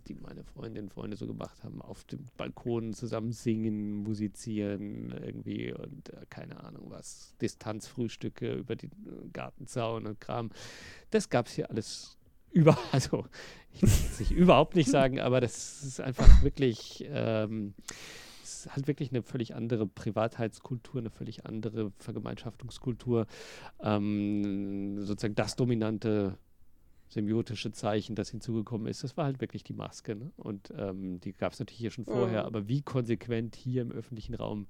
die 0.09 0.15
meine 0.15 0.43
Freundinnen 0.43 0.87
und 0.87 0.93
Freunde 0.93 1.15
so 1.15 1.27
gemacht 1.27 1.63
haben, 1.63 1.81
auf 1.81 2.03
dem 2.05 2.25
Balkon 2.35 2.93
zusammen 2.93 3.31
singen, 3.31 4.03
musizieren 4.03 5.11
irgendwie 5.11 5.71
und 5.71 6.09
äh, 6.09 6.25
keine 6.29 6.61
Ahnung 6.63 6.87
was, 6.89 7.35
Distanzfrühstücke 7.41 8.53
über 8.53 8.75
den 8.75 8.91
Gartenzaun 9.31 10.07
und 10.07 10.19
Kram, 10.19 10.49
das 11.11 11.29
gab 11.29 11.47
es 11.47 11.53
hier 11.53 11.69
alles 11.69 12.17
über, 12.51 12.77
also 12.91 13.25
ich 13.71 13.83
will 13.83 13.89
es 13.89 14.19
nicht 14.19 14.31
überhaupt 14.31 14.75
nicht 14.75 14.89
sagen, 14.89 15.19
aber 15.19 15.39
das 15.39 15.83
ist 15.83 16.01
einfach 16.01 16.43
wirklich, 16.43 17.05
ähm, 17.07 17.75
es 18.43 18.67
halt 18.71 18.87
wirklich 18.87 19.11
eine 19.11 19.21
völlig 19.21 19.55
andere 19.55 19.85
Privatheitskultur, 19.85 20.99
eine 20.99 21.11
völlig 21.11 21.45
andere 21.45 21.91
Vergemeinschaftungskultur, 21.99 23.27
ähm, 23.81 25.05
sozusagen 25.05 25.35
das 25.35 25.55
dominante 25.55 26.37
semiotische 27.09 27.71
Zeichen, 27.71 28.15
das 28.15 28.29
hinzugekommen 28.29 28.87
ist, 28.87 29.03
das 29.03 29.17
war 29.17 29.25
halt 29.25 29.41
wirklich 29.41 29.63
die 29.63 29.73
Maske. 29.73 30.15
Ne? 30.15 30.31
Und 30.37 30.71
ähm, 30.77 31.19
die 31.19 31.33
gab 31.33 31.53
es 31.53 31.59
natürlich 31.59 31.79
hier 31.79 31.91
schon 31.91 32.05
vorher, 32.05 32.41
mhm. 32.41 32.47
aber 32.47 32.67
wie 32.67 32.81
konsequent 32.81 33.55
hier 33.55 33.81
im 33.81 33.91
öffentlichen 33.91 34.35
Raum 34.35 34.67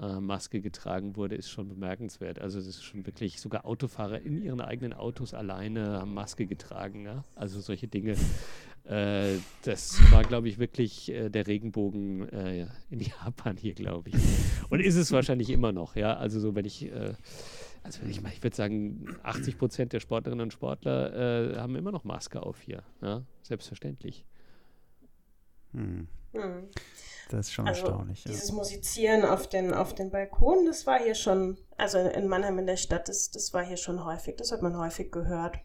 äh, 0.00 0.20
Maske 0.20 0.60
getragen 0.60 1.16
wurde, 1.16 1.34
ist 1.34 1.50
schon 1.50 1.68
bemerkenswert. 1.68 2.38
Also 2.38 2.58
es 2.58 2.66
ist 2.66 2.84
schon 2.84 3.06
wirklich, 3.06 3.40
sogar 3.40 3.64
Autofahrer 3.64 4.20
in 4.20 4.42
ihren 4.42 4.60
eigenen 4.60 4.92
Autos 4.92 5.34
alleine 5.34 6.00
haben 6.00 6.14
Maske 6.14 6.46
getragen. 6.46 7.04
Ja? 7.04 7.24
Also 7.34 7.60
solche 7.60 7.88
Dinge. 7.88 8.16
Äh, 8.84 9.38
das 9.62 9.98
war, 10.12 10.24
glaube 10.24 10.48
ich, 10.48 10.58
wirklich 10.58 11.10
äh, 11.10 11.30
der 11.30 11.46
Regenbogen 11.46 12.28
äh, 12.28 12.66
in 12.90 13.00
Japan 13.00 13.56
hier, 13.56 13.74
glaube 13.74 14.10
ich. 14.10 14.16
Und 14.68 14.80
ist 14.80 14.96
es 14.96 15.10
wahrscheinlich 15.10 15.50
immer 15.50 15.72
noch, 15.72 15.96
ja. 15.96 16.16
Also 16.16 16.38
so, 16.38 16.54
wenn 16.54 16.66
ich 16.66 16.92
äh, 16.92 17.14
also 17.84 18.02
ich, 18.06 18.24
ich 18.24 18.42
würde 18.42 18.56
sagen, 18.56 19.18
80 19.22 19.58
Prozent 19.58 19.92
der 19.92 20.00
Sportlerinnen 20.00 20.44
und 20.44 20.52
Sportler 20.52 21.52
äh, 21.52 21.58
haben 21.58 21.76
immer 21.76 21.92
noch 21.92 22.04
Maske 22.04 22.42
auf 22.42 22.60
hier. 22.60 22.82
Ja? 23.02 23.22
Selbstverständlich. 23.42 24.24
Hm. 25.72 26.08
Hm. 26.32 26.68
Das 27.28 27.48
ist 27.48 27.52
schon 27.52 27.68
also 27.68 27.82
erstaunlich. 27.82 28.24
Dieses 28.24 28.48
ja. 28.48 28.54
Musizieren 28.54 29.24
auf 29.24 29.48
den, 29.48 29.74
auf 29.74 29.94
den 29.94 30.10
Balkonen, 30.10 30.64
das 30.64 30.86
war 30.86 30.98
hier 30.98 31.14
schon, 31.14 31.58
also 31.76 31.98
in 31.98 32.26
Mannheim 32.26 32.58
in 32.58 32.66
der 32.66 32.78
Stadt, 32.78 33.08
das, 33.08 33.30
das 33.30 33.52
war 33.52 33.62
hier 33.62 33.76
schon 33.76 34.02
häufig, 34.02 34.36
das 34.36 34.50
hat 34.50 34.62
man 34.62 34.78
häufig 34.78 35.12
gehört. 35.12 35.58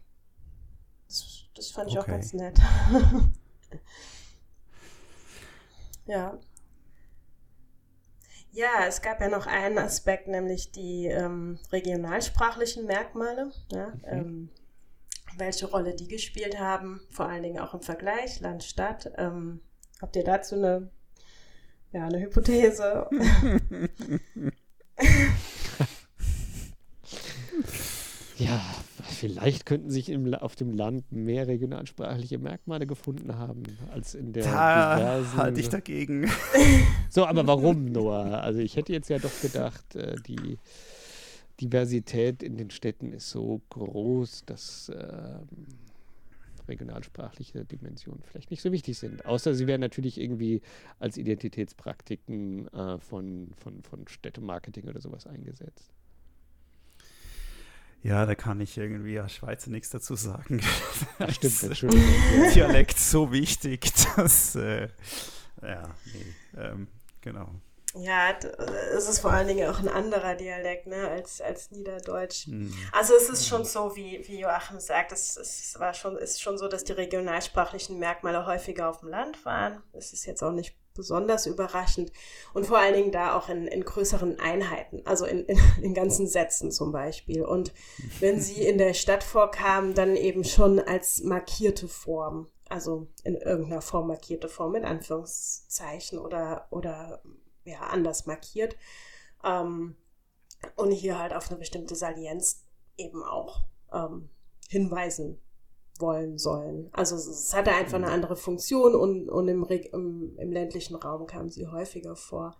Das, 1.08 1.46
das 1.54 1.70
fand 1.70 1.90
ich 1.90 1.98
okay. 1.98 2.02
auch 2.02 2.14
ganz 2.14 2.34
nett. 2.34 2.58
ja. 6.06 6.38
Ja, 8.52 8.84
es 8.86 9.00
gab 9.00 9.20
ja 9.20 9.28
noch 9.28 9.46
einen 9.46 9.78
Aspekt, 9.78 10.26
nämlich 10.26 10.72
die 10.72 11.06
ähm, 11.06 11.60
regionalsprachlichen 11.70 12.84
Merkmale. 12.86 13.52
Ja, 13.70 13.88
mhm. 13.88 14.00
ähm, 14.04 14.48
welche 15.36 15.66
Rolle 15.66 15.94
die 15.94 16.08
gespielt 16.08 16.58
haben, 16.58 17.00
vor 17.10 17.28
allen 17.28 17.44
Dingen 17.44 17.60
auch 17.60 17.74
im 17.74 17.82
Vergleich 17.82 18.40
Land-Stadt. 18.40 19.12
Ähm, 19.16 19.60
habt 20.00 20.16
ihr 20.16 20.24
dazu 20.24 20.56
eine, 20.56 20.90
ja, 21.92 22.06
eine 22.06 22.18
Hypothese? 22.20 23.08
ja, 28.36 28.60
vielleicht 29.20 29.66
könnten 29.66 29.90
sich 29.90 30.08
im, 30.08 30.32
auf 30.34 30.56
dem 30.56 30.72
Land 30.72 31.12
mehr 31.12 31.46
regionalsprachliche 31.46 32.38
Merkmale 32.38 32.86
gefunden 32.86 33.36
haben 33.36 33.64
als 33.92 34.14
in 34.14 34.32
der 34.32 34.44
da 34.44 34.96
diversen... 34.96 35.36
halte 35.36 35.60
ich 35.60 35.68
dagegen. 35.68 36.30
So, 37.12 37.26
aber 37.26 37.44
warum, 37.44 37.86
Noah? 37.86 38.40
Also 38.40 38.60
ich 38.60 38.76
hätte 38.76 38.92
jetzt 38.92 39.10
ja 39.10 39.18
doch 39.18 39.40
gedacht, 39.42 39.96
äh, 39.96 40.14
die 40.28 40.58
Diversität 41.60 42.40
in 42.40 42.56
den 42.56 42.70
Städten 42.70 43.12
ist 43.12 43.30
so 43.30 43.60
groß, 43.70 44.44
dass 44.46 44.90
äh, 44.90 45.40
regionalsprachliche 46.68 47.64
Dimensionen 47.64 48.22
vielleicht 48.22 48.52
nicht 48.52 48.62
so 48.62 48.70
wichtig 48.70 48.96
sind. 48.96 49.26
Außer 49.26 49.54
sie 49.54 49.66
werden 49.66 49.80
natürlich 49.80 50.20
irgendwie 50.20 50.62
als 51.00 51.18
Identitätspraktiken 51.18 52.68
äh, 52.68 52.98
von, 52.98 53.50
von, 53.56 53.82
von 53.82 54.06
Städtemarketing 54.06 54.88
oder 54.88 55.00
sowas 55.00 55.26
eingesetzt. 55.26 55.90
Ja, 58.02 58.24
da 58.24 58.34
kann 58.34 58.60
ich 58.60 58.78
irgendwie 58.78 59.18
als 59.18 59.34
Schweizer 59.34 59.70
nichts 59.70 59.90
dazu 59.90 60.14
sagen. 60.14 60.62
Das 61.18 61.34
stimmt, 61.34 61.62
Entschuldigung. 61.62 62.52
Dialekt 62.54 62.98
so 62.98 63.30
wichtig, 63.30 63.92
dass, 64.16 64.54
äh, 64.54 64.88
ja, 65.62 65.94
nee, 66.06 66.34
ähm, 66.58 66.88
genau. 67.20 67.48
Ja, 67.94 68.38
es 68.96 69.08
ist 69.08 69.18
vor 69.18 69.32
allen 69.32 69.48
Dingen 69.48 69.68
auch 69.68 69.80
ein 69.80 69.88
anderer 69.88 70.36
Dialekt 70.36 70.86
ne, 70.86 71.08
als, 71.08 71.40
als 71.40 71.72
Niederdeutsch. 71.72 72.46
Mhm. 72.46 72.72
Also 72.92 73.14
es 73.16 73.28
ist 73.28 73.48
schon 73.48 73.64
so, 73.64 73.96
wie, 73.96 74.22
wie 74.28 74.40
Joachim 74.40 74.78
sagt, 74.78 75.12
es, 75.12 75.36
es 75.36 75.78
war 75.78 75.92
schon, 75.92 76.16
ist 76.16 76.40
schon 76.40 76.56
so, 76.56 76.68
dass 76.68 76.84
die 76.84 76.92
regionalsprachlichen 76.92 77.98
Merkmale 77.98 78.46
häufiger 78.46 78.88
auf 78.88 79.00
dem 79.00 79.08
Land 79.08 79.44
waren. 79.44 79.82
Das 79.92 80.12
ist 80.12 80.24
jetzt 80.24 80.42
auch 80.42 80.52
nicht 80.52 80.76
besonders 80.94 81.46
überraschend. 81.46 82.12
Und 82.54 82.66
vor 82.66 82.78
allen 82.78 82.94
Dingen 82.94 83.12
da 83.12 83.36
auch 83.36 83.48
in, 83.48 83.66
in 83.66 83.84
größeren 83.84 84.38
Einheiten, 84.38 85.02
also 85.04 85.24
in, 85.24 85.44
in, 85.46 85.58
in 85.82 85.94
ganzen 85.94 86.26
Sätzen 86.26 86.70
zum 86.70 86.92
Beispiel. 86.92 87.44
Und 87.44 87.72
wenn 88.20 88.40
sie 88.40 88.62
in 88.64 88.78
der 88.78 88.94
Stadt 88.94 89.24
vorkamen, 89.24 89.94
dann 89.94 90.16
eben 90.16 90.44
schon 90.44 90.78
als 90.78 91.22
markierte 91.22 91.88
Form. 91.88 92.48
Also 92.68 93.08
in 93.24 93.34
irgendeiner 93.34 93.82
Form 93.82 94.06
markierte 94.06 94.48
Form, 94.48 94.76
in 94.76 94.84
Anführungszeichen 94.84 96.18
oder, 96.18 96.68
oder 96.70 97.22
ja, 97.64 97.80
anders 97.80 98.26
markiert. 98.26 98.76
Ähm, 99.44 99.96
und 100.76 100.90
hier 100.90 101.18
halt 101.18 101.32
auf 101.32 101.50
eine 101.50 101.58
bestimmte 101.58 101.94
Salienz 101.94 102.64
eben 102.96 103.24
auch 103.24 103.62
ähm, 103.92 104.28
hinweisen 104.68 105.40
wollen 106.00 106.38
sollen. 106.38 106.88
Also 106.92 107.16
es 107.16 107.54
hatte 107.54 107.72
einfach 107.72 107.96
eine 107.96 108.06
mhm. 108.06 108.12
andere 108.12 108.36
Funktion 108.36 108.94
und, 108.94 109.28
und 109.28 109.48
im, 109.48 109.64
im, 109.64 110.36
im 110.36 110.52
ländlichen 110.52 110.96
Raum 110.96 111.26
kam 111.26 111.48
sie 111.48 111.66
häufiger 111.66 112.16
vor. 112.16 112.56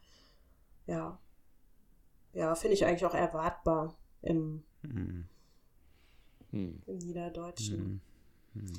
Ja. 0.86 1.18
Ja, 2.32 2.54
finde 2.54 2.74
ich 2.74 2.84
eigentlich 2.84 3.04
auch 3.04 3.14
erwartbar 3.14 3.96
im, 4.22 4.62
mhm. 4.82 5.26
im 6.52 6.82
Niederdeutschen. 6.86 8.00
Mhm. 8.54 8.72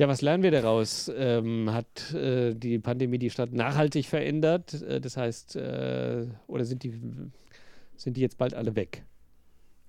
Ja, 0.00 0.08
was 0.08 0.22
lernen 0.22 0.42
wir 0.42 0.50
daraus? 0.50 1.12
Ähm, 1.14 1.70
hat 1.70 2.14
äh, 2.14 2.54
die 2.54 2.78
Pandemie 2.78 3.18
die 3.18 3.28
Stadt 3.28 3.52
nachhaltig 3.52 4.06
verändert? 4.06 4.80
Äh, 4.80 4.98
das 4.98 5.18
heißt, 5.18 5.56
äh, 5.56 6.26
oder 6.46 6.64
sind 6.64 6.84
die, 6.84 6.98
sind 7.96 8.16
die 8.16 8.22
jetzt 8.22 8.38
bald 8.38 8.54
alle 8.54 8.74
weg? 8.76 9.04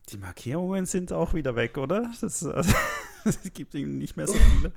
Die 0.09 0.17
Markierungen 0.17 0.85
sind 0.85 1.13
auch 1.13 1.33
wieder 1.33 1.55
weg, 1.55 1.77
oder? 1.77 2.11
Das, 2.19 2.45
also, 2.45 2.75
es 3.25 3.53
gibt 3.53 3.73
nicht 3.73 4.17
mehr 4.17 4.27
so 4.27 4.33
viele. 4.33 4.71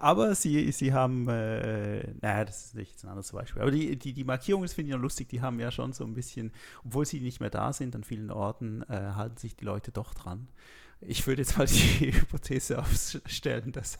Aber 0.00 0.36
sie, 0.36 0.70
sie 0.70 0.92
haben, 0.92 1.28
äh, 1.28 2.14
naja, 2.20 2.44
das 2.44 2.66
ist 2.66 2.74
nicht 2.76 3.02
ein 3.02 3.08
anderes 3.08 3.32
Beispiel. 3.32 3.62
Aber 3.62 3.72
die, 3.72 3.96
die, 3.96 4.12
die 4.12 4.22
Markierungen, 4.22 4.64
das 4.64 4.74
finde 4.74 4.90
ich 4.90 4.94
noch 4.94 5.02
lustig, 5.02 5.28
die 5.28 5.42
haben 5.42 5.58
ja 5.58 5.72
schon 5.72 5.92
so 5.92 6.04
ein 6.04 6.14
bisschen, 6.14 6.52
obwohl 6.84 7.04
sie 7.04 7.18
nicht 7.18 7.40
mehr 7.40 7.50
da 7.50 7.72
sind 7.72 7.96
an 7.96 8.04
vielen 8.04 8.30
Orten, 8.30 8.82
äh, 8.82 9.12
halten 9.16 9.36
sich 9.38 9.56
die 9.56 9.64
Leute 9.64 9.90
doch 9.90 10.14
dran. 10.14 10.46
Ich 11.00 11.26
würde 11.26 11.42
jetzt 11.42 11.58
mal 11.58 11.66
die 12.00 12.12
Hypothese 12.12 12.78
aufstellen, 12.78 13.72
dass 13.72 13.98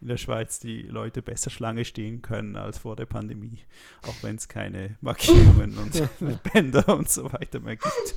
in 0.00 0.08
der 0.08 0.16
Schweiz 0.16 0.60
die 0.60 0.82
Leute 0.82 1.20
besser 1.20 1.50
Schlange 1.50 1.84
stehen 1.84 2.22
können 2.22 2.56
als 2.56 2.78
vor 2.78 2.96
der 2.96 3.06
Pandemie, 3.06 3.58
auch 4.06 4.22
wenn 4.22 4.36
es 4.36 4.48
keine 4.48 4.96
Markierungen 5.02 5.76
und 5.76 6.42
Bänder 6.52 6.88
und 6.88 7.10
so 7.10 7.30
weiter 7.30 7.60
mehr 7.60 7.76
gibt. 7.76 8.14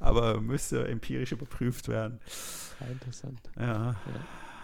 Aber 0.00 0.40
müsste 0.40 0.86
empirisch 0.88 1.32
überprüft 1.32 1.88
werden. 1.88 2.20
Ja, 2.80 2.86
interessant. 2.86 3.40
Ja. 3.56 3.64
ja. 3.64 3.96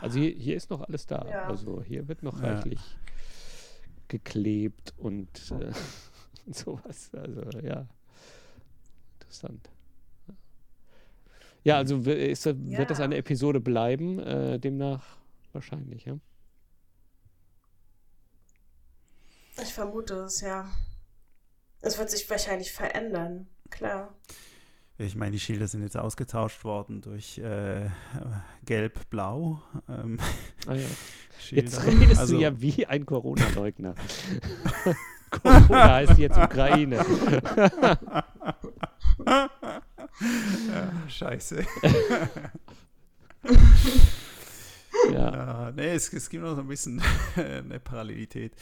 Also 0.01 0.19
hier, 0.19 0.31
hier, 0.31 0.57
ist 0.57 0.70
noch 0.70 0.81
alles 0.82 1.07
da. 1.07 1.27
Ja. 1.28 1.44
Also 1.44 1.82
hier 1.82 2.09
wird 2.09 2.23
noch 2.23 2.43
reichlich 2.43 2.81
geklebt 4.09 4.94
und 4.97 5.28
äh, 5.52 5.73
sowas. 6.52 7.11
Also 7.15 7.59
ja, 7.61 7.86
interessant. 9.20 9.70
Ja, 11.62 11.77
also 11.77 11.98
ist, 11.98 12.47
wird 12.47 12.59
ja. 12.66 12.85
das 12.85 13.01
eine 13.01 13.16
Episode 13.16 13.61
bleiben, 13.61 14.19
äh, 14.19 14.59
demnach 14.59 15.19
wahrscheinlich, 15.52 16.07
ja. 16.07 16.19
Ich 19.62 19.74
vermute 19.74 20.15
es, 20.20 20.40
ja. 20.40 20.70
Es 21.82 21.98
wird 21.98 22.11
sich 22.11 22.28
wahrscheinlich 22.31 22.73
verändern, 22.73 23.47
klar. 23.69 24.15
Ich 25.01 25.16
meine, 25.16 25.32
die 25.32 25.40
Schilder 25.40 25.66
sind 25.66 25.82
jetzt 25.82 25.97
ausgetauscht 25.97 26.62
worden 26.62 27.01
durch 27.01 27.39
äh, 27.39 27.89
Gelb-Blau. 28.66 29.62
Ähm, 29.89 30.18
ah, 30.66 30.74
ja. 30.74 30.86
Jetzt 31.51 31.86
redest 31.86 32.20
also, 32.20 32.36
du 32.36 32.43
ja 32.43 32.60
wie 32.60 32.85
ein 32.85 33.06
Corona-Leugner. 33.06 33.94
Corona 35.31 35.94
heißt 35.94 36.18
jetzt 36.18 36.36
Ukraine. 36.36 37.02
ja, 39.27 39.48
scheiße. 41.09 41.64
ja. 45.12 45.68
Uh, 45.68 45.72
nee, 45.74 45.94
es, 45.94 46.12
es, 46.12 46.28
gibt 46.28 46.44
noch 46.44 46.56
so 46.56 46.60
ein 46.60 46.68
bisschen 46.68 47.01
eine 47.36 47.81
Parallelität 47.81 48.52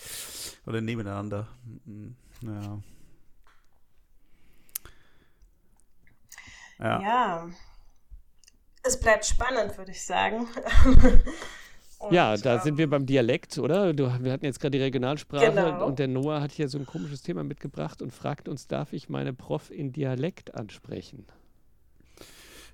oder 0.67 0.81
nebeneinander. 0.81 1.49
Mm, 1.85 2.11
ja. 2.43 2.79
Ja. 6.79 7.01
ja. 7.01 7.49
Es 8.83 8.99
bleibt 8.99 9.27
spannend, 9.27 9.77
würde 9.77 9.91
ich 9.91 10.05
sagen. 10.05 10.47
Und, 11.99 12.13
ja, 12.13 12.37
da 12.37 12.55
ähm, 12.55 12.61
sind 12.63 12.79
wir 12.79 12.89
beim 12.89 13.07
Dialekt, 13.07 13.59
oder? 13.59 13.93
Du, 13.93 14.05
wir 14.23 14.33
hatten 14.33 14.45
jetzt 14.45 14.61
gerade 14.61 14.79
die 14.79 14.83
Regionalsprache 14.83 15.51
genau. 15.51 15.85
und 15.85 15.99
der 15.99 16.07
Noah 16.07 16.41
hat 16.41 16.53
hier 16.53 16.69
so 16.69 16.79
ein 16.79 16.87
komisches 16.87 17.23
Thema 17.23 17.43
mitgebracht 17.43 18.03
und 18.03 18.13
fragt 18.13 18.49
uns, 18.49 18.69
darf 18.69 18.93
ich 18.93 19.09
meine 19.09 19.33
Prof 19.33 19.73
in 19.73 19.93
Dialekt 19.93 20.55
ansprechen? 20.55 21.27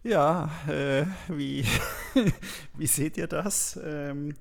Ja, 0.02 0.50
äh, 0.68 1.06
wie, 1.28 1.64
wie 2.76 2.86
seht 2.86 3.16
ihr 3.16 3.26
das? 3.26 3.80
Ähm, 3.82 4.34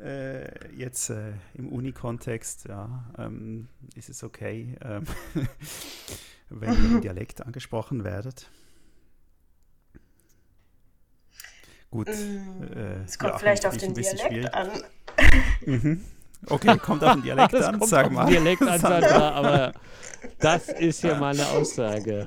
äh, 0.00 0.74
jetzt 0.74 1.10
äh, 1.10 1.34
im 1.54 1.68
Uni-Kontext, 1.68 2.66
ja, 2.68 3.04
ähm, 3.16 3.68
ist 3.94 4.08
es 4.08 4.24
okay, 4.24 4.74
ähm, 4.82 5.04
wenn 6.48 6.72
ihr 6.72 6.90
im 6.90 7.00
Dialekt 7.00 7.40
angesprochen 7.40 8.02
werdet? 8.02 8.50
Gut. 11.94 12.08
Mm, 12.08 12.62
äh, 12.76 13.04
es 13.04 13.16
kommt 13.20 13.34
ja, 13.34 13.38
vielleicht 13.38 13.66
auf 13.66 13.76
den 13.76 13.94
Dialekt 13.94 14.20
schwierig. 14.20 14.52
an. 14.52 14.82
Mhm. 15.64 16.04
Okay, 16.46 16.76
kommt 16.78 17.04
auf 17.04 17.12
den 17.12 17.22
Dialekt 17.22 17.54
an, 17.54 17.78
kommt 17.78 17.88
sag 17.88 18.06
auf 18.06 18.12
mal. 18.12 18.26
Dialekt 18.26 18.62
an, 18.62 18.80
Sandra, 18.80 19.30
aber 19.30 19.72
das 20.40 20.70
ist 20.70 21.04
ja 21.04 21.14
mal 21.20 21.34
eine 21.34 21.46
Aussage. 21.50 22.26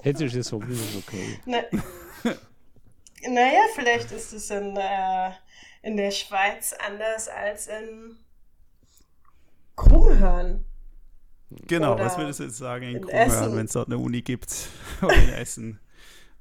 Hessisch 0.00 0.34
ist 0.34 0.46
sowieso 0.46 0.98
okay. 0.98 1.40
Ne. 1.44 1.64
Naja, 3.28 3.62
vielleicht 3.74 4.12
ist 4.12 4.32
es 4.32 4.48
in, 4.50 4.76
äh, 4.76 5.30
in 5.82 5.96
der 5.96 6.12
Schweiz 6.12 6.72
anders 6.86 7.28
als 7.28 7.66
in 7.66 8.16
Krummhörn. 9.74 10.64
Genau, 11.66 11.94
Oder 11.94 12.04
was 12.04 12.16
würdest 12.16 12.38
du 12.38 12.44
jetzt 12.44 12.58
sagen 12.58 12.84
in, 12.84 12.96
in 12.98 13.02
Krummhörn, 13.02 13.56
wenn 13.56 13.66
es 13.66 13.72
dort 13.72 13.88
eine 13.88 13.98
Uni 13.98 14.22
gibt? 14.22 14.68
Oder 15.02 15.16
in 15.16 15.30
Essen? 15.30 15.80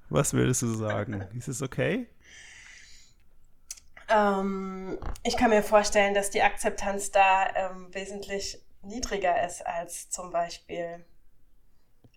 Was 0.09 0.33
würdest 0.33 0.61
du 0.61 0.67
sagen? 0.67 1.25
Ist 1.35 1.47
es 1.47 1.63
okay? 1.63 2.05
Ähm, 4.13 4.97
ich 5.23 5.37
kann 5.37 5.49
mir 5.49 5.63
vorstellen, 5.63 6.13
dass 6.13 6.29
die 6.29 6.41
Akzeptanz 6.41 7.11
da 7.11 7.47
ähm, 7.55 7.93
wesentlich 7.93 8.59
niedriger 8.81 9.45
ist 9.45 9.65
als 9.65 10.09
zum 10.09 10.31
Beispiel 10.31 11.03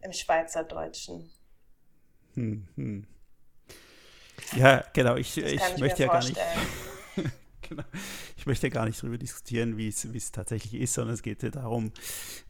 im 0.03 0.13
Schweizerdeutschen. 0.13 1.31
Hm, 2.35 2.69
hm. 2.77 3.07
Ja, 4.55 4.85
genau. 4.93 5.17
Ich, 5.17 5.37
ich, 5.39 5.55
ich 5.55 5.79
möchte 5.79 6.03
ja 6.03 6.09
gar 6.13 6.23
nicht. 6.23 6.39
Genau. 7.69 7.85
Ich 8.37 8.47
möchte 8.47 8.71
gar 8.71 8.87
nicht 8.87 9.03
darüber 9.03 9.19
diskutieren, 9.19 9.77
wie 9.77 9.89
es 9.89 10.33
tatsächlich 10.33 10.81
ist, 10.81 10.95
sondern 10.95 11.15
es 11.15 11.23
geht 11.23 11.43
ja 11.43 11.51
darum, 11.51 11.93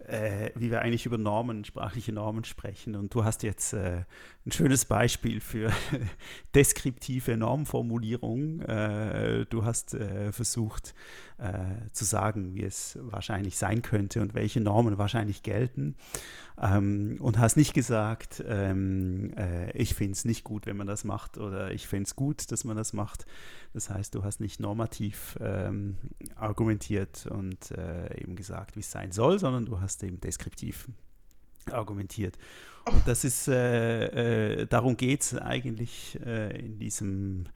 äh, 0.07 0.51
wie 0.55 0.71
wir 0.71 0.83
eigentlich 0.83 1.07
über 1.07 1.19
Normen, 1.19 1.65
sprachliche 1.65 2.13
Normen 2.13 2.45
sprechen. 2.45 2.95
Und 2.97 3.15
du 3.15 3.25
hast 3.25 3.43
jetzt 3.43 3.73
äh, 3.73 4.05
ein 4.45 4.53
schönes 4.53 4.85
Beispiel 4.85 5.41
für 5.41 5.73
deskriptive 6.55 7.37
Normformulierung. 7.37 8.61
Äh, 8.61 9.47
du 9.47 9.65
hast 9.65 9.95
äh, 9.95 10.33
versucht 10.33 10.95
äh, 11.39 11.91
zu 11.93 12.05
sagen, 12.05 12.55
wie 12.55 12.65
es 12.65 12.99
wahrscheinlich 13.01 13.57
sein 13.57 13.83
könnte 13.83 14.21
und 14.21 14.35
welche 14.35 14.61
Normen 14.61 14.99
wahrscheinlich 14.99 15.43
gelten. 15.43 15.97
Ähm, 16.61 17.19
und 17.21 17.39
hast 17.39 17.57
nicht 17.57 17.75
gesagt, 17.75 18.43
ähm, 18.47 19.33
äh, 19.37 19.71
ich 19.73 19.95
finde 19.95 20.13
es 20.13 20.25
nicht 20.25 20.43
gut, 20.43 20.65
wenn 20.65 20.77
man 20.77 20.87
das 20.87 21.05
macht 21.05 21.37
oder 21.37 21.71
ich 21.71 21.87
finde 21.87 22.05
es 22.05 22.17
gut, 22.17 22.51
dass 22.51 22.65
man 22.65 22.77
das 22.77 22.95
macht. 22.95 23.27
Das 23.75 23.91
heißt, 23.91 24.15
du 24.15 24.25
hast 24.25 24.41
nicht 24.41 24.59
normativ 24.59 25.37
ähm, 25.41 25.99
argumentiert 26.35 27.27
und 27.27 27.73
äh, 27.73 28.21
eben 28.21 28.37
gesagt, 28.37 28.75
wie 28.75 28.81
es 28.81 28.91
sein 28.91 29.13
soll, 29.13 29.39
sondern 29.39 29.67
du 29.67 29.81
hast 29.81 30.03
eben 30.03 30.19
deskriptiv 30.21 30.89
argumentiert. 31.71 32.39
Und 32.87 33.07
das 33.07 33.25
ist, 33.25 33.49
äh, 33.49 34.63
äh, 34.63 34.67
darum 34.67 34.97
geht 34.97 35.23
es 35.23 35.37
eigentlich 35.37 36.19
äh, 36.25 36.59
in 36.59 36.79
diesem 36.79 37.47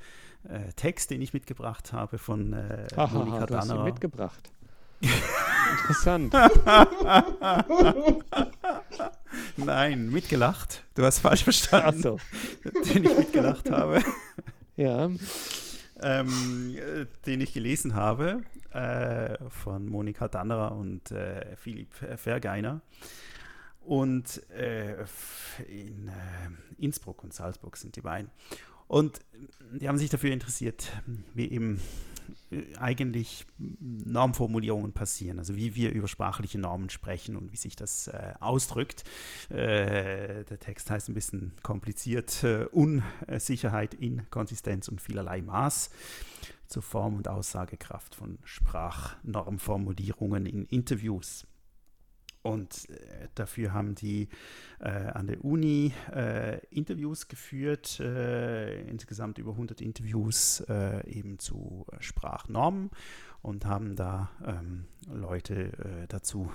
äh, 0.49 0.73
Text, 0.75 1.11
den 1.11 1.23
ich 1.23 1.33
mitgebracht 1.33 1.93
habe 1.93 2.19
von 2.19 2.53
äh, 2.53 2.89
Aha, 2.97 3.17
Monika 3.17 3.47
du 3.47 3.57
hast 3.57 3.71
ihn 3.71 3.85
mitgebracht. 3.85 4.51
Interessant. 5.01 6.35
Nein, 9.57 10.11
mitgelacht. 10.11 10.85
Du 10.95 11.05
hast 11.05 11.21
falsch 11.21 11.45
verstanden, 11.45 12.03
so. 12.03 12.19
den 12.65 13.05
ich 13.05 13.17
mitgelacht 13.17 13.71
habe. 13.71 14.03
Ja. 14.77 15.11
ähm, 16.03 16.77
äh, 16.77 17.07
den 17.27 17.41
ich 17.41 17.53
gelesen 17.53 17.95
habe 17.95 18.43
äh, 18.73 19.37
von 19.51 19.87
Monika 19.87 20.29
Dannerer 20.29 20.73
und 20.73 21.11
äh, 21.11 21.57
Philipp 21.57 21.95
Vergeiner. 22.17 22.81
Und 23.81 24.43
äh, 24.51 25.05
in 25.67 26.09
äh, 26.09 26.13
Innsbruck 26.79 27.25
und 27.25 27.33
Salzburg 27.33 27.77
sind 27.77 27.97
die 27.97 28.03
beiden. 28.03 28.31
Und 28.87 29.21
die 29.73 29.89
haben 29.89 29.99
sich 29.99 30.11
dafür 30.11 30.33
interessiert, 30.33 30.93
wie 31.35 31.51
eben 31.51 31.81
eigentlich 32.79 33.47
Normformulierungen 33.59 34.93
passieren, 34.93 35.39
also 35.39 35.57
wie 35.57 35.75
wir 35.75 35.93
über 35.93 36.09
sprachliche 36.09 36.59
Normen 36.59 36.91
sprechen 36.91 37.37
und 37.37 37.51
wie 37.53 37.57
sich 37.57 37.77
das 37.77 38.09
äh, 38.09 38.35
ausdrückt. 38.41 39.05
Äh, 39.49 40.45
der 40.45 40.59
Text 40.59 40.91
heißt 40.91 41.09
ein 41.09 41.15
bisschen 41.15 41.53
kompliziert, 41.63 42.45
äh, 42.45 42.67
Unsicherheit, 42.67 43.95
Inkonsistenz 43.95 44.89
und 44.89 45.01
vielerlei 45.01 45.41
Maß 45.43 45.91
zur 46.67 46.83
Form 46.83 47.17
und 47.17 47.29
Aussagekraft 47.29 48.15
von 48.15 48.39
Sprachnormformulierungen 48.45 50.47
in 50.47 50.67
Interviews. 50.67 51.47
Und 52.43 52.89
äh, 52.89 53.29
dafür 53.35 53.73
haben 53.73 53.95
die 53.95 54.29
äh, 54.79 54.89
an 54.89 55.27
der 55.27 55.45
Uni 55.45 55.93
äh, 56.15 56.65
Interviews 56.69 57.29
geführt, 57.29 58.01
äh, 58.01 58.81
insgesamt 58.89 59.39
über 59.39 59.53
100 59.53 59.81
Interviews 59.81 60.61
äh, 60.69 61.07
eben 61.11 61.39
zu 61.39 61.85
Sprachnormen 61.99 62.91
und 63.43 63.67
haben 63.67 63.95
da 63.95 64.31
ähm, 64.47 64.87
Leute 65.11 66.07
dazu 66.09 66.51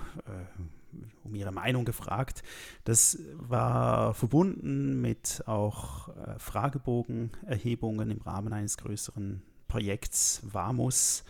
um 1.24 1.34
ihre 1.34 1.52
Meinung 1.52 1.84
gefragt. 1.84 2.42
Das 2.84 3.18
war 3.34 4.14
verbunden 4.14 5.00
mit 5.00 5.42
auch 5.46 6.08
Fragebogenerhebungen 6.38 8.10
im 8.10 8.22
Rahmen 8.22 8.52
eines 8.52 8.76
größeren 8.76 9.42
Projekts 9.66 10.40
WAMUS 10.44 11.24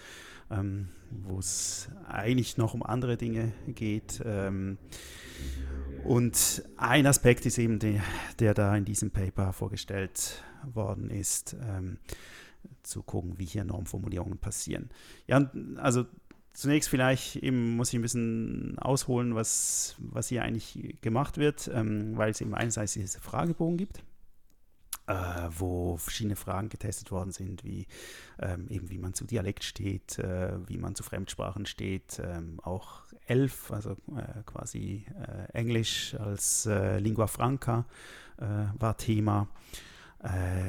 ähm, 0.51 0.89
wo 1.11 1.39
es 1.39 1.89
eigentlich 2.09 2.57
noch 2.57 2.75
um 2.75 2.83
andere 2.83 3.17
Dinge 3.17 3.53
geht. 3.67 4.23
Ähm, 4.25 4.79
und 6.05 6.63
ein 6.77 7.07
Aspekt 7.07 7.47
ist 7.47 7.59
eben 7.59 7.79
der, 7.79 8.03
der 8.39 8.55
da 8.55 8.77
in 8.77 8.85
diesem 8.85 9.11
Paper 9.11 9.53
vorgestellt 9.53 10.43
worden 10.65 11.11
ist, 11.11 11.57
ähm, 11.69 11.99
zu 12.83 13.03
gucken, 13.03 13.39
wie 13.39 13.45
hier 13.45 13.65
Normformulierungen 13.65 14.39
passieren. 14.39 14.91
Ja, 15.27 15.51
also 15.77 16.07
zunächst 16.53 16.89
vielleicht 16.89 17.37
eben 17.37 17.77
muss 17.77 17.89
ich 17.89 17.99
ein 17.99 18.03
bisschen 18.03 18.79
ausholen, 18.79 19.35
was, 19.35 19.97
was 19.99 20.29
hier 20.29 20.43
eigentlich 20.43 20.97
gemacht 21.01 21.39
wird, 21.39 21.71
ähm, 21.73 22.17
weil 22.17 22.31
es 22.31 22.41
eben 22.41 22.55
einerseits 22.55 22.95
diese 22.95 23.21
Fragebogen 23.21 23.77
gibt 23.77 24.03
äh, 25.07 25.15
wo 25.51 25.97
verschiedene 25.97 26.37
Fragen 26.37 26.69
getestet 26.69 27.11
worden 27.11 27.33
sind, 27.33 27.65
wie 27.65 27.87
ähm, 28.41 28.67
eben 28.69 28.91
wie 28.91 28.99
man 28.99 29.15
zu 29.15 29.25
Dialekt 29.25 29.65
steht, 29.65 30.19
äh, 30.19 30.53
wie 30.69 30.79
man 30.79 30.95
zu 30.95 31.03
Fremdsprachen 31.03 31.67
steht, 31.67 32.21
ähm, 32.25 32.61
auch 32.63 33.03
elf, 33.27 33.71
also 33.71 33.93
äh, 33.93 34.43
quasi 34.45 35.05
äh, 35.21 35.53
Englisch 35.53 36.15
als 36.15 36.67
äh, 36.67 36.99
Lingua 36.99 37.27
Franca 37.27 37.85
äh, 38.39 38.45
war 38.79 38.97
Thema. 38.97 39.49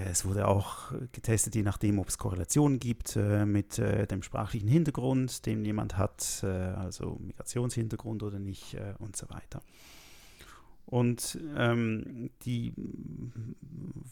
Es 0.06 0.26
wurde 0.26 0.48
auch 0.48 0.92
getestet, 1.14 1.56
je 1.56 1.64
nachdem, 1.64 1.98
ob 1.98 2.10
es 2.10 2.18
Korrelationen 2.20 2.80
gibt 2.80 3.16
mit 3.16 3.78
dem 3.78 4.22
sprachlichen 4.22 4.68
Hintergrund, 4.68 5.46
den 5.48 5.66
jemand 5.66 5.98
hat, 5.98 6.44
also 6.44 7.18
Migrationshintergrund 7.22 8.22
oder 8.22 8.38
nicht 8.40 8.78
und 9.00 9.16
so 9.16 9.28
weiter. 9.30 9.64
Und 10.88 11.38
ähm, 11.58 12.30
die 12.44 12.74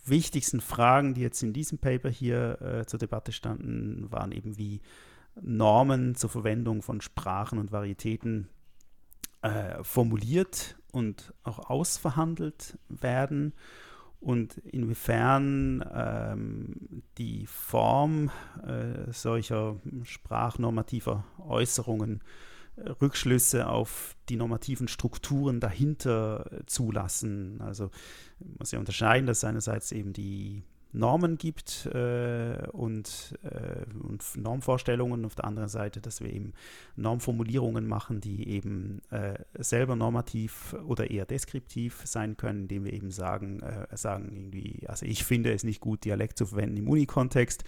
wichtigsten 0.05 0.59
Fragen, 0.59 1.13
die 1.13 1.21
jetzt 1.21 1.41
in 1.41 1.53
diesem 1.53 1.77
Paper 1.77 2.09
hier 2.09 2.61
äh, 2.61 2.85
zur 2.85 2.99
Debatte 2.99 3.31
standen, 3.31 4.11
waren 4.11 4.33
eben 4.33 4.57
wie 4.57 4.81
Normen 5.41 6.15
zur 6.15 6.29
Verwendung 6.29 6.81
von 6.81 6.99
Sprachen 6.99 7.59
und 7.59 7.71
Varietäten 7.71 8.49
äh, 9.41 9.81
formuliert 9.83 10.75
und 10.91 11.33
auch 11.43 11.69
ausverhandelt 11.69 12.77
werden. 12.89 13.53
Und 14.19 14.57
inwiefern 14.57 15.85
ähm, 15.93 17.03
die 17.17 17.45
Form 17.45 18.31
äh, 18.67 19.13
solcher 19.13 19.77
sprachnormativer 20.03 21.23
Äußerungen 21.37 22.21
Rückschlüsse 22.77 23.67
auf 23.67 24.15
die 24.29 24.35
normativen 24.35 24.87
Strukturen 24.87 25.59
dahinter 25.59 26.49
zulassen. 26.65 27.61
Also 27.61 27.89
man 28.39 28.55
muss 28.59 28.71
ja 28.71 28.79
unterscheiden, 28.79 29.27
dass 29.27 29.37
es 29.37 29.43
einerseits 29.43 29.91
eben 29.91 30.13
die 30.13 30.63
Normen 30.95 31.37
gibt 31.37 31.87
äh, 31.87 32.67
und, 32.71 33.37
äh, 33.43 33.85
und, 34.01 34.23
Normvorstellungen, 34.37 35.25
auf 35.25 35.35
der 35.35 35.45
anderen 35.45 35.67
Seite, 35.67 35.99
dass 35.99 36.21
wir 36.21 36.31
eben 36.31 36.53
Normformulierungen 36.95 37.85
machen, 37.85 38.21
die 38.21 38.47
eben 38.47 39.01
äh, 39.11 39.35
selber 39.59 39.95
normativ 39.95 40.73
oder 40.87 41.11
eher 41.11 41.25
deskriptiv 41.25 42.01
sein 42.05 42.37
können, 42.37 42.61
indem 42.61 42.85
wir 42.85 42.93
eben 42.93 43.11
sagen, 43.11 43.61
äh, 43.61 43.95
sagen 43.95 44.31
irgendwie, 44.31 44.87
also 44.87 45.05
ich 45.05 45.25
finde 45.25 45.53
es 45.53 45.63
nicht 45.63 45.81
gut, 45.81 46.05
Dialekt 46.05 46.37
zu 46.37 46.45
verwenden 46.45 46.77
im 46.77 46.87
Unikontext 46.87 47.65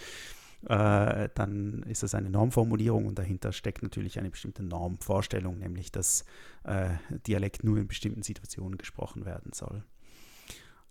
äh, 0.65 1.29
dann 1.35 1.83
ist 1.83 2.03
das 2.03 2.15
eine 2.15 2.29
Normformulierung 2.29 3.05
und 3.05 3.19
dahinter 3.19 3.51
steckt 3.51 3.83
natürlich 3.83 4.19
eine 4.19 4.29
bestimmte 4.29 4.63
Normvorstellung, 4.63 5.59
nämlich 5.59 5.91
dass 5.91 6.25
äh, 6.63 6.89
Dialekt 7.27 7.63
nur 7.63 7.77
in 7.77 7.87
bestimmten 7.87 8.23
Situationen 8.23 8.77
gesprochen 8.77 9.25
werden 9.25 9.51
soll. 9.53 9.83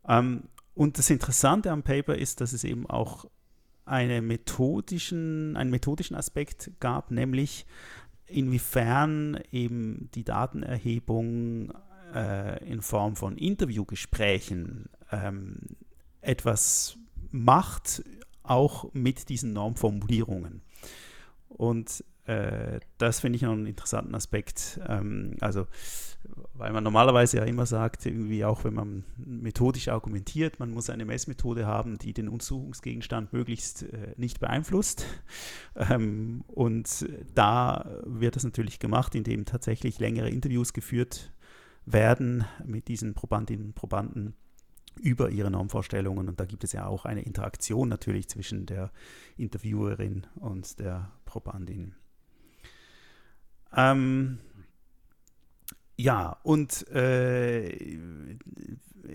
Ähm, 0.09 0.45
und 0.75 0.99
das 0.99 1.11
Interessante 1.11 1.71
am 1.71 1.83
Paper 1.83 2.15
ist, 2.15 2.41
dass 2.41 2.53
es 2.53 2.63
eben 2.63 2.89
auch 2.89 3.27
eine 3.85 4.21
methodischen, 4.23 5.57
einen 5.57 5.71
methodischen 5.71 6.17
Aspekt 6.17 6.71
gab, 6.81 7.11
nämlich 7.11 7.67
inwiefern 8.27 9.41
eben 9.53 10.11
die 10.15 10.25
Datenerhebung 10.25 11.73
äh, 12.15 12.65
in 12.65 12.83
Form 12.83 13.17
von 13.17 13.37
Interviewgesprächen 13.37 14.89
ähm, 15.11 15.59
etwas 16.21 16.99
macht 17.31 18.03
auch 18.51 18.93
mit 18.93 19.29
diesen 19.29 19.53
Normformulierungen. 19.53 20.63
Und 21.49 22.05
äh, 22.27 22.81
das 22.99 23.21
finde 23.21 23.37
ich 23.37 23.43
noch 23.43 23.53
einen 23.53 23.67
interessanten 23.67 24.15
Aspekt. 24.15 24.81
Ähm, 24.87 25.37
also, 25.41 25.67
weil 26.55 26.73
man 26.73 26.83
normalerweise 26.83 27.37
ja 27.37 27.45
immer 27.45 27.67
sagt, 27.67 28.05
irgendwie 28.05 28.45
auch 28.45 28.65
wenn 28.65 28.75
man 28.75 29.05
methodisch 29.17 29.89
argumentiert, 29.89 30.59
man 30.59 30.73
muss 30.73 30.91
eine 30.91 31.05
Messmethode 31.05 31.67
haben, 31.67 31.99
die 31.99 32.13
den 32.13 32.29
Untersuchungsgegenstand 32.29 33.33
möglichst 33.33 33.85
äh, 33.85 34.15
nicht 34.17 34.41
beeinflusst. 34.41 35.07
Ähm, 35.79 36.43
und 36.49 37.07
da 37.35 38.01
wird 38.05 38.35
das 38.35 38.45
natürlich 38.45 38.79
gemacht, 38.79 39.15
indem 39.15 39.45
tatsächlich 39.45 39.99
längere 39.99 40.31
Interviews 40.31 40.73
geführt 40.73 41.33
werden 41.85 42.47
mit 42.65 42.89
diesen 42.89 43.13
Probandinnen 43.13 43.67
und 43.67 43.75
Probanden 43.75 44.35
über 44.99 45.31
ihre 45.31 45.51
Normvorstellungen. 45.51 46.29
Und 46.29 46.41
da 46.41 46.45
gibt 46.45 46.65
es 46.65 46.73
ja 46.73 46.87
auch 46.87 47.05
eine 47.05 47.23
Interaktion 47.23 47.89
natürlich 47.89 48.29
zwischen 48.29 48.67
der 48.67 48.91
Interviewerin 49.37 50.27
und 50.37 50.79
der 50.79 51.13
Probandin. 51.25 51.95
Ähm, 53.75 54.39
ja, 55.97 56.37
und 56.43 56.87
äh, 56.89 57.99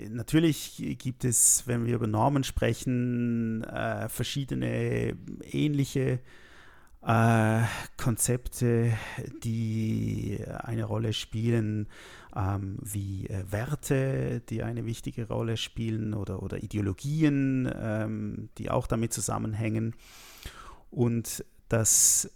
natürlich 0.09 0.95
gibt 0.97 1.25
es, 1.25 1.67
wenn 1.67 1.85
wir 1.85 1.95
über 1.95 2.07
Normen 2.07 2.43
sprechen, 2.43 3.63
äh, 3.63 4.09
verschiedene 4.09 5.15
ähnliche 5.43 6.19
äh, 7.03 7.61
Konzepte, 7.97 8.93
die 9.43 10.39
eine 10.59 10.85
Rolle 10.85 11.13
spielen, 11.13 11.87
ähm, 12.35 12.77
wie 12.81 13.27
äh, 13.27 13.43
Werte, 13.51 14.41
die 14.49 14.63
eine 14.63 14.85
wichtige 14.85 15.27
Rolle 15.27 15.57
spielen 15.57 16.13
oder, 16.13 16.41
oder 16.43 16.63
Ideologien, 16.63 17.71
ähm, 17.75 18.49
die 18.57 18.69
auch 18.69 18.87
damit 18.87 19.13
zusammenhängen. 19.13 19.95
Und 20.89 21.45
dass 21.69 22.29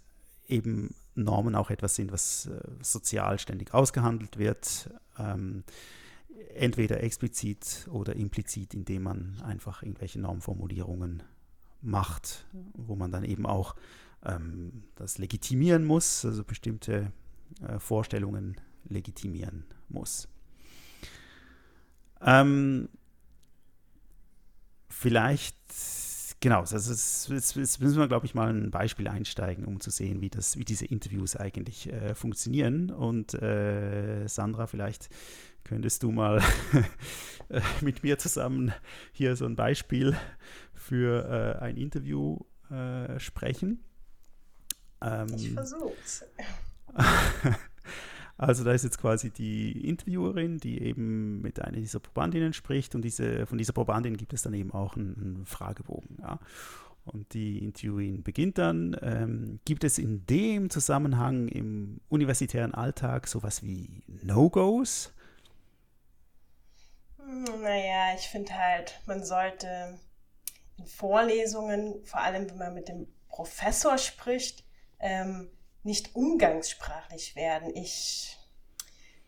eben 0.48 0.94
Normen 1.14 1.54
auch 1.54 1.70
etwas 1.70 1.94
sind, 1.94 2.12
was 2.12 2.46
äh, 2.46 2.60
sozial 2.80 3.38
ständig 3.38 3.74
ausgehandelt 3.74 4.38
wird, 4.38 4.90
ähm, 5.18 5.64
entweder 6.54 7.02
explizit 7.02 7.88
oder 7.90 8.16
implizit, 8.16 8.74
indem 8.74 9.04
man 9.04 9.40
einfach 9.42 9.82
irgendwelche 9.82 10.20
Normformulierungen 10.20 11.22
macht, 11.82 12.46
wo 12.74 12.96
man 12.96 13.10
dann 13.10 13.24
eben 13.24 13.46
auch 13.46 13.74
ähm, 14.24 14.84
das 14.96 15.18
legitimieren 15.18 15.84
muss, 15.84 16.24
also 16.24 16.44
bestimmte 16.44 17.12
äh, 17.66 17.78
Vorstellungen 17.78 18.56
legitimieren 18.88 19.64
muss. 19.88 20.28
Ähm, 22.20 22.88
vielleicht 24.88 25.56
genau, 26.40 26.60
also 26.60 26.76
jetzt, 26.76 27.28
jetzt, 27.28 27.80
müssen 27.80 27.98
wir, 27.98 28.08
glaube 28.08 28.26
ich, 28.26 28.34
mal 28.34 28.48
ein 28.48 28.70
Beispiel 28.70 29.08
einsteigen, 29.08 29.64
um 29.64 29.80
zu 29.80 29.90
sehen, 29.90 30.20
wie, 30.20 30.30
das, 30.30 30.56
wie 30.56 30.64
diese 30.64 30.86
Interviews 30.86 31.36
eigentlich 31.36 31.92
äh, 31.92 32.14
funktionieren. 32.14 32.90
Und 32.90 33.34
äh, 33.34 34.26
Sandra, 34.28 34.66
vielleicht 34.66 35.08
könntest 35.64 36.02
du 36.02 36.12
mal 36.12 36.42
äh, 37.48 37.60
mit 37.80 38.02
mir 38.02 38.18
zusammen 38.18 38.72
hier 39.12 39.36
so 39.36 39.44
ein 39.46 39.56
Beispiel 39.56 40.16
für 40.74 41.58
äh, 41.60 41.64
ein 41.64 41.76
Interview 41.76 42.38
äh, 42.70 43.18
sprechen. 43.18 43.82
Ähm, 45.02 45.26
ich 45.34 45.52
versuch's. 45.52 46.24
Also 48.38 48.64
da 48.64 48.72
ist 48.72 48.84
jetzt 48.84 49.00
quasi 49.00 49.30
die 49.30 49.88
Interviewerin, 49.88 50.58
die 50.58 50.82
eben 50.82 51.40
mit 51.40 51.60
einer 51.60 51.78
dieser 51.78 52.00
Probandinnen 52.00 52.52
spricht 52.52 52.94
und 52.94 53.02
diese, 53.02 53.46
von 53.46 53.56
dieser 53.56 53.72
Probandin 53.72 54.16
gibt 54.16 54.34
es 54.34 54.42
dann 54.42 54.52
eben 54.52 54.72
auch 54.72 54.96
einen, 54.96 55.16
einen 55.16 55.46
Fragebogen. 55.46 56.18
Ja. 56.20 56.38
Und 57.06 57.32
die 57.34 57.64
Interviewin 57.64 58.22
beginnt 58.22 58.58
dann, 58.58 58.96
ähm, 59.00 59.60
gibt 59.64 59.84
es 59.84 59.96
in 59.96 60.26
dem 60.26 60.70
Zusammenhang 60.70 61.48
im 61.48 62.00
universitären 62.08 62.74
Alltag 62.74 63.28
sowas 63.28 63.62
wie 63.62 64.02
No-Gos? 64.06 65.12
Naja, 67.18 68.14
ich 68.16 68.26
finde 68.28 68.52
halt, 68.52 69.00
man 69.06 69.24
sollte 69.24 69.98
in 70.78 70.86
Vorlesungen, 70.86 72.04
vor 72.04 72.20
allem 72.20 72.50
wenn 72.50 72.58
man 72.58 72.74
mit 72.74 72.88
dem 72.88 73.06
Professor 73.28 73.98
spricht, 73.98 74.64
ähm, 74.98 75.48
nicht 75.86 76.14
umgangssprachlich 76.14 77.36
werden. 77.36 77.74
Ich, 77.74 78.36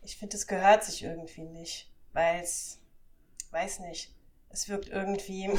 ich 0.03 0.17
finde, 0.17 0.35
es 0.35 0.45
gehört 0.45 0.83
sich 0.83 1.03
irgendwie 1.03 1.43
nicht, 1.43 1.89
weil 2.11 2.41
es, 2.41 2.79
weiß 3.51 3.79
nicht, 3.79 4.13
es 4.49 4.67
wirkt 4.67 4.89
irgendwie, 4.89 5.49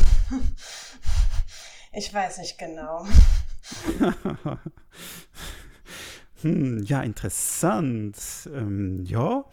ich 1.93 2.13
weiß 2.13 2.39
nicht 2.39 2.59
genau. 2.59 3.07
hm, 6.43 6.83
ja, 6.83 7.03
interessant. 7.03 8.19
Ähm, 8.53 9.05
ja. 9.07 9.45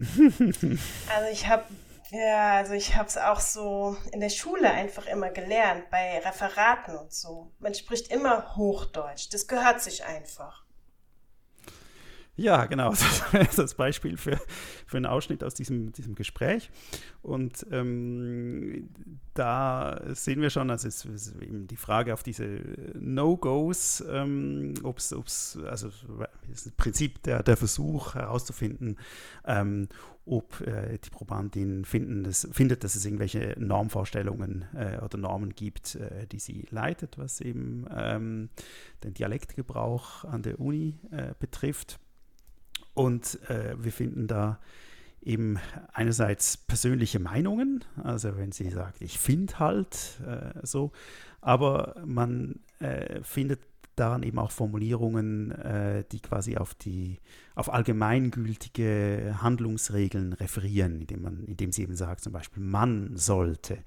also 0.00 1.28
ich 1.30 1.46
habe 1.46 1.64
ja, 2.10 2.56
also 2.56 2.72
ich 2.74 2.96
habe 2.96 3.08
es 3.08 3.16
auch 3.16 3.40
so 3.40 3.96
in 4.12 4.20
der 4.20 4.30
Schule 4.30 4.70
einfach 4.70 5.06
immer 5.06 5.30
gelernt, 5.30 5.90
bei 5.90 6.18
Referaten 6.18 6.96
und 6.96 7.12
so. 7.12 7.52
Man 7.58 7.74
spricht 7.74 8.10
immer 8.10 8.56
Hochdeutsch. 8.56 9.28
Das 9.32 9.46
gehört 9.46 9.80
sich 9.80 10.04
einfach. 10.04 10.64
Ja, 12.40 12.64
genau. 12.64 12.90
Das 13.32 13.48
ist 13.50 13.58
das 13.58 13.74
Beispiel 13.74 14.16
für, 14.16 14.40
für 14.86 14.96
einen 14.96 15.06
Ausschnitt 15.06 15.44
aus 15.44 15.54
diesem, 15.54 15.92
diesem 15.92 16.14
Gespräch. 16.14 16.70
Und 17.22 17.66
ähm, 17.70 18.88
da 19.34 20.00
sehen 20.14 20.40
wir 20.40 20.48
schon, 20.48 20.70
also 20.70 20.88
es 20.88 21.04
ist 21.04 21.36
eben 21.40 21.66
die 21.66 21.76
Frage 21.76 22.14
auf 22.14 22.22
diese 22.22 22.46
No-Gos, 22.98 24.02
ähm, 24.08 24.74
ob 24.82 24.98
es, 24.98 25.58
also 25.66 25.90
das 26.48 26.70
Prinzip 26.76 27.22
der, 27.24 27.42
der 27.42 27.58
Versuch 27.58 28.14
herauszufinden, 28.14 28.96
ähm, 29.44 29.88
ob 30.24 30.60
äh, 30.62 30.98
die 30.98 31.10
Probandin 31.10 31.84
finden, 31.84 32.24
das, 32.24 32.48
findet, 32.52 32.84
dass 32.84 32.94
es 32.94 33.04
irgendwelche 33.04 33.54
Normvorstellungen 33.58 34.64
äh, 34.74 34.98
oder 35.04 35.18
Normen 35.18 35.54
gibt, 35.54 35.96
äh, 35.96 36.26
die 36.26 36.38
sie 36.38 36.66
leitet, 36.70 37.18
was 37.18 37.42
eben 37.42 37.86
ähm, 37.94 38.48
den 39.04 39.12
Dialektgebrauch 39.12 40.24
an 40.24 40.42
der 40.42 40.58
Uni 40.58 40.98
äh, 41.10 41.34
betrifft. 41.38 42.00
Und 43.00 43.38
äh, 43.48 43.82
wir 43.82 43.92
finden 43.92 44.26
da 44.26 44.60
eben 45.22 45.58
einerseits 45.94 46.58
persönliche 46.58 47.18
Meinungen, 47.18 47.82
also 48.04 48.36
wenn 48.36 48.52
sie 48.52 48.68
sagt, 48.68 49.00
ich 49.00 49.18
finde 49.18 49.58
halt 49.58 50.20
äh, 50.26 50.66
so, 50.66 50.92
aber 51.40 51.94
man 52.04 52.60
äh, 52.78 53.22
findet 53.22 53.60
daran 53.96 54.22
eben 54.22 54.38
auch 54.38 54.50
Formulierungen, 54.50 55.50
äh, 55.52 56.04
die 56.12 56.20
quasi 56.20 56.58
auf 56.58 56.74
die 56.74 57.20
auf 57.54 57.72
allgemeingültige 57.72 59.38
Handlungsregeln 59.40 60.34
referieren, 60.34 61.00
indem 61.00 61.22
man, 61.22 61.44
indem 61.44 61.72
sie 61.72 61.84
eben 61.84 61.96
sagt, 61.96 62.20
zum 62.20 62.34
Beispiel 62.34 62.62
man 62.62 63.16
sollte 63.16 63.78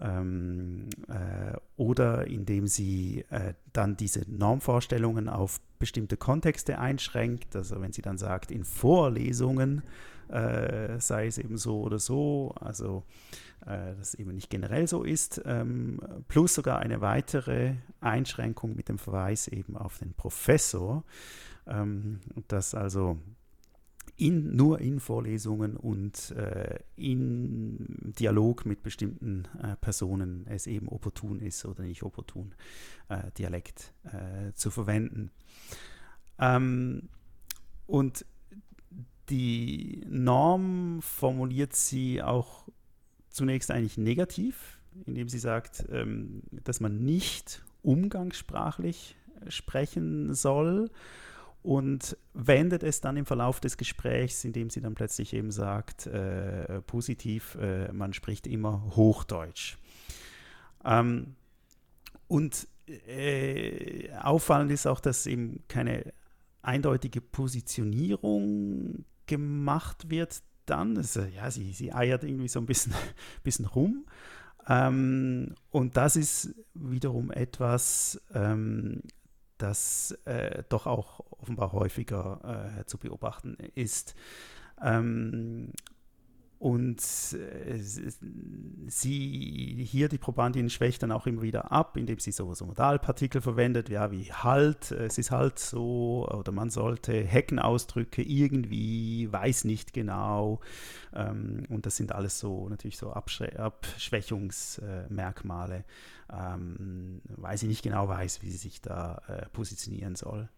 ähm, 0.00 0.88
äh, 1.08 1.56
oder 1.76 2.26
indem 2.26 2.66
sie 2.66 3.24
äh, 3.30 3.54
dann 3.72 3.96
diese 3.96 4.22
Normvorstellungen 4.30 5.28
auf 5.28 5.60
bestimmte 5.78 6.16
Kontexte 6.16 6.78
einschränkt. 6.78 7.54
Also 7.54 7.80
wenn 7.80 7.92
sie 7.92 8.02
dann 8.02 8.18
sagt, 8.18 8.50
in 8.50 8.64
Vorlesungen 8.64 9.82
äh, 10.28 11.00
sei 11.00 11.26
es 11.26 11.38
eben 11.38 11.58
so 11.58 11.80
oder 11.80 11.98
so, 11.98 12.54
also 12.60 13.04
äh, 13.66 13.94
dass 13.98 14.14
eben 14.14 14.34
nicht 14.34 14.50
generell 14.50 14.86
so 14.86 15.02
ist, 15.02 15.42
ähm, 15.44 16.00
plus 16.28 16.54
sogar 16.54 16.78
eine 16.78 17.00
weitere 17.00 17.74
Einschränkung 18.00 18.76
mit 18.76 18.88
dem 18.88 18.98
Verweis 18.98 19.48
eben 19.48 19.76
auf 19.76 19.98
den 19.98 20.14
Professor, 20.14 21.04
ähm, 21.66 22.20
dass 22.48 22.74
also 22.74 23.18
in, 24.20 24.54
nur 24.54 24.80
in 24.80 25.00
Vorlesungen 25.00 25.78
und 25.78 26.32
äh, 26.32 26.78
in 26.94 28.12
Dialog 28.18 28.66
mit 28.66 28.82
bestimmten 28.82 29.48
äh, 29.62 29.76
Personen 29.76 30.46
es 30.46 30.66
eben 30.66 30.88
opportun 30.88 31.40
ist 31.40 31.64
oder 31.64 31.84
nicht 31.84 32.02
opportun, 32.02 32.54
äh, 33.08 33.30
Dialekt 33.38 33.94
äh, 34.04 34.52
zu 34.52 34.70
verwenden. 34.70 35.30
Ähm, 36.38 37.08
und 37.86 38.26
die 39.30 40.04
Norm 40.06 41.00
formuliert 41.00 41.74
sie 41.74 42.22
auch 42.22 42.68
zunächst 43.30 43.70
eigentlich 43.70 43.96
negativ, 43.96 44.78
indem 45.06 45.30
sie 45.30 45.38
sagt, 45.38 45.86
ähm, 45.90 46.42
dass 46.50 46.80
man 46.80 46.98
nicht 47.04 47.62
umgangssprachlich 47.82 49.16
sprechen 49.48 50.34
soll 50.34 50.90
und 51.62 52.16
wendet 52.32 52.82
es 52.82 53.00
dann 53.00 53.16
im 53.16 53.26
Verlauf 53.26 53.60
des 53.60 53.76
Gesprächs, 53.76 54.44
indem 54.44 54.70
sie 54.70 54.80
dann 54.80 54.94
plötzlich 54.94 55.34
eben 55.34 55.50
sagt, 55.50 56.06
äh, 56.06 56.80
positiv, 56.82 57.56
äh, 57.60 57.92
man 57.92 58.12
spricht 58.12 58.46
immer 58.46 58.96
Hochdeutsch. 58.96 59.76
Ähm, 60.84 61.34
und 62.28 62.66
äh, 63.06 64.10
auffallend 64.20 64.70
ist 64.72 64.86
auch, 64.86 65.00
dass 65.00 65.26
eben 65.26 65.62
keine 65.68 66.12
eindeutige 66.62 67.20
Positionierung 67.20 69.04
gemacht 69.26 70.10
wird 70.10 70.42
dann. 70.66 70.96
Also, 70.96 71.22
ja, 71.22 71.50
sie, 71.50 71.72
sie 71.72 71.92
eiert 71.92 72.24
irgendwie 72.24 72.48
so 72.48 72.60
ein 72.60 72.66
bisschen, 72.66 72.94
bisschen 73.42 73.66
rum. 73.66 74.06
Ähm, 74.68 75.54
und 75.70 75.96
das 75.96 76.16
ist 76.16 76.54
wiederum 76.74 77.30
etwas, 77.30 78.20
ähm, 78.34 79.02
das 79.62 80.12
äh, 80.24 80.62
doch 80.68 80.86
auch 80.86 81.20
offenbar 81.30 81.72
häufiger 81.72 82.78
äh, 82.80 82.84
zu 82.86 82.98
beobachten 82.98 83.56
ist. 83.74 84.14
Ähm, 84.82 85.72
und 86.60 87.00
äh, 87.00 87.78
sie 88.86 89.82
hier, 89.82 90.08
die 90.10 90.18
Probandin, 90.18 90.68
schwächt 90.68 91.02
dann 91.02 91.10
auch 91.10 91.26
immer 91.26 91.40
wieder 91.40 91.72
ab, 91.72 91.96
indem 91.96 92.18
sie 92.18 92.32
so, 92.32 92.52
so 92.52 92.66
Modalpartikel 92.66 93.40
verwendet, 93.40 93.88
ja, 93.88 94.12
wie 94.12 94.30
halt, 94.30 94.90
es 94.90 95.16
ist 95.16 95.30
halt 95.30 95.58
so, 95.58 96.28
oder 96.30 96.52
man 96.52 96.68
sollte 96.68 97.14
Heckenausdrücke 97.14 98.20
irgendwie, 98.20 99.32
weiß 99.32 99.64
nicht 99.64 99.94
genau. 99.94 100.60
Ähm, 101.14 101.64
und 101.70 101.86
das 101.86 101.96
sind 101.96 102.12
alles 102.12 102.38
so 102.38 102.68
natürlich 102.68 102.98
so 102.98 103.10
Abschre 103.10 103.58
Abschwächungsmerkmale. 103.58 105.86
Ähm, 106.30 107.22
weil 107.24 107.56
sie 107.56 107.68
nicht 107.68 107.82
genau 107.82 108.06
weiß, 108.06 108.42
wie 108.42 108.50
sie 108.50 108.58
sich 108.58 108.82
da 108.82 109.22
äh, 109.28 109.46
positionieren 109.48 110.14
soll. 110.14 110.50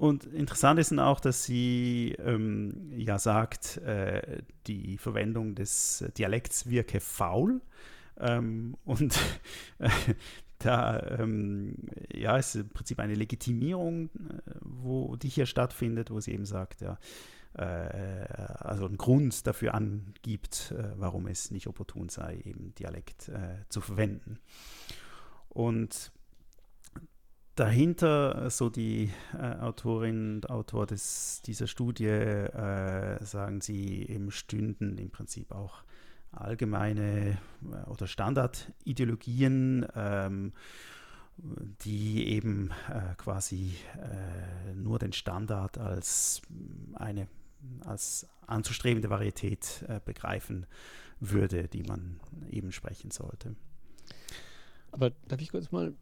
Und 0.00 0.24
interessant 0.24 0.80
ist 0.80 0.92
dann 0.92 0.98
auch, 0.98 1.20
dass 1.20 1.44
sie 1.44 2.16
ähm, 2.24 2.90
ja 2.96 3.18
sagt, 3.18 3.76
äh, 3.76 4.40
die 4.66 4.96
Verwendung 4.96 5.54
des 5.54 6.02
Dialekts 6.16 6.70
wirke 6.70 7.00
faul. 7.00 7.60
Ähm, 8.18 8.78
und 8.86 9.18
da 10.58 11.18
ähm, 11.18 11.76
ja, 12.14 12.38
ist 12.38 12.54
im 12.54 12.70
Prinzip 12.70 12.98
eine 12.98 13.12
Legitimierung, 13.12 14.06
äh, 14.06 14.40
wo, 14.62 15.16
die 15.16 15.28
hier 15.28 15.44
stattfindet, 15.44 16.10
wo 16.10 16.18
sie 16.18 16.32
eben 16.32 16.46
sagt, 16.46 16.80
ja, 16.80 16.98
äh, 17.52 18.24
also 18.58 18.86
einen 18.86 18.96
Grund 18.96 19.46
dafür 19.46 19.74
angibt, 19.74 20.72
äh, 20.78 20.94
warum 20.96 21.26
es 21.26 21.50
nicht 21.50 21.66
opportun 21.66 22.08
sei, 22.08 22.40
eben 22.46 22.74
Dialekt 22.74 23.30
zu 23.68 23.82
verwenden. 23.82 24.38
Und 25.50 26.10
dahinter 27.60 28.48
so 28.48 28.70
die 28.70 29.10
äh, 29.38 29.56
Autorin 29.60 30.36
und 30.36 30.48
Autor 30.48 30.86
des, 30.86 31.42
dieser 31.42 31.66
Studie 31.66 32.06
äh, 32.06 33.22
sagen 33.22 33.60
sie 33.60 34.06
eben 34.08 34.30
stünden 34.30 34.96
im 34.96 35.10
Prinzip 35.10 35.52
auch 35.52 35.82
allgemeine 36.32 37.38
äh, 37.70 37.90
oder 37.90 38.06
Standardideologien, 38.06 39.86
ähm, 39.94 40.52
die 41.82 42.28
eben 42.28 42.70
äh, 42.88 43.14
quasi 43.18 43.74
äh, 43.98 44.74
nur 44.74 44.98
den 44.98 45.12
Standard 45.12 45.76
als 45.76 46.40
eine 46.94 47.28
als 47.84 48.26
anzustrebende 48.46 49.10
Varietät 49.10 49.84
äh, 49.86 50.00
begreifen 50.02 50.64
würde, 51.18 51.68
die 51.68 51.82
man 51.82 52.20
eben 52.48 52.72
sprechen 52.72 53.10
sollte. 53.10 53.54
Aber 54.92 55.10
darf 55.28 55.42
ich 55.42 55.50
kurz 55.50 55.70
mal 55.70 55.92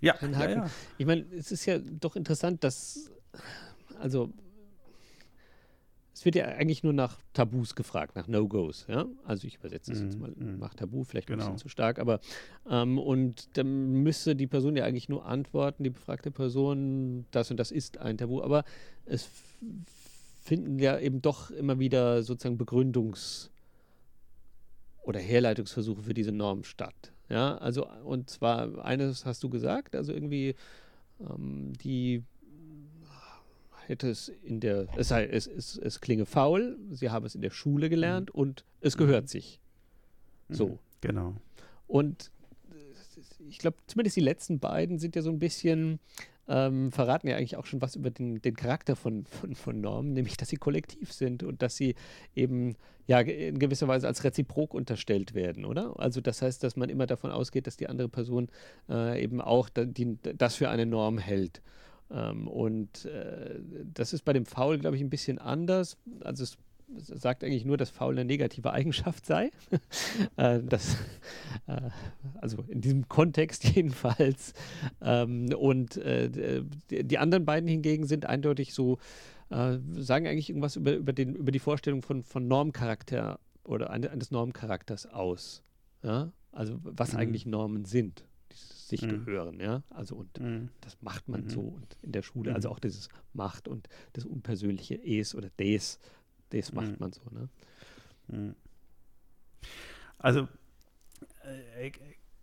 ja? 0.00 0.14
Ja, 0.20 0.48
ja. 0.48 0.70
Ich 0.96 1.06
meine, 1.06 1.24
es 1.36 1.52
ist 1.52 1.66
ja 1.66 1.78
doch 1.78 2.16
interessant, 2.16 2.64
dass, 2.64 3.10
also 3.98 4.32
es 6.18 6.24
wird 6.24 6.34
ja 6.34 6.46
eigentlich 6.46 6.82
nur 6.82 6.92
nach 6.92 7.20
Tabus 7.32 7.76
gefragt, 7.76 8.16
nach 8.16 8.26
No-Gos, 8.26 8.86
ja. 8.88 9.06
Also 9.24 9.46
ich 9.46 9.54
übersetze 9.54 9.92
das 9.92 10.00
mm, 10.00 10.04
jetzt 10.04 10.18
mal 10.18 10.30
mm. 10.30 10.58
nach 10.58 10.74
Tabu, 10.74 11.04
vielleicht 11.04 11.28
genau. 11.28 11.44
ein 11.44 11.52
bisschen 11.52 11.58
zu 11.58 11.68
stark, 11.68 12.00
aber 12.00 12.18
ähm, 12.68 12.98
und 12.98 13.56
dann 13.56 14.02
müsste 14.02 14.34
die 14.34 14.48
Person 14.48 14.74
ja 14.74 14.84
eigentlich 14.84 15.08
nur 15.08 15.26
antworten, 15.26 15.84
die 15.84 15.90
befragte 15.90 16.32
Person, 16.32 17.26
das 17.30 17.52
und 17.52 17.56
das 17.56 17.70
ist 17.70 17.98
ein 17.98 18.18
Tabu, 18.18 18.42
aber 18.42 18.64
es 19.04 19.28
finden 20.42 20.80
ja 20.80 20.98
eben 20.98 21.22
doch 21.22 21.52
immer 21.52 21.78
wieder 21.78 22.24
sozusagen 22.24 22.58
Begründungs- 22.58 23.50
oder 25.04 25.20
Herleitungsversuche 25.20 26.02
für 26.02 26.14
diese 26.14 26.32
Norm 26.32 26.64
statt. 26.64 27.12
Ja, 27.28 27.56
also 27.58 27.86
und 28.04 28.30
zwar 28.30 28.84
eines 28.84 29.26
hast 29.26 29.42
du 29.42 29.50
gesagt, 29.50 29.94
also 29.94 30.12
irgendwie 30.12 30.54
ähm, 31.20 31.72
die 31.82 32.22
hätte 33.86 34.10
es 34.10 34.28
in 34.28 34.60
der, 34.60 34.86
es 34.96 35.08
sei, 35.08 35.26
es, 35.26 35.46
es, 35.46 35.76
es 35.78 36.00
klinge 36.00 36.26
faul, 36.26 36.78
sie 36.90 37.10
habe 37.10 37.26
es 37.26 37.34
in 37.34 37.40
der 37.40 37.50
Schule 37.50 37.88
gelernt 37.88 38.32
mhm. 38.34 38.40
und 38.40 38.64
es 38.80 38.96
gehört 38.96 39.24
mhm. 39.24 39.28
sich. 39.28 39.60
So. 40.48 40.68
Mhm. 40.68 40.78
Genau. 41.00 41.34
Und 41.86 42.30
ich 43.48 43.58
glaube, 43.58 43.78
zumindest 43.86 44.16
die 44.16 44.20
letzten 44.20 44.58
beiden 44.58 44.98
sind 44.98 45.16
ja 45.16 45.22
so 45.22 45.30
ein 45.30 45.38
bisschen, 45.38 46.00
ähm, 46.48 46.90
verraten 46.92 47.28
ja 47.28 47.36
eigentlich 47.36 47.56
auch 47.56 47.66
schon 47.66 47.82
was 47.82 47.96
über 47.96 48.10
den, 48.10 48.40
den 48.40 48.56
Charakter 48.56 48.96
von, 48.96 49.26
von, 49.26 49.54
von 49.54 49.80
Normen, 49.80 50.14
nämlich, 50.14 50.36
dass 50.36 50.48
sie 50.48 50.56
kollektiv 50.56 51.12
sind 51.12 51.42
und 51.42 51.62
dass 51.62 51.76
sie 51.76 51.94
eben 52.34 52.76
ja 53.06 53.20
in 53.20 53.58
gewisser 53.58 53.88
Weise 53.88 54.06
als 54.06 54.24
reziprok 54.24 54.74
unterstellt 54.74 55.34
werden, 55.34 55.64
oder? 55.64 55.98
Also 55.98 56.20
das 56.20 56.42
heißt, 56.42 56.62
dass 56.64 56.76
man 56.76 56.88
immer 56.88 57.06
davon 57.06 57.30
ausgeht, 57.30 57.66
dass 57.66 57.76
die 57.76 57.88
andere 57.88 58.08
Person 58.08 58.48
äh, 58.88 59.22
eben 59.22 59.40
auch 59.40 59.68
da, 59.68 59.84
die, 59.84 60.18
das 60.22 60.56
für 60.56 60.68
eine 60.70 60.86
Norm 60.86 61.18
hält. 61.18 61.62
Ähm, 62.10 62.48
und 62.48 63.04
äh, 63.04 63.60
das 63.94 64.12
ist 64.12 64.24
bei 64.24 64.32
dem 64.32 64.46
Foul, 64.46 64.78
glaube 64.78 64.96
ich, 64.96 65.02
ein 65.02 65.10
bisschen 65.10 65.38
anders. 65.38 65.96
Also 66.20 66.44
es 66.44 66.58
sagt 66.96 67.44
eigentlich 67.44 67.64
nur, 67.64 67.76
dass 67.76 67.90
Foul 67.90 68.14
eine 68.14 68.24
negative 68.24 68.72
Eigenschaft 68.72 69.26
sei. 69.26 69.50
äh, 70.36 70.60
das, 70.62 70.96
äh, 71.66 71.90
also 72.40 72.64
in 72.68 72.80
diesem 72.80 73.08
Kontext 73.08 73.64
jedenfalls. 73.74 74.54
Ähm, 75.00 75.52
und 75.56 75.96
äh, 75.98 76.62
die 76.90 77.18
anderen 77.18 77.44
beiden 77.44 77.68
hingegen 77.68 78.06
sind 78.06 78.26
eindeutig 78.26 78.74
so, 78.74 78.98
sagen 79.50 80.26
eigentlich 80.26 80.50
irgendwas 80.50 80.76
über, 80.76 80.92
über, 80.92 81.14
den, 81.14 81.34
über 81.34 81.50
die 81.50 81.58
Vorstellung 81.58 82.02
von, 82.02 82.22
von 82.22 82.46
Normcharakter 82.46 83.40
oder 83.64 83.88
eines 83.88 84.30
Normcharakters 84.30 85.06
aus. 85.06 85.62
Ja? 86.02 86.32
Also 86.52 86.78
was 86.82 87.14
mhm. 87.14 87.18
eigentlich 87.18 87.46
Normen 87.46 87.86
sind 87.86 88.24
sich 88.88 89.02
mhm. 89.02 89.24
gehören, 89.24 89.60
ja. 89.60 89.82
Also 89.90 90.16
und 90.16 90.40
mhm. 90.40 90.70
das 90.80 91.00
macht 91.02 91.28
man 91.28 91.44
mhm. 91.44 91.50
so 91.50 91.60
und 91.60 91.96
in 92.02 92.12
der 92.12 92.22
Schule, 92.22 92.54
also 92.54 92.68
mhm. 92.68 92.74
auch 92.74 92.78
dieses 92.78 93.08
Macht 93.32 93.68
und 93.68 93.88
das 94.14 94.24
unpersönliche 94.24 94.94
Es 94.94 95.34
oder 95.34 95.50
Des, 95.50 95.98
das 96.50 96.72
macht 96.72 96.88
mhm. 96.88 96.96
man 96.98 97.12
so, 97.12 97.22
ne? 97.30 97.48
Mhm. 98.28 98.54
Also 100.18 100.48
äh, 101.78 101.92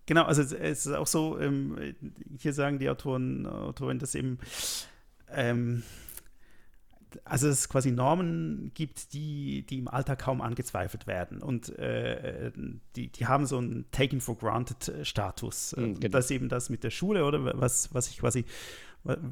genau, 0.05 0.23
also 0.23 0.41
es 0.41 0.85
ist 0.85 0.93
auch 0.93 1.07
so, 1.07 1.39
ähm, 1.39 1.95
hier 2.39 2.53
sagen 2.53 2.79
die 2.79 2.89
Autoren, 2.89 3.45
Autoren, 3.45 3.99
dass 3.99 4.15
eben 4.15 4.39
ähm, 5.29 5.83
also 7.23 7.47
es 7.47 7.69
quasi 7.69 7.91
Normen 7.91 8.71
gibt, 8.73 9.13
die, 9.13 9.65
die 9.65 9.79
im 9.79 9.87
Alltag 9.87 10.19
kaum 10.19 10.41
angezweifelt 10.41 11.07
werden. 11.07 11.41
Und 11.41 11.69
äh, 11.77 12.51
die, 12.95 13.09
die 13.09 13.27
haben 13.27 13.45
so 13.45 13.57
einen 13.57 13.85
Taken 13.91 14.21
for 14.21 14.37
Granted 14.37 14.89
äh, 14.89 15.05
Status. 15.05 15.75
Mhm, 15.77 15.99
genau. 15.99 16.11
Das 16.11 16.25
ist 16.25 16.31
eben 16.31 16.49
das 16.49 16.69
mit 16.69 16.83
der 16.83 16.89
Schule, 16.89 17.25
oder 17.25 17.59
was, 17.59 17.93
was 17.93 18.09
ich 18.09 18.17
quasi, 18.17 18.45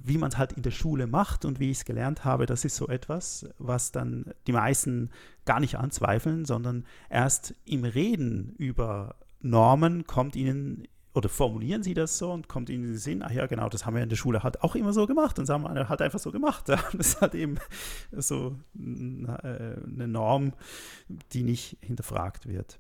wie 0.04 0.18
man 0.18 0.30
es 0.30 0.38
halt 0.38 0.54
in 0.54 0.62
der 0.62 0.72
Schule 0.72 1.08
macht 1.08 1.46
und 1.46 1.60
wie 1.60 1.72
ich 1.72 1.80
es 1.80 1.86
gelernt 1.86 2.24
habe, 2.24 2.46
das 2.46 2.64
ist 2.64 2.76
so 2.76 2.88
etwas, 2.88 3.50
was 3.58 3.92
dann 3.92 4.34
die 4.48 4.52
meisten 4.52 5.10
gar 5.46 5.60
nicht 5.60 5.78
anzweifeln, 5.78 6.46
sondern 6.46 6.86
erst 7.10 7.56
im 7.66 7.84
Reden 7.84 8.54
über 8.58 9.16
Normen 9.42 10.06
kommt 10.06 10.36
ihnen 10.36 10.88
oder 11.14 11.30
formulieren 11.30 11.84
sie 11.84 11.94
das 11.94 12.18
so 12.18 12.32
und 12.32 12.48
kommt 12.48 12.70
ihnen 12.70 12.84
in 12.86 12.90
den 12.92 12.98
Sinn, 12.98 13.24
ach 13.24 13.32
ja, 13.32 13.46
genau, 13.46 13.70
das 13.70 13.86
haben 13.86 13.96
wir 13.96 14.04
in 14.04 14.10
der 14.10 14.16
Schule 14.16 14.42
halt 14.42 14.64
auch 14.64 14.76
immer 14.76 14.94
so 14.94 15.06
gemacht 15.06 15.38
und 15.38 15.48
das 15.48 15.54
haben 15.54 15.64
wir 15.64 15.90
halt 15.90 16.02
einfach 16.02 16.20
so 16.20 16.32
gemacht. 16.32 16.66
Das 16.94 17.22
halt 17.22 17.36
eben 17.36 17.58
so 18.12 18.56
eine 18.76 20.08
Norm, 20.08 20.54
die 21.34 21.44
nicht 21.44 21.78
hinterfragt 21.82 22.48
wird. 22.48 22.80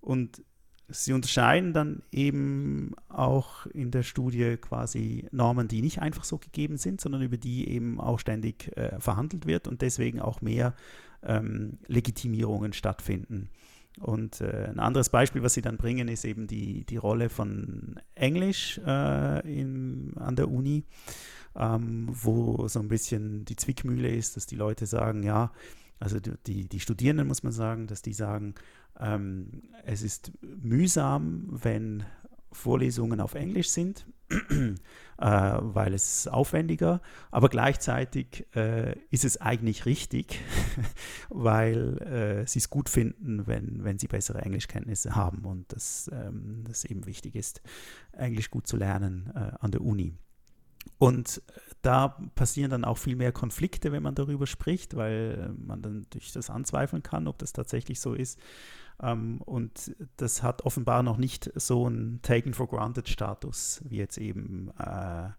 Und 0.00 0.42
sie 0.90 1.12
unterscheiden 1.12 1.72
dann 1.72 2.02
eben 2.12 2.94
auch 3.08 3.66
in 3.66 3.90
der 3.90 4.02
Studie 4.02 4.56
quasi 4.56 5.26
Normen, 5.30 5.68
die 5.68 5.82
nicht 5.82 6.00
einfach 6.00 6.24
so 6.24 6.38
gegeben 6.38 6.76
sind, 6.76 7.00
sondern 7.00 7.22
über 7.22 7.36
die 7.36 7.68
eben 7.68 8.00
auch 8.00 8.18
ständig 8.18 8.76
äh, 8.76 8.98
verhandelt 9.00 9.46
wird 9.46 9.68
und 9.68 9.82
deswegen 9.82 10.20
auch 10.20 10.40
mehr 10.40 10.74
ähm, 11.22 11.78
Legitimierungen 11.86 12.72
stattfinden. 12.72 13.50
Und 13.98 14.40
äh, 14.40 14.68
ein 14.68 14.78
anderes 14.78 15.08
Beispiel, 15.08 15.42
was 15.42 15.54
sie 15.54 15.62
dann 15.62 15.76
bringen, 15.76 16.08
ist 16.08 16.24
eben 16.24 16.46
die, 16.46 16.84
die 16.84 16.96
Rolle 16.96 17.28
von 17.28 18.00
Englisch 18.14 18.80
äh, 18.86 19.60
in, 19.60 20.14
an 20.16 20.36
der 20.36 20.50
Uni, 20.50 20.84
ähm, 21.56 22.08
wo 22.10 22.68
so 22.68 22.80
ein 22.80 22.88
bisschen 22.88 23.44
die 23.44 23.56
Zwickmühle 23.56 24.08
ist, 24.08 24.36
dass 24.36 24.46
die 24.46 24.56
Leute 24.56 24.86
sagen, 24.86 25.22
ja, 25.22 25.52
also 25.98 26.18
die, 26.18 26.66
die 26.66 26.80
Studierenden 26.80 27.26
muss 27.26 27.42
man 27.42 27.52
sagen, 27.52 27.86
dass 27.86 28.00
die 28.00 28.14
sagen, 28.14 28.54
ähm, 29.00 29.62
es 29.84 30.02
ist 30.02 30.32
mühsam, 30.42 31.46
wenn 31.50 32.04
Vorlesungen 32.52 33.20
auf 33.20 33.34
Englisch 33.34 33.68
sind, 33.68 34.06
äh, 34.30 34.74
weil 35.18 35.94
es 35.94 36.28
aufwendiger, 36.28 37.00
aber 37.30 37.48
gleichzeitig 37.48 38.46
äh, 38.54 38.96
ist 39.10 39.24
es 39.24 39.40
eigentlich 39.40 39.86
richtig, 39.86 40.40
weil 41.28 41.98
äh, 41.98 42.46
sie 42.46 42.58
es 42.58 42.70
gut 42.70 42.88
finden, 42.88 43.46
wenn, 43.46 43.84
wenn 43.84 43.98
sie 43.98 44.08
bessere 44.08 44.42
Englischkenntnisse 44.42 45.14
haben 45.14 45.44
und 45.44 45.72
dass 45.72 46.10
ähm, 46.12 46.64
das 46.66 46.84
eben 46.84 47.06
wichtig 47.06 47.34
ist, 47.34 47.62
Englisch 48.12 48.50
gut 48.50 48.66
zu 48.66 48.76
lernen 48.76 49.32
äh, 49.34 49.52
an 49.60 49.70
der 49.70 49.80
Uni. 49.82 50.14
Und 50.98 51.42
da 51.82 52.08
passieren 52.34 52.70
dann 52.70 52.84
auch 52.84 52.98
viel 52.98 53.16
mehr 53.16 53.32
Konflikte, 53.32 53.92
wenn 53.92 54.02
man 54.02 54.14
darüber 54.14 54.46
spricht, 54.46 54.96
weil 54.96 55.54
man 55.58 55.82
dann 55.82 56.06
durch 56.10 56.32
das 56.32 56.50
anzweifeln 56.50 57.02
kann, 57.02 57.26
ob 57.26 57.38
das 57.38 57.52
tatsächlich 57.52 58.00
so 58.00 58.14
ist. 58.14 58.38
Ähm, 59.02 59.40
und 59.42 59.94
das 60.16 60.42
hat 60.42 60.62
offenbar 60.62 61.02
noch 61.02 61.16
nicht 61.16 61.50
so 61.54 61.86
einen 61.86 62.20
Taken 62.22 62.54
for 62.54 62.68
Granted 62.68 63.08
Status, 63.08 63.82
wie 63.84 63.96
jetzt 63.96 64.18
eben 64.18 64.72
äh, 64.78 65.30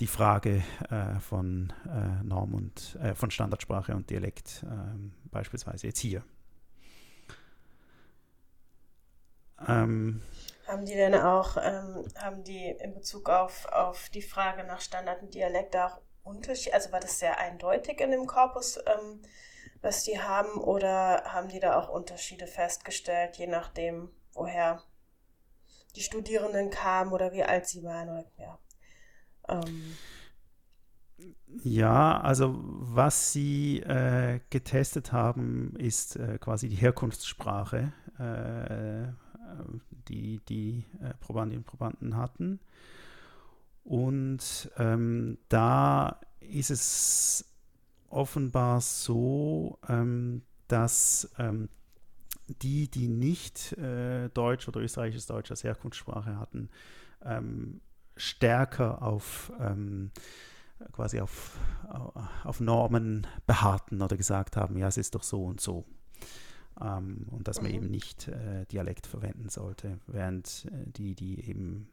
die 0.00 0.06
Frage 0.06 0.62
äh, 0.90 1.18
von 1.20 1.72
äh, 1.86 2.22
Norm 2.24 2.54
und 2.54 2.96
äh, 3.02 3.14
von 3.14 3.30
Standardsprache 3.30 3.94
und 3.94 4.10
Dialekt 4.10 4.64
ähm, 4.64 5.12
beispielsweise 5.30 5.88
jetzt 5.88 5.98
hier. 5.98 6.22
Ähm, 9.66 10.22
haben 10.68 10.84
die 10.84 10.94
denn 10.94 11.14
auch, 11.14 11.56
ähm, 11.56 12.04
haben 12.16 12.44
die 12.44 12.76
in 12.80 12.94
Bezug 12.94 13.28
auf, 13.28 13.66
auf 13.66 14.08
die 14.10 14.22
Frage 14.22 14.64
nach 14.64 14.80
Standard 14.80 15.22
und 15.22 15.34
Dialekt 15.34 15.74
auch 15.76 16.00
Unterschiede, 16.22 16.74
also 16.74 16.92
war 16.92 17.00
das 17.00 17.18
sehr 17.18 17.38
eindeutig 17.38 18.00
in 18.00 18.10
dem 18.10 18.26
Korpus, 18.26 18.76
ähm, 18.76 19.20
was 19.80 20.04
die 20.04 20.20
haben, 20.20 20.58
oder 20.60 21.24
haben 21.24 21.48
die 21.48 21.60
da 21.60 21.78
auch 21.78 21.88
Unterschiede 21.88 22.46
festgestellt, 22.46 23.36
je 23.36 23.46
nachdem, 23.46 24.10
woher 24.32 24.82
die 25.96 26.02
Studierenden 26.02 26.70
kamen 26.70 27.12
oder 27.12 27.32
wie 27.32 27.42
alt 27.42 27.66
sie 27.66 27.82
waren? 27.82 28.08
Oder, 28.08 28.24
ja. 28.36 28.58
Ähm. 29.48 29.96
Ja, 31.64 32.20
also 32.20 32.56
was 32.60 33.32
sie 33.32 33.80
äh, 33.80 34.40
getestet 34.50 35.12
haben, 35.12 35.74
ist 35.76 36.16
äh, 36.16 36.38
quasi 36.38 36.68
die 36.68 36.76
Herkunftssprache, 36.76 37.92
äh, 38.18 39.12
die 40.08 40.40
die 40.48 40.84
äh, 41.02 41.14
Probandinnen 41.20 41.64
und 41.64 41.66
Probanden 41.66 42.16
hatten. 42.16 42.60
Und 43.82 44.70
ähm, 44.76 45.38
da 45.48 46.20
ist 46.40 46.70
es 46.70 47.47
offenbar 48.08 48.80
so, 48.80 49.78
ähm, 49.88 50.42
dass 50.68 51.30
ähm, 51.38 51.68
die, 52.62 52.90
die 52.90 53.08
nicht 53.08 53.72
äh, 53.74 54.28
Deutsch 54.30 54.68
oder 54.68 54.80
österreichisches 54.80 55.26
Deutsch 55.26 55.50
als 55.50 55.64
Herkunftssprache 55.64 56.38
hatten, 56.38 56.70
ähm, 57.24 57.80
stärker 58.16 59.02
auf 59.02 59.52
ähm, 59.60 60.10
quasi 60.92 61.20
auf, 61.20 61.58
auf 62.44 62.60
Normen 62.60 63.26
beharrten 63.46 64.00
oder 64.00 64.16
gesagt 64.16 64.56
haben, 64.56 64.76
ja, 64.78 64.88
es 64.88 64.96
ist 64.96 65.14
doch 65.14 65.22
so 65.22 65.44
und 65.44 65.60
so. 65.60 65.84
Ähm, 66.80 67.26
und 67.30 67.48
dass 67.48 67.60
man 67.60 67.70
mhm. 67.70 67.76
eben 67.76 67.90
nicht 67.90 68.28
äh, 68.28 68.64
Dialekt 68.66 69.06
verwenden 69.06 69.48
sollte, 69.48 69.98
während 70.06 70.66
äh, 70.70 70.90
die, 70.90 71.14
die 71.14 71.48
eben 71.48 71.88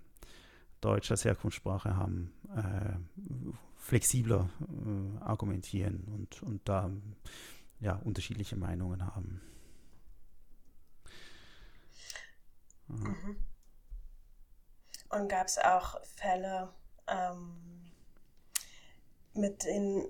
Deutsch 0.81 1.09
als 1.09 1.25
Herkunftssprache 1.25 1.95
haben, 1.95 2.31
äh, 2.55 3.43
flexibler 3.85 4.49
äh, 4.61 5.23
argumentieren 5.23 6.05
und, 6.07 6.41
und 6.41 6.67
da 6.67 6.89
ja, 7.79 7.97
unterschiedliche 8.03 8.55
Meinungen 8.55 9.05
haben. 9.05 9.41
Mhm. 12.87 13.37
Und 15.09 15.29
gab 15.29 15.45
es 15.45 15.59
auch 15.59 16.03
Fälle, 16.03 16.73
ähm, 17.07 17.91
mit, 19.35 19.63
denen, 19.63 20.07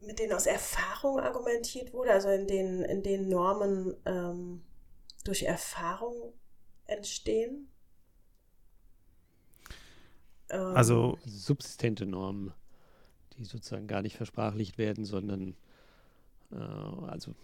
mit 0.00 0.18
denen 0.18 0.34
aus 0.34 0.44
Erfahrung 0.44 1.20
argumentiert 1.20 1.94
wurde, 1.94 2.12
also 2.12 2.28
in 2.28 2.46
denen, 2.46 2.84
in 2.84 3.02
denen 3.02 3.30
Normen 3.30 3.96
ähm, 4.04 4.62
durch 5.24 5.44
Erfahrung 5.44 6.34
entstehen? 6.86 7.71
Ähm, 10.52 10.76
also 10.76 11.18
subsistente 11.24 12.06
Normen, 12.06 12.52
die 13.36 13.44
sozusagen 13.44 13.88
gar 13.88 14.02
nicht 14.02 14.16
versprachlicht 14.16 14.78
werden, 14.78 15.04
sondern 15.04 15.56
äh, 16.52 16.56
also 16.56 17.34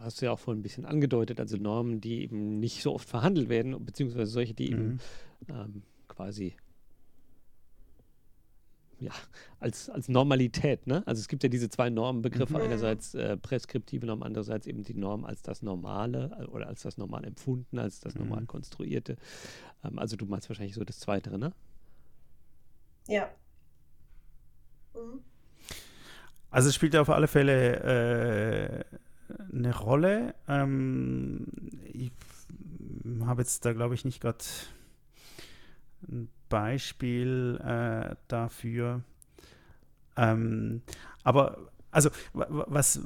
hast 0.00 0.20
du 0.20 0.26
ja 0.26 0.32
auch 0.32 0.38
vorhin 0.38 0.60
ein 0.60 0.62
bisschen 0.62 0.84
angedeutet, 0.84 1.40
also 1.40 1.56
Normen, 1.56 2.00
die 2.00 2.22
eben 2.22 2.58
nicht 2.58 2.82
so 2.82 2.94
oft 2.94 3.08
verhandelt 3.08 3.48
werden, 3.48 3.84
beziehungsweise 3.84 4.30
solche, 4.30 4.54
die 4.54 4.70
mhm. 4.70 4.76
eben 4.80 5.00
ähm, 5.48 5.82
quasi 6.08 6.56
ja, 9.00 9.12
als, 9.60 9.88
als 9.90 10.08
Normalität, 10.08 10.88
ne? 10.88 11.04
Also 11.06 11.20
es 11.20 11.28
gibt 11.28 11.44
ja 11.44 11.48
diese 11.48 11.68
zwei 11.68 11.88
Normenbegriffe, 11.88 12.54
mhm. 12.54 12.62
einerseits 12.62 13.14
äh, 13.14 13.36
preskriptive 13.36 14.06
Norm, 14.06 14.24
andererseits 14.24 14.66
eben 14.66 14.82
die 14.82 14.94
Norm 14.94 15.24
als 15.24 15.42
das 15.42 15.62
Normale 15.62 16.36
äh, 16.40 16.44
oder 16.46 16.66
als 16.66 16.82
das 16.82 16.98
normal 16.98 17.24
empfunden, 17.24 17.78
als 17.78 18.00
das 18.00 18.16
normal 18.16 18.40
mhm. 18.40 18.46
konstruierte. 18.48 19.16
Ähm, 19.84 20.00
also 20.00 20.16
du 20.16 20.26
meinst 20.26 20.48
wahrscheinlich 20.48 20.74
so 20.74 20.82
das 20.84 20.98
Zweite, 20.98 21.38
ne? 21.38 21.52
Ja. 23.08 23.28
Mhm. 24.94 25.20
Also 26.50 26.68
es 26.68 26.74
spielt 26.74 26.96
auf 26.96 27.10
alle 27.10 27.28
Fälle 27.28 28.84
äh, 28.88 28.98
eine 29.52 29.76
Rolle. 29.76 30.34
Ähm, 30.46 31.46
ich 31.92 32.12
habe 33.24 33.42
jetzt 33.42 33.64
da, 33.64 33.72
glaube 33.72 33.94
ich, 33.94 34.04
nicht 34.04 34.20
gerade 34.20 34.44
ein 36.08 36.28
Beispiel 36.48 37.60
äh, 37.62 38.16
dafür. 38.28 39.02
Ähm, 40.16 40.82
aber 41.22 41.70
also 41.90 42.10
was 42.32 43.00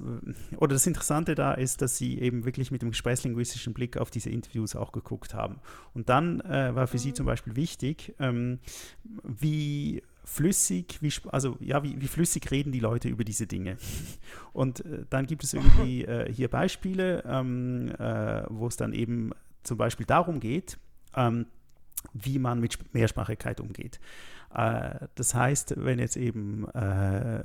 oder 0.57 0.75
das 0.75 0.87
Interessante 0.87 1.35
da 1.35 1.55
ist, 1.55 1.83
dass 1.83 1.97
sie 1.97 2.19
eben 2.19 2.45
wirklich 2.45 2.71
mit 2.71 2.83
dem 2.83 2.91
gesprächslinguistischen 2.91 3.75
Blick 3.75 3.97
auf 3.97 4.11
diese 4.11 4.31
Interviews 4.31 4.75
auch 4.75 4.93
geguckt 4.93 5.35
haben. 5.35 5.61
Und 5.95 6.09
dann 6.09 6.41
äh, 6.41 6.75
war 6.75 6.87
für 6.87 6.99
sie 6.99 7.13
zum 7.13 7.27
Beispiel 7.27 7.57
wichtig, 7.57 8.15
ähm, 8.19 8.59
wie 9.23 10.03
flüssig, 10.25 10.99
wie, 11.01 11.13
also 11.31 11.57
ja, 11.61 11.83
wie, 11.83 12.01
wie, 12.01 12.09
flüssig 12.09 12.51
reden 12.51 12.73
die 12.73 12.81
Leute 12.81 13.09
über 13.09 13.25
diese 13.25 13.47
Dinge. 13.47 13.77
Und 14.53 14.85
äh, 14.85 15.05
dann 15.11 15.27
gibt 15.27 15.45
es 15.45 15.55
irgendwie 15.55 16.05
äh, 16.07 16.33
hier 16.33 16.49
Beispiele, 16.49 17.23
ähm, 17.27 17.93
äh, 17.99 18.45
wo 18.49 18.67
es 18.67 18.77
dann 18.77 18.93
eben 18.93 19.33
zum 19.63 19.79
Beispiel 19.79 20.07
darum 20.07 20.41
geht, 20.41 20.79
ähm, 21.15 21.47
wie 22.13 22.39
man 22.39 22.61
mit 22.61 22.95
Mehrsprachigkeit 22.95 23.61
umgeht. 23.61 24.01
Äh, 24.55 25.07
das 25.15 25.35
heißt, 25.35 25.75
wenn 25.79 25.99
jetzt 25.99 26.17
eben 26.17 26.69
äh, 26.71 27.43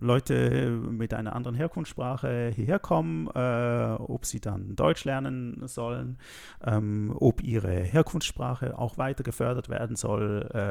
Leute 0.00 0.70
mit 0.70 1.14
einer 1.14 1.34
anderen 1.36 1.54
Herkunftssprache 1.54 2.50
hierher 2.54 2.78
kommen, 2.78 3.28
äh, 3.28 3.96
ob 3.98 4.26
sie 4.26 4.40
dann 4.40 4.76
Deutsch 4.76 5.04
lernen 5.04 5.62
sollen, 5.66 6.18
ähm, 6.64 7.14
ob 7.16 7.42
ihre 7.42 7.72
Herkunftssprache 7.72 8.78
auch 8.78 8.98
weiter 8.98 9.22
gefördert 9.22 9.68
werden 9.68 9.96
soll 9.96 10.20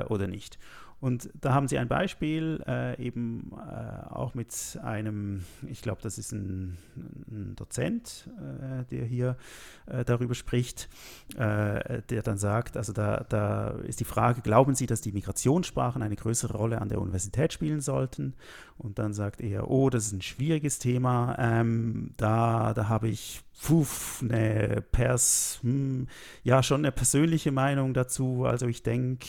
oder 0.10 0.28
nicht. 0.28 0.60
Und 1.00 1.30
da 1.40 1.54
haben 1.54 1.68
sie 1.68 1.78
ein 1.78 1.88
Beispiel 1.88 2.64
eben 2.98 3.54
auch 4.10 4.34
mit 4.34 4.80
einem, 4.84 5.44
ich 5.68 5.82
glaube, 5.82 6.02
das 6.02 6.18
ist 6.18 6.32
ein, 6.34 6.78
ein 7.32 7.56
Dozent, 7.56 8.30
der 8.92 9.06
hier 9.06 9.38
darüber 10.06 10.36
spricht, 10.36 10.90
der 11.38 12.22
dann 12.24 12.38
sagt, 12.38 12.76
also 12.76 12.94
da, 12.94 13.26
da 13.30 13.70
ist 13.84 14.00
die 14.00 14.06
Frage, 14.06 14.42
glauben 14.42 14.76
Sie, 14.76 14.88
dass 14.88 15.02
die 15.02 15.14
Migrationssprachen 15.30 16.02
eine 16.02 16.16
größere 16.16 16.58
Rolle 16.58 16.82
an 16.82 16.90
der 16.90 17.00
Universität 17.00 17.54
spielen 17.54 17.82
sollten? 17.82 18.34
Und 18.78 18.98
dann 18.98 19.14
sagt 19.14 19.42
er, 19.42 19.70
oh, 19.70 19.90
das 19.90 20.08
ist 20.08 20.14
ein 20.14 20.22
schwieriges 20.22 20.80
Thema, 20.80 21.36
ähm, 21.38 22.14
da, 22.18 22.74
da 22.74 22.90
habe 22.90 23.10
ich 23.10 23.42
Puff, 23.62 24.24
eine 24.24 24.82
Pers, 24.94 25.60
hm, 25.62 26.08
ja, 26.44 26.64
schon 26.64 26.80
eine 26.80 26.94
persönliche 26.94 27.52
Meinung 27.52 27.94
dazu. 27.94 28.46
Also 28.46 28.68
ich 28.68 28.84
denke, 28.84 29.28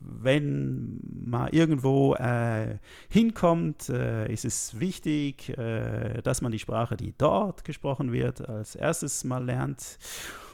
wenn 0.00 1.00
man 1.24 1.48
irgendwo 1.50 2.14
äh, 2.14 2.78
hinkommt, 3.08 3.88
äh, 3.88 4.32
ist 4.32 4.44
es 4.44 4.78
wichtig, 4.78 5.58
äh, 5.58 6.22
dass 6.22 6.42
man 6.42 6.52
die 6.52 6.60
Sprache, 6.60 6.96
die 6.96 7.12
dort 7.18 7.64
gesprochen 7.64 8.12
wird, 8.12 8.48
als 8.48 8.76
erstes 8.76 9.24
mal 9.24 9.44
lernt 9.44 9.98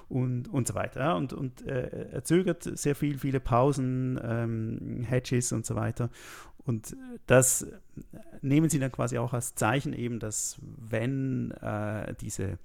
und, 0.09 0.49
und 0.49 0.69
so 0.69 0.75
weiter. 0.75 1.17
Und, 1.17 1.33
und 1.33 1.67
äh, 1.67 2.11
er 2.13 2.25
zögert 2.25 2.63
sehr 2.63 2.95
viel, 2.95 3.19
viele 3.19 3.41
Pausen, 3.41 4.21
ähm, 4.23 5.05
Hedges 5.05 5.53
und 5.53 5.67
so 5.67 5.75
weiter. 5.75 6.11
Und 6.65 6.97
das 7.27 7.67
nehmen 8.43 8.69
sie 8.69 8.81
dann 8.81 8.91
quasi 8.91 9.19
auch 9.19 9.33
als 9.33 9.55
Zeichen 9.55 9.93
eben, 9.93 10.19
dass 10.19 10.59
wenn 10.63 11.53
äh, 11.53 12.15
diese 12.21 12.59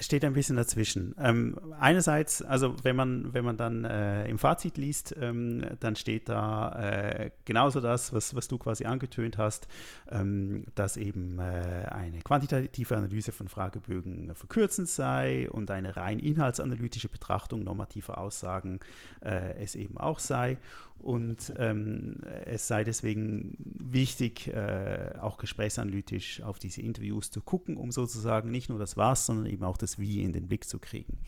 Steht 0.00 0.24
ein 0.24 0.32
bisschen 0.32 0.56
dazwischen. 0.56 1.14
Ähm, 1.18 1.56
einerseits, 1.78 2.42
also 2.42 2.74
wenn 2.82 2.96
man, 2.96 3.32
wenn 3.32 3.44
man 3.44 3.56
dann 3.56 3.84
äh, 3.84 4.26
im 4.28 4.38
Fazit 4.38 4.76
liest, 4.76 5.14
ähm, 5.20 5.64
dann 5.78 5.94
steht 5.94 6.28
da 6.28 6.72
äh, 6.80 7.30
genauso 7.44 7.80
das, 7.80 8.12
was, 8.12 8.34
was 8.34 8.48
du 8.48 8.58
quasi 8.58 8.86
angetönt 8.86 9.38
hast, 9.38 9.68
ähm, 10.10 10.64
dass 10.74 10.96
eben 10.96 11.38
äh, 11.38 11.86
eine 11.90 12.20
quantitative 12.22 12.96
Analyse 12.96 13.30
von 13.30 13.48
Fragebögen 13.48 14.34
verkürzend 14.34 14.88
sei 14.88 15.48
und 15.48 15.70
eine 15.70 15.96
rein 15.96 16.18
inhaltsanalytische 16.18 17.08
Betrachtung 17.08 17.62
normativer 17.62 18.18
Aussagen 18.18 18.80
äh, 19.20 19.62
es 19.62 19.76
eben 19.76 19.96
auch 19.96 20.18
sei. 20.18 20.58
Und 21.04 21.52
ähm, 21.58 22.22
es 22.46 22.66
sei 22.66 22.82
deswegen 22.82 23.56
wichtig, 23.58 24.48
äh, 24.48 25.12
auch 25.20 25.36
gesprächsanalytisch 25.36 26.40
auf 26.40 26.58
diese 26.58 26.80
Interviews 26.80 27.30
zu 27.30 27.42
gucken, 27.42 27.76
um 27.76 27.90
sozusagen 27.92 28.50
nicht 28.50 28.70
nur 28.70 28.78
das 28.78 28.96
Was, 28.96 29.26
sondern 29.26 29.44
eben 29.44 29.64
auch 29.64 29.76
das 29.76 29.83
Wie 29.98 30.22
in 30.22 30.32
den 30.32 30.48
Blick 30.48 30.64
zu 30.64 30.78
kriegen. 30.78 31.18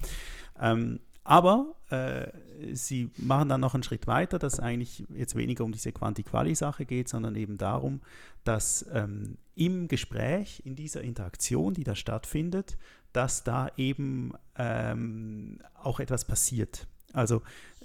Ähm, 0.61 1.01
Aber 1.25 1.75
äh, 1.91 2.29
sie 2.73 3.11
machen 3.17 3.49
dann 3.49 3.61
noch 3.61 3.75
einen 3.75 3.83
Schritt 3.83 4.07
weiter, 4.07 4.39
dass 4.39 4.61
eigentlich 4.61 5.05
jetzt 5.15 5.35
weniger 5.35 5.65
um 5.65 5.73
diese 5.73 5.93
Quanti-Quali-Sache 5.93 6.87
geht, 6.87 7.09
sondern 7.09 7.35
eben 7.35 7.59
darum, 7.59 8.01
dass 8.45 8.87
ähm, 8.93 9.37
im 9.57 9.89
Gespräch, 9.89 10.63
in 10.65 10.77
dieser 10.77 11.03
Interaktion, 11.03 11.75
die 11.75 11.85
da 11.85 11.97
stattfindet, 11.97 12.79
dass 13.13 13.43
da 13.43 13.71
eben 13.77 14.35
ähm, 14.57 15.59
auch 15.75 16.01
etwas 16.01 16.25
passiert. 16.25 16.87
Also 17.13 17.43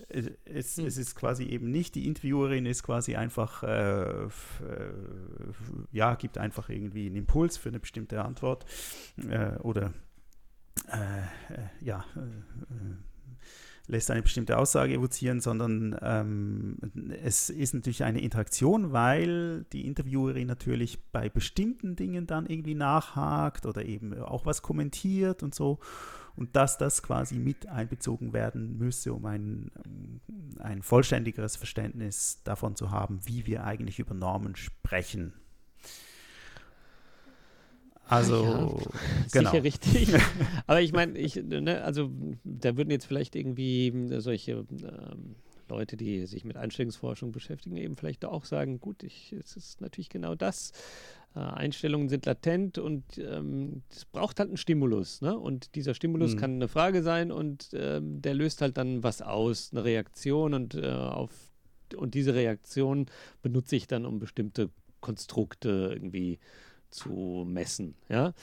äh, 0.09 0.31
es, 0.45 0.77
hm. 0.77 0.85
es, 0.85 0.97
ist 0.97 1.15
quasi 1.15 1.45
eben 1.45 1.71
nicht, 1.71 1.95
die 1.95 2.05
Interviewerin 2.05 2.65
ist 2.65 2.83
quasi 2.83 3.15
einfach, 3.15 3.63
äh, 3.63 4.25
äh, 4.25 4.29
ja, 5.91 6.15
gibt 6.15 6.37
einfach 6.37 6.69
irgendwie 6.69 7.07
einen 7.07 7.15
Impuls 7.15 7.57
für 7.57 7.69
eine 7.69 7.79
bestimmte 7.79 8.23
Antwort 8.23 8.65
äh, 9.29 9.55
oder 9.59 9.93
äh, 10.91 11.53
äh, 11.53 11.67
ja, 11.81 12.05
lässt 13.87 14.09
eine 14.09 14.21
bestimmte 14.21 14.57
Aussage 14.57 14.93
evozieren, 14.93 15.41
sondern 15.41 15.97
ähm, 16.01 16.77
es 17.23 17.49
ist 17.49 17.73
natürlich 17.73 18.03
eine 18.03 18.21
Interaktion, 18.21 18.91
weil 18.91 19.65
die 19.73 19.85
Interviewerin 19.85 20.47
natürlich 20.47 21.11
bei 21.11 21.29
bestimmten 21.29 21.95
Dingen 21.95 22.25
dann 22.25 22.45
irgendwie 22.45 22.75
nachhakt 22.75 23.65
oder 23.65 23.85
eben 23.85 24.17
auch 24.19 24.45
was 24.45 24.61
kommentiert 24.61 25.43
und 25.43 25.53
so. 25.53 25.79
Und 26.37 26.55
dass 26.55 26.77
das 26.77 27.03
quasi 27.03 27.37
mit 27.37 27.67
einbezogen 27.67 28.31
werden 28.31 28.77
müsse, 28.77 29.13
um 29.13 29.25
ein, 29.25 29.69
ein 30.59 30.81
vollständigeres 30.81 31.57
Verständnis 31.57 32.41
davon 32.45 32.77
zu 32.77 32.89
haben, 32.91 33.19
wie 33.25 33.45
wir 33.45 33.65
eigentlich 33.65 33.99
über 33.99 34.13
Normen 34.13 34.55
sprechen. 34.55 35.33
Also, 38.11 38.43
ja, 38.43 38.67
genau. 39.31 39.51
Sicher 39.51 39.63
richtig. 39.63 40.13
Aber 40.67 40.81
ich 40.81 40.91
meine, 40.91 41.17
ich, 41.17 41.35
ne, 41.35 41.81
also 41.83 42.11
da 42.43 42.75
würden 42.75 42.91
jetzt 42.91 43.05
vielleicht 43.05 43.35
irgendwie 43.35 43.93
solche 44.19 44.51
ähm, 44.51 45.35
Leute, 45.69 45.95
die 45.95 46.25
sich 46.25 46.43
mit 46.43 46.57
Einstellungsforschung 46.57 47.31
beschäftigen, 47.31 47.77
eben 47.77 47.95
vielleicht 47.95 48.25
auch 48.25 48.43
sagen, 48.43 48.79
gut, 48.81 49.03
ich, 49.03 49.33
es 49.33 49.55
ist 49.55 49.79
natürlich 49.79 50.09
genau 50.09 50.35
das. 50.35 50.73
Äh, 51.35 51.39
Einstellungen 51.39 52.09
sind 52.09 52.25
latent 52.25 52.77
und 52.77 53.17
ähm, 53.17 53.83
es 53.89 54.03
braucht 54.03 54.39
halt 54.39 54.49
einen 54.49 54.57
Stimulus. 54.57 55.21
Ne? 55.21 55.37
Und 55.37 55.75
dieser 55.75 55.93
Stimulus 55.93 56.35
mhm. 56.35 56.39
kann 56.39 56.55
eine 56.55 56.67
Frage 56.67 57.03
sein 57.03 57.31
und 57.31 57.69
ähm, 57.73 58.21
der 58.21 58.33
löst 58.33 58.61
halt 58.61 58.75
dann 58.77 59.03
was 59.03 59.21
aus, 59.21 59.69
eine 59.71 59.85
Reaktion 59.85 60.53
und 60.53 60.75
äh, 60.75 60.91
auf 60.91 61.31
und 61.95 62.13
diese 62.13 62.33
Reaktion 62.33 63.07
benutze 63.41 63.75
ich 63.75 63.85
dann, 63.85 64.05
um 64.05 64.19
bestimmte 64.19 64.69
Konstrukte 65.01 65.91
irgendwie 65.93 66.39
zu 66.91 67.45
messen. 67.47 67.95
Ja? 68.09 68.33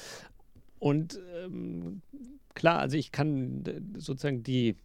Und 0.78 1.18
ähm, 1.44 2.02
klar, 2.54 2.78
also 2.80 2.96
ich 2.96 3.12
kann 3.12 3.64
sozusagen 3.96 4.42
die 4.42 4.76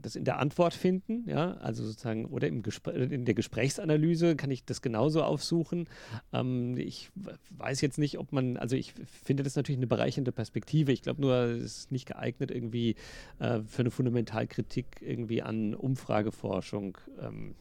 das 0.00 0.16
in 0.16 0.24
der 0.24 0.38
Antwort 0.38 0.74
finden, 0.74 1.28
ja, 1.28 1.52
also 1.54 1.84
sozusagen, 1.84 2.26
oder 2.26 2.48
im 2.48 2.62
in 2.86 3.24
der 3.24 3.34
Gesprächsanalyse 3.34 4.36
kann 4.36 4.50
ich 4.50 4.64
das 4.64 4.82
genauso 4.82 5.22
aufsuchen. 5.22 5.88
Ähm, 6.32 6.76
ich 6.76 7.10
weiß 7.50 7.80
jetzt 7.80 7.98
nicht, 7.98 8.18
ob 8.18 8.32
man, 8.32 8.56
also 8.56 8.76
ich 8.76 8.92
finde 8.92 9.42
das 9.42 9.56
natürlich 9.56 9.78
eine 9.78 9.86
bereichernde 9.86 10.32
Perspektive. 10.32 10.92
Ich 10.92 11.02
glaube 11.02 11.20
nur, 11.20 11.34
es 11.34 11.78
ist 11.78 11.92
nicht 11.92 12.06
geeignet, 12.06 12.50
irgendwie 12.50 12.96
äh, 13.38 13.60
für 13.62 13.82
eine 13.82 13.90
Fundamentalkritik 13.90 14.86
irgendwie 15.00 15.42
an 15.42 15.74
Umfrageforschung 15.74 16.98
ähm, 17.20 17.54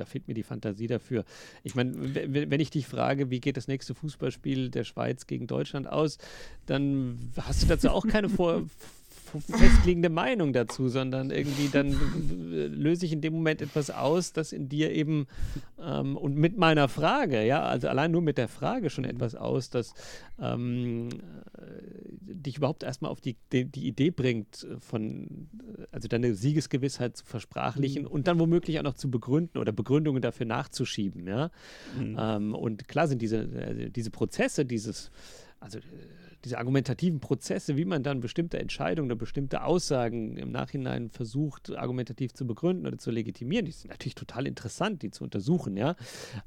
da 0.00 0.06
fehlt 0.06 0.26
mir 0.26 0.34
die 0.34 0.42
Fantasie 0.42 0.86
dafür. 0.86 1.24
Ich 1.62 1.74
meine, 1.74 1.92
wenn 1.94 2.60
ich 2.60 2.70
dich 2.70 2.86
frage, 2.86 3.30
wie 3.30 3.40
geht 3.40 3.56
das 3.56 3.68
nächste 3.68 3.94
Fußballspiel 3.94 4.70
der 4.70 4.84
Schweiz 4.84 5.26
gegen 5.26 5.46
Deutschland 5.46 5.86
aus, 5.86 6.18
dann 6.66 7.30
hast 7.36 7.62
du 7.62 7.66
dazu 7.66 7.90
auch 7.90 8.06
keine 8.06 8.28
Vor 8.40 8.64
festliegende 9.38 10.08
Meinung 10.08 10.52
dazu, 10.52 10.88
sondern 10.88 11.30
irgendwie 11.30 11.68
dann 11.68 11.96
löse 12.50 13.06
ich 13.06 13.12
in 13.12 13.20
dem 13.20 13.34
Moment 13.34 13.62
etwas 13.62 13.90
aus, 13.90 14.32
das 14.32 14.52
in 14.52 14.68
dir 14.68 14.90
eben 14.92 15.26
ähm, 15.80 16.16
und 16.16 16.36
mit 16.36 16.58
meiner 16.58 16.88
Frage, 16.88 17.44
ja, 17.44 17.62
also 17.62 17.88
allein 17.88 18.10
nur 18.10 18.22
mit 18.22 18.38
der 18.38 18.48
Frage 18.48 18.90
schon 18.90 19.04
etwas 19.04 19.34
aus, 19.34 19.70
das 19.70 19.94
ähm, 20.40 21.08
äh, 21.58 22.34
dich 22.34 22.56
überhaupt 22.56 22.82
erstmal 22.82 23.10
auf 23.10 23.20
die, 23.20 23.36
die, 23.52 23.64
die, 23.64 23.86
Idee 23.86 24.10
bringt, 24.10 24.66
von, 24.78 25.48
also 25.92 26.08
deine 26.08 26.34
Siegesgewissheit 26.34 27.16
zu 27.16 27.24
versprachlichen 27.24 28.02
mhm. 28.02 28.08
und 28.08 28.26
dann 28.26 28.38
womöglich 28.38 28.78
auch 28.78 28.84
noch 28.84 28.94
zu 28.94 29.10
begründen 29.10 29.58
oder 29.58 29.72
Begründungen 29.72 30.22
dafür 30.22 30.46
nachzuschieben, 30.46 31.26
ja. 31.26 31.50
Mhm. 31.98 32.16
Ähm, 32.18 32.54
und 32.54 32.88
klar 32.88 33.08
sind 33.08 33.22
diese, 33.22 33.48
also 33.66 33.88
diese 33.88 34.10
Prozesse, 34.10 34.64
dieses, 34.64 35.10
also 35.60 35.78
äh, 35.78 35.82
diese 36.44 36.58
argumentativen 36.58 37.20
Prozesse, 37.20 37.76
wie 37.76 37.84
man 37.84 38.02
dann 38.02 38.20
bestimmte 38.20 38.58
Entscheidungen 38.58 39.10
oder 39.10 39.18
bestimmte 39.18 39.62
Aussagen 39.62 40.36
im 40.36 40.50
Nachhinein 40.50 41.10
versucht, 41.10 41.76
argumentativ 41.76 42.32
zu 42.32 42.46
begründen 42.46 42.86
oder 42.86 42.98
zu 42.98 43.10
legitimieren, 43.10 43.66
die 43.66 43.72
sind 43.72 43.90
natürlich 43.90 44.14
total 44.14 44.46
interessant, 44.46 45.02
die 45.02 45.10
zu 45.10 45.24
untersuchen, 45.24 45.76
ja. 45.76 45.96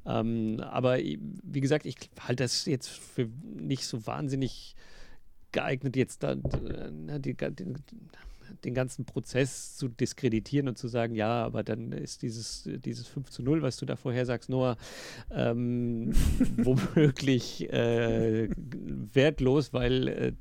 Ähm, 0.06 0.60
aber 0.62 0.98
wie 0.98 1.62
gesagt, 1.62 1.86
ich 1.86 1.96
halte 2.20 2.44
das 2.44 2.66
jetzt 2.66 2.90
für 2.90 3.30
nicht 3.44 3.86
so 3.86 4.06
wahnsinnig 4.08 4.76
geeignet, 5.52 5.96
jetzt 5.96 6.24
da 6.24 6.34
äh, 6.34 7.20
die, 7.20 7.36
die, 7.36 7.74
den 8.64 8.74
ganzen 8.74 9.06
Prozess 9.06 9.76
zu 9.76 9.88
diskreditieren 9.88 10.68
und 10.68 10.78
zu 10.78 10.88
sagen, 10.88 11.16
ja, 11.16 11.44
aber 11.44 11.64
dann 11.64 11.92
ist 11.92 12.22
dieses, 12.22 12.70
dieses 12.84 13.08
5 13.08 13.30
zu 13.30 13.44
0, 13.44 13.62
was 13.62 13.78
du 13.78 13.86
da 13.86 13.96
vorher 13.96 14.26
sagst, 14.26 14.50
Noah, 14.50 14.78
ähm, 15.32 16.14
womöglich 16.58 17.72
äh, 17.72 18.50
wertlos, 19.14 19.74
weil 19.74 20.08
äh, 20.08 20.34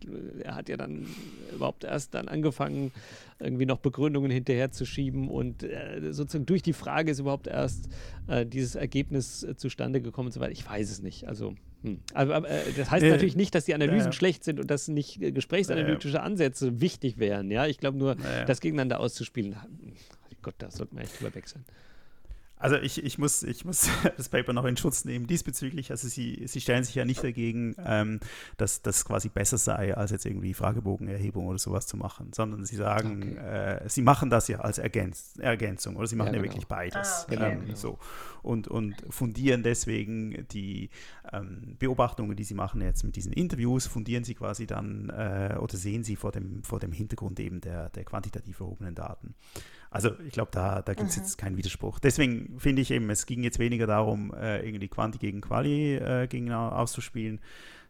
er 0.43 0.55
hat 0.55 0.69
ja 0.69 0.77
dann 0.77 1.07
überhaupt 1.55 1.85
erst 1.85 2.15
dann 2.15 2.29
angefangen, 2.29 2.93
irgendwie 3.39 3.67
noch 3.67 3.79
Begründungen 3.79 4.31
hinterherzuschieben 4.31 5.29
und 5.29 5.63
äh, 5.63 6.13
sozusagen 6.13 6.47
durch 6.47 6.63
die 6.63 6.73
Frage 6.73 7.11
ist 7.11 7.19
überhaupt 7.19 7.47
erst 7.47 7.89
äh, 8.29 8.47
dieses 8.47 8.75
Ergebnis 8.75 9.43
äh, 9.43 9.57
zustande 9.57 10.01
gekommen 10.01 10.27
und 10.27 10.33
so 10.33 10.41
weiter. 10.41 10.53
Ich 10.53 10.69
weiß 10.69 10.91
es 10.91 11.03
nicht. 11.03 11.29
Also 11.29 11.55
hm. 11.83 11.99
Aber, 12.15 12.37
aber 12.37 12.49
äh, 12.49 12.73
das 12.77 12.91
heißt 12.91 13.05
äh, 13.05 13.11
natürlich 13.11 13.37
nicht, 13.37 13.55
dass 13.55 13.65
die 13.65 13.75
Analysen 13.75 14.11
äh, 14.11 14.13
schlecht 14.13 14.45
sind 14.45 14.61
und 14.61 14.71
dass 14.71 14.89
nicht 14.89 15.21
äh, 15.21 15.33
gesprächsanalytische 15.33 16.21
Ansätze 16.21 16.81
wichtig 16.81 17.19
wären. 17.19 17.51
Ja, 17.51 17.67
ich 17.67 17.79
glaube 17.79 17.99
nur, 17.99 18.17
das 18.47 18.61
gegeneinander 18.61 19.01
auszuspielen. 19.01 19.57
Gott, 20.43 20.55
da 20.59 20.71
sollte 20.71 20.95
man 20.95 21.05
echt 21.05 21.21
drüber 21.21 21.35
weg 21.35 21.49
sein. 21.49 21.65
Also 22.63 22.77
ich, 22.77 23.03
ich, 23.03 23.19
muss, 23.19 23.43
ich 23.43 23.65
muss 23.65 23.91
das 24.17 24.29
Paper 24.29 24.53
noch 24.53 24.65
in 24.65 24.77
Schutz 24.77 25.05
nehmen 25.05 25.27
diesbezüglich. 25.27 25.91
Also 25.91 26.07
sie, 26.07 26.45
sie 26.47 26.61
stellen 26.61 26.85
sich 26.85 26.95
ja 26.95 27.05
nicht 27.05 27.23
dagegen, 27.23 27.75
ähm, 27.85 28.21
dass 28.57 28.83
das 28.83 29.05
quasi 29.05 29.29
besser 29.29 29.59
sei, 29.59 29.97
als 29.97 30.13
jetzt 30.13 30.27
irgendwie 30.27 30.55
Fragebogenerhebung 30.55 31.47
oder 31.47 31.59
sowas 31.59 31.89
zu 31.89 31.97
machen, 31.97 32.33
sondern 32.33 32.65
sie 32.65 32.77
sagen, 32.77 33.33
okay. 33.33 33.85
äh, 33.85 33.89
sie 33.89 34.03
machen 34.03 34.31
das 34.31 34.47
ja 34.47 34.61
als 34.61 34.79
Ergänz 34.79 35.35
Ergänzung 35.41 35.97
oder 35.97 36.07
sie 36.07 36.15
machen 36.15 36.29
ja, 36.29 36.35
ja 36.35 36.43
genau. 36.43 36.53
wirklich 36.53 36.69
beides. 36.69 37.27
Ah, 37.27 37.33
okay. 37.33 37.53
ähm, 37.53 37.61
genau. 37.65 37.75
so. 37.75 37.99
und, 38.43 38.69
und 38.69 38.95
fundieren 39.11 39.65
deswegen 39.65 40.47
die 40.53 40.91
ähm, 41.33 41.75
Beobachtungen, 41.81 42.37
die 42.37 42.45
sie 42.45 42.55
machen 42.55 42.81
jetzt 42.81 43.03
mit 43.03 43.17
diesen 43.17 43.33
Interviews, 43.33 43.89
fundieren 43.89 44.23
sie 44.23 44.37
quasi 44.37 44.69
dann 44.69 45.11
äh, 45.11 45.57
oder 45.59 45.77
sehen 45.77 46.05
sie 46.05 46.15
vor 46.15 46.31
dem, 46.31 46.63
vor 46.63 46.79
dem 46.79 46.93
Hintergrund 46.93 47.41
eben 47.41 47.61
der, 47.61 47.91
der 47.91 48.05
quantitativ 48.05 48.61
erhobenen 48.61 48.95
Daten. 48.95 49.35
Also 49.93 50.19
ich 50.27 50.33
glaube, 50.33 50.51
da, 50.53 50.81
da 50.81 50.95
gibt 50.95 51.11
es 51.11 51.17
mhm. 51.17 51.23
jetzt 51.23 51.37
keinen 51.37 51.57
Widerspruch. 51.59 51.99
Deswegen 51.99 52.59
finde 52.59 52.81
ich 52.81 52.91
eben, 52.91 53.11
es 53.11 53.27
ging 53.27 53.43
jetzt 53.43 53.59
weniger 53.59 53.87
darum, 53.87 54.33
äh, 54.33 54.67
irgendwie 54.67 54.89
Quanti 54.89 55.19
gegen 55.19 55.43
Quali 55.43 55.97
äh, 55.97 56.27
gegeneinander 56.27 56.79
auszuspielen, 56.79 57.41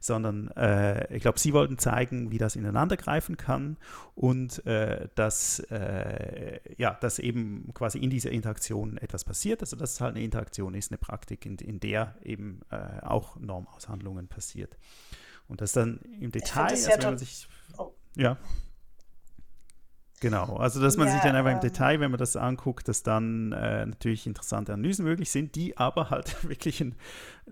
sondern 0.00 0.48
äh, 0.56 1.14
ich 1.14 1.22
glaube, 1.22 1.38
sie 1.38 1.52
wollten 1.52 1.78
zeigen, 1.78 2.32
wie 2.32 2.38
das 2.38 2.56
ineinandergreifen 2.56 3.36
kann 3.36 3.76
und 4.16 4.66
äh, 4.66 5.08
dass, 5.14 5.60
äh, 5.70 6.58
ja, 6.76 6.94
dass 6.94 7.20
eben 7.20 7.70
quasi 7.72 7.98
in 7.98 8.10
dieser 8.10 8.32
Interaktion 8.32 8.96
etwas 8.96 9.24
passiert. 9.24 9.60
Also 9.60 9.76
dass 9.76 9.92
es 9.92 10.00
halt 10.00 10.16
eine 10.16 10.24
Interaktion 10.24 10.74
ist, 10.74 10.90
eine 10.90 10.98
Praktik, 10.98 11.46
in, 11.46 11.56
in 11.58 11.78
der 11.78 12.16
eben 12.24 12.62
äh, 12.70 13.00
auch 13.02 13.36
Normaushandlungen 13.38 14.26
passiert. 14.26 14.76
Und 15.46 15.60
das 15.60 15.70
dann 15.70 16.00
im 16.18 16.32
Detail, 16.32 16.70
also 16.70 16.90
wenn 16.90 17.00
man 17.00 17.18
sich... 17.18 17.46
Oh. 17.78 17.92
Ja. 18.16 18.38
Genau, 20.22 20.54
also 20.54 20.80
dass 20.80 20.96
man 20.96 21.08
ja, 21.08 21.14
sich 21.14 21.22
dann 21.22 21.34
einfach 21.34 21.50
im 21.50 21.58
Detail, 21.58 21.98
wenn 21.98 22.12
man 22.12 22.18
das 22.18 22.36
anguckt, 22.36 22.86
dass 22.86 23.02
dann 23.02 23.50
äh, 23.50 23.84
natürlich 23.86 24.24
interessante 24.24 24.72
Analysen 24.72 25.04
möglich 25.04 25.32
sind, 25.32 25.56
die 25.56 25.76
aber 25.76 26.10
halt 26.10 26.44
wirklich 26.48 26.80
ein, 26.80 26.94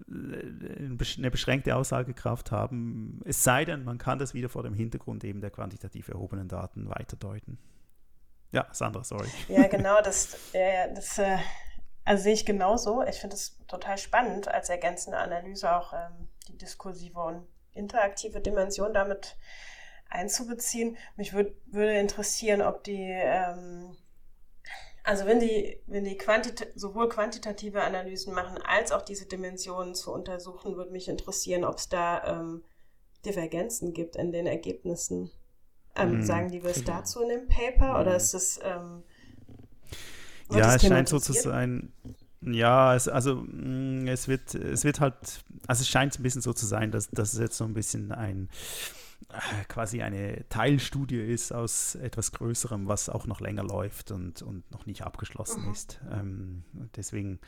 äh, 0.09 0.87
eine 1.19 1.31
beschränkte 1.33 1.75
Aussagekraft 1.75 2.53
haben. 2.53 3.23
Es 3.25 3.43
sei 3.43 3.65
denn, 3.65 3.83
man 3.83 3.99
kann 3.99 4.21
das 4.21 4.35
wieder 4.35 4.49
vor 4.49 4.63
dem 4.63 4.73
Hintergrund 4.73 5.25
eben 5.25 5.41
der 5.41 5.51
quantitativ 5.51 6.07
erhobenen 6.11 6.47
Daten 6.47 6.89
weiterdeuten. 6.89 7.59
Ja, 8.53 8.69
Sandra, 8.71 9.03
sorry. 9.03 9.27
Ja, 9.49 9.67
genau, 9.69 10.01
das, 10.01 10.39
ja, 10.53 10.87
das 10.95 11.19
äh, 11.19 11.39
also 12.05 12.23
sehe 12.23 12.35
ich 12.35 12.47
genauso. 12.47 13.03
Ich 13.03 13.17
finde 13.17 13.35
es 13.35 13.59
total 13.67 13.99
spannend, 13.99 14.47
als 14.47 14.69
ergänzende 14.69 15.19
Analyse 15.19 15.75
auch 15.75 15.93
ähm, 15.93 16.29
die 16.47 16.57
diskursive 16.57 17.19
und 17.19 17.49
interaktive 17.73 18.41
Dimension 18.41 18.95
damit 18.95 19.37
einzubeziehen. 20.11 20.97
Mich 21.17 21.33
würd, 21.33 21.55
würde 21.67 21.99
interessieren, 21.99 22.63
ob 22.63 22.85
die, 22.85 23.01
ähm, 23.11 23.97
also 25.03 25.25
wenn 25.27 25.41
die, 25.41 25.81
wenn 25.87 26.05
die 26.05 26.17
quantita 26.17 26.65
sowohl 26.75 27.09
quantitative 27.09 27.83
Analysen 27.83 28.35
machen, 28.35 28.59
als 28.63 28.93
auch 28.93 29.03
diese 29.03 29.27
Dimensionen 29.27 29.95
zu 29.95 30.13
untersuchen, 30.13 30.77
würde 30.77 30.93
mich 30.93 31.09
interessieren, 31.09 31.65
ob 31.65 31.79
es 31.79 31.89
da 31.89 32.41
ähm, 32.41 32.63
Divergenzen 33.25 33.93
gibt 33.95 34.17
in 34.17 34.33
den 34.33 34.47
Ergebnissen. 34.47 35.31
Ähm, 35.97 36.19
Mhm. 36.19 36.23
Sagen 36.23 36.51
die 36.51 36.65
was 36.65 36.85
dazu 36.85 37.23
in 37.23 37.31
dem 37.31 37.49
Paper 37.49 38.01
oder 38.01 38.17
ist 38.17 38.35
das. 38.35 38.61
Ähm, 38.63 39.05
Ja, 40.51 40.59
das 40.67 40.77
es 40.77 40.87
scheint 40.87 41.09
so 41.09 41.19
zu 41.21 41.33
sein. 41.33 41.93
Ja, 42.43 42.95
es, 42.95 43.07
also 43.07 43.37
mh, 43.37 44.11
es 44.11 44.27
wird, 44.27 44.55
es 44.55 44.85
wird 44.85 45.01
halt, 45.01 45.15
also 45.67 45.83
es 45.83 45.89
scheint 45.89 46.19
ein 46.19 46.23
bisschen 46.23 46.41
so 46.43 46.53
zu 46.55 46.67
sein, 46.67 46.91
dass, 46.91 47.09
dass 47.11 47.35
es 47.35 47.39
jetzt 47.39 47.57
so 47.59 47.65
ein 47.65 47.75
bisschen 47.75 48.13
ein 48.13 48.49
quasi 49.69 50.03
eine 50.03 50.49
Teilstudie 50.49 51.21
ist 51.21 51.53
aus 51.53 51.95
etwas 51.95 52.33
Größerem, 52.33 52.89
was 52.89 53.09
auch 53.09 53.27
noch 53.27 53.41
länger 53.41 53.63
läuft 53.63 54.11
und, 54.11 54.43
und 54.43 54.69
noch 54.71 54.87
nicht 54.87 55.03
abgeschlossen 55.03 55.65
Mhm. 55.67 55.73
ist. 55.73 56.01
Ähm, 56.11 56.65
deswegen 56.97 57.39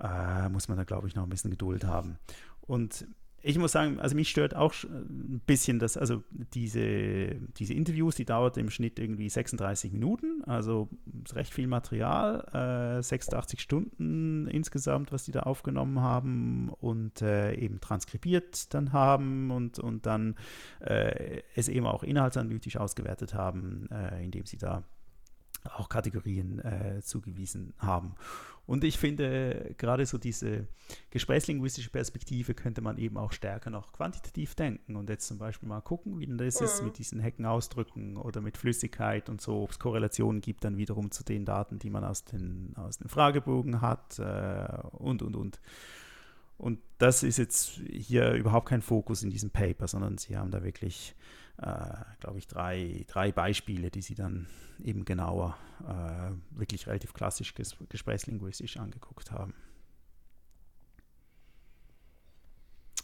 äh, 0.00 0.48
muss 0.48 0.68
man 0.68 0.76
da, 0.78 0.84
glaube 0.84 1.06
ich, 1.08 1.14
noch 1.14 1.22
ein 1.24 1.28
bisschen 1.30 1.50
Geduld 1.50 1.84
haben. 1.84 2.18
Und 2.62 3.06
ich 3.44 3.58
muss 3.58 3.72
sagen, 3.72 3.98
also 3.98 4.14
mich 4.14 4.30
stört 4.30 4.54
auch 4.54 4.72
ein 4.84 5.42
bisschen, 5.46 5.80
dass 5.80 5.96
also 5.96 6.22
diese, 6.54 7.34
diese 7.56 7.74
Interviews, 7.74 8.14
die 8.14 8.24
dauert 8.24 8.56
im 8.56 8.70
Schnitt 8.70 9.00
irgendwie 9.00 9.28
36 9.28 9.92
Minuten, 9.92 10.44
also 10.44 10.88
recht 11.32 11.52
viel 11.52 11.66
Material, 11.66 12.98
äh, 12.98 13.02
86 13.02 13.60
Stunden 13.60 14.46
insgesamt, 14.46 15.10
was 15.10 15.24
die 15.24 15.32
da 15.32 15.40
aufgenommen 15.40 16.00
haben 16.00 16.70
und 16.80 17.20
äh, 17.20 17.54
eben 17.54 17.80
transkribiert 17.80 18.72
dann 18.74 18.92
haben 18.92 19.50
und, 19.50 19.80
und 19.80 20.06
dann 20.06 20.36
äh, 20.80 21.42
es 21.56 21.68
eben 21.68 21.86
auch 21.86 22.04
inhaltsanalytisch 22.04 22.76
ausgewertet 22.76 23.34
haben, 23.34 23.88
äh, 23.90 24.22
indem 24.22 24.46
sie 24.46 24.56
da 24.58 24.84
auch 25.64 25.88
Kategorien 25.88 26.58
äh, 26.60 27.00
zugewiesen 27.02 27.72
haben. 27.78 28.14
Und 28.64 28.84
ich 28.84 28.96
finde, 28.96 29.74
gerade 29.76 30.06
so 30.06 30.18
diese 30.18 30.68
gesprächslinguistische 31.10 31.90
Perspektive 31.90 32.54
könnte 32.54 32.80
man 32.80 32.96
eben 32.96 33.16
auch 33.16 33.32
stärker 33.32 33.70
noch 33.70 33.92
quantitativ 33.92 34.54
denken 34.54 34.94
und 34.94 35.10
jetzt 35.10 35.26
zum 35.26 35.38
Beispiel 35.38 35.68
mal 35.68 35.80
gucken, 35.80 36.20
wie 36.20 36.26
denn 36.26 36.38
das 36.38 36.60
ist 36.60 36.80
Mhm. 36.80 36.86
mit 36.86 36.98
diesen 36.98 37.20
Heckenausdrücken 37.20 38.16
oder 38.16 38.40
mit 38.40 38.56
Flüssigkeit 38.56 39.28
und 39.28 39.40
so, 39.40 39.62
ob 39.62 39.72
es 39.72 39.78
Korrelationen 39.78 40.40
gibt 40.40 40.64
dann 40.64 40.76
wiederum 40.76 41.10
zu 41.10 41.24
den 41.24 41.44
Daten, 41.44 41.78
die 41.80 41.90
man 41.90 42.04
aus 42.04 42.24
den, 42.24 42.74
aus 42.76 42.98
den 42.98 43.08
Fragebogen 43.08 43.80
hat 43.80 44.18
äh, 44.20 44.66
und, 44.92 45.22
und, 45.22 45.34
und. 45.36 45.60
Und 46.56 46.78
das 46.98 47.24
ist 47.24 47.38
jetzt 47.38 47.80
hier 47.90 48.32
überhaupt 48.34 48.68
kein 48.68 48.82
Fokus 48.82 49.24
in 49.24 49.30
diesem 49.30 49.50
Paper, 49.50 49.88
sondern 49.88 50.18
sie 50.18 50.36
haben 50.36 50.52
da 50.52 50.62
wirklich, 50.62 51.16
glaube 52.20 52.38
ich, 52.38 52.48
drei, 52.48 53.04
drei 53.08 53.30
Beispiele, 53.32 53.90
die 53.90 54.02
sie 54.02 54.14
dann 54.14 54.48
eben 54.82 55.04
genauer, 55.04 55.56
äh, 55.86 56.56
wirklich 56.58 56.86
relativ 56.86 57.12
klassisch 57.14 57.54
ges 57.54 57.76
gesprächslinguistisch 57.88 58.78
angeguckt 58.78 59.30
haben. 59.30 59.54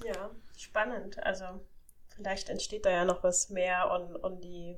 Ja, 0.04 0.30
spannend. 0.56 1.18
Also 1.24 1.44
vielleicht 2.08 2.48
entsteht 2.48 2.86
da 2.86 2.90
ja 2.90 3.04
noch 3.04 3.22
was 3.22 3.50
mehr 3.50 3.90
und, 3.90 4.16
und 4.16 4.42
die, 4.42 4.76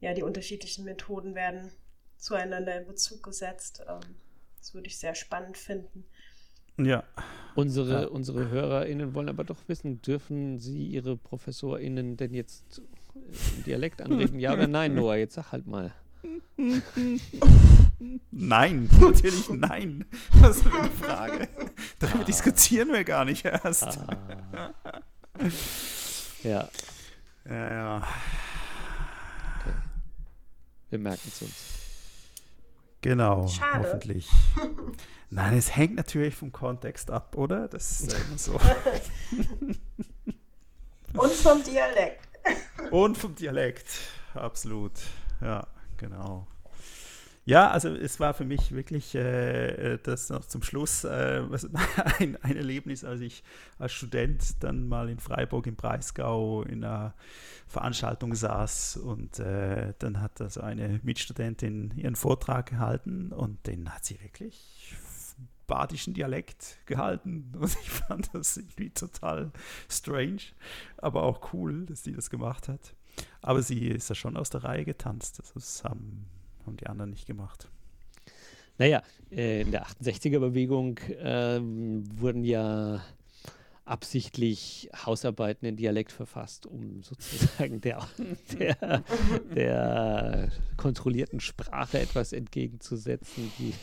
ja, 0.00 0.14
die 0.14 0.22
unterschiedlichen 0.22 0.84
Methoden 0.84 1.34
werden 1.34 1.72
zueinander 2.16 2.76
in 2.80 2.86
Bezug 2.86 3.22
gesetzt. 3.22 3.82
Ähm, 3.88 4.16
Das 4.58 4.74
würde 4.74 4.88
ich 4.88 4.98
sehr 4.98 5.14
spannend 5.14 5.58
finden. 5.58 6.06
Ja. 6.78 7.04
Unsere, 7.54 8.02
Ja. 8.02 8.08
unsere 8.08 8.48
HörerInnen 8.48 9.12
wollen 9.14 9.28
aber 9.28 9.44
doch 9.44 9.58
wissen, 9.66 10.00
dürfen 10.02 10.58
sie 10.58 10.86
ihre 10.86 11.16
ProfessorInnen 11.16 12.16
denn 12.16 12.32
jetzt 12.32 12.80
im 13.56 13.64
Dialekt 13.64 14.00
anreden? 14.02 14.38
Ja 14.38 14.52
oder 14.54 14.66
nein, 14.68 14.94
Noah? 14.94 15.16
Jetzt 15.16 15.34
sag 15.34 15.52
halt 15.52 15.66
mal. 15.66 15.92
Nein, 18.30 18.88
natürlich 19.00 19.48
nein. 19.50 20.04
Was 20.40 20.62
für 20.62 20.72
eine 20.78 20.90
Frage. 20.90 21.48
Darüber 21.98 22.24
diskutieren 22.24 22.92
wir 22.92 23.04
gar 23.04 23.24
nicht 23.24 23.44
erst. 23.44 23.98
Ah. 23.98 24.70
Ja, 26.42 26.68
Ja, 27.46 27.70
ja. 27.72 28.02
wir 30.90 30.98
merken 30.98 31.20
es 31.28 31.42
uns. 31.42 31.89
Genau, 33.02 33.48
Schade. 33.48 33.78
hoffentlich. 33.86 34.28
Nein, 35.30 35.56
es 35.56 35.74
hängt 35.74 35.94
natürlich 35.94 36.34
vom 36.34 36.52
Kontext 36.52 37.10
ab, 37.10 37.36
oder? 37.36 37.68
Das 37.68 38.00
ist 38.00 38.12
immer 38.12 38.36
so. 38.36 38.52
Und 41.14 41.32
vom 41.32 41.62
Dialekt. 41.62 42.28
Und 42.90 43.16
vom 43.16 43.34
Dialekt, 43.34 43.86
absolut. 44.34 44.92
Ja, 45.40 45.66
genau. 45.96 46.46
Ja, 47.46 47.70
also 47.70 47.88
es 47.88 48.20
war 48.20 48.34
für 48.34 48.44
mich 48.44 48.72
wirklich 48.72 49.14
äh, 49.14 49.98
das 50.02 50.28
noch 50.28 50.44
zum 50.44 50.62
Schluss 50.62 51.04
äh, 51.04 51.42
ein, 52.18 52.36
ein 52.42 52.56
Erlebnis, 52.56 53.02
als 53.02 53.20
ich 53.22 53.42
als 53.78 53.92
Student 53.92 54.62
dann 54.62 54.88
mal 54.88 55.08
in 55.08 55.18
Freiburg 55.18 55.66
im 55.66 55.74
Breisgau 55.74 56.62
in 56.62 56.84
einer 56.84 57.14
Veranstaltung 57.66 58.34
saß 58.34 58.98
und 58.98 59.38
äh, 59.38 59.94
dann 59.98 60.20
hat 60.20 60.40
also 60.40 60.60
eine 60.60 61.00
Mitstudentin 61.02 61.92
ihren 61.96 62.16
Vortrag 62.16 62.66
gehalten 62.66 63.32
und 63.32 63.66
den 63.66 63.94
hat 63.94 64.04
sie 64.04 64.20
wirklich 64.20 64.94
badischen 65.70 66.14
Dialekt 66.14 66.78
gehalten 66.84 67.52
und 67.58 67.70
ich 67.80 67.90
fand 67.90 68.34
das 68.34 68.56
irgendwie 68.56 68.90
total 68.90 69.52
strange, 69.88 70.42
aber 70.98 71.22
auch 71.22 71.52
cool, 71.54 71.86
dass 71.86 72.02
sie 72.02 72.12
das 72.12 72.28
gemacht 72.28 72.68
hat. 72.68 72.94
Aber 73.40 73.62
sie 73.62 73.88
ist 73.88 74.08
ja 74.08 74.14
schon 74.14 74.36
aus 74.36 74.50
der 74.50 74.64
Reihe 74.64 74.84
getanzt. 74.84 75.42
Das 75.54 75.84
haben, 75.84 76.26
haben 76.70 76.76
die 76.76 76.86
anderen 76.86 77.10
nicht 77.10 77.26
gemacht. 77.26 77.68
Naja, 78.78 79.02
äh, 79.30 79.62
in 79.62 79.72
der 79.72 79.86
68er-Bewegung 79.86 80.98
ähm, 81.18 82.04
wurden 82.18 82.44
ja 82.44 83.02
absichtlich 83.84 84.88
Hausarbeiten 85.04 85.66
in 85.66 85.76
Dialekt 85.76 86.12
verfasst, 86.12 86.64
um 86.64 87.02
sozusagen 87.02 87.80
der, 87.80 88.06
der, 88.52 89.02
der 89.54 90.52
kontrollierten 90.76 91.40
Sprache 91.40 91.98
etwas 91.98 92.32
entgegenzusetzen, 92.32 93.50
die, 93.58 93.74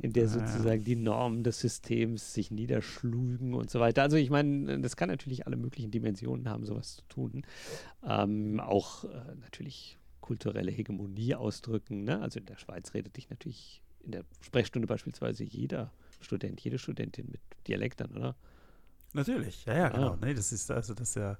in 0.00 0.12
der 0.12 0.24
Ah, 0.24 0.28
sozusagen 0.28 0.82
die 0.82 0.96
Normen 0.96 1.44
des 1.44 1.60
Systems 1.60 2.34
sich 2.34 2.50
niederschlugen 2.50 3.54
und 3.54 3.70
so 3.70 3.78
weiter. 3.78 4.02
Also 4.02 4.16
ich 4.16 4.28
meine, 4.28 4.80
das 4.80 4.96
kann 4.96 5.08
natürlich 5.08 5.46
alle 5.46 5.56
möglichen 5.56 5.92
Dimensionen 5.92 6.48
haben, 6.48 6.66
sowas 6.66 6.96
zu 6.96 7.02
tun. 7.08 7.46
Ähm, 8.04 8.58
auch 8.58 9.04
äh, 9.04 9.36
natürlich 9.40 9.99
kulturelle 10.30 10.70
Hegemonie 10.70 11.34
ausdrücken. 11.34 12.04
Ne? 12.04 12.22
Also 12.22 12.38
in 12.38 12.46
der 12.46 12.56
Schweiz 12.56 12.94
redet 12.94 13.16
dich 13.16 13.30
natürlich 13.30 13.82
in 14.04 14.12
der 14.12 14.22
Sprechstunde 14.40 14.86
beispielsweise 14.86 15.42
jeder 15.42 15.90
Student, 16.20 16.60
jede 16.60 16.78
Studentin 16.78 17.26
mit 17.32 17.40
Dialekt 17.66 18.00
oder? 18.00 18.36
Natürlich, 19.12 19.64
ja, 19.64 19.74
ja, 19.76 19.88
genau. 19.88 20.12
Ah. 20.12 20.18
Nee, 20.22 20.34
das 20.34 20.52
ist 20.52 20.70
also 20.70 20.94
das 20.94 21.08
ist 21.08 21.14
ja 21.16 21.36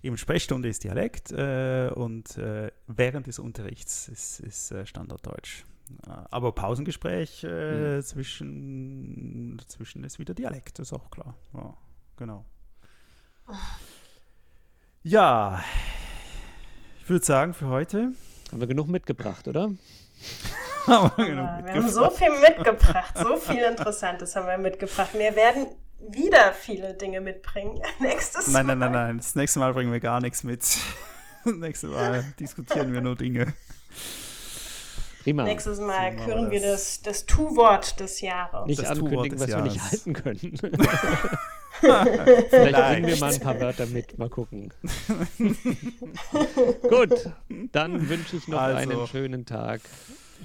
eben 0.00 0.16
Sprechstunde 0.16 0.68
ist 0.68 0.84
Dialekt 0.84 1.32
äh, 1.32 1.90
und 1.92 2.38
äh, 2.38 2.70
während 2.86 3.26
des 3.26 3.40
Unterrichts 3.40 4.06
ist, 4.06 4.38
ist 4.38 4.70
äh, 4.70 4.86
Standarddeutsch. 4.86 5.64
Äh, 6.06 6.10
Aber 6.30 6.52
Pausengespräch 6.52 7.42
äh, 7.42 8.00
zwischen, 8.04 9.56
dazwischen 9.56 10.04
ist 10.04 10.20
wieder 10.20 10.34
Dialekt, 10.34 10.78
das 10.78 10.86
ist 10.86 10.92
auch 10.92 11.10
klar. 11.10 11.36
Ja, 11.52 11.76
genau. 12.16 12.44
Ja, 15.02 15.64
ich 15.64 15.99
würde 17.10 17.24
sagen, 17.24 17.54
für 17.54 17.66
heute 17.68 18.12
Haben 18.50 18.60
wir 18.60 18.66
genug 18.66 18.88
mitgebracht, 18.88 19.46
oder? 19.48 19.70
haben 20.86 21.10
wir 21.16 21.28
Ja, 21.28 21.60
genug 21.60 21.66
wir 21.66 21.74
haben 21.74 21.88
so 21.90 22.00
mitgebracht. 22.06 22.16
viel 22.18 22.40
mitgebracht, 22.56 23.14
so 23.18 23.36
viel 23.36 23.62
Interessantes 23.62 24.34
haben 24.36 24.46
wir 24.46 24.58
mitgebracht. 24.58 25.10
Wir 25.12 25.36
werden 25.36 25.66
wieder 26.08 26.52
viele 26.52 26.94
Dinge 26.94 27.20
mitbringen. 27.20 27.80
Nächstes 28.00 28.46
Nein, 28.48 28.66
Mal. 28.66 28.76
nein, 28.76 28.92
nein, 28.92 29.06
nein. 29.08 29.16
Das 29.18 29.34
nächste 29.34 29.58
Mal 29.58 29.72
bringen 29.74 29.92
wir 29.92 30.00
gar 30.00 30.20
nichts 30.20 30.42
mit. 30.44 30.62
Das 30.62 30.78
nächste 31.54 31.88
Mal 31.88 32.24
diskutieren 32.40 32.92
wir 32.92 33.00
nur 33.02 33.16
Dinge. 33.16 33.52
Prima. 35.22 35.42
Nächstes 35.44 35.78
Mal 35.80 36.16
So 36.18 36.24
küren 36.24 36.50
wir 36.50 36.62
wir 36.62 36.70
das, 36.70 37.02
das 37.02 37.26
Tu-Wort 37.26 38.00
des 38.00 38.22
Jahres. 38.22 38.66
Nicht 38.66 38.80
Das 38.80 38.88
Tu-Wort 38.98 39.02
ankündigen, 39.12 39.40
was 39.40 39.48
wir 39.48 39.56
nicht 39.60 39.76
Jahres. 39.76 39.90
halten 39.92 40.12
können. 40.14 40.58
Vielleicht 42.50 42.76
bringen 42.76 43.06
wir 43.06 43.16
mal 43.18 43.32
ein 43.32 43.40
paar 43.40 43.60
Wörter 43.60 43.86
mit, 43.86 44.18
mal 44.18 44.28
gucken. 44.28 44.72
Gut, 46.88 47.30
dann 47.72 48.08
wünsche 48.08 48.36
ich 48.36 48.48
noch 48.48 48.60
Also. 48.60 48.76
einen 48.90 49.06
schönen 49.06 49.46
Tag 49.46 49.80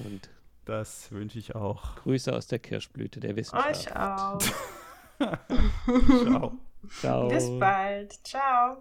und 0.06 0.30
Das 0.66 1.12
wünsche 1.12 1.38
ich 1.40 1.56
auch. 1.56 1.96
Grüße 1.98 2.34
aus 2.34 2.48
der 2.48 2.60
Kirschblüte 2.60 3.20
der 3.20 3.36
Wissenschaft. 3.36 3.88
Euch 3.88 3.96
auch. 3.96 4.40
Ciao. 6.24 6.58
Ciao. 7.00 7.28
Bis 7.30 7.50
bald. 7.60 8.14
Ciao. 8.24 8.78